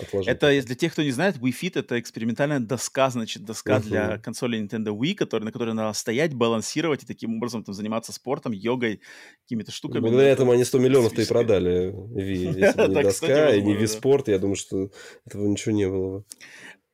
[0.01, 0.29] Отложить.
[0.29, 3.83] Это, для тех, кто не знает, Wii Fit— это экспериментальная доска, значит, доска uh-huh.
[3.83, 8.13] для консоли Nintendo Wii, который, на которой надо стоять, балансировать и таким образом там, заниматься
[8.13, 9.01] спортом, йогой,
[9.43, 10.01] какими-то штуками.
[10.01, 12.59] Благодаря этому они 100 миллионов-то и продали Wii.
[12.59, 14.91] Если бы не доска и не Wii Sport, я думаю, что
[15.27, 16.25] этого ничего не было бы.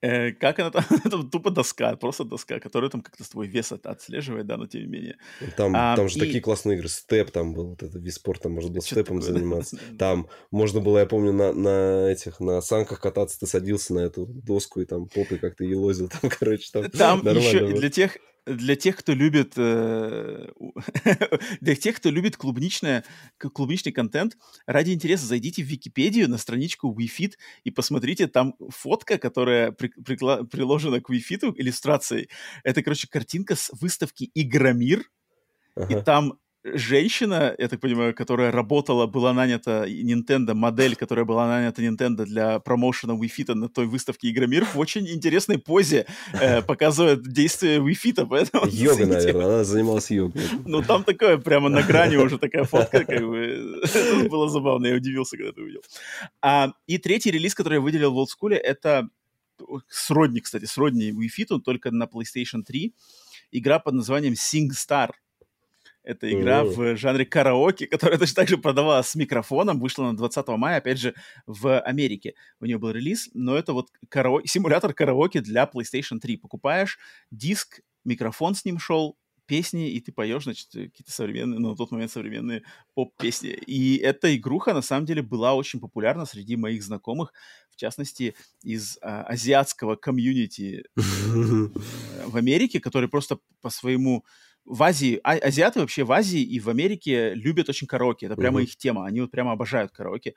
[0.01, 0.85] Э, как она там?
[1.05, 4.83] это тупо доска, просто доска, которая там как-то твой вес от, отслеживает, да, но тем
[4.83, 5.17] не менее.
[5.57, 6.21] Там, а, там же и...
[6.21, 6.89] такие классные игры.
[6.89, 9.79] Степ там был, вот это виспорт, там можно было степом такое, заниматься.
[9.93, 14.01] Да, там можно было, я помню, на, на этих, на санках кататься, ты садился на
[14.01, 18.19] эту доску и там попой как-то елозил, там, короче, там, там еще для тех,
[18.55, 20.49] для тех, кто любит э,
[21.61, 23.05] для тех, кто любит клубничное,
[23.39, 27.35] клубничный контент, ради интереса зайдите в Википедию на страничку WeFit
[27.65, 32.29] и посмотрите, там фотка, которая при, прикла, приложена к WeFit иллюстрацией.
[32.65, 35.05] Это, короче, картинка с выставки Игромир,
[35.75, 35.99] ага.
[35.99, 36.39] и там
[36.75, 42.59] женщина, я так понимаю, которая работала, была нанята Nintendo, модель, которая была нанята Nintendo для
[42.59, 47.97] промоушена Wii Fit на той выставке Игромир, в очень интересной позе э, показывает действие Wii
[48.05, 48.67] Fit, поэтому...
[48.71, 50.43] Йога, наверное, она занималась йогой.
[50.67, 54.97] Ну, там такое, прямо на грани уже такая фотка, как бы, это было забавно, я
[54.97, 55.83] удивился, когда это увидел.
[56.43, 59.09] А, и третий релиз, который я выделил в School, это
[59.89, 62.95] сродни, кстати, сродни Wii Fit, только на PlayStation 3,
[63.53, 65.11] игра под названием Sing Star—
[66.09, 66.95] это игра mm-hmm.
[66.95, 70.99] в жанре караоке, которая точно так же продавалась с микрофоном, вышла на 20 мая, опять
[70.99, 71.15] же,
[71.47, 72.35] в Америке.
[72.61, 74.41] У нее был релиз, но это вот карао...
[74.47, 76.39] симулятор караоке для PlayStation 3.
[76.39, 76.99] Покупаешь
[77.31, 81.91] диск, микрофон с ним шел, песни, и ты поешь, значит, какие-то современные, ну, на тот
[81.91, 82.63] момент современные
[82.95, 83.51] поп-песни.
[83.51, 87.33] И эта игруха, на самом деле, была очень популярна среди моих знакомых,
[87.71, 91.01] в частности, из а, азиатского комьюнити э,
[92.27, 94.25] в Америке, который просто по своему
[94.69, 98.27] в Азии, а, азиаты вообще в Азии и в Америке любят очень караоке.
[98.27, 98.65] Это прямо uh-huh.
[98.65, 99.07] их тема.
[99.07, 100.35] Они вот прямо обожают караоке.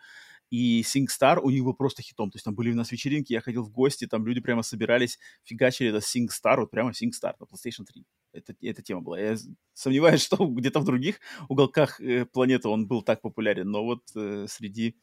[0.50, 2.30] И SingStar у них был просто хитом.
[2.30, 5.18] То есть там были у нас вечеринки, я ходил в гости, там люди прямо собирались,
[5.44, 8.06] фигачили это SingStar, вот прямо SingStar на PlayStation 3.
[8.34, 9.20] Это, эта тема была.
[9.20, 9.38] Я
[9.74, 14.46] сомневаюсь, что где-то в других уголках э, планеты он был так популярен, но вот э,
[14.50, 14.98] среди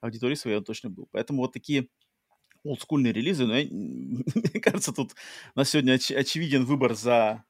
[0.00, 1.08] аудитории своей он точно был.
[1.12, 1.88] Поэтому вот такие
[2.62, 5.12] олдскульные релизы, но я, мне кажется, тут
[5.54, 7.44] у нас сегодня оч- очевиден выбор за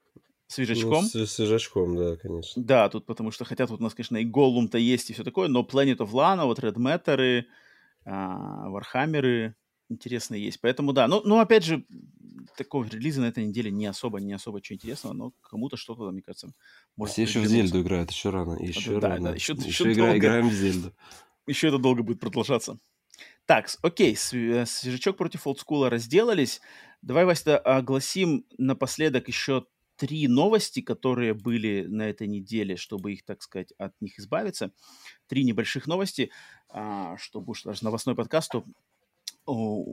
[0.50, 1.04] свежачком.
[1.14, 2.62] Ну, с свежачком, да, конечно.
[2.62, 5.48] Да, тут потому что хотят, вот у нас, конечно, и Голлум-то есть, и все такое,
[5.48, 7.44] но Planet of Lana, вот Red Matter,
[8.04, 9.54] Вархаммеры
[9.88, 10.60] интересные есть.
[10.60, 11.84] Поэтому да, ну, ну опять же,
[12.56, 16.22] такого релиза на этой неделе не особо, не особо чего интересного, но кому-то что-то, мне
[16.22, 16.52] кажется,
[16.96, 19.30] может Все еще в Зельду играют, еще рано, еще да, рано.
[19.30, 20.94] Да, еще, еще, еще игра, играем в Зельду.
[21.46, 22.78] Еще это долго будет продолжаться.
[23.46, 26.60] Так, окей, э, свежачок против олдскула разделались.
[27.02, 29.66] Давай, Вася, огласим напоследок еще
[30.00, 34.72] три новости, которые были на этой неделе, чтобы их, так сказать, от них избавиться.
[35.26, 36.30] Три небольших новости,
[36.70, 38.64] а, чтобы уж даже новостной подкаст, то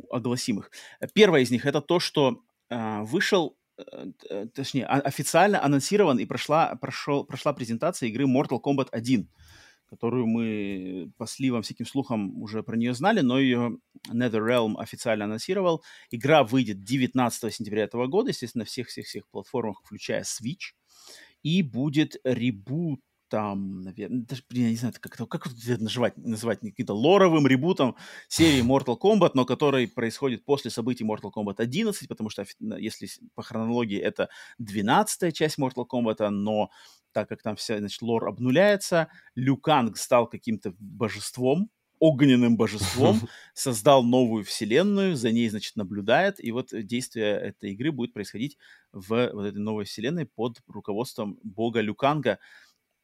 [0.09, 0.71] огласим их.
[1.13, 7.25] Первая из них это то, что а, вышел э, точнее, официально анонсирован и прошла, прошел,
[7.25, 9.27] прошла презентация игры Mortal Kombat 1.
[9.89, 13.77] Которую мы по сливам, всяким слухам уже про нее знали, но ее
[14.09, 15.83] NetherRealm официально анонсировал.
[16.11, 20.73] Игра выйдет 19 сентября этого года, естественно, на всех-всех-всех платформах, включая Switch.
[21.43, 26.59] И будет ребут там, наверное, даже, я не знаю, как это, как это называть, называть
[26.59, 27.95] каким-то лоровым ребутом
[28.27, 32.45] серии Mortal Kombat, но который происходит после событий Mortal Kombat 11, потому что,
[32.77, 36.69] если по хронологии это 12 часть Mortal Kombat, но
[37.11, 43.19] так как там вся, значит, лор обнуляется, Люканг стал каким-то божеством, огненным божеством,
[43.53, 48.57] создал новую вселенную, за ней, значит, наблюдает, и вот действие этой игры будет происходить
[48.91, 52.39] в вот этой новой вселенной под руководством бога Люканга,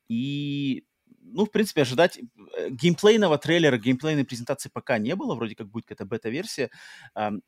[0.07, 0.85] и
[1.25, 2.19] ну, в принципе, ожидать
[2.57, 5.35] э, геймплейного трейлера, геймплейной презентации пока не было.
[5.35, 6.69] Вроде как будет какая-то бета-версия.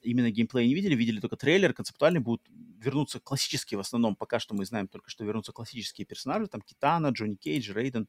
[0.02, 1.74] Именно геймплей не видели, видели только трейлер.
[1.74, 4.16] Концептуальный будут вернуться классические в основном.
[4.16, 6.48] Пока что мы знаем только, что вернутся классические персонажи.
[6.48, 8.08] Там Китана, Джонни Кейдж, Рейден,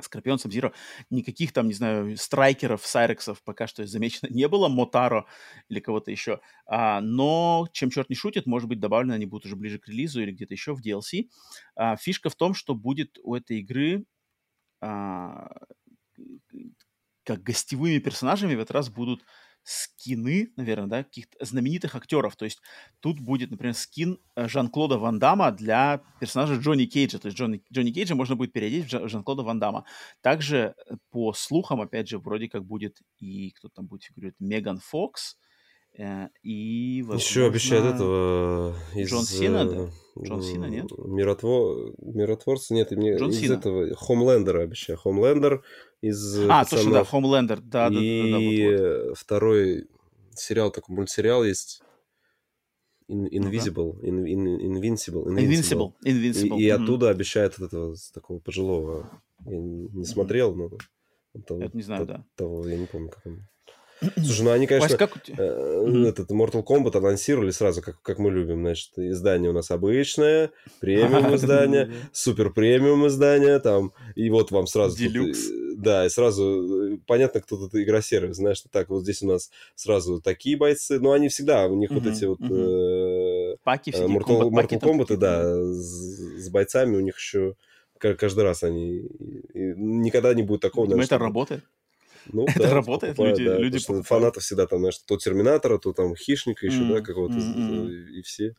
[0.00, 0.72] Скорпион, Сабзиро,
[1.10, 5.26] никаких там, не знаю, страйкеров, сайрексов пока что замечено не было, Мотаро
[5.68, 6.40] или кого-то еще.
[6.66, 10.20] А, но чем черт не шутит, может быть, добавлены они будут уже ближе к релизу
[10.22, 11.28] или где-то еще в DLC.
[11.74, 14.04] А, фишка в том, что будет у этой игры
[14.80, 15.48] а,
[17.24, 19.24] как гостевыми персонажами в этот раз будут
[19.66, 22.36] скины, наверное, да, каких-то знаменитых актеров.
[22.36, 22.60] То есть
[23.00, 27.18] тут будет, например, скин э, Жан-Клода Ван Дамма для персонажа Джонни Кейджа.
[27.18, 29.84] То есть Джонни, Джонни Кейджа можно будет переодеть в Жан-Клода Ван Дамма.
[30.20, 34.78] Также, э, по слухам, опять же, вроде как будет и кто там будет фигурировать, Меган
[34.78, 35.36] Фокс,
[35.98, 39.08] Э, и, возможно, Еще обещают этого из...
[39.10, 39.90] Джон Сина, да?
[40.22, 40.90] Джон Сина, нет?
[40.98, 41.94] Миротвор...
[41.98, 43.54] Миротворца, нет, мне Джон из Сина.
[43.54, 44.98] этого Хомлендера обещаю.
[44.98, 45.62] Хомлендер
[46.00, 46.70] из А, пацанов.
[46.70, 49.18] точно, да, Хомлендер, да, да, и да, да, вот, вот.
[49.18, 49.88] второй
[50.34, 51.82] сериал, такой мультсериал есть,
[53.08, 56.58] In, Invisible, in, in, Invincible, Invincible, Invincible.
[56.58, 56.72] И, и mm-hmm.
[56.72, 59.08] оттуда обещают от этого такого пожилого.
[59.44, 60.70] Я не смотрел, но...
[61.46, 62.24] Того, Это не знаю, да.
[62.34, 63.46] Того, я не помню, как он.
[64.16, 65.28] Слушай, ну они, конечно, Вась, как...
[65.28, 68.60] э, этот Mortal Kombat анонсировали сразу, как, как мы любим.
[68.60, 70.50] Значит, издание у нас обычное,
[70.80, 74.98] премиум издание, супер премиум издание, там, и вот вам сразу...
[74.98, 75.46] Делюкс.
[75.46, 79.50] Тут, да, и сразу э, понятно, кто тут игросервис, знаешь, так, вот здесь у нас
[79.74, 82.40] сразу такие бойцы, но они всегда, у них вот эти вот...
[82.40, 87.54] Э, Паки все Mortal, Mortal Kombat, да, с, с бойцами у них еще
[87.98, 89.08] каждый раз они...
[89.54, 90.88] никогда не будет такого...
[90.88, 91.64] Думаю, это работает?
[92.32, 95.78] Ну, это да, работает, покупают, люди, да, люди что фанаты всегда там, знаешь, то Терминатора,
[95.78, 96.94] то там Хищника еще, mm-hmm.
[96.94, 97.88] да, какого-то, mm-hmm.
[98.14, 98.54] и все.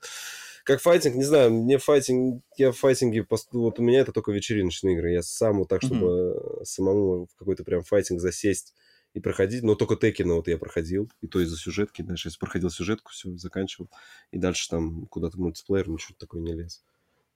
[0.67, 4.95] Как файтинг, не знаю, мне файтинг, я в файтинге, вот у меня это только вечериночные
[4.95, 6.65] игры, я сам вот так, чтобы mm-hmm.
[6.65, 8.73] самому в какой-то прям файтинг засесть
[9.13, 12.69] и проходить, но только Текина вот я проходил, и то из-за сюжетки, знаешь, если проходил
[12.69, 13.89] сюжетку, все, заканчивал,
[14.31, 16.83] и дальше там куда-то мультиплеер, ничего такое не лез.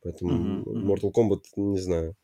[0.03, 0.83] Поэтому mm-hmm.
[0.83, 2.17] Mortal Kombat, не знаю.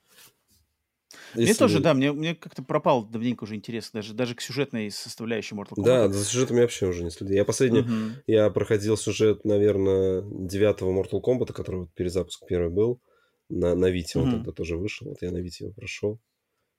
[1.33, 1.45] Если...
[1.45, 5.55] Мне тоже, да, мне, мне как-то пропал давненько уже интерес, даже, даже к сюжетной составляющей
[5.55, 5.83] Mortal Kombat.
[5.83, 7.35] Да, за сюжетом я вообще уже не следил.
[7.35, 8.11] Я последний, uh-huh.
[8.27, 13.01] я проходил сюжет, наверное, девятого Mortal Kombat, который вот перезапуск первый был,
[13.49, 14.23] на, на Вите, uh-huh.
[14.23, 16.19] он тогда тоже вышел, вот я на Вите его прошел.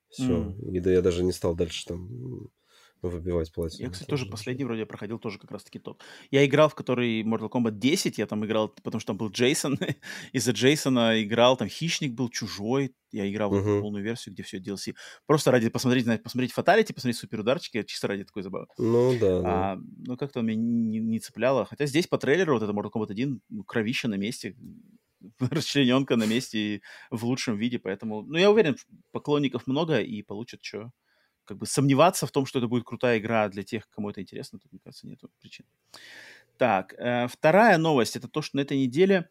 [0.09, 0.71] Все, uh-huh.
[0.71, 2.49] и да я даже не стал дальше там
[3.01, 3.85] выбивать платье.
[3.85, 6.01] Я, кстати, тоже последний вроде проходил тоже как раз-таки тот.
[6.31, 9.77] Я играл в который Mortal Kombat 10, я там играл, потому что там был Джейсон,
[10.33, 13.79] из-за Джейсона играл, там Хищник был, Чужой, я играл uh-huh.
[13.79, 14.93] в полную версию, где все DLC.
[15.25, 18.67] Просто ради посмотреть, знаете, посмотреть фаталити, посмотреть суперударчики, чисто ради такой забавы.
[18.77, 19.71] Ну да, да.
[19.71, 21.65] А, ну как-то он меня не, не цепляло.
[21.65, 24.55] Хотя здесь по трейлеру вот это Mortal Kombat 1, ну, кровища на месте,
[25.39, 28.77] расчлененка на месте и в лучшем виде, поэтому, ну я уверен,
[29.11, 30.91] поклонников много и получат что
[31.49, 34.59] как бы сомневаться в том, что это будет крутая игра для тех, кому это интересно,
[34.59, 35.65] тут, мне кажется, нет причин.
[36.57, 39.29] Так, э, вторая новость, это то, что на этой неделе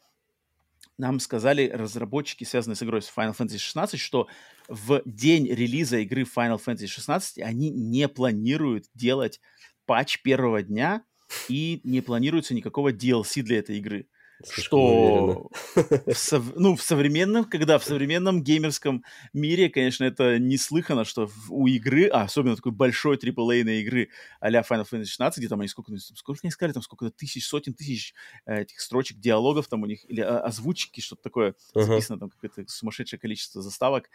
[0.97, 4.27] нам сказали разработчики, связанные с игрой Final Fantasy 16, что
[4.67, 9.41] в день релиза игры Final Fantasy 16 они не планируют делать
[9.87, 11.05] патч первого дня
[11.49, 14.09] и не планируется никакого DLC для этой игры.
[14.49, 16.55] Что в, сов...
[16.55, 22.23] ну, в современном, когда в современном геймерском мире, конечно, это неслыхано, что у игры, а
[22.23, 24.11] особенно такой большой AAA игры
[24.41, 27.75] а-ля Final Fantasy 16, где там они сколько, сколько они сказали, там сколько-то тысяч, сотен
[27.75, 28.15] тысяч
[28.47, 31.83] э, этих строчек диалогов там у них, или озвучки, что-то такое uh-huh.
[31.83, 34.09] записано, там какое-то сумасшедшее количество заставок,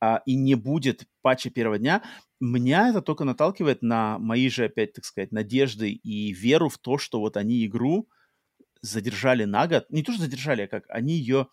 [0.00, 2.02] а, и не будет патча первого дня,
[2.40, 6.98] меня это только наталкивает на мои же, опять, так сказать, надежды и веру в то,
[6.98, 8.08] что вот они игру
[8.86, 9.86] задержали на год.
[9.90, 11.48] Не то, что задержали, а как они ее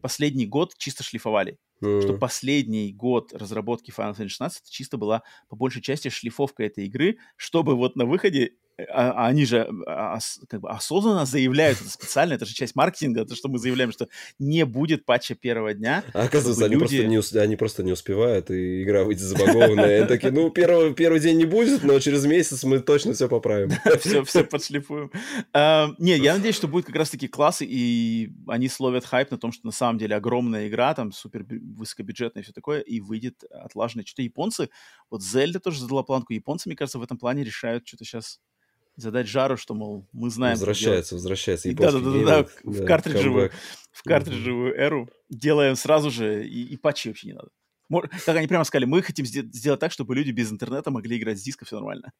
[0.00, 1.58] последний год чисто шлифовали.
[1.82, 2.02] Mm.
[2.02, 7.18] Что последний год разработки Final Fantasy 16 чисто была по большей части шлифовка этой игры,
[7.36, 12.34] чтобы вот на выходе а, а они же а, как бы осознанно заявляют это специально,
[12.34, 14.08] это же часть маркетинга, то, что мы заявляем, что
[14.38, 16.04] не будет патча первого дня.
[16.14, 17.08] А оказывается, они, люди...
[17.08, 19.98] просто не, они просто не успевают, и игра выйдет забагованная.
[19.98, 23.70] Они такие, ну, первый, первый день не будет, но через месяц мы точно все поправим.
[23.98, 25.10] Все, все подшлифуем.
[25.54, 29.66] Не, я надеюсь, что будет как раз-таки классы, и они словят хайп на том, что
[29.66, 34.04] на самом деле огромная игра, там супер высокобюджетная и все такое, и выйдет отлаженная.
[34.04, 34.70] Что-то японцы,
[35.10, 38.40] вот Зельда тоже задала планку, японцы, мне кажется, в этом плане решают что-то сейчас
[38.98, 40.54] задать жару, что, мол, мы знаем...
[40.54, 41.72] Возвращается, возвращается.
[41.72, 43.50] Да, да, да, да, в картриджевую,
[43.92, 47.48] в картриджевую эру делаем сразу же, и, и патчи вообще не надо.
[48.26, 51.42] Как они прямо сказали, мы хотим сделать так, чтобы люди без интернета могли играть с
[51.42, 52.12] диска, все нормально.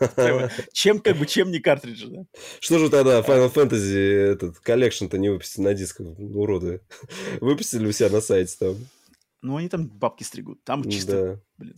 [0.72, 2.24] Чем, как бы, чем не картриджи, да?
[2.60, 6.82] Что же тогда Final Fantasy этот коллекшн-то не выпустили на дисках, уроды?
[7.40, 8.76] Выпустили у себя на сайте там?
[9.42, 10.62] Ну, они там бабки стригут.
[10.62, 11.74] Там чисто, блин,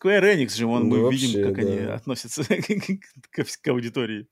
[0.00, 1.62] Square Enix же, вон, ну, мы вообще, видим, как да.
[1.62, 2.44] они относятся
[3.30, 4.26] к, к аудитории.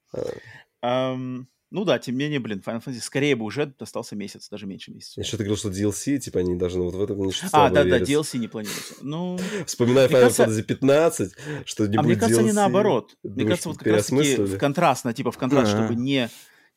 [0.83, 1.15] А.
[1.15, 4.67] Um, ну да, тем не менее, блин, Final Fantasy скорее бы уже остался месяц, даже
[4.67, 5.21] меньше месяца.
[5.21, 8.01] Я что-то говорил, что DLC, типа, они должны вот в этом не А, да, да,
[8.01, 8.95] DLC не планируется.
[9.03, 10.45] Ну, Вспоминаю Final кажется...
[10.45, 11.33] Fantasy 15,
[11.67, 12.47] что не а будет мне кажется, DLC.
[12.47, 13.17] не наоборот.
[13.23, 15.87] Мне кажется, вот как раз-таки в контраст, на, типа, в контраст, А-а-а.
[15.87, 16.29] чтобы не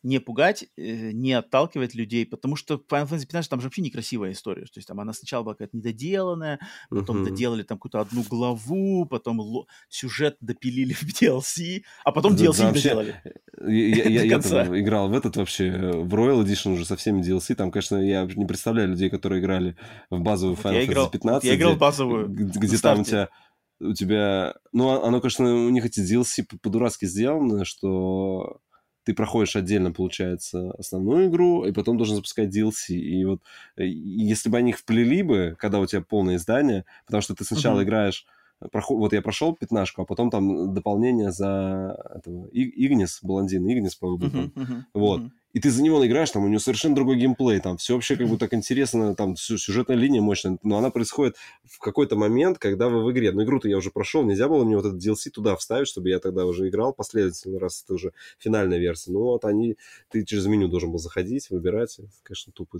[0.03, 4.33] не пугать, э, не отталкивать людей, потому что Final Fantasy 15 там же вообще некрасивая
[4.33, 4.63] история.
[4.63, 6.59] То есть там она сначала была какая-то недоделанная,
[6.89, 7.29] потом uh-huh.
[7.29, 12.71] доделали там какую-то одну главу, потом ло- сюжет допилили в DLC, а потом DLC да,
[12.71, 13.21] доделали.
[13.23, 17.55] Э, я, я, я играл в этот вообще, в Royal Edition уже со всеми DLC.
[17.55, 19.77] Там, конечно, я не представляю людей, которые играли
[20.09, 21.43] в базовую Final Fantasy играл, 15.
[21.49, 22.27] Я играл в базовую.
[22.27, 23.29] Где, где там у тебя
[23.79, 24.55] у тебя...
[24.71, 28.59] Ну, а, оно, конечно, у них эти DLC по-дурацки сделано, что
[29.03, 32.93] ты проходишь отдельно, получается, основную игру, и потом должен запускать DLC.
[32.93, 33.41] И вот
[33.77, 37.43] э, если бы они их вплели бы, когда у тебя полное издание, потому что ты
[37.43, 37.83] сначала uh-huh.
[37.83, 38.25] играешь
[38.71, 38.97] проход...
[38.97, 44.25] вот я прошел пятнашку, а потом там дополнение за этого Игнис, Блондин, Игнис, по-моему.
[44.25, 45.21] Uh-huh, uh-huh, вот.
[45.21, 48.15] Uh-huh и ты за него играешь, там у него совершенно другой геймплей, там все вообще
[48.17, 52.89] как бы так интересно, там сюжетная линия мощная, но она происходит в какой-то момент, когда
[52.89, 53.31] вы в игре.
[53.31, 56.19] Ну, игру-то я уже прошел, нельзя было мне вот этот DLC туда вставить, чтобы я
[56.19, 59.11] тогда уже играл последовательно, раз это уже финальная версия.
[59.11, 59.77] Ну, вот они,
[60.09, 62.79] ты через меню должен был заходить, выбирать, конечно, тупо.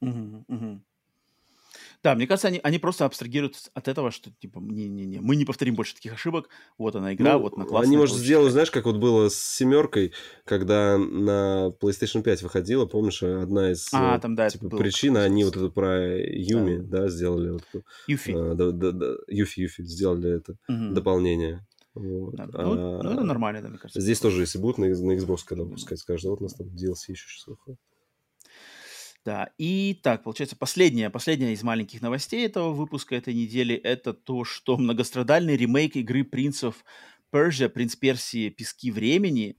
[0.00, 0.80] Угу, угу.
[2.04, 5.74] Да, мне кажется, они, они просто абстрагируют от этого, что типа, не-не-не, мы не повторим
[5.74, 7.88] больше таких ошибок, вот она игра, ну, вот на классная.
[7.88, 10.12] Они, может, сделают, знаешь, как вот было с семеркой,
[10.44, 15.56] когда на PlayStation 5 выходила, помнишь, одна из а, там, да, типа, причин, они вот
[15.56, 17.52] это про Юми, да, да сделали.
[17.52, 17.64] Вот,
[18.06, 18.34] Юфи.
[18.36, 20.94] А, да, да, да, Юфи, Юфи, сделали это угу.
[20.94, 21.66] дополнение.
[21.94, 22.34] Вот.
[22.34, 24.02] Да, ну, а, ну, это нормально, да, мне кажется.
[24.02, 27.12] Здесь тоже, если будут на, на Xbox, когда выпускать, скажут, вот у нас там DLC
[27.12, 27.80] еще сейчас выходит.
[29.24, 34.44] Да, и так, получается, последняя, последняя из маленьких новостей этого выпуска этой недели это то,
[34.44, 36.84] что многострадальный ремейк игры принцев
[37.30, 39.56] Персия, Принц Персии, Пески времени,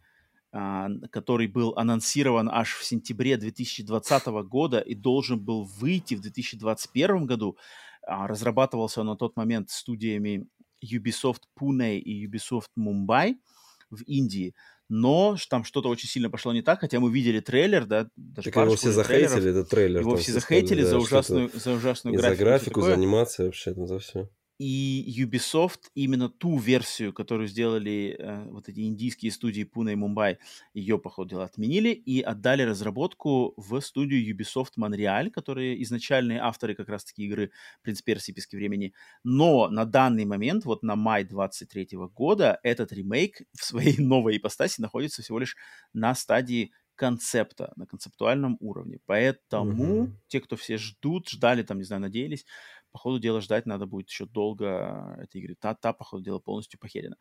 [0.51, 7.25] а, который был анонсирован аж в сентябре 2020 года и должен был выйти в 2021
[7.25, 7.57] году,
[8.03, 10.47] а, разрабатывался он на тот момент студиями
[10.83, 13.37] Ubisoft Pune и Ubisoft Mumbai
[13.89, 14.53] в Индии
[14.89, 18.65] но там что-то очень сильно пошло не так, хотя мы видели трейлер, да, даже так
[18.65, 20.01] его все захейтили, этот трейлер.
[20.01, 22.37] Его все захейтили да, за, ужасную, за ужасную графику.
[22.37, 24.29] За графику, за анимацию вообще, ну, за все.
[24.57, 30.39] И Ubisoft именно ту версию, которую сделали э, вот эти индийские студии Пуна и Мумбай,
[30.73, 36.73] ее, по ходу дела, отменили и отдали разработку в студию Ubisoft Montreal, которые изначальные авторы
[36.73, 37.51] как раз-таки игры
[37.81, 38.31] «Принц Персии.
[38.31, 38.93] Пески времени».
[39.23, 44.79] Но на данный момент, вот на май 23 года, этот ремейк в своей новой ипостаси
[44.79, 45.57] находится всего лишь
[45.93, 48.99] на стадии концепта, на концептуальном уровне.
[49.05, 50.11] Поэтому mm-hmm.
[50.27, 52.45] те, кто все ждут, ждали, там, не знаю, надеялись,
[52.95, 55.55] по ходу дела ждать надо будет еще долго этой игры.
[55.59, 57.17] Та, та по ходу дела полностью похерена.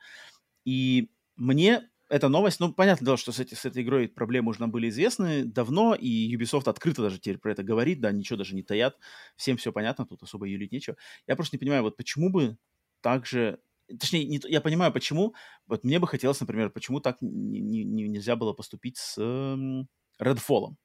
[0.65, 4.61] И мне эта новость, ну, понятное дело, что с, эти, с этой игрой проблемы уже
[4.61, 8.55] нам были известны давно, и Ubisoft открыто даже теперь про это говорит, да, ничего даже
[8.55, 8.97] не таят,
[9.35, 10.97] всем все понятно, тут особо юлить нечего.
[11.27, 12.57] Я просто не понимаю, вот почему бы
[13.01, 13.59] так же
[14.01, 15.35] Точнее, не, я понимаю, почему.
[15.67, 19.85] Вот мне бы хотелось, например, почему так не, не, нельзя было поступить с э,
[20.23, 20.77] Redfall.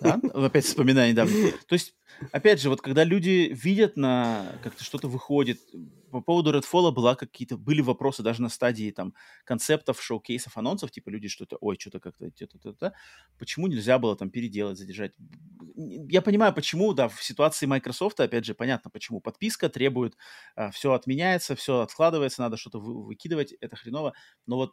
[0.00, 0.20] Да?
[0.34, 1.34] Опять вспоминаю недавно.
[1.66, 1.94] То есть,
[2.32, 5.58] опять же, вот когда люди видят на как-то что-то выходит,
[6.10, 9.14] по поводу Redfall была какие-то, были вопросы даже на стадии там
[9.44, 12.30] концептов, шоу-кейсов, анонсов, типа люди что-то, ой, что-то как-то,
[13.38, 15.12] почему нельзя было там переделать, задержать.
[15.76, 19.20] Я понимаю, почему, да, в ситуации Microsoft, опять же, понятно, почему.
[19.20, 20.16] Подписка требует,
[20.54, 24.14] а, все отменяется, все откладывается, надо что-то вы, выкидывать, это хреново,
[24.46, 24.72] но вот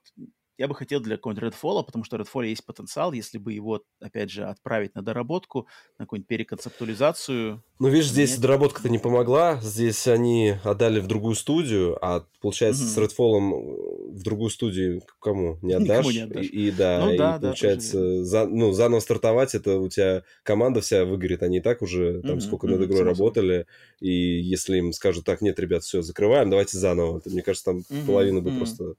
[0.57, 4.31] я бы хотел для какого-нибудь Redfall, потому что Redfall есть потенциал, если бы его, опять
[4.31, 5.67] же, отправить на доработку,
[5.99, 7.63] на какую-нибудь переконцептуализацию.
[7.79, 8.41] Ну, видишь, здесь Нет.
[8.41, 9.59] доработка-то не помогла.
[9.61, 12.87] Здесь они отдали в другую студию, а получается, mm-hmm.
[12.87, 15.59] с Redfall в другую студию кому?
[15.61, 16.05] Не отдашь?
[16.05, 16.45] не отдашь.
[16.45, 20.23] И, и да, ну, и да, получается, да, за, ну, заново стартовать, это у тебя
[20.43, 21.43] команда вся выгорит.
[21.43, 22.41] Они и так уже там mm-hmm.
[22.41, 23.03] сколько над игрой mm-hmm.
[23.03, 23.67] работали.
[23.99, 27.19] И если им скажут, так, нет, ребят, все, закрываем, давайте заново.
[27.19, 28.05] То, мне кажется, там mm-hmm.
[28.05, 28.57] половина бы mm-hmm.
[28.57, 28.95] просто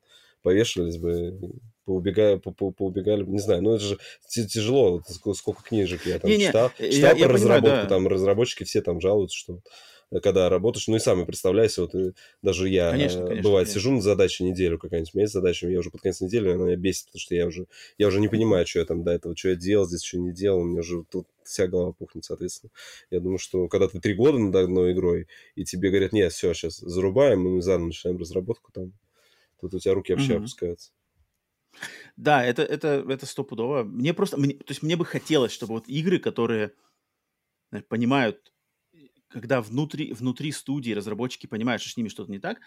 [0.46, 1.36] повешались бы,
[1.84, 5.02] поубегали, по, по, поубегали, не знаю, ну это же тяжело,
[5.34, 7.88] сколько книжек я там не, читал, не, читал я, про я разработку, понимаю, да.
[7.88, 9.60] там разработчики все там жалуются, что
[10.22, 13.80] когда работаешь, ну и сами представляйся, вот и даже я, конечно, конечно, бывает, конечно.
[13.80, 16.66] сижу на задаче неделю какая-нибудь, у меня есть задача, я уже под конец недели, она
[16.66, 17.66] меня бесит, потому что я уже,
[17.98, 20.32] я уже не понимаю, что я там до этого, что я делал здесь, что не
[20.32, 22.70] делал, у меня уже тут вся голова пухнет, соответственно.
[23.10, 25.26] Я думаю, что когда ты три года над одной игрой,
[25.56, 28.92] и тебе говорят, нет, все, сейчас зарубаем, и мы заново начинаем разработку, там
[29.60, 30.38] Тут у тебя руки вообще mm-hmm.
[30.38, 30.92] опускаются.
[32.16, 33.84] Да, это, это, это стопудово.
[33.84, 36.72] Мне просто, мне, то есть мне бы хотелось, чтобы вот игры, которые
[37.70, 38.52] знаешь, понимают,
[39.28, 42.60] когда внутри, внутри студии разработчики понимают, что с ними что-то не так,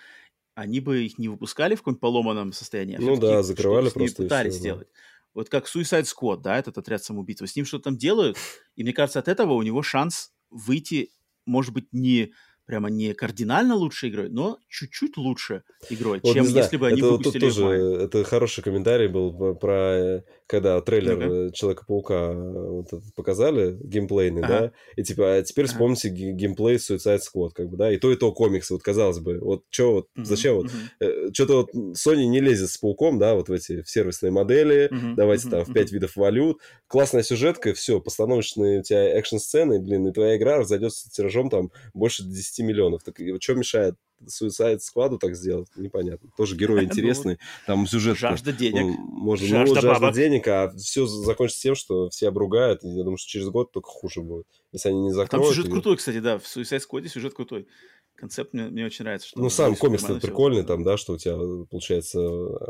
[0.56, 2.98] они бы их не выпускали в каком-нибудь поломанном состоянии.
[2.98, 4.24] А ну да, закрывали просто.
[4.24, 4.88] пытались все, сделать.
[4.94, 5.00] Да.
[5.34, 7.42] Вот как Suicide Squad, да, этот отряд самоубийц.
[7.42, 8.38] с ним что-то там делают,
[8.76, 11.12] и мне кажется, от этого у него шанс выйти,
[11.46, 12.34] может быть, не
[12.70, 17.00] прямо не кардинально лучшей игрой, но чуть-чуть лучше игрой, вот, чем знаю, если бы они
[17.00, 24.44] это, выпустили тоже, Это хороший комментарий был про, когда трейлер ну Человека-паука вот показали, геймплейный,
[24.44, 24.60] ага.
[24.60, 25.74] да, и типа, а теперь ага.
[25.74, 29.40] вспомните геймплей Suicide Squad, как бы, да, и то, и то комиксы, вот казалось бы,
[29.40, 31.34] вот что вот, угу, зачем вот, угу.
[31.34, 35.16] что-то вот Sony не лезет с пауком, да, вот в эти в сервисные модели, угу,
[35.16, 40.08] давайте угу, там в пять видов валют, классная сюжетка, все, постановочные у тебя экшн-сцены, блин,
[40.08, 43.04] и твоя игра разойдется тиражом там больше 10 миллионов.
[43.04, 45.70] Так что мешает Suicide Squad так сделать?
[45.76, 46.30] Непонятно.
[46.38, 47.38] Тоже герой ну интересный.
[47.66, 48.18] Там сюжет...
[48.18, 48.98] Жажда денег.
[49.00, 52.84] Можно, жажда, ну, жажда денег, а все закончится тем, что все обругают.
[52.84, 54.48] Я думаю, что через год только хуже будет.
[54.72, 55.46] Если они не закроют...
[55.46, 56.38] Там сюжет крутой, кстати, да.
[56.40, 57.68] В Suicide Squad сюжет крутой.
[58.16, 59.30] Концепт мне, мне очень нравится.
[59.30, 61.38] Что ну, сам комикс прикольный, там, да, что у тебя,
[61.70, 62.20] получается,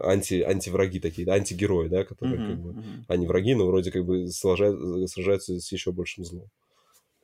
[0.04, 3.04] анти, антивраги такие, антигерои, да, которые, uh-huh, как бы, uh-huh.
[3.08, 6.52] они враги, но вроде как бы сражают, сражаются с еще большим злом.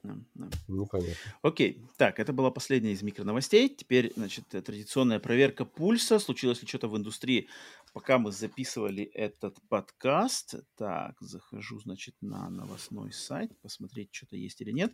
[0.06, 0.50] Да, да.
[0.68, 1.16] Ну, понятно.
[1.42, 3.70] Окей, так, это была последняя из микроновостей.
[3.70, 6.20] Теперь, значит, традиционная проверка пульса.
[6.20, 7.50] Случилось ли что-то в индустрии,
[7.94, 10.56] пока мы записывали этот подкаст.
[10.76, 14.94] Так, захожу, значит, на новостной сайт, посмотреть, что-то есть или нет.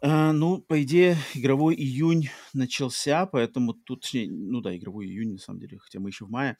[0.00, 5.38] А, ну, по идее, игровой июнь начался, поэтому тут, точнее, ну да, игровой июнь, на
[5.38, 6.56] самом деле, хотя мы еще в мае.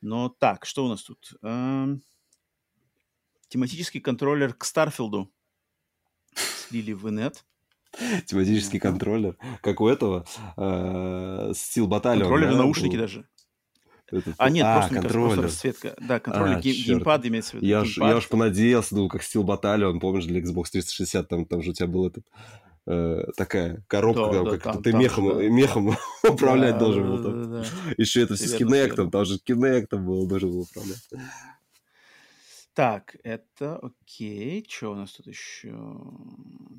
[0.00, 1.34] Но так, что у нас тут?
[1.42, 1.88] А,
[3.48, 5.30] тематический контроллер к Starfield у
[6.70, 7.44] слили в инет.
[8.26, 10.24] Тематический контроллер, как у этого
[10.56, 12.20] э, Steel Battalion.
[12.20, 13.26] Контроллер да, наушники даже.
[14.12, 14.34] Этот...
[14.38, 15.36] А, нет, а, просто, контроллер.
[15.36, 16.06] Кажется, просто расцветка.
[16.06, 17.66] Да, контроллер, а, гейм, геймпад имеется в виду.
[17.66, 21.62] Я, уж, я уж понадеялся, думал, как Steel Battalion, помнишь, для Xbox 360, там, там
[21.62, 22.24] же у тебя был этот
[22.86, 25.48] э, такая коробка, да, там, да, как там, ты там, мехом, да.
[25.48, 25.96] мехом
[26.28, 27.22] управлять да, должен был.
[27.22, 27.42] Там.
[27.42, 27.94] Да, да, да.
[27.96, 31.08] Еще это все с Kinect, там же Kinect был, должен был управлять.
[32.80, 34.64] Так, это окей.
[34.66, 35.76] Что у нас тут еще?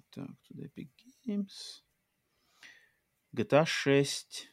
[0.09, 0.89] Так, тут Epic
[1.27, 1.83] Games.
[3.38, 4.49] GTA 6.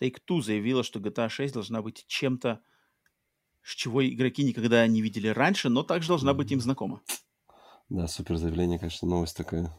[0.00, 2.62] Take-Two заявила, что GTA 6 должна быть чем-то,
[3.62, 7.02] с чего игроки никогда не видели раньше, но также должна быть им знакома.
[7.88, 9.76] Да, супер заявление, конечно, новость такая.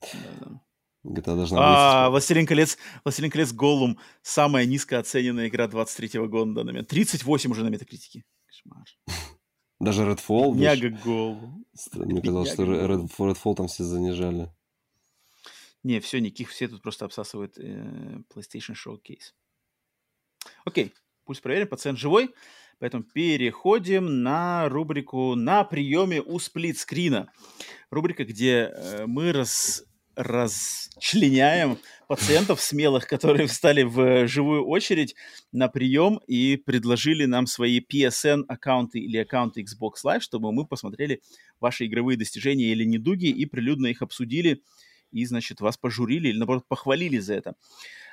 [0.00, 0.60] Да-да.
[1.04, 2.10] GTA должна а, быть...
[2.10, 6.88] Властелин колец, Властелин колец Голум самая низко оцененная игра 23 года на момент.
[6.88, 8.24] 38 уже на метакритике.
[8.48, 8.84] Кошмар.
[9.84, 10.54] Даже Redfall.
[10.54, 11.38] Няга гол.
[11.92, 14.50] Мне казалось, что Red, Redfall там все занижали.
[15.82, 19.34] Не, все, никаких, все тут просто обсасывают э, PlayStation Showcase.
[20.64, 22.34] Окей, пусть проверим, пациент живой.
[22.78, 27.30] Поэтому переходим на рубрику «На приеме у сплитскрина».
[27.90, 29.84] Рубрика, где э, мы раз,
[30.16, 31.78] расчленяем
[32.08, 35.14] пациентов смелых, которые встали в живую очередь
[35.52, 41.22] на прием и предложили нам свои PSN-аккаунты или аккаунты Xbox Live, чтобы мы посмотрели
[41.60, 44.62] ваши игровые достижения или недуги и прилюдно их обсудили
[45.10, 47.54] и, значит, вас пожурили или, наоборот, похвалили за это.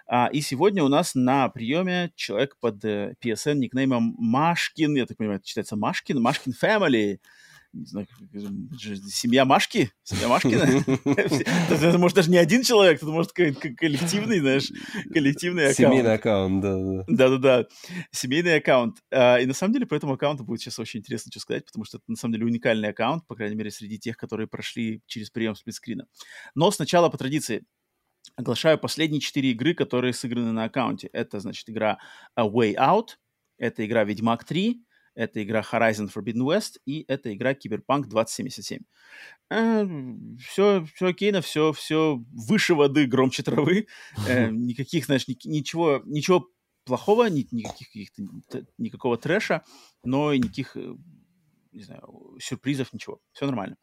[0.07, 5.17] А, и сегодня у нас на приеме человек под э, PSN никнеймом Машкин, я так
[5.17, 7.19] понимаю, это читается Машкин, Машкин Family
[7.73, 8.07] не знаю,
[9.07, 10.83] семья Машки, семья Машкина.
[11.69, 14.71] Это может даже не один человек, это может коллективный, знаешь,
[15.13, 15.77] коллективный аккаунт.
[15.93, 17.03] Семейный аккаунт, да.
[17.07, 17.65] Да-да-да,
[18.11, 18.97] семейный аккаунт.
[19.11, 21.85] А, и на самом деле по этому аккаунту будет сейчас очень интересно что сказать, потому
[21.85, 25.29] что это на самом деле уникальный аккаунт, по крайней мере, среди тех, которые прошли через
[25.29, 26.07] прием сплитскрина.
[26.55, 27.63] Но сначала по традиции
[28.35, 31.09] оглашаю последние четыре игры, которые сыграны на аккаунте.
[31.13, 31.99] Это, значит, игра
[32.35, 33.17] A Way Out,
[33.57, 34.75] Это игра «Ведьмак 3»,
[35.15, 38.79] это игра Horizon Forbidden West и это игра Cyberpunk 2077.
[39.49, 39.85] Э,
[40.39, 43.87] все, все окейно, все, все выше воды, громче травы.
[44.27, 46.47] Э, никаких, знаешь, ни, ничего, ничего
[46.85, 48.11] плохого, ни, никаких,
[48.77, 49.63] никакого трэша,
[50.03, 50.95] но и никаких э,
[51.71, 53.21] не знаю, сюрпризов, ничего.
[53.33, 53.77] Все нормально.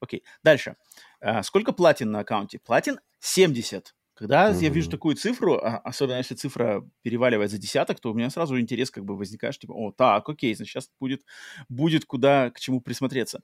[0.00, 0.76] Окей, дальше.
[1.20, 2.58] А, сколько платин на аккаунте?
[2.58, 3.94] Платин 70.
[4.14, 4.62] Когда mm-hmm.
[4.62, 8.58] я вижу такую цифру, а, особенно если цифра переваливает за десяток, то у меня сразу
[8.60, 11.22] интерес как бы возникает, типа, о, так, окей, значит, сейчас будет,
[11.68, 13.40] будет куда, к чему присмотреться.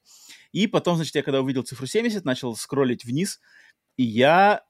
[0.52, 3.40] И потом, значит, я когда увидел цифру 70, начал скроллить вниз,
[3.96, 4.62] и я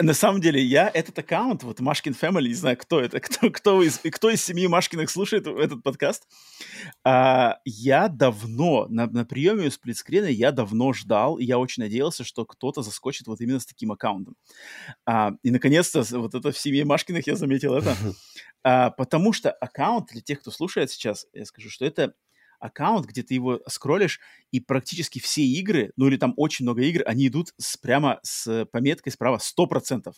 [0.00, 3.82] на самом деле, я этот аккаунт, вот Машкин Family, не знаю, кто это, кто, кто,
[3.82, 6.28] из, кто из семьи Машкиных слушает этот подкаст,
[7.04, 12.22] а, я давно, на, на приеме у сплитскрина я давно ждал, и я очень надеялся,
[12.22, 14.36] что кто-то заскочит вот именно с таким аккаунтом.
[15.04, 17.96] А, и, наконец-то, вот это в семье Машкиных я заметил это.
[18.62, 22.14] А, потому что аккаунт, для тех, кто слушает сейчас, я скажу, что это
[22.58, 24.20] аккаунт, где ты его скроллишь,
[24.50, 28.66] и практически все игры, ну или там очень много игр, они идут с, прямо с
[28.66, 30.12] пометкой справа 100%.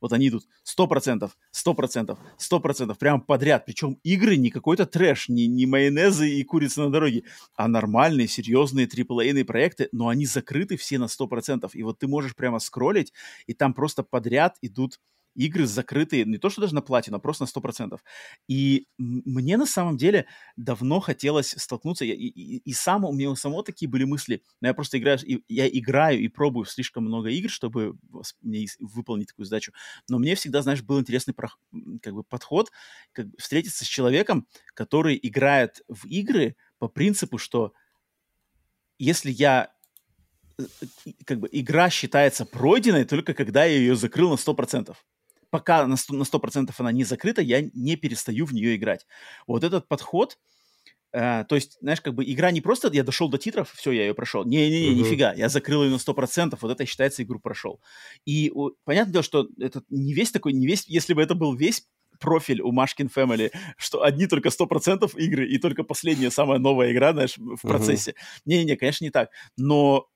[0.00, 3.66] Вот они идут 100%, 100%, 100%, прямо подряд.
[3.66, 7.24] Причем игры не какой-то трэш, не, не майонезы и курица на дороге,
[7.54, 11.70] а нормальные, серьезные AAA проекты, но они закрыты все на 100%.
[11.74, 13.12] И вот ты можешь прямо скроллить,
[13.46, 14.98] и там просто подряд идут
[15.34, 17.98] игры закрытые, не то что даже на платину, а просто на 100%.
[18.48, 23.36] И мне на самом деле давно хотелось столкнуться, и, и, и сам, у меня у
[23.36, 27.30] самого такие были мысли, но я просто играю, и, я играю и пробую слишком много
[27.30, 27.98] игр, чтобы
[28.42, 29.72] мне выполнить такую задачу,
[30.08, 31.34] но мне всегда, знаешь, был интересный
[32.02, 32.70] как бы подход,
[33.12, 37.72] как бы встретиться с человеком, который играет в игры по принципу, что
[38.98, 39.72] если я
[40.58, 40.64] э,
[41.24, 44.94] как бы игра считается пройденной только когда я ее закрыл на 100%
[45.54, 49.06] пока на 100%, на 100% она не закрыта, я не перестаю в нее играть.
[49.46, 50.36] Вот этот подход,
[51.12, 54.02] э, то есть, знаешь, как бы игра не просто я дошел до титров, все, я
[54.02, 54.44] ее прошел.
[54.44, 54.94] Не-не-не, uh-huh.
[55.04, 57.80] нифига, я закрыл ее на 100%, вот это считается игру прошел.
[58.24, 61.54] И о, понятное дело, что это не весь такой, не весь, если бы это был
[61.54, 61.86] весь
[62.18, 67.12] профиль у Машкин Family, что одни только 100% игры и только последняя, самая новая игра,
[67.12, 68.10] знаешь, в процессе.
[68.10, 68.40] Uh-huh.
[68.46, 69.30] Не-не-не, конечно, не так.
[69.56, 70.08] Но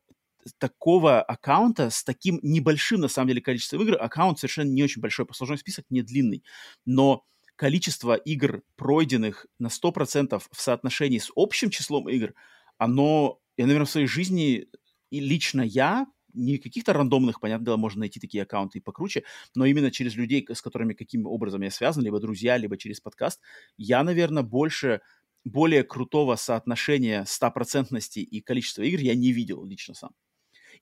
[0.59, 5.27] такого аккаунта с таким небольшим, на самом деле, количеством игр, аккаунт совершенно не очень большой,
[5.27, 6.45] послужной список не длинный,
[6.87, 7.25] но
[7.57, 12.35] количество игр, пройденных на 100% в соотношении с общим числом игр,
[12.79, 14.69] оно, я, наверное, в своей жизни,
[15.11, 19.65] и лично я, не каких-то рандомных, понятное дело, можно найти такие аккаунты и покруче, но
[19.67, 23.41] именно через людей, с которыми каким образом я связан, либо друзья, либо через подкаст,
[23.77, 25.01] я, наверное, больше,
[25.45, 30.11] более крутого соотношения стопроцентности и количества игр я не видел лично сам.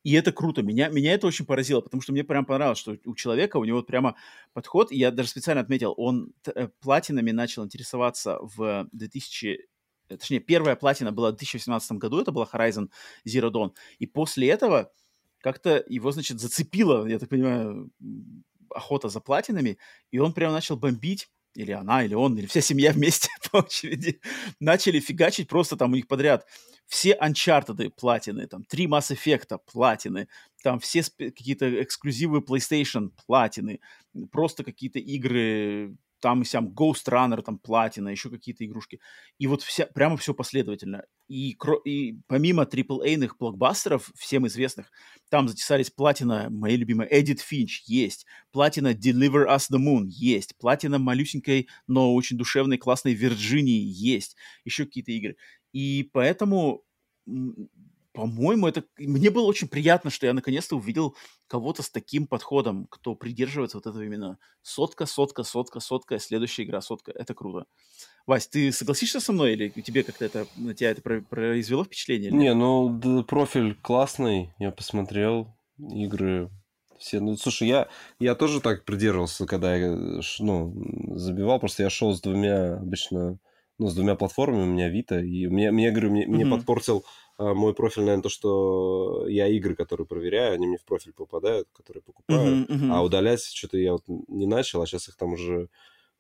[0.06, 0.62] И это круто.
[0.62, 3.82] Меня, меня это очень поразило, потому что мне прям понравилось, что у человека, у него
[3.82, 4.14] прямо
[4.52, 9.68] подход, я даже специально отметил, он э, платинами начал интересоваться в 2000
[10.08, 12.88] э, точнее, первая платина была в 2018 году, это была Horizon
[13.26, 14.92] Zero Dawn, и после этого
[15.40, 17.90] как-то его, значит, зацепило, я так понимаю,
[18.70, 19.76] охота за платинами,
[20.12, 24.20] и он прям начал бомбить или она, или он, или вся семья вместе по очереди
[24.60, 26.46] начали фигачить просто там у них подряд
[26.86, 30.28] все Uncharted платины, там, три Mass Effect платины,
[30.62, 33.80] там все какие-то эксклюзивы PlayStation платины,
[34.30, 38.98] просто какие-то игры там и сям Ghost Runner, там платина, еще какие-то игрушки.
[39.38, 41.04] И вот вся, прямо все последовательно.
[41.28, 44.90] И, и помимо AAA-ных блокбастеров, всем известных,
[45.28, 48.26] там затесались платина, моя любимая, Эдит Финч, есть.
[48.50, 50.56] Платина Deliver Us the Moon, есть.
[50.58, 54.34] Платина малюсенькой, но очень душевной, классной Вирджинии, есть.
[54.64, 55.36] Еще какие-то игры.
[55.72, 56.82] И поэтому
[58.16, 61.14] по-моему, это мне было очень приятно, что я наконец-то увидел
[61.46, 66.80] кого-то с таким подходом, кто придерживается вот этого именно сотка, сотка, сотка, сотка, следующая игра
[66.80, 67.12] сотка.
[67.12, 67.66] Это круто.
[68.26, 72.32] Вась, ты согласишься со мной или тебе как-то это на тебя это произвело впечатление?
[72.32, 76.50] Не, ну да, профиль классный, я посмотрел игры
[76.98, 77.20] все.
[77.20, 77.88] Ну, слушай, я,
[78.18, 79.94] я тоже так придерживался, когда я
[80.40, 80.74] ну,
[81.16, 83.38] забивал, просто я шел с двумя обычно,
[83.78, 86.28] ну, с двумя платформами, у меня Вита, и меня, мне, говорю, мне, mm-hmm.
[86.28, 87.04] мне подпортил
[87.38, 91.68] а, мой профиль, наверное, то, что я игры, которые проверяю, они мне в профиль попадают,
[91.72, 92.64] которые покупаю.
[92.64, 92.92] Uh-huh, uh-huh.
[92.92, 95.68] А удалять что-то я вот не начал, а сейчас их там уже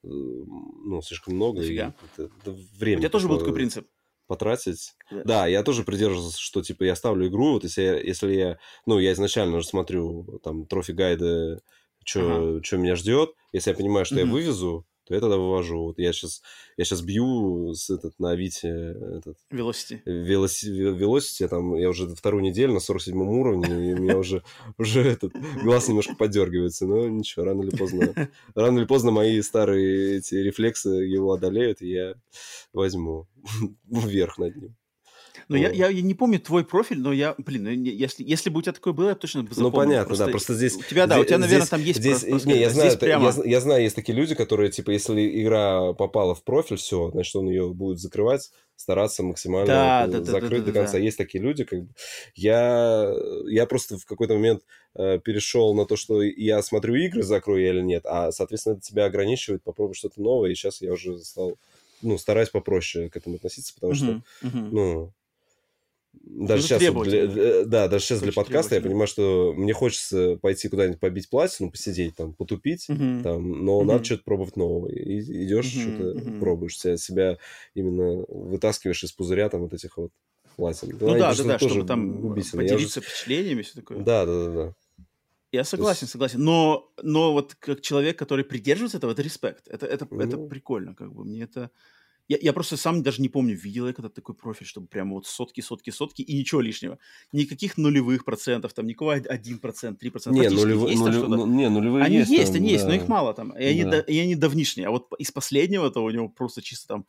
[0.04, 1.60] э, ну, слишком много.
[1.60, 1.94] Дофига.
[2.16, 2.98] И это, это время.
[2.98, 3.86] У тебя тоже был такой принцип?
[4.26, 4.96] потратить.
[5.12, 5.22] Yeah.
[5.24, 8.98] Да, я тоже придерживался, что типа я ставлю игру, вот если я, если я, ну,
[8.98, 11.60] я изначально уже смотрю там трофи гайды,
[12.04, 12.76] что ага.
[12.76, 14.26] меня ждет, если я понимаю, что uh-huh.
[14.26, 15.84] я вывезу, то я тогда вывожу.
[15.84, 16.42] Вот я сейчас,
[16.76, 19.38] я сейчас бью с этот, на Авито этот...
[19.52, 20.00] Velocity.
[20.04, 24.42] Велоси, Velocity, там, я уже вторую неделю на 47 уровне, и у меня уже,
[24.78, 26.86] уже этот глаз немножко подергивается.
[26.86, 28.12] Но ничего, рано или поздно,
[28.54, 32.14] рано или поздно мои старые эти рефлексы его одолеют, и я
[32.72, 33.28] возьму
[33.84, 34.76] вверх над ним.
[35.48, 38.58] Ну, я, я, я не помню твой профиль, но я, блин, ну, если, если бы
[38.58, 39.70] у тебя такое было, я точно бы запомнил.
[39.70, 40.76] Ну, понятно, просто, да, просто здесь...
[40.76, 42.90] У тебя, да, здесь, у тебя, наверное, здесь, там есть здесь, просто, не, я знаю,
[42.90, 43.32] здесь прямо...
[43.36, 47.36] я, я знаю, есть такие люди, которые, типа, если игра попала в профиль, все, значит,
[47.36, 50.92] он ее будет закрывать, стараться максимально да, да, закрыть да, да, до конца.
[50.94, 50.98] Да.
[50.98, 51.88] Есть такие люди, как бы...
[52.34, 53.14] Я,
[53.46, 54.62] я просто в какой-то момент
[54.96, 58.82] э, перешел на то, что я смотрю игры, закрою я или нет, а, соответственно, это
[58.82, 61.56] тебя ограничивает, попробуй что-то новое, и сейчас я уже стал,
[62.02, 64.74] ну, стараюсь попроще к этому относиться, потому что, Мгм, мгм.
[64.74, 65.12] ну,
[66.22, 70.36] даже сейчас, вот для, для- да, даже сейчас для подкаста я понимаю, что мне хочется
[70.36, 73.22] пойти куда-нибудь побить платину, посидеть там, потупить, Мгм.
[73.22, 73.88] там, но Мгм.
[73.88, 74.88] надо что-то пробовать нового.
[74.88, 76.40] И идешь, Мгм, что-то мгм.
[76.40, 77.38] пробуешь, себя, себя
[77.74, 80.10] именно вытаскиваешь из пузыря там вот этих вот
[80.56, 80.96] платин.
[81.00, 82.66] Ну да, да, да, тоже чтобы там губительные.
[82.68, 83.98] Я уже- поделиться впечатлениями, все такое.
[83.98, 84.74] Да, да, да, да.
[85.52, 86.42] Я согласен, согласен.
[86.42, 89.68] Но, но вот как человек, который придерживается этого, это респект.
[89.68, 90.48] Это, это, это Ну.
[90.48, 91.24] прикольно, как бы.
[91.24, 91.70] Мне это...
[92.28, 95.26] Я, я просто сам даже не помню, видел я когда такой профиль, чтобы прямо вот
[95.26, 96.98] сотки, сотки, сотки и ничего лишнего.
[97.32, 100.34] Никаких нулевых процентов, там никакого один процент, три процента.
[100.36, 102.30] Не, Практически нулевые, есть нулев- ну, не, нулевые Они есть.
[102.30, 102.96] есть, там, они есть, но да.
[102.96, 103.56] их мало там.
[103.56, 103.90] И они, Да.
[103.90, 104.88] да- и они давнишние.
[104.88, 107.06] А вот из последнего-то у него просто чисто там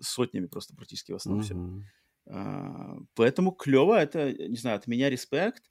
[0.00, 1.54] сотнями просто практически в основном все.
[1.54, 1.84] Мгм.
[2.28, 5.64] А, поэтому клево, это, не знаю, от меня респект.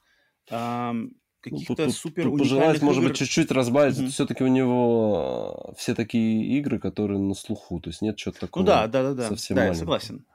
[0.51, 1.11] Ну,
[1.49, 3.97] каких-то тут- тут- супер уникальных пожелать, может игр- быть, чуть-чуть разбавить.
[3.97, 4.09] Мгм.
[4.09, 7.79] Все-таки у него э, все такие игры, которые на слуху.
[7.79, 8.63] То есть нет чего-то такого.
[8.63, 9.27] Ну да, да, да, да.
[9.29, 9.79] совсем да, я маленького.
[9.99, 10.25] согласен.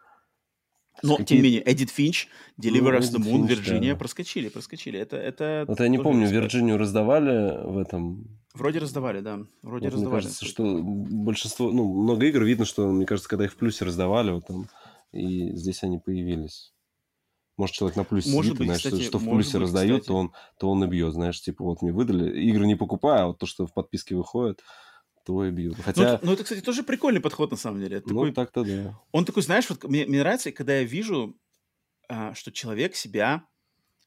[1.03, 2.29] Но, Какие- тем не менее, Эдит Финч,
[2.61, 3.99] Deliver Ну, Us the Эдит Moon, Вирджиния да.
[3.99, 4.99] проскочили, проскочили.
[4.99, 6.29] Это, это Вот я не помню.
[6.29, 8.39] Вирджинию раздавали в этом.
[8.53, 9.37] Вроде раздавали, да.
[9.37, 10.23] Вроде Вот мне раздавали.
[10.23, 14.33] кажется, что большинство, ну, много игр видно, что, мне кажется, когда их в плюсе раздавали,
[14.33, 14.69] вот там,
[15.13, 16.73] и здесь они появились.
[17.61, 19.63] Может, человек на плюсе Может сидит, и, быть, знаешь, кстати, что, что в плюсе быть,
[19.63, 20.09] раздают, кстати.
[20.09, 23.27] то он, то он и бьет, знаешь, типа, вот мне выдали, игры не покупая, а
[23.27, 24.63] вот то, что в подписке выходит,
[25.27, 25.77] то и бьют.
[25.77, 27.99] Ну, Хотя, это- ну, это, кстати, тоже прикольный подход, на самом деле.
[27.99, 28.99] Это ну, такой так-то да.
[29.13, 31.37] Он такой, знаешь, вот мне, мне нравится, когда я вижу,
[32.09, 33.45] а, что человек себя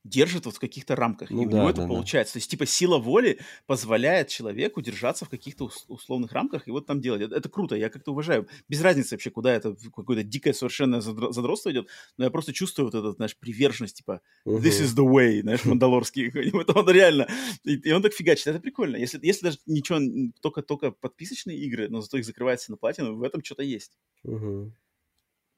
[0.04, 2.34] держит вот в каких-то рамках, Ну и у да, него это да, получается.
[2.34, 6.86] То есть, типа, сила воли позволяет человеку держаться в каких-то ус- условных рамках и вот
[6.86, 7.22] там делать.
[7.22, 8.48] Это, это круто, я как-то уважаю.
[8.68, 12.88] Без разницы вообще, куда это, какое-то дикое совершенно задро- задротство идет, но я просто чувствую
[12.88, 16.28] вот эту, знаешь, приверженность, типа, this is the way, знаешь, мандалорский.
[16.28, 17.28] Это он реально.
[17.64, 18.48] И, и он так фигачит.
[18.48, 18.98] Это прикольно.
[18.98, 20.00] Если, если даже ничего,
[20.42, 23.98] только-только подписочные игры, но зато их закрывается на платину, в этом что-то есть.
[24.24, 24.74] Мгм.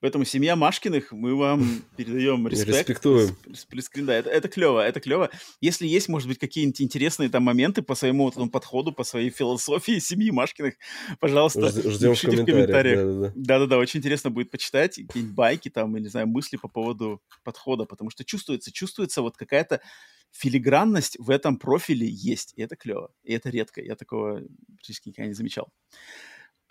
[0.06, 2.78] Поэтому семья Машкиных, мы вам передаем респект.
[2.78, 3.30] Респектуем.
[3.30, 5.32] Сп- сплитскрин, да, это, это клево, это клево.
[5.62, 9.32] Если есть, может быть, какие-нибудь интересные там моменты по своему вот этому подходу, по своей
[9.32, 10.76] философии семьи Машкиных,
[11.20, 13.34] пожалуйста, Жд- Ждем в пишите комментариях.
[13.36, 13.80] да-да-да.
[13.80, 18.12] Очень интересно будет почитать какие-нибудь байки там, и, не знаю, мысли по поводу подхода, потому
[18.12, 19.82] что чувствуется, чувствуется вот какая-то
[20.30, 25.30] филигранность в этом профиле есть, и это клево, и это редко, я такого практически никогда
[25.30, 25.70] не замечал.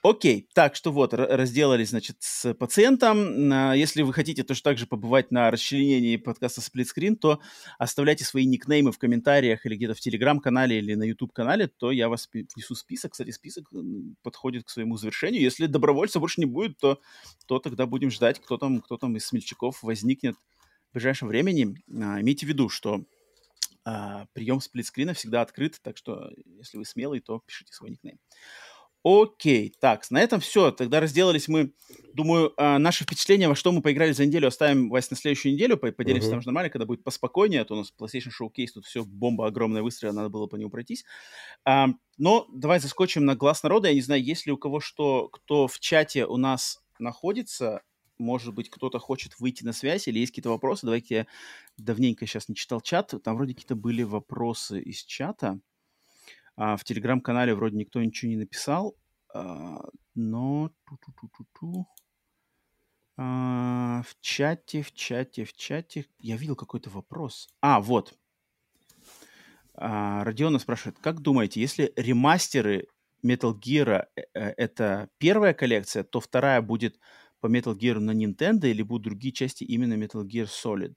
[0.06, 3.72] Окей, так что вот, разделались, значит, с пациентом.
[3.72, 7.40] Если вы хотите тоже также побывать на расчленении подкаста Split Screen, то
[7.78, 12.28] оставляйте свои никнеймы в комментариях или где-то в Телеграм-канале или на YouTube-канале, то я вас
[12.30, 13.12] внесу список.
[13.12, 13.70] Кстати, список
[14.22, 15.40] подходит к своему завершению.
[15.40, 17.00] Если добровольцев больше не будет, то,
[17.46, 20.36] то тогда будем ждать, кто там, кто там из смельчаков возникнет
[20.90, 21.82] в ближайшем времени.
[21.88, 23.06] А, имейте в виду, что
[23.86, 28.18] а, прием сплитскрина всегда открыт, так что если вы смелый, то пишите свой никнейм.
[29.06, 30.70] Окей, так, на этом все.
[30.70, 31.74] Тогда разделались мы.
[32.14, 35.76] Думаю, а, наши впечатления, во что мы поиграли за неделю, оставим, Вась, на следующую неделю.
[35.76, 36.32] по- Поделимся Мгм.
[36.36, 39.46] там же нормально, когда будет поспокойнее, а то у нас PlayStation Showcase, тут все, бомба
[39.46, 41.04] огромная выстрела, надо было по нему пройтись.
[41.64, 43.88] А, но давай заскочим на глаз народа.
[43.88, 47.82] Я не знаю, есть ли у кого что, кто в чате у нас находится,
[48.18, 50.86] может быть, кто-то хочет выйти на связь или есть какие-то вопросы.
[50.86, 51.26] Давайте я
[51.76, 53.12] давненько сейчас не читал чат.
[53.22, 55.60] Там вроде какие-то были вопросы из чата.
[56.56, 58.96] А, в телеграм-канале вроде никто ничего не написал.
[59.32, 59.80] А,
[60.14, 60.70] но...
[60.86, 61.86] ту-ту-ту-ту-ту.
[63.16, 66.06] А, в чате, в чате, в чате...
[66.18, 67.48] Я видел какой-то вопрос.
[67.60, 68.14] А, вот.
[69.74, 72.86] А, Родиона спрашивает, как думаете, если ремастеры
[73.24, 76.98] Metal Gear э, э, это первая коллекция, то вторая будет
[77.40, 80.96] по Metal Gear на Nintendo или будут другие части именно Metal Gear Solid?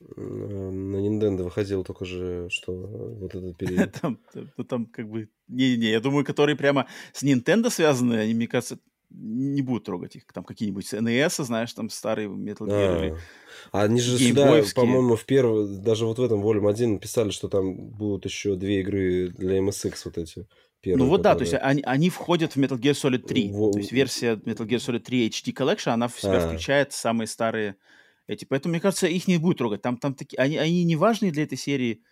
[0.00, 3.92] На Nintendo выходил только же, что вот этот период.
[4.00, 5.28] Там, там, ну, там как бы...
[5.48, 8.78] Не-не-не, я думаю, которые прямо с Nintendo связаны, они, мне кажется...
[9.10, 10.24] не будут трогать их.
[10.34, 13.16] Там какие-нибудь NES, знаешь, там старые Metal Gear.
[13.72, 17.48] А, они же сюда, по-моему, в первом, даже вот в этом Volume 1 написали, что
[17.48, 20.46] там будут еще две игры для MSX вот эти.
[20.82, 21.34] Первые, ну вот которые...
[21.34, 23.50] да, то есть они, они входят в Metal Gear Solid 3.
[23.50, 23.72] В...
[23.72, 26.48] То есть версия Metal Gear Solid 3 HD Collection, она в себя а.
[26.48, 27.76] включает самые старые
[28.26, 28.44] эти.
[28.44, 29.82] Поэтому, мне кажется, их не будет трогать.
[29.82, 32.02] Там, там такие, они, они не важные для этой серии.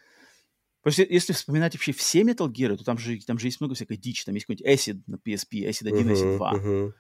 [0.83, 3.97] Просто если вспоминать вообще все Metal Gear, то там же, там же есть много всякой
[3.97, 4.25] дичи.
[4.25, 6.53] Там есть какой-нибудь Acid на PSP, Acid 1, uh-huh, Acid 2.
[6.55, 6.93] Uh-huh.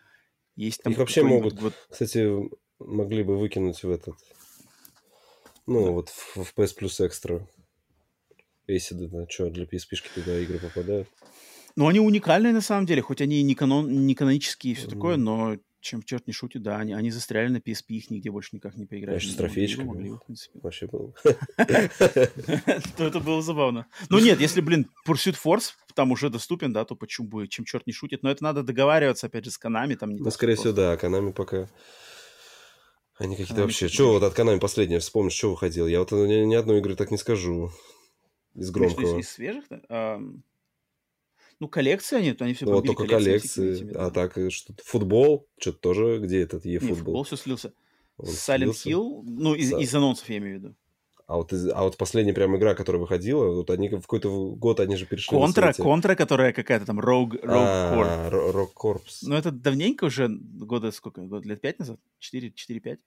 [0.56, 1.74] Есть там Их вообще могут, вот...
[1.90, 2.28] кстати,
[2.78, 4.14] могли бы выкинуть в этот,
[5.66, 5.90] ну, да.
[5.90, 7.46] вот в, в PS Plus Extra.
[8.68, 11.08] Acid, да, что, для PSP-шки туда игры попадают.
[11.76, 14.90] Ну, они уникальные на самом деле, хоть они не, канон, не канонические и все mm.
[14.90, 18.50] такое, но чем черт не шутит, да, они, они застряли на PSP, их нигде больше
[18.52, 19.14] никак не поиграть.
[19.36, 19.76] Вообще с.
[19.78, 20.58] Могли, в принципе.
[20.60, 21.12] Вообще было.
[22.96, 23.86] То это было забавно.
[24.08, 27.86] Ну нет, если, блин, Pursuit Force там уже доступен, да, то почему бы, чем черт
[27.86, 28.22] не шутит.
[28.22, 29.94] Но это надо договариваться, опять же, с Канами.
[29.94, 31.68] Там не ну, скорее всего, да, Канами пока...
[33.16, 33.88] Они какие-то вообще...
[33.88, 35.86] Что вот от Канами последнее вспомнишь, что выходил?
[35.86, 37.70] Я вот ни одной игры так не скажу.
[38.54, 39.20] Из громкого.
[39.20, 40.20] Из свежих-то?
[41.60, 43.74] Ну, коллекции они, то они все Ну, только коллекции.
[43.74, 46.96] Этими, а так, э, что футбол, что-то тоже, где этот e-футбол?
[46.96, 47.72] футбол все слился.
[48.18, 48.72] Silent?
[48.84, 50.74] Hill, ну, из, из анонсов я имею в виду.
[51.26, 54.80] А вот, из, а вот последняя прям игра, которая выходила, вот они в какой-то год
[54.80, 58.30] они же перешли Контра, контра, которая какая-то там Rogue, Rogue а.
[58.30, 59.00] Rogue Corps.
[59.22, 61.98] Ну, это давненько уже, года сколько, год, лет пять назад?
[62.18, 63.00] Четыре, четыре-пять?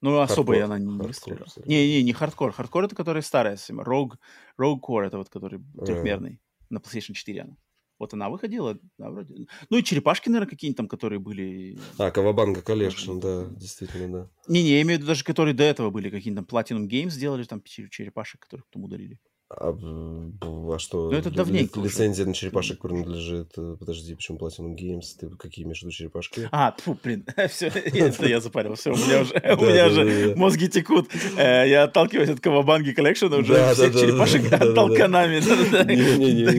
[0.00, 1.46] Ну, особо она не, не стреляла.
[1.66, 2.52] Не, не, не Hard Corps.
[2.52, 4.16] Hard Corps это который старая Rogue,
[4.58, 6.40] Rogue Corps, это вот который трехмерный
[6.70, 7.56] на PlayStation 4 она.
[7.98, 9.46] Вот она выходила, да, вроде.
[9.70, 11.78] Ну и черепашки, наверное, какие-нибудь там, которые были...
[11.96, 14.30] А, Cowabunga Collection, да, действительно, да.
[14.48, 17.44] Не-не, я имею в виду даже, которые до этого были, какие-нибудь там Platinum Games сделали,
[17.44, 19.20] там черепашек, которых потом удалили.
[19.50, 21.10] А, а что?
[21.10, 23.52] Ну, это давненько ли, Лицензия на черепашек принадлежит...
[23.58, 25.04] Э, подожди, почему Platinum Games?
[25.20, 26.48] Ты какие между черепашки?
[26.50, 30.68] А, тьфу, блин, все, это я запарил, все, у меня уже, у меня уже мозги
[30.68, 31.10] текут.
[31.36, 35.40] Э, я отталкиваюсь от Кавабанги Коллекшена уже всех черепашек отдал Канами.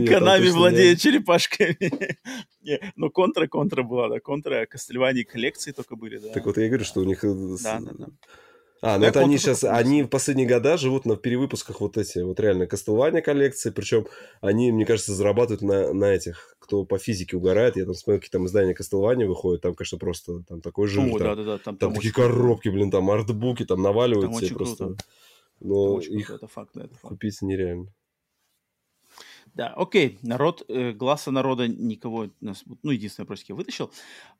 [0.05, 1.77] Канами владеет черепашками.
[2.95, 6.29] Ну, контра, контра была, да, контра, Кастельвани коллекции только были, да.
[6.29, 7.23] Так вот я говорю, что у них...
[7.23, 7.33] Э,
[7.63, 8.07] да, да, да.
[8.81, 12.39] А, ну это они сейчас, они в последние года живут на перевыпусках вот эти, вот
[12.39, 14.05] реально Castlevania коллекции, причем
[14.41, 17.77] они, мне кажется, зарабатывают на, на этих, кто по физике угорает.
[17.77, 21.03] Я там смотрю, какие там издания Castlevania выходят, там, конечно, просто там такой жир.
[21.03, 24.27] О, там, да, да, да, там, там, там такие коробки, блин, там артбуки, там наваливаются.
[24.27, 24.85] Там очень просто.
[24.85, 25.03] Круто.
[25.61, 27.07] Но их круто, это факт, да, это факт.
[27.07, 27.87] купить нереально.
[29.55, 33.89] Да, окей, народ, э, глаза народа никого, ну, единственное, просто я вытащил.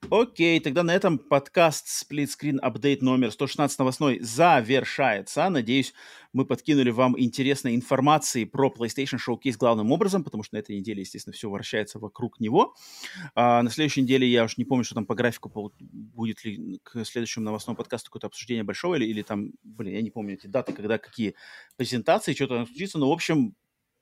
[0.10, 5.48] Окей, тогда на этом подкаст Split Screen Update номер 116 новостной завершается.
[5.48, 5.94] Надеюсь,
[6.34, 11.00] мы подкинули вам интересной информации про PlayStation Showcase главным образом, потому что на этой неделе,
[11.00, 12.76] естественно, все вращается вокруг него.
[13.36, 17.06] А на следующей неделе я уж не помню, что там по графику будет ли к
[17.06, 20.74] следующему новостному подкасту какое-то обсуждение большого или, или там, блин, я не помню эти даты,
[20.74, 21.36] когда какие
[21.78, 23.56] презентации, что-то случится, но, в общем,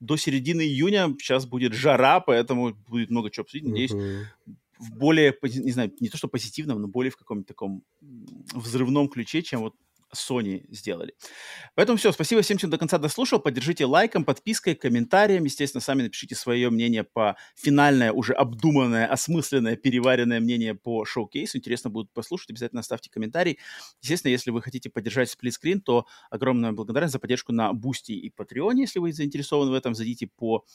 [0.03, 3.67] до середины июня сейчас будет жара, поэтому будет много чего обсудить.
[3.67, 4.25] Надеюсь, uh-huh.
[4.79, 7.83] в более, не знаю, не то что позитивном, но более в каком-то таком
[8.53, 9.75] взрывном ключе, чем вот
[10.13, 11.15] Sony сделали.
[11.75, 13.39] Поэтому все, спасибо всем, кто до конца дослушал.
[13.39, 15.43] Поддержите лайком, подпиской, комментарием.
[15.43, 21.57] Естественно, сами напишите свое мнение по финальное, уже обдуманное, осмысленное, переваренное мнение по шоу-кейсу.
[21.57, 22.51] Интересно будет послушать.
[22.51, 23.59] Обязательно оставьте комментарий.
[24.01, 28.29] Естественно, если вы хотите поддержать Split Screen, то огромная благодарность за поддержку на Boosty и
[28.29, 28.81] Patreon е.
[28.83, 30.65] Если вы заинтересованы в этом, зайдите по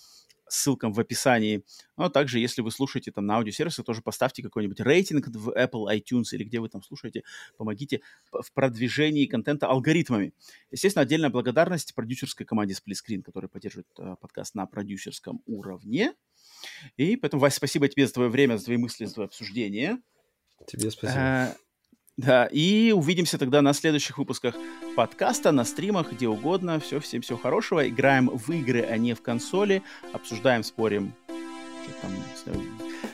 [0.49, 1.65] ссылкам в описании.
[1.97, 5.87] Ну, а также, если вы слушаете там на аудиосервисе, тоже поставьте какой-нибудь рейтинг в Apple,
[5.95, 7.23] iTunes или где вы там слушаете.
[7.57, 10.33] Помогите в продвижении контента алгоритмами.
[10.71, 16.15] Естественно, отдельная благодарность продюсерской команде Split которая поддерживает э, подкаст на продюсерском уровне.
[16.97, 19.99] И поэтому, Вася, спасибо тебе за твое время, за твои мысли, за твое обсуждение.
[20.67, 21.57] Тебе спасибо.
[22.19, 24.57] Да, и увидимся тогда на следующих выпусках
[24.97, 26.81] подкаста, на стримах, где угодно.
[26.81, 27.89] Все, всем всего хорошего.
[27.89, 29.85] Играем в игры, а не в консоли.
[30.13, 31.13] Обсуждаем, спорим.
[32.03, 32.11] Там,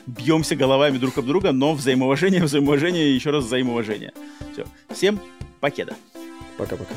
[0.07, 4.11] бьемся головами друг об друга, но взаимоуважение, взаимоуважение и еще раз взаимоуважение.
[4.51, 4.65] Все.
[4.89, 5.19] Всем
[5.61, 5.95] покеда.
[6.57, 6.95] Пока-пока.